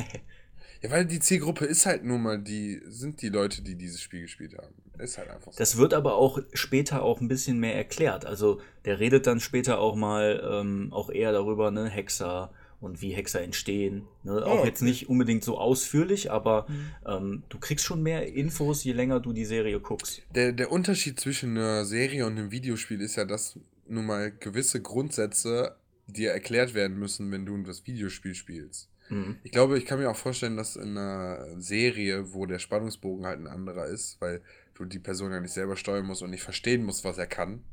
Ja, 0.84 0.90
weil 0.90 1.06
die 1.06 1.20
Zielgruppe 1.20 1.66
ist 1.66 1.86
halt 1.86 2.04
nun 2.04 2.24
mal 2.24 2.40
die, 2.40 2.82
sind 2.88 3.22
die 3.22 3.30
Leute, 3.30 3.62
die 3.62 3.76
dieses 3.76 4.02
Spiel 4.02 4.22
gespielt 4.22 4.58
haben. 4.58 4.74
Ist 4.98 5.20
halt 5.20 5.30
einfach 5.30 5.52
so. 5.52 5.58
Das 5.60 5.78
wird 5.78 5.94
aber 5.94 6.16
auch 6.16 6.40
später 6.54 7.04
auch 7.04 7.22
ein 7.22 7.28
bisschen 7.28 7.60
mehr 7.60 7.76
erklärt. 7.76 8.26
Also 8.26 8.60
der 8.86 9.00
redet 9.00 9.28
dann 9.28 9.40
später 9.40 9.78
auch 9.78 9.96
mal 9.96 10.42
ähm, 10.44 10.92
auch 10.92 11.12
eher 11.12 11.34
darüber, 11.34 11.70
ne, 11.70 11.88
Hexer 11.88 12.52
und 12.82 13.02
wie 13.02 13.12
Hexer 13.12 13.42
entstehen. 13.42 14.08
Ne? 14.24 14.46
Auch 14.46 14.62
Oh, 14.64 14.66
jetzt 14.66 14.82
nicht 14.82 15.08
unbedingt 15.08 15.44
so 15.44 15.58
ausführlich, 15.58 16.32
aber 16.32 16.66
ähm, 17.08 17.44
du 17.50 17.60
kriegst 17.60 17.86
schon 17.86 18.02
mehr 18.04 18.28
Infos, 18.34 18.84
je 18.84 18.92
länger 18.94 19.20
du 19.20 19.32
die 19.34 19.46
Serie 19.46 19.80
guckst. 19.80 20.24
Der, 20.36 20.52
der 20.52 20.72
Unterschied 20.72 21.20
zwischen 21.20 21.52
einer 21.58 21.86
Serie 21.86 22.26
und 22.26 22.38
einem 22.38 22.52
Videospiel 22.52 23.00
ist 23.02 23.16
ja, 23.16 23.24
dass 23.26 23.58
nun 23.88 24.06
mal 24.06 24.32
gewisse 24.32 24.82
Grundsätze 24.82 25.76
dir 26.08 26.32
erklärt 26.32 26.74
werden 26.74 26.98
müssen, 26.98 27.32
wenn 27.32 27.46
du 27.46 27.56
das 27.64 27.86
Videospiel 27.88 28.34
spielst. 28.36 28.90
Mhm. 29.10 29.38
Ich 29.44 29.52
glaube, 29.52 29.78
ich 29.78 29.86
kann 29.86 30.00
mir 30.00 30.10
auch 30.10 30.16
vorstellen, 30.16 30.58
dass 30.58 30.76
in 30.76 30.98
einer 30.98 31.46
Serie, 31.62 32.34
wo 32.34 32.46
der 32.46 32.60
Spannungsbogen 32.60 33.26
halt 33.26 33.40
ein 33.40 33.48
anderer 33.48 33.86
ist, 33.86 34.20
weil 34.20 34.42
du 34.74 34.86
die 34.86 35.00
Person 35.00 35.32
ja 35.32 35.40
nicht 35.40 35.54
selber 35.54 35.76
steuern 35.78 36.06
musst 36.06 36.24
und 36.24 36.32
nicht 36.32 36.44
verstehen 36.44 36.84
musst, 36.84 37.04
was 37.04 37.18
er 37.18 37.28
kann. 37.28 37.64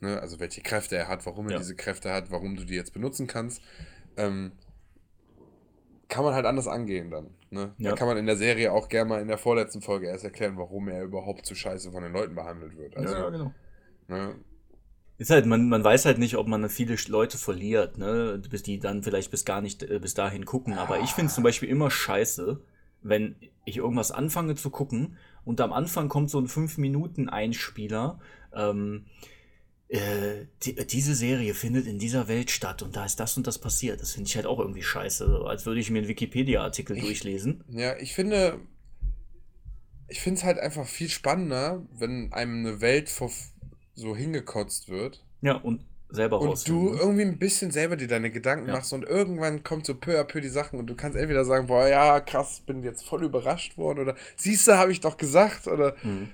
Ne? 0.00 0.20
Also 0.20 0.40
welche 0.40 0.60
Kräfte 0.62 0.96
er 0.96 1.08
hat, 1.08 1.24
warum 1.26 1.46
er 1.46 1.52
Ja. 1.52 1.58
diese 1.58 1.76
Kräfte 1.76 2.12
hat, 2.12 2.30
warum 2.30 2.56
du 2.56 2.64
die 2.64 2.74
jetzt 2.74 2.92
benutzen 2.92 3.26
kannst. 3.26 3.62
Ähm, 4.16 4.52
kann 6.08 6.24
man 6.24 6.34
halt 6.34 6.46
anders 6.46 6.68
angehen 6.68 7.10
dann. 7.10 7.30
Ne? 7.50 7.74
Ja. 7.78 7.90
Da 7.90 7.96
kann 7.96 8.08
man 8.08 8.16
in 8.16 8.26
der 8.26 8.36
Serie 8.36 8.72
auch 8.72 8.88
gerne 8.88 9.08
mal 9.08 9.20
in 9.20 9.28
der 9.28 9.38
vorletzten 9.38 9.80
Folge 9.80 10.06
erst 10.06 10.24
erklären, 10.24 10.56
warum 10.56 10.88
er 10.88 11.02
überhaupt 11.02 11.46
so 11.46 11.54
scheiße 11.54 11.92
von 11.92 12.02
den 12.02 12.12
Leuten 12.12 12.34
behandelt 12.34 12.76
wird. 12.76 12.96
Also, 12.96 13.14
ja, 13.14 13.30
genau. 13.30 13.52
ne? 14.08 14.34
Ist 15.16 15.30
halt, 15.30 15.46
man, 15.46 15.68
man 15.68 15.84
weiß 15.84 16.06
halt 16.06 16.18
nicht, 16.18 16.36
ob 16.36 16.48
man 16.48 16.68
viele 16.68 16.96
Leute 17.08 17.38
verliert, 17.38 17.98
ne? 17.98 18.42
Bis 18.50 18.64
die 18.64 18.80
dann 18.80 19.04
vielleicht 19.04 19.30
bis 19.30 19.44
gar 19.44 19.60
nicht 19.60 19.84
äh, 19.84 20.00
bis 20.00 20.14
dahin 20.14 20.44
gucken. 20.44 20.74
Aber 20.74 21.00
ich 21.00 21.10
finde 21.10 21.28
es 21.28 21.34
zum 21.36 21.44
Beispiel 21.44 21.68
immer 21.68 21.90
scheiße, 21.90 22.60
wenn 23.02 23.36
ich 23.64 23.76
irgendwas 23.76 24.10
anfange 24.10 24.56
zu 24.56 24.70
gucken 24.70 25.16
und 25.44 25.60
am 25.60 25.72
Anfang 25.72 26.08
kommt 26.08 26.30
so 26.30 26.38
ein 26.38 26.48
5-Minuten-Einspieler. 26.48 28.18
Ähm, 28.52 29.06
äh, 29.94 30.46
die, 30.62 30.74
diese 30.86 31.14
Serie 31.14 31.54
findet 31.54 31.86
in 31.86 31.98
dieser 31.98 32.26
Welt 32.28 32.50
statt 32.50 32.82
und 32.82 32.96
da 32.96 33.04
ist 33.04 33.20
das 33.20 33.36
und 33.36 33.46
das 33.46 33.58
passiert. 33.58 34.00
Das 34.00 34.12
finde 34.12 34.28
ich 34.28 34.36
halt 34.36 34.46
auch 34.46 34.58
irgendwie 34.58 34.82
scheiße. 34.82 35.26
So, 35.26 35.44
als 35.46 35.66
würde 35.66 35.80
ich 35.80 35.90
mir 35.90 35.98
einen 35.98 36.08
Wikipedia-Artikel 36.08 36.98
durchlesen. 36.98 37.62
Ja, 37.68 37.96
ich 37.98 38.14
finde, 38.14 38.58
ich 40.08 40.20
finde 40.20 40.38
es 40.38 40.44
halt 40.44 40.58
einfach 40.58 40.86
viel 40.86 41.08
spannender, 41.08 41.82
wenn 41.92 42.32
einem 42.32 42.66
eine 42.66 42.80
Welt 42.80 43.08
vor, 43.08 43.30
so 43.94 44.16
hingekotzt 44.16 44.88
wird 44.88 45.24
Ja, 45.40 45.54
und 45.54 45.84
selber 46.10 46.40
und 46.40 46.48
rausfinden, 46.48 46.86
du 46.86 46.92
ne? 46.94 47.00
irgendwie 47.00 47.22
ein 47.22 47.38
bisschen 47.38 47.70
selber 47.70 47.96
dir 47.96 48.08
deine 48.08 48.30
Gedanken 48.30 48.66
Ja. 48.68 48.74
machst 48.74 48.92
und 48.92 49.04
irgendwann 49.04 49.62
kommt 49.62 49.86
so 49.86 49.94
peu 49.94 50.18
à 50.20 50.24
peu 50.24 50.40
die 50.40 50.48
Sachen 50.48 50.78
und 50.78 50.86
du 50.86 50.94
kannst 50.94 51.16
entweder 51.16 51.44
sagen, 51.44 51.66
boah, 51.68 51.88
ja, 51.88 52.20
krass, 52.20 52.60
bin 52.66 52.82
jetzt 52.82 53.04
voll 53.04 53.24
überrascht 53.24 53.76
worden 53.78 54.00
oder 54.00 54.16
siehst 54.36 54.66
du, 54.68 54.72
habe 54.76 54.92
ich 54.92 55.00
doch 55.00 55.16
gesagt 55.16 55.66
oder 55.66 55.94
Mhm. 56.02 56.30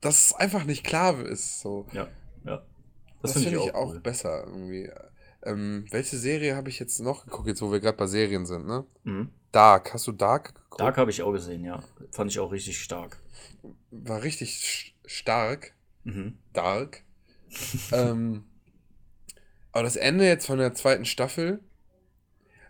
dass 0.00 0.26
es 0.26 0.32
einfach 0.34 0.64
nicht 0.64 0.84
klar 0.84 1.18
ist. 1.24 1.60
So. 1.60 1.86
Ja, 1.92 2.08
ja. 2.44 2.62
Das, 3.22 3.32
find 3.32 3.46
finde 3.46 3.64
ich 3.64 3.74
auch 3.74 3.90
cool. 3.94 4.00
besser 4.00 4.44
irgendwie. 4.46 4.90
Ähm, 5.42 5.86
welche 5.90 6.16
Serie 6.16 6.56
habe 6.56 6.68
ich 6.68 6.78
jetzt 6.78 6.98
noch 7.00 7.24
geguckt, 7.24 7.46
jetzt 7.48 7.62
wo 7.62 7.70
wir 7.72 7.80
gerade 7.80 7.96
bei 7.96 8.06
Serien 8.06 8.44
sind, 8.46 8.66
ne? 8.66 8.84
Mhm. 9.04 9.30
Dark. 9.52 9.94
Hast 9.94 10.06
du 10.06 10.12
Dark 10.12 10.54
geguckt? 10.54 10.80
Dark 10.80 10.96
habe 10.96 11.10
ich 11.10 11.22
auch 11.22 11.32
gesehen, 11.32 11.64
ja. 11.64 11.82
Fand 12.10 12.30
ich 12.30 12.38
auch 12.38 12.52
richtig 12.52 12.78
stark. 12.80 13.18
War 13.90 14.22
richtig 14.22 14.94
stark. 15.06 15.74
Mhm. 16.04 16.38
Dark. 16.52 17.02
ähm, 17.92 18.44
aber 19.72 19.84
das 19.84 19.96
Ende 19.96 20.26
jetzt 20.26 20.46
von 20.46 20.58
der 20.58 20.74
zweiten 20.74 21.04
Staffel, 21.04 21.60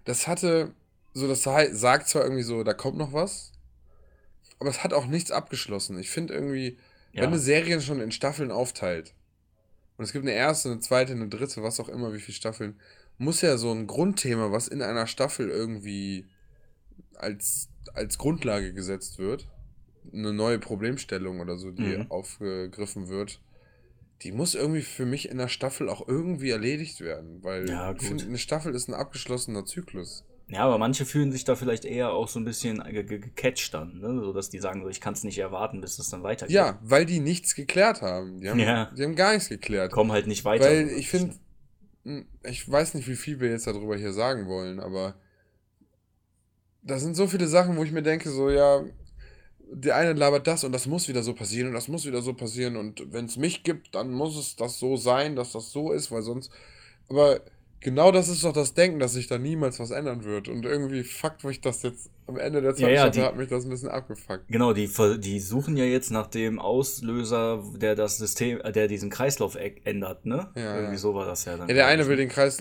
das 0.05 0.27
hatte, 0.29 0.73
so 1.15 1.27
das 1.27 1.43
sa- 1.43 1.75
sagt 1.75 2.09
zwar 2.09 2.23
irgendwie 2.23 2.43
so, 2.43 2.63
da 2.65 2.75
kommt 2.75 2.97
noch 2.99 3.13
was, 3.13 3.53
aber 4.61 4.71
es 4.71 4.85
hat 4.85 4.93
auch 4.93 5.07
nichts 5.07 5.31
abgeschlossen. 5.31 5.99
Ich 5.99 6.11
finde 6.11 6.35
irgendwie, 6.35 6.79
Ja. 7.13 7.23
wenn 7.23 7.31
eine 7.31 7.39
Serie 7.39 7.81
schon 7.81 8.01
in 8.01 8.13
Staffeln 8.13 8.51
aufteilt, 8.51 9.15
und 9.99 10.05
es 10.05 10.13
gibt 10.13 10.25
eine 10.25 10.35
erste, 10.35 10.71
eine 10.71 10.81
zweite, 10.81 11.13
eine 11.13 11.29
dritte, 11.29 11.63
was 11.63 11.81
auch 11.81 11.91
immer, 11.91 12.15
wie 12.15 12.21
viele 12.21 12.37
Staffeln, 12.37 12.81
muss 13.19 13.43
ja 13.43 13.59
so 13.59 13.73
ein 13.73 13.87
Grundthema, 13.89 14.53
was 14.53 14.69
in 14.69 14.83
einer 14.83 15.07
Staffel 15.09 15.51
irgendwie 15.51 16.27
als, 17.17 17.69
als 17.95 18.19
Grundlage 18.19 18.73
gesetzt 18.75 19.19
wird, 19.19 19.49
eine 20.13 20.33
neue 20.33 20.59
Problemstellung 20.59 21.41
oder 21.41 21.59
so, 21.59 21.71
die 21.73 21.99
Mhm. 21.99 22.07
aufgegriffen 22.11 23.09
wird, 23.09 23.43
die 24.23 24.33
muss 24.33 24.55
irgendwie 24.55 24.83
für 24.83 25.07
mich 25.07 25.29
in 25.29 25.39
der 25.39 25.49
Staffel 25.49 25.89
auch 25.89 26.09
irgendwie 26.09 26.51
erledigt 26.51 27.01
werden, 27.01 27.43
weil 27.45 27.69
Ja, 27.69 27.93
ich 27.93 28.03
finde, 28.03 28.25
eine 28.25 28.39
Staffel 28.39 28.75
ist 28.75 28.89
ein 28.89 28.95
abgeschlossener 28.95 29.65
Zyklus. 29.65 30.25
Ja, 30.51 30.61
aber 30.65 30.79
manche 30.79 31.05
fühlen 31.05 31.31
sich 31.31 31.45
da 31.45 31.57
vielleicht 31.57 31.85
eher 31.85 32.13
auch 32.13 32.27
so 32.29 32.41
ein 32.41 32.45
bisschen 32.47 32.83
ge- 32.83 33.05
ge- 33.05 33.19
gecatcht 33.19 33.75
dann, 33.75 33.99
ne? 34.01 34.19
So 34.23 34.33
dass 34.33 34.49
die 34.49 34.59
sagen, 34.59 34.83
so, 34.83 34.89
ich 34.89 35.01
kann 35.01 35.13
es 35.13 35.23
nicht 35.23 35.39
erwarten, 35.39 35.81
bis 35.83 35.99
es 35.99 36.09
dann 36.09 36.23
weitergeht. 36.23 36.55
Ja, 36.55 36.79
weil 36.83 37.05
die 37.05 37.21
nichts 37.21 37.55
geklärt 37.55 38.01
haben. 38.01 38.41
Die 38.41 38.49
haben, 38.49 38.59
Ja. 38.59 38.91
die 38.97 39.05
haben 39.05 39.15
gar 39.15 39.35
nichts 39.35 39.51
geklärt. 39.51 39.93
Kommen 39.93 40.11
halt 40.13 40.27
nicht 40.27 40.45
weiter. 40.47 40.65
Weil 40.65 40.89
ich 40.89 41.09
finde, 41.11 41.35
ich 42.45 42.71
weiß 42.71 42.95
nicht, 42.95 43.07
wie 43.09 43.17
viel 43.17 43.41
wir 43.41 43.51
jetzt 43.51 43.67
darüber 43.67 43.97
hier 43.97 44.15
sagen 44.15 44.47
wollen, 44.49 44.81
aber 44.81 45.17
da 46.83 46.99
sind 46.99 47.15
so 47.17 47.27
viele 47.27 47.47
Sachen, 47.47 47.77
wo 47.77 47.85
ich 47.85 47.93
mir 47.93 48.03
denke, 48.03 48.31
so, 48.31 48.51
ja, 48.51 48.83
der 49.71 49.97
eine 49.97 50.15
labert 50.15 50.47
das 50.47 50.65
und 50.65 50.73
das 50.73 50.87
muss 50.87 51.09
wieder 51.09 51.23
so 51.23 51.35
passieren 51.35 51.69
und 51.69 51.75
das 51.75 51.89
muss 51.89 52.07
wieder 52.07 52.23
so 52.23 52.33
passieren 52.33 52.77
und 52.77 53.13
wenn 53.13 53.27
es 53.27 53.37
mich 53.37 53.65
gibt, 53.65 53.95
dann 53.95 54.11
muss 54.13 54.39
es 54.39 54.57
das 54.57 54.79
so 54.79 54.97
sein, 54.97 55.37
dass 55.37 55.53
das 55.53 55.71
so 55.73 55.93
ist, 55.93 56.11
weil 56.11 56.23
sonst. 56.23 56.51
Aber 57.11 57.41
genau 57.81 58.11
das 58.13 58.29
ist 58.29 58.45
doch 58.45 58.53
das 58.53 58.75
Denken, 58.75 58.99
dass 58.99 59.13
sich 59.13 59.27
da 59.27 59.39
niemals 59.39 59.79
was 59.79 59.91
ändern 59.91 60.25
wird 60.25 60.49
und 60.49 60.65
irgendwie 60.65 61.05
fuckt 61.05 61.45
mich 61.45 61.61
das 61.61 61.83
jetzt 61.83 62.11
am 62.27 62.37
Ende 62.39 62.61
der 62.63 62.75
zweiten 62.75 62.95
Ja, 62.95 63.05
ja, 63.05 63.11
die- 63.11 63.23
hat 63.23 63.37
mich 63.37 63.49
das 63.49 63.65
ein 63.65 63.71
bisschen 63.71 63.89
abgefuckt. 63.89 64.49
Genau, 64.49 64.73
die, 64.73 64.89
die 65.19 65.41
suchen 65.41 65.77
ja 65.77 65.85
jetzt 65.85 66.11
nach 66.11 66.27
dem 66.27 66.59
Auslöser, 66.59 67.63
der 67.77 67.95
das 67.95 68.19
System, 68.19 68.61
äh, 68.61 68.73
der 68.73 68.89
diesen 68.89 69.11
Kreislauf 69.11 69.57
ä- 69.57 69.81
ändert, 69.85 70.27
ne? 70.27 70.51
Ja, 70.57 70.75
Irgendwie 70.77 70.93
ja. 70.95 70.99
so 70.99 71.15
war 71.15 71.27
das 71.27 71.45
ja 71.45 71.57
dann. 71.57 71.69
Ja, 71.69 71.75
der 71.75 71.87
eine 71.87 72.03
glaub 72.03 72.11
will 72.11 72.17
den 72.17 72.29
Kreis, 72.29 72.59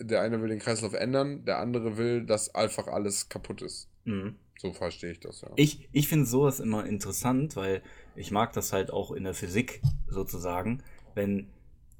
der 0.00 0.20
eine 0.22 0.40
will 0.40 0.48
den 0.48 0.58
Kreislauf 0.60 0.94
ändern, 0.94 1.44
der 1.44 1.58
andere 1.58 1.96
will, 1.96 2.24
dass 2.24 2.54
einfach 2.54 2.86
alles 2.88 3.28
kaputt 3.28 3.62
ist. 3.62 3.88
ne? 4.04 4.14
Mhm. 4.14 4.34
So 4.60 4.72
verstehe 4.72 5.12
ich 5.12 5.20
das, 5.20 5.42
ja. 5.42 5.50
Ich, 5.54 5.88
ich 5.92 6.08
finde 6.08 6.26
sowas 6.26 6.58
immer 6.58 6.84
interessant, 6.84 7.54
weil 7.54 7.80
ich 8.16 8.32
mag 8.32 8.52
das 8.54 8.72
halt 8.72 8.90
auch 8.92 9.12
in 9.12 9.22
der 9.22 9.34
Physik 9.34 9.80
sozusagen. 10.08 10.82
Wenn 11.14 11.46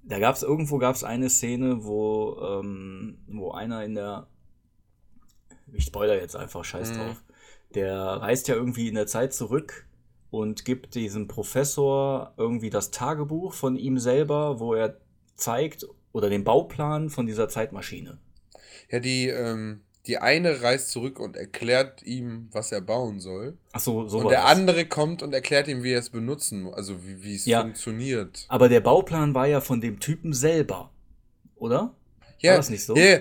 da 0.09 0.19
gab 0.19 0.35
es 0.35 0.43
irgendwo 0.43 0.79
gab 0.79 0.95
es 0.95 1.05
eine 1.05 1.31
Szene, 1.31 1.85
wo, 1.85 2.39
ähm, 2.41 3.19
wo 3.29 3.53
einer 3.53 3.85
in 3.85 3.95
der 3.95 4.27
ich 5.73 5.85
spoiler 5.85 6.19
jetzt 6.19 6.35
einfach, 6.37 6.65
scheiß 6.65 6.93
Mhm. 6.93 6.95
drauf. 6.97 7.25
Der 7.75 7.97
reist 7.99 8.49
ja 8.49 8.55
irgendwie 8.55 8.89
in 8.89 8.95
der 8.95 9.07
Zeit 9.07 9.35
zurück 9.35 9.87
und 10.31 10.65
gibt 10.65 10.95
diesem 10.95 11.29
Professor 11.29 12.33
irgendwie 12.37 12.71
das 12.71 12.91
Tagebuch 12.91 13.53
von 13.53 13.77
ihm 13.77 13.99
selber, 13.99 14.61
wo 14.61 14.75
er 14.75 14.99
zeigt 15.37 15.87
oder 16.13 16.31
den 16.31 16.45
Bauplan 16.45 17.11
von 17.11 17.27
dieser 17.27 17.49
Zeitmaschine. 17.49 18.19
Ja, 18.91 19.01
die, 19.01 19.29
ähm, 19.29 19.83
die 20.09 20.19
eine 20.19 20.63
reist 20.63 20.91
zurück 20.91 21.21
und 21.21 21.37
erklärt 21.37 22.03
ihm, 22.03 22.49
was 22.51 22.73
er 22.73 22.81
bauen 22.81 23.21
soll. 23.21 23.57
Ach 23.73 23.81
so, 23.81 24.09
so 24.09 24.19
und 24.19 24.25
war 24.25 24.31
der 24.31 24.47
andere 24.47 24.87
kommt 24.87 25.23
und 25.23 25.35
erklärt 25.35 25.69
ihm, 25.69 25.83
wie 25.83 25.93
er 25.93 26.01
es 26.01 26.11
benutzen 26.11 26.63
muss, 26.63 26.75
also 26.75 27.07
wie, 27.07 27.23
wie 27.23 27.35
es 27.37 27.45
Ja. 27.45 27.61
funktioniert. 27.61 28.47
Aber 28.49 28.69
der 28.69 28.81
Bauplan 28.81 29.35
war 29.35 29.47
ja 29.47 29.61
von 29.61 29.81
dem 29.81 30.01
Typen 30.01 30.33
selber, 30.33 30.91
oder? 31.57 31.95
Ja, 32.41 32.57
das 32.57 32.71
nicht 32.71 32.85
so? 32.85 32.97
ja, 32.97 33.19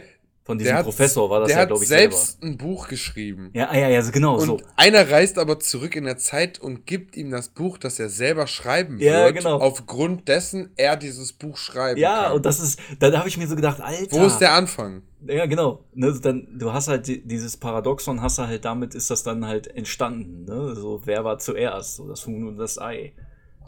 Von 0.47 0.57
diesem 0.57 0.75
hat, 0.77 0.85
Professor 0.85 1.29
war 1.29 1.41
das 1.41 1.51
ja, 1.51 1.65
glaube 1.65 1.83
ich, 1.83 1.89
selber. 1.89 2.15
selbst 2.15 2.41
ein 2.41 2.57
Buch 2.57 2.87
geschrieben. 2.87 3.49
Ja, 3.53 3.75
ja, 3.75 3.89
ja, 3.89 4.01
so 4.01 4.11
genau 4.13 4.35
Und 4.35 4.45
so. 4.45 4.61
einer 4.77 5.11
reist 5.11 5.37
aber 5.37 5.59
zurück 5.59 5.95
in 5.95 6.05
der 6.05 6.17
Zeit 6.17 6.57
und 6.59 6.85
gibt 6.87 7.17
ihm 7.17 7.29
das 7.31 7.49
Buch, 7.49 7.77
das 7.77 7.99
er 7.99 8.07
selber 8.07 8.47
schreiben 8.47 8.97
Ja, 8.97 9.25
wird, 9.25 9.35
genau. 9.35 9.59
aufgrund 9.59 10.27
dessen 10.29 10.71
er 10.77 10.95
dieses 10.95 11.33
Buch 11.33 11.57
schreiben 11.57 11.99
Ja, 11.99 12.23
kann. 12.27 12.31
und 12.37 12.45
das 12.45 12.61
ist, 12.61 12.79
da 12.99 13.11
habe 13.19 13.27
ich 13.27 13.37
mir 13.37 13.45
so 13.45 13.57
gedacht, 13.57 13.81
Alter. 13.81 14.09
Wo 14.17 14.25
ist 14.25 14.37
der 14.39 14.53
Anfang? 14.53 15.01
Ja, 15.27 15.45
genau. 15.47 15.83
Ne, 15.93 16.17
dann, 16.21 16.47
du 16.57 16.71
hast 16.71 16.87
halt 16.87 17.07
die, 17.07 17.21
dieses 17.27 17.57
Paradoxon, 17.57 18.21
hast 18.21 18.37
du 18.37 18.47
halt 18.47 18.63
damit 18.63 18.95
ist 18.95 19.09
das 19.11 19.23
dann 19.23 19.45
halt 19.45 19.67
entstanden. 19.67 20.45
Ne? 20.45 20.75
So, 20.75 21.01
wer 21.03 21.25
war 21.25 21.39
zuerst? 21.39 21.97
So 21.97 22.07
das 22.07 22.25
Huhn 22.25 22.47
und 22.47 22.55
das 22.57 22.79
Ei. 22.79 23.11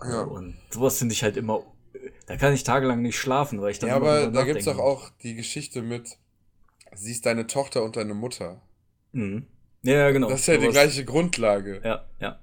Ja. 0.02 0.22
Und 0.22 0.56
sowas 0.70 0.98
finde 0.98 1.14
ich 1.14 1.24
halt 1.24 1.36
immer. 1.36 1.62
Da 2.28 2.38
kann 2.38 2.54
ich 2.54 2.64
tagelang 2.64 3.02
nicht 3.02 3.18
schlafen, 3.18 3.62
weil 3.62 3.72
ich 3.72 3.80
dann 3.80 3.90
Ja, 3.90 3.98
immer 3.98 4.08
aber 4.12 4.28
da 4.28 4.44
gibt's 4.46 4.64
doch 4.64 4.76
nachdenke. 4.78 4.90
auch 4.90 5.10
die 5.24 5.36
Geschichte 5.36 5.82
mit, 5.82 6.18
sie 6.96 7.12
ist 7.12 7.26
deine 7.26 7.48
Tochter 7.48 7.84
und 7.84 7.96
deine 7.96 8.14
Mutter. 8.14 8.62
Mhm. 9.12 9.48
Ja, 9.84 9.94
ja, 9.94 10.12
genau. 10.12 10.30
Das 10.30 10.42
ist 10.42 10.48
ja 10.48 10.56
die 10.56 10.62
Sowas- 10.62 10.74
gleiche 10.74 11.06
Grundlage. 11.06 11.82
Ja, 11.84 12.06
ja. 12.20 12.40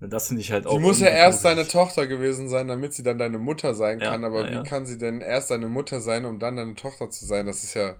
Das 0.00 0.28
finde 0.28 0.42
ich 0.42 0.52
halt 0.52 0.66
auch. 0.66 0.74
Sie 0.74 0.78
muss 0.78 1.00
ja 1.00 1.08
erst 1.08 1.44
deine 1.44 1.66
Tochter 1.66 2.06
gewesen 2.06 2.48
sein, 2.48 2.68
damit 2.68 2.94
sie 2.94 3.02
dann 3.02 3.18
deine 3.18 3.38
Mutter 3.38 3.74
sein 3.74 3.98
Ja, 3.98 4.10
kann. 4.10 4.24
Aber 4.24 4.44
ja, 4.44 4.50
wie 4.50 4.54
ja. 4.54 4.62
kann 4.62 4.86
sie 4.86 4.96
denn 4.96 5.20
erst 5.20 5.50
deine 5.50 5.66
Mutter 5.68 6.00
sein, 6.00 6.24
um 6.24 6.38
dann 6.38 6.56
deine 6.56 6.74
Tochter 6.76 7.10
zu 7.10 7.26
sein? 7.26 7.46
Das 7.46 7.64
ist 7.64 7.74
ja. 7.74 7.96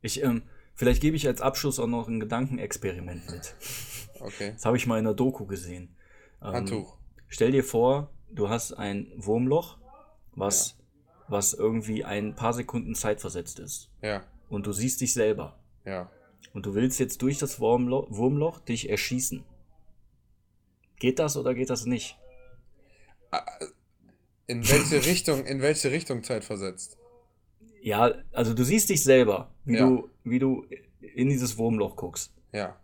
Ich, 0.00 0.24
ähm, 0.24 0.42
vielleicht 0.74 1.00
gebe 1.00 1.14
ich 1.16 1.26
als 1.28 1.40
Abschluss 1.40 1.78
auch 1.78 1.86
noch 1.86 2.08
ein 2.08 2.18
Gedankenexperiment 2.18 3.30
mit. 3.30 3.54
Okay. 4.18 4.52
Das 4.54 4.64
habe 4.64 4.76
ich 4.76 4.86
mal 4.88 4.98
in 4.98 5.06
einer 5.06 5.14
Doku 5.14 5.46
gesehen. 5.46 5.94
Ähm, 6.42 6.52
Handtuch. 6.52 6.96
Stell 7.28 7.52
dir 7.52 7.62
vor, 7.62 8.10
du 8.32 8.48
hast 8.48 8.72
ein 8.72 9.06
Wurmloch, 9.16 9.78
was, 10.34 10.76
was 11.28 11.54
irgendwie 11.54 12.04
ein 12.04 12.34
paar 12.34 12.54
Sekunden 12.54 12.96
Zeit 12.96 13.20
versetzt 13.20 13.60
ist. 13.60 13.88
Ja, 14.02 14.24
Und 14.52 14.66
du 14.66 14.72
siehst 14.72 15.00
dich 15.00 15.12
selber. 15.14 15.58
ja. 15.84 16.10
Und 16.54 16.66
du 16.66 16.74
willst 16.74 17.00
jetzt 17.00 17.22
durch 17.22 17.38
das 17.38 17.60
Wurmloch, 17.60 18.08
Wurmloch 18.10 18.58
dich 18.60 18.90
erschießen. 18.90 19.42
Geht 20.98 21.18
das 21.18 21.36
oder 21.38 21.54
geht 21.54 21.70
das 21.70 21.86
nicht? 21.86 22.18
In 24.46 24.68
welche 24.68 24.96
Richtung, 25.06 25.46
in 25.46 25.62
welche 25.62 25.90
Richtung 25.90 26.22
Zeit 26.22 26.44
versetzt? 26.44 26.98
Ja, 27.80 28.12
also 28.32 28.52
du 28.54 28.64
siehst 28.64 28.90
dich 28.90 29.02
selber, 29.02 29.50
wie, 29.64 29.76
Ja. 29.76 29.86
du, 29.86 30.10
wie 30.24 30.38
du 30.38 30.66
in 31.00 31.28
dieses 31.30 31.56
Wurmloch 31.56 31.96
guckst. 31.96 32.32
Ja. 32.52 32.78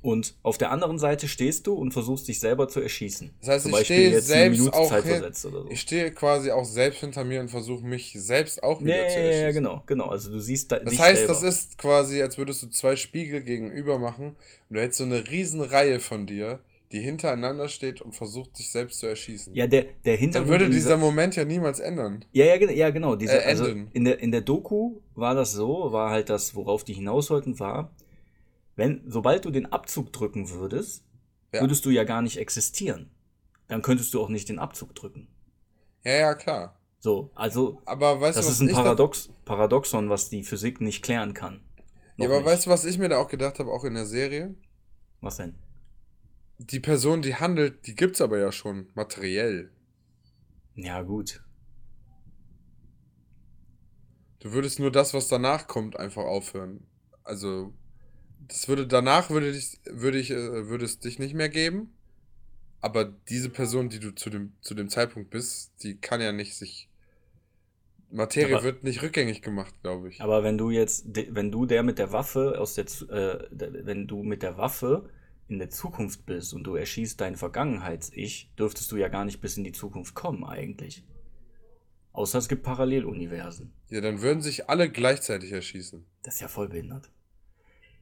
Und 0.00 0.34
auf 0.42 0.58
der 0.58 0.70
anderen 0.70 0.98
Seite 0.98 1.26
stehst 1.26 1.66
du 1.66 1.74
und 1.74 1.92
versuchst 1.92 2.28
dich 2.28 2.38
selber 2.40 2.68
zu 2.68 2.80
erschießen. 2.80 3.30
Das 3.40 3.48
heißt, 3.48 3.62
Zum 3.64 3.72
ich 3.72 3.78
Beispiel 3.78 3.96
stehe 3.96 4.20
selbst 4.20 4.72
auch 4.72 4.94
hin, 5.02 5.24
so. 5.32 5.66
Ich 5.70 5.80
stehe 5.80 6.10
quasi 6.12 6.50
auch 6.52 6.64
selbst 6.64 7.00
hinter 7.00 7.24
mir 7.24 7.40
und 7.40 7.48
versuche 7.50 7.84
mich 7.84 8.12
selbst 8.16 8.62
auch 8.62 8.80
wieder 8.80 9.02
ja, 9.02 9.08
zu 9.08 9.18
erschießen. 9.18 9.42
ja, 9.42 9.50
genau, 9.52 9.82
genau. 9.86 10.06
Also 10.06 10.30
du 10.30 10.38
siehst 10.38 10.70
da 10.70 10.78
Das 10.78 10.98
heißt, 10.98 11.18
selber. 11.26 11.32
das 11.32 11.42
ist 11.42 11.78
quasi, 11.78 12.22
als 12.22 12.38
würdest 12.38 12.62
du 12.62 12.68
zwei 12.68 12.94
Spiegel 12.96 13.42
gegenüber 13.42 13.98
machen 13.98 14.36
und 14.68 14.76
du 14.76 14.80
hättest 14.80 14.98
so 14.98 15.04
eine 15.04 15.28
riesen 15.28 15.60
Reihe 15.62 15.98
von 16.00 16.26
dir, 16.26 16.60
die 16.92 17.00
hintereinander 17.00 17.68
steht 17.68 18.00
und 18.00 18.14
versucht, 18.14 18.56
sich 18.56 18.70
selbst 18.70 19.00
zu 19.00 19.06
erschießen. 19.06 19.54
ja, 19.54 19.66
der, 19.66 19.82
der 20.04 20.14
Dann 20.14 20.20
Hintergrund 20.20 20.50
würde 20.50 20.64
in 20.66 20.70
dieser 20.70 20.96
Moment 20.96 21.36
ja 21.36 21.44
niemals 21.44 21.80
ändern. 21.80 22.24
Ja, 22.32 22.46
ja, 22.46 22.70
ja 22.70 22.90
genau. 22.90 23.14
Diese, 23.16 23.42
Äh, 23.42 23.46
also 23.46 23.66
in, 23.66 24.04
der, 24.04 24.20
in 24.20 24.32
der 24.32 24.40
Doku 24.40 25.00
war 25.14 25.34
das 25.34 25.52
so, 25.52 25.92
war 25.92 26.10
halt 26.10 26.30
das, 26.30 26.54
worauf 26.54 26.84
die 26.84 26.94
hinaus 26.94 27.28
wollten, 27.30 27.58
war, 27.60 27.90
wenn, 28.78 29.02
sobald 29.10 29.44
du 29.44 29.50
den 29.50 29.66
Abzug 29.66 30.12
drücken 30.12 30.50
würdest, 30.50 31.04
Ja. 31.52 31.60
würdest 31.60 31.84
du 31.84 31.90
ja 31.90 32.04
gar 32.04 32.22
nicht 32.22 32.38
existieren. 32.38 33.10
Dann 33.66 33.82
könntest 33.82 34.14
du 34.14 34.22
auch 34.22 34.28
nicht 34.28 34.48
den 34.48 34.58
Abzug 34.58 34.94
drücken. 34.94 35.28
Ja, 36.04 36.12
ja, 36.12 36.34
klar. 36.34 36.78
So, 37.00 37.30
also, 37.34 37.82
Aber 37.86 38.20
weißt 38.20 38.38
das 38.38 38.46
du, 38.46 38.52
ist 38.52 38.60
ein 38.60 38.68
Paradox, 38.72 39.30
Paradoxon, 39.44 40.08
was 40.10 40.30
die 40.30 40.44
Physik 40.44 40.80
nicht 40.80 41.02
klären 41.02 41.34
kann. 41.34 41.60
Noch 42.16 42.24
Ja, 42.24 42.30
aber 42.30 42.38
nicht. 42.38 42.46
weißt 42.46 42.66
du, 42.66 42.70
was 42.70 42.84
ich 42.84 42.98
mir 42.98 43.08
da 43.08 43.18
auch 43.18 43.28
gedacht 43.28 43.58
habe, 43.58 43.70
auch 43.72 43.84
in 43.84 43.94
der 43.94 44.06
Serie? 44.06 44.54
Was 45.20 45.36
denn? 45.36 45.56
Die 46.58 46.80
Person, 46.80 47.20
die 47.22 47.34
handelt, 47.34 47.86
die 47.86 47.94
gibt's 47.96 48.20
aber 48.20 48.38
ja 48.38 48.52
schon 48.52 48.90
materiell. 48.94 49.70
Ja, 50.76 51.02
gut. 51.02 51.42
Du 54.40 54.52
würdest 54.52 54.78
nur 54.78 54.92
das, 54.92 55.14
was 55.14 55.26
danach 55.28 55.66
kommt, 55.66 55.96
einfach 55.98 56.24
aufhören. 56.24 56.86
Also, 57.24 57.72
das 58.48 58.68
würde 58.68 58.86
danach 58.86 59.30
würde 59.30 59.52
dich, 59.52 59.78
würde 59.84 60.18
ich, 60.18 60.30
äh, 60.30 60.68
würde 60.68 60.84
es 60.84 60.98
dich 60.98 61.18
nicht 61.18 61.34
mehr 61.34 61.48
geben. 61.48 61.92
Aber 62.80 63.04
diese 63.04 63.50
Person, 63.50 63.88
die 63.88 63.98
du 63.98 64.14
zu 64.14 64.30
dem, 64.30 64.52
zu 64.60 64.74
dem 64.74 64.88
Zeitpunkt 64.88 65.30
bist, 65.30 65.72
die 65.82 65.96
kann 65.96 66.20
ja 66.20 66.32
nicht 66.32 66.54
sich. 66.56 66.88
Materie 68.10 68.54
Aber- 68.54 68.64
wird 68.64 68.84
nicht 68.84 69.02
rückgängig 69.02 69.42
gemacht, 69.42 69.74
glaube 69.82 70.08
ich. 70.08 70.20
Aber 70.22 70.42
wenn 70.42 70.56
du 70.56 70.70
jetzt, 70.70 71.06
wenn 71.34 71.50
du 71.50 71.66
der 71.66 71.82
mit 71.82 71.98
der 71.98 72.12
Waffe 72.12 72.58
aus 72.58 72.74
der, 72.74 72.86
äh, 73.10 73.46
wenn 73.50 74.06
du 74.06 74.22
mit 74.22 74.42
der 74.42 74.56
Waffe 74.56 75.10
in 75.48 75.58
der 75.58 75.70
Zukunft 75.70 76.24
bist 76.24 76.54
und 76.54 76.64
du 76.64 76.74
erschießt 76.76 77.20
dein 77.20 77.36
Vergangenheits-Ich, 77.36 78.50
dürftest 78.58 78.90
du 78.92 78.96
ja 78.96 79.08
gar 79.08 79.24
nicht 79.24 79.40
bis 79.40 79.56
in 79.58 79.64
die 79.64 79.72
Zukunft 79.72 80.14
kommen 80.14 80.44
eigentlich. 80.44 81.04
Außer 82.12 82.38
es 82.38 82.48
gibt 82.48 82.62
Paralleluniversen. 82.62 83.72
Ja, 83.90 84.00
dann 84.00 84.22
würden 84.22 84.40
sich 84.40 84.68
alle 84.70 84.90
gleichzeitig 84.90 85.52
erschießen. 85.52 86.04
Das 86.22 86.34
ist 86.36 86.40
ja 86.40 86.48
voll 86.48 86.68
behindert. 86.68 87.10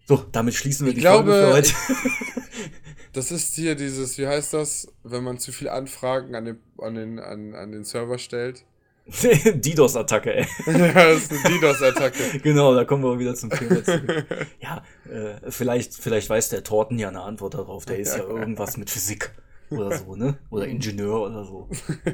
So, 0.07 0.25
damit 0.33 0.55
schließen 0.55 0.87
wir 0.87 0.91
Ich 0.91 0.97
die 0.97 1.01
glaube, 1.03 1.33
Folge 1.53 1.69
Das 3.13 3.31
ist 3.33 3.55
hier 3.55 3.75
dieses, 3.75 4.19
wie 4.19 4.27
heißt 4.27 4.53
das, 4.55 4.89
wenn 5.03 5.25
man 5.25 5.39
zu 5.39 5.51
viele 5.53 5.73
Anfragen 5.73 6.35
an 6.35 6.45
den, 6.45 6.59
an 6.79 6.95
den, 6.95 7.19
an, 7.19 7.55
an 7.55 7.73
den 7.73 7.85
Server 7.85 8.19
stellt? 8.19 8.65
für 9.09 9.29
heute. 9.45 9.57
DDoS-Attacke, 9.59 10.35
ey. 10.35 10.47
ja, 10.67 10.93
das 10.93 11.23
ist 11.31 11.33
eine 11.33 11.55
DDoS-Attacke. 11.59 12.41
Genau, 12.41 12.75
da 12.75 12.85
kommen 12.85 13.05
wir 13.05 13.19
wieder 13.19 13.35
zum 13.37 13.51
Thema 13.51 13.83
zurück. 13.85 14.27
Ja, 14.61 14.83
äh, 15.11 15.51
vielleicht, 15.51 15.95
vielleicht 15.95 16.29
weiß 16.29 16.49
der 16.51 16.65
Torten 16.65 16.99
ja 16.99 17.09
eine 17.09 17.23
Antwort 17.23 17.55
darauf. 17.55 17.85
Der 17.87 17.99
ist 17.99 18.17
ja 18.17 18.25
irgendwas 18.25 18.77
mit 18.77 18.91
Physik 18.91 19.31
oder 19.71 19.97
so, 19.97 20.15
ne? 20.17 20.39
Oder 20.51 20.67
Ingenieur 20.67 21.23
oder 21.23 21.45
so. 21.45 21.69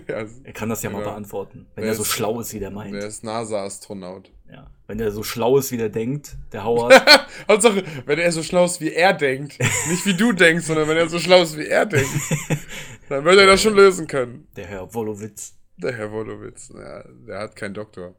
ja, 0.07 0.24
Er 0.45 0.53
kann 0.53 0.68
das 0.68 0.82
ja 0.82 0.90
mal 0.90 0.99
Genau. 0.99 1.11
beantworten, 1.12 1.66
wenn 1.74 1.84
er 1.84 1.95
so 1.95 2.03
ist- 2.03 2.09
schlau 2.11 2.40
ist, 2.40 2.53
wie 2.55 2.59
der 2.61 2.70
meint. 2.70 2.95
der 2.95 3.07
ist 3.07 3.24
NASA-Astronaut. 3.24 4.30
Ja. 4.53 4.70
Wenn 4.86 5.00
er 5.00 5.11
so 5.11 5.22
schlau 5.22 5.57
ist, 5.57 5.72
wie 5.72 5.78
der 5.78 5.88
denkt, 5.88 6.36
der 6.53 6.64
Howard. 6.64 6.92
Hauptsache, 7.48 7.82
wenn 8.05 8.18
er 8.18 8.30
so 8.32 8.42
schlau 8.42 8.66
ist, 8.66 8.82
wie 8.82 8.92
er 8.92 9.14
denkt. 9.14 9.59
Nicht 9.88 10.05
wie 10.05 10.14
du 10.14 10.32
denkst, 10.32 10.66
sondern 10.66 10.86
wenn 10.88 10.98
er 10.98 11.09
so 11.09 11.18
schlau 11.18 11.42
ist, 11.42 11.57
wie 11.57 11.66
er 11.66 11.86
denkt. 11.86 12.11
Dann 13.09 13.24
wird 13.24 13.38
er 13.38 13.46
das 13.46 13.62
schon 13.62 13.74
lösen 13.74 14.07
können. 14.07 14.46
der 14.55 14.66
Herr 14.66 14.92
Wolowitz. 14.92 15.55
Der 15.78 15.94
Herr 15.96 16.12
Wolowitz, 16.12 16.70
ja, 16.74 17.03
der 17.26 17.38
hat 17.38 17.57
keinen 17.57 17.72
Doktor. 17.72 18.14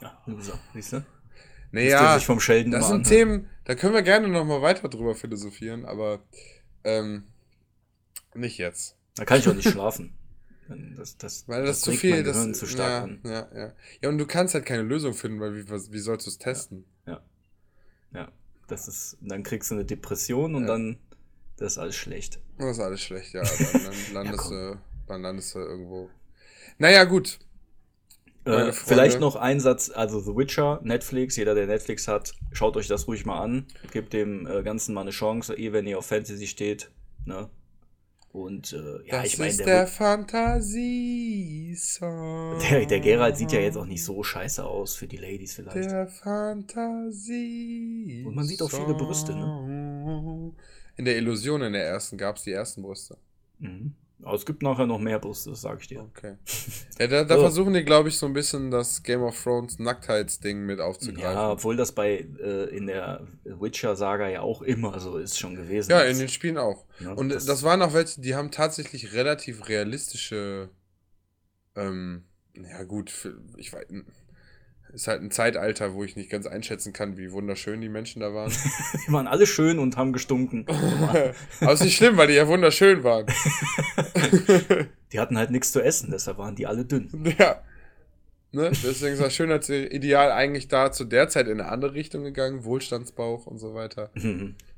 Ja, 0.00 0.18
Loser, 0.24 0.58
siehst 0.72 0.94
du? 0.94 1.04
Naja, 1.70 2.14
sich 2.16 2.26
vom 2.26 2.40
Sheldon 2.40 2.72
das 2.72 2.88
sind. 2.88 3.06
Themen, 3.06 3.48
da 3.64 3.74
können 3.74 3.92
wir 3.92 4.02
gerne 4.02 4.26
nochmal 4.26 4.62
weiter 4.62 4.88
drüber 4.88 5.14
philosophieren, 5.14 5.84
aber 5.84 6.20
ähm, 6.82 7.24
nicht 8.34 8.56
jetzt. 8.56 8.96
Da 9.16 9.26
kann 9.26 9.38
ich 9.38 9.48
auch 9.48 9.54
nicht 9.54 9.68
schlafen. 9.68 10.14
Das, 10.96 11.16
das, 11.16 11.48
Weil 11.48 11.64
das, 11.64 11.80
zu 11.80 11.90
regt 11.90 12.00
viel, 12.00 12.22
das 12.22 12.36
Gehirn 12.36 12.54
zu 12.54 12.66
stark 12.66 12.90
ja, 12.90 13.02
an. 13.02 13.20
ja, 13.24 13.48
ja. 13.54 13.72
Ja, 14.02 14.08
und 14.08 14.18
du 14.18 14.26
kannst 14.26 14.54
halt 14.54 14.66
keine 14.66 14.82
Lösung 14.82 15.14
finden, 15.14 15.40
weil 15.40 15.54
wie, 15.56 15.68
was, 15.68 15.90
wie 15.92 15.98
sollst 15.98 16.26
du 16.26 16.30
es 16.30 16.38
testen? 16.38 16.84
Ja, 18.12 18.30
das 18.66 18.88
ist, 18.88 19.18
dann 19.20 19.42
kriegst 19.42 19.70
du 19.70 19.74
eine 19.74 19.84
Depression 19.84 20.54
und 20.54 20.62
Ja. 20.62 20.68
dann, 20.68 20.98
das 21.56 21.72
ist 21.72 21.78
alles 21.78 21.96
schlecht. 21.96 22.40
Das 22.58 22.76
ist 22.76 22.80
alles 22.80 23.00
schlecht, 23.00 23.32
ja. 23.34 23.42
Dann, 23.72 23.82
dann, 23.84 24.14
landest, 24.14 24.38
komm. 24.44 24.50
du, 24.50 24.80
dann 25.06 25.22
landest 25.22 25.54
du 25.54 25.58
irgendwo. 25.58 26.10
Naja, 26.78 27.04
gut. 27.04 27.38
Äh, 28.44 28.72
vielleicht 28.72 29.20
noch 29.20 29.36
ein 29.36 29.60
Satz, 29.60 29.90
also 29.90 30.20
The 30.20 30.34
Witcher, 30.36 30.80
Netflix, 30.82 31.36
jeder, 31.36 31.54
der 31.54 31.66
Netflix 31.66 32.08
hat, 32.08 32.32
schaut 32.52 32.76
euch 32.76 32.88
das 32.88 33.06
ruhig 33.06 33.26
mal 33.26 33.38
an. 33.40 33.66
Gebt 33.92 34.12
dem 34.12 34.46
äh, 34.46 34.62
Ganzen 34.62 34.94
mal 34.94 35.02
eine 35.02 35.10
Chance, 35.10 35.54
eh 35.54 35.72
wenn 35.72 35.86
ihr 35.86 35.98
auf 35.98 36.06
Fantasy 36.06 36.46
steht. 36.46 36.90
Ne? 37.26 37.50
Und 38.32 38.72
äh, 38.72 39.04
ja, 39.06 39.22
das 39.22 39.26
ich 39.26 39.38
meine, 39.38 39.50
ist 39.50 39.58
der, 39.58 39.66
der, 39.66 39.88
Fantasie-Song. 39.88 42.60
der, 42.70 42.86
der 42.86 43.00
Geralt 43.00 43.36
sieht 43.36 43.50
ja 43.50 43.58
jetzt 43.58 43.76
auch 43.76 43.86
nicht 43.86 44.04
so 44.04 44.22
scheiße 44.22 44.64
aus 44.64 44.94
für 44.94 45.08
die 45.08 45.16
Ladies 45.16 45.54
vielleicht. 45.54 45.90
Der 45.90 46.06
Fantasie. 46.06 46.62
Und 48.24 48.36
man 48.36 48.44
sieht 48.44 48.62
auch 48.62 48.70
viele 48.70 48.94
Brüste, 48.94 49.34
ne? 49.34 50.52
In 50.96 51.04
der 51.04 51.16
Illusion 51.16 51.62
in 51.62 51.72
der 51.72 51.86
ersten 51.86 52.16
gab 52.16 52.36
es 52.36 52.44
die 52.44 52.52
ersten 52.52 52.82
Brüste. 52.82 53.18
Mhm. 53.58 53.96
Aber 54.22 54.34
es 54.34 54.44
gibt 54.44 54.62
nachher 54.62 54.86
noch 54.86 54.98
mehr 54.98 55.18
Brüste, 55.18 55.50
das 55.50 55.62
sag 55.62 55.80
ich 55.80 55.88
dir. 55.88 56.02
Okay. 56.02 56.36
Ja, 56.98 57.06
da, 57.06 57.24
da 57.24 57.36
So. 57.36 57.40
versuchen 57.42 57.72
die, 57.72 57.84
glaube 57.84 58.10
ich, 58.10 58.18
so 58.18 58.26
ein 58.26 58.32
bisschen 58.34 58.70
das 58.70 59.02
Game 59.02 59.22
of 59.22 59.42
Thrones 59.42 59.78
Nacktheitsding 59.78 60.66
mit 60.66 60.78
Ja, 60.78 60.84
aufzugreifen. 60.86 61.38
obwohl 61.38 61.76
das 61.76 61.92
bei 61.92 62.26
äh, 62.42 62.64
in 62.76 62.86
der 62.86 63.26
Witcher-Saga 63.44 64.28
ja 64.28 64.42
auch 64.42 64.60
immer 64.62 65.00
so 65.00 65.16
ist 65.16 65.38
schon 65.38 65.54
gewesen. 65.56 65.90
Ja, 65.90 66.02
in 66.02 66.18
den 66.18 66.28
Spielen 66.28 66.58
auch. 66.58 66.84
Ja, 67.00 67.12
Und 67.12 67.30
das- 67.30 67.46
das, 67.46 67.62
waren 67.62 67.80
auch 67.82 67.94
welche, 67.94 68.20
die 68.20 68.34
haben 68.34 68.50
tatsächlich 68.50 69.12
relativ 69.14 69.68
realistische. 69.68 70.68
Ähm, 71.76 72.24
ja, 72.54 72.82
gut, 72.82 73.12
ich 73.56 73.72
weiß. 73.72 73.86
Ist 74.92 75.06
halt 75.06 75.22
ein 75.22 75.30
Zeitalter, 75.30 75.94
wo 75.94 76.02
ich 76.02 76.16
nicht 76.16 76.30
ganz 76.30 76.46
einschätzen 76.46 76.92
kann, 76.92 77.16
wie 77.16 77.30
wunderschön 77.30 77.80
die 77.80 77.88
Menschen 77.88 78.20
da 78.20 78.34
waren. 78.34 78.52
Die 79.06 79.12
waren 79.12 79.28
alle 79.28 79.46
schön 79.46 79.78
und 79.78 79.96
haben 79.96 80.12
gestunken. 80.12 80.66
Aber 81.60 81.72
ist 81.72 81.82
nicht 81.82 81.96
schlimm, 81.96 82.16
weil 82.16 82.26
die 82.26 82.34
ja 82.34 82.48
wunderschön 82.48 83.04
waren. 83.04 83.26
Die 85.12 85.20
hatten 85.20 85.38
halt 85.38 85.50
nichts 85.50 85.72
zu 85.72 85.80
essen, 85.80 86.10
deshalb 86.10 86.38
waren 86.38 86.54
die 86.56 86.66
alle 86.66 86.84
dünn. 86.84 87.34
ja. 87.38 87.62
Ne? 88.52 88.70
Deswegen 88.70 89.14
ist 89.14 89.22
das 89.22 89.34
Schönheitsideal 89.34 90.32
eigentlich 90.32 90.66
da 90.68 90.90
zu 90.90 91.04
der 91.04 91.28
Zeit 91.28 91.46
in 91.46 91.60
eine 91.60 91.70
andere 91.70 91.94
Richtung 91.94 92.24
gegangen, 92.24 92.64
Wohlstandsbauch 92.64 93.46
und 93.46 93.58
so 93.58 93.74
weiter. 93.74 94.10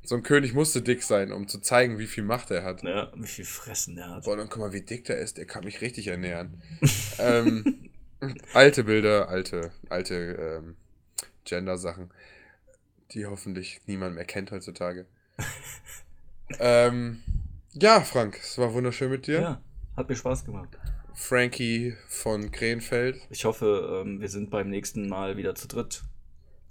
So 0.02 0.16
ein 0.16 0.22
König 0.22 0.52
musste 0.52 0.82
dick 0.82 1.02
sein, 1.02 1.32
um 1.32 1.48
zu 1.48 1.58
zeigen, 1.58 1.98
wie 1.98 2.06
viel 2.06 2.24
Macht 2.24 2.50
er 2.50 2.64
hat. 2.64 2.82
ja, 2.82 3.10
wie 3.14 3.26
viel 3.26 3.44
Fressen 3.46 3.96
der 3.96 4.10
hat. 4.10 4.24
Boah, 4.24 4.36
dann 4.36 4.48
guck 4.50 4.58
mal, 4.58 4.72
wie 4.72 4.82
dick 4.82 5.04
der 5.04 5.18
ist, 5.18 5.38
der 5.38 5.46
kann 5.46 5.64
mich 5.64 5.80
richtig 5.80 6.08
ernähren. 6.08 6.60
ähm, 7.18 7.90
alte 8.52 8.84
Bilder, 8.84 9.28
alte, 9.28 9.72
alte 9.88 10.14
ähm, 10.14 10.76
Gender-Sachen, 11.44 12.10
die 13.12 13.26
hoffentlich 13.26 13.80
niemand 13.86 14.14
mehr 14.14 14.24
kennt 14.24 14.50
heutzutage. 14.50 15.06
ähm, 16.58 17.22
ja, 17.72 18.00
Frank, 18.00 18.38
es 18.40 18.58
war 18.58 18.74
wunderschön 18.74 19.10
mit 19.10 19.26
dir. 19.26 19.40
Ja, 19.40 19.62
hat 19.96 20.08
mir 20.08 20.16
Spaß 20.16 20.44
gemacht. 20.44 20.78
Frankie 21.14 21.96
von 22.08 22.50
Krenfeld. 22.50 23.20
Ich 23.30 23.44
hoffe, 23.44 24.02
ähm, 24.04 24.20
wir 24.20 24.28
sind 24.28 24.50
beim 24.50 24.68
nächsten 24.68 25.08
Mal 25.08 25.36
wieder 25.36 25.54
zu 25.54 25.68
dritt. 25.68 26.02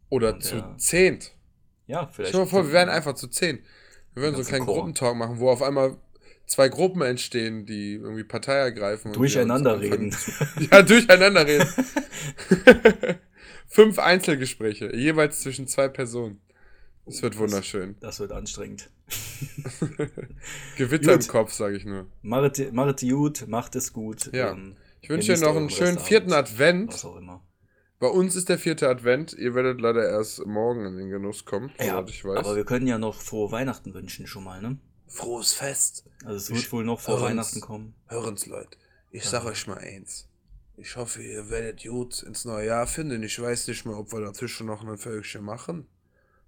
Oder 0.10 0.34
Und 0.34 0.44
zu 0.44 0.58
ja. 0.58 0.78
zehnt. 0.78 1.32
Ja, 1.88 2.08
vielleicht. 2.08 2.30
Stell 2.30 2.42
dir 2.42 2.46
mal 2.46 2.50
vor, 2.50 2.66
wir 2.68 2.74
wären 2.74 2.90
einfach 2.90 3.16
zu 3.16 3.28
zehn. 3.28 3.64
Wir 4.14 4.24
würden 4.24 4.36
so 4.36 4.40
einen 4.40 4.48
kleinen 4.48 4.66
Chor. 4.66 4.76
Gruppentalk 4.76 5.16
machen, 5.16 5.40
wo 5.40 5.50
auf 5.50 5.62
einmal 5.62 5.98
zwei 6.46 6.70
Gruppen 6.70 7.02
entstehen, 7.02 7.66
die 7.66 7.94
irgendwie 7.96 8.24
Partei 8.24 8.56
ergreifen. 8.56 9.14
durcheinander 9.14 9.80
reden. 9.80 10.16
Ja, 10.72 10.82
durcheinander 10.82 11.46
reden. 11.48 11.68
Fünf 13.68 14.00
Einzelgespräche, 14.00 14.94
jeweils 14.96 15.42
zwischen 15.42 15.68
zwei 15.68 15.88
Personen. 15.88 16.42
Das 17.06 17.22
wird 17.22 17.38
wunderschön. 17.38 17.96
Das 18.00 18.20
wird 18.20 18.32
anstrengend. 18.32 18.90
Gewitter 20.78 21.14
Gut. 21.14 21.24
im 21.26 21.28
Kopf, 21.32 21.52
sage 21.54 21.76
ich 21.78 21.86
nur. 21.86 22.08
Macht 22.22 22.72
macht 22.74 23.02
gut, 23.02 23.48
macht 23.48 23.76
es 23.76 23.92
gut. 23.94 24.30
Ja. 24.34 24.52
ähm, 24.52 24.76
Ich 25.02 25.10
wünsche 25.10 25.34
dir 25.34 25.40
noch 25.42 25.56
einen 25.56 25.70
schönen 25.70 26.00
vierten 26.00 26.34
Advent. 26.34 26.94
Was 26.94 27.06
auch 27.06 27.18
immer. 27.18 27.42
Bei 28.00 28.08
uns 28.08 28.36
ist 28.36 28.50
der 28.50 28.58
vierte 28.58 28.88
Advent. 28.90 29.34
Ihr 29.34 29.54
werdet 29.56 29.80
leider 29.82 30.08
erst 30.08 30.46
morgen 30.46 30.86
in 30.86 30.98
den 30.98 31.10
Genuss 31.10 31.46
kommen, 31.46 31.72
Ja, 31.80 32.04
ich 32.08 32.24
weiß. 32.26 32.38
aber 32.38 32.56
wir 32.56 32.66
können 32.66 32.88
ja 32.88 32.98
noch 32.98 33.22
frohe 33.22 33.52
Weihnachten 33.52 33.94
wünschen 33.94 34.26
schon 34.28 34.44
mal, 34.44 34.62
ne? 34.62 34.78
Frohes 35.12 35.54
Fest. 35.54 36.06
Also 36.24 36.38
es 36.38 36.50
wird 36.50 36.60
Ich- 36.60 36.72
wohl 36.72 36.84
noch 36.84 37.00
vor 37.00 37.16
Hör 37.16 37.24
uns. 37.24 37.30
Weihnachten 37.32 37.62
kommen. 37.62 37.94
Hören's, 38.08 38.46
Leute. 38.46 38.78
Ich 39.12 39.26
sag 39.26 39.44
euch 39.46 39.68
mal 39.68 39.78
eins. 39.78 40.28
Ich 40.78 40.96
hoffe, 40.96 41.22
ihr 41.22 41.50
werdet 41.50 41.84
gut 41.84 42.24
ins 42.24 42.46
neue 42.46 42.68
Jahr 42.68 42.88
finden. 42.88 43.22
Ich 43.24 43.40
weiß 43.40 43.68
nicht 43.68 43.86
mehr, 43.86 43.98
ob 43.98 44.12
wir 44.14 44.22
dazwischen 44.22 44.68
noch 44.68 44.84
ein 44.84 44.98
Völkchen 44.98 45.44
machen. 45.44 45.88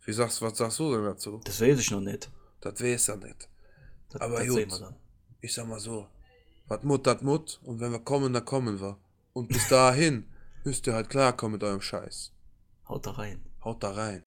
Wie 0.05 0.14
sagst, 0.14 0.41
was 0.41 0.57
sagst 0.57 0.80
du 0.80 0.91
denn 0.93 1.03
dazu? 1.03 1.39
Das 1.43 1.59
weiß 1.61 1.80
ich 1.80 1.91
noch 1.91 2.01
nicht. 2.01 2.30
Das 2.61 2.82
weiß 2.82 3.09
er 3.09 3.18
nicht. 3.18 3.49
Das, 4.09 4.22
Aber 4.22 4.39
das 4.39 4.47
gut. 4.47 4.84
Ich 5.41 5.53
sag 5.53 5.68
mal 5.68 5.80
so, 5.80 6.07
was 6.68 6.82
Mut, 6.84 7.05
dat 7.05 7.22
Mut. 7.22 7.59
Und 7.64 7.80
wenn 7.82 7.91
wir 7.91 7.99
kommen, 7.99 8.32
dann 8.34 8.45
kommen 8.45 8.80
wir. 8.80 8.97
Und 9.34 9.49
bis 9.49 9.68
dahin 9.68 10.26
müsst 10.64 10.88
ihr 10.88 10.93
halt 10.93 11.09
klarkommen 11.09 11.53
mit 11.53 11.64
eurem 11.64 11.82
Scheiß. 11.82 12.32
Haut 12.88 13.05
da 13.05 13.11
rein. 13.11 13.41
Haut 13.64 13.84
da 13.84 13.91
rein. 13.91 14.22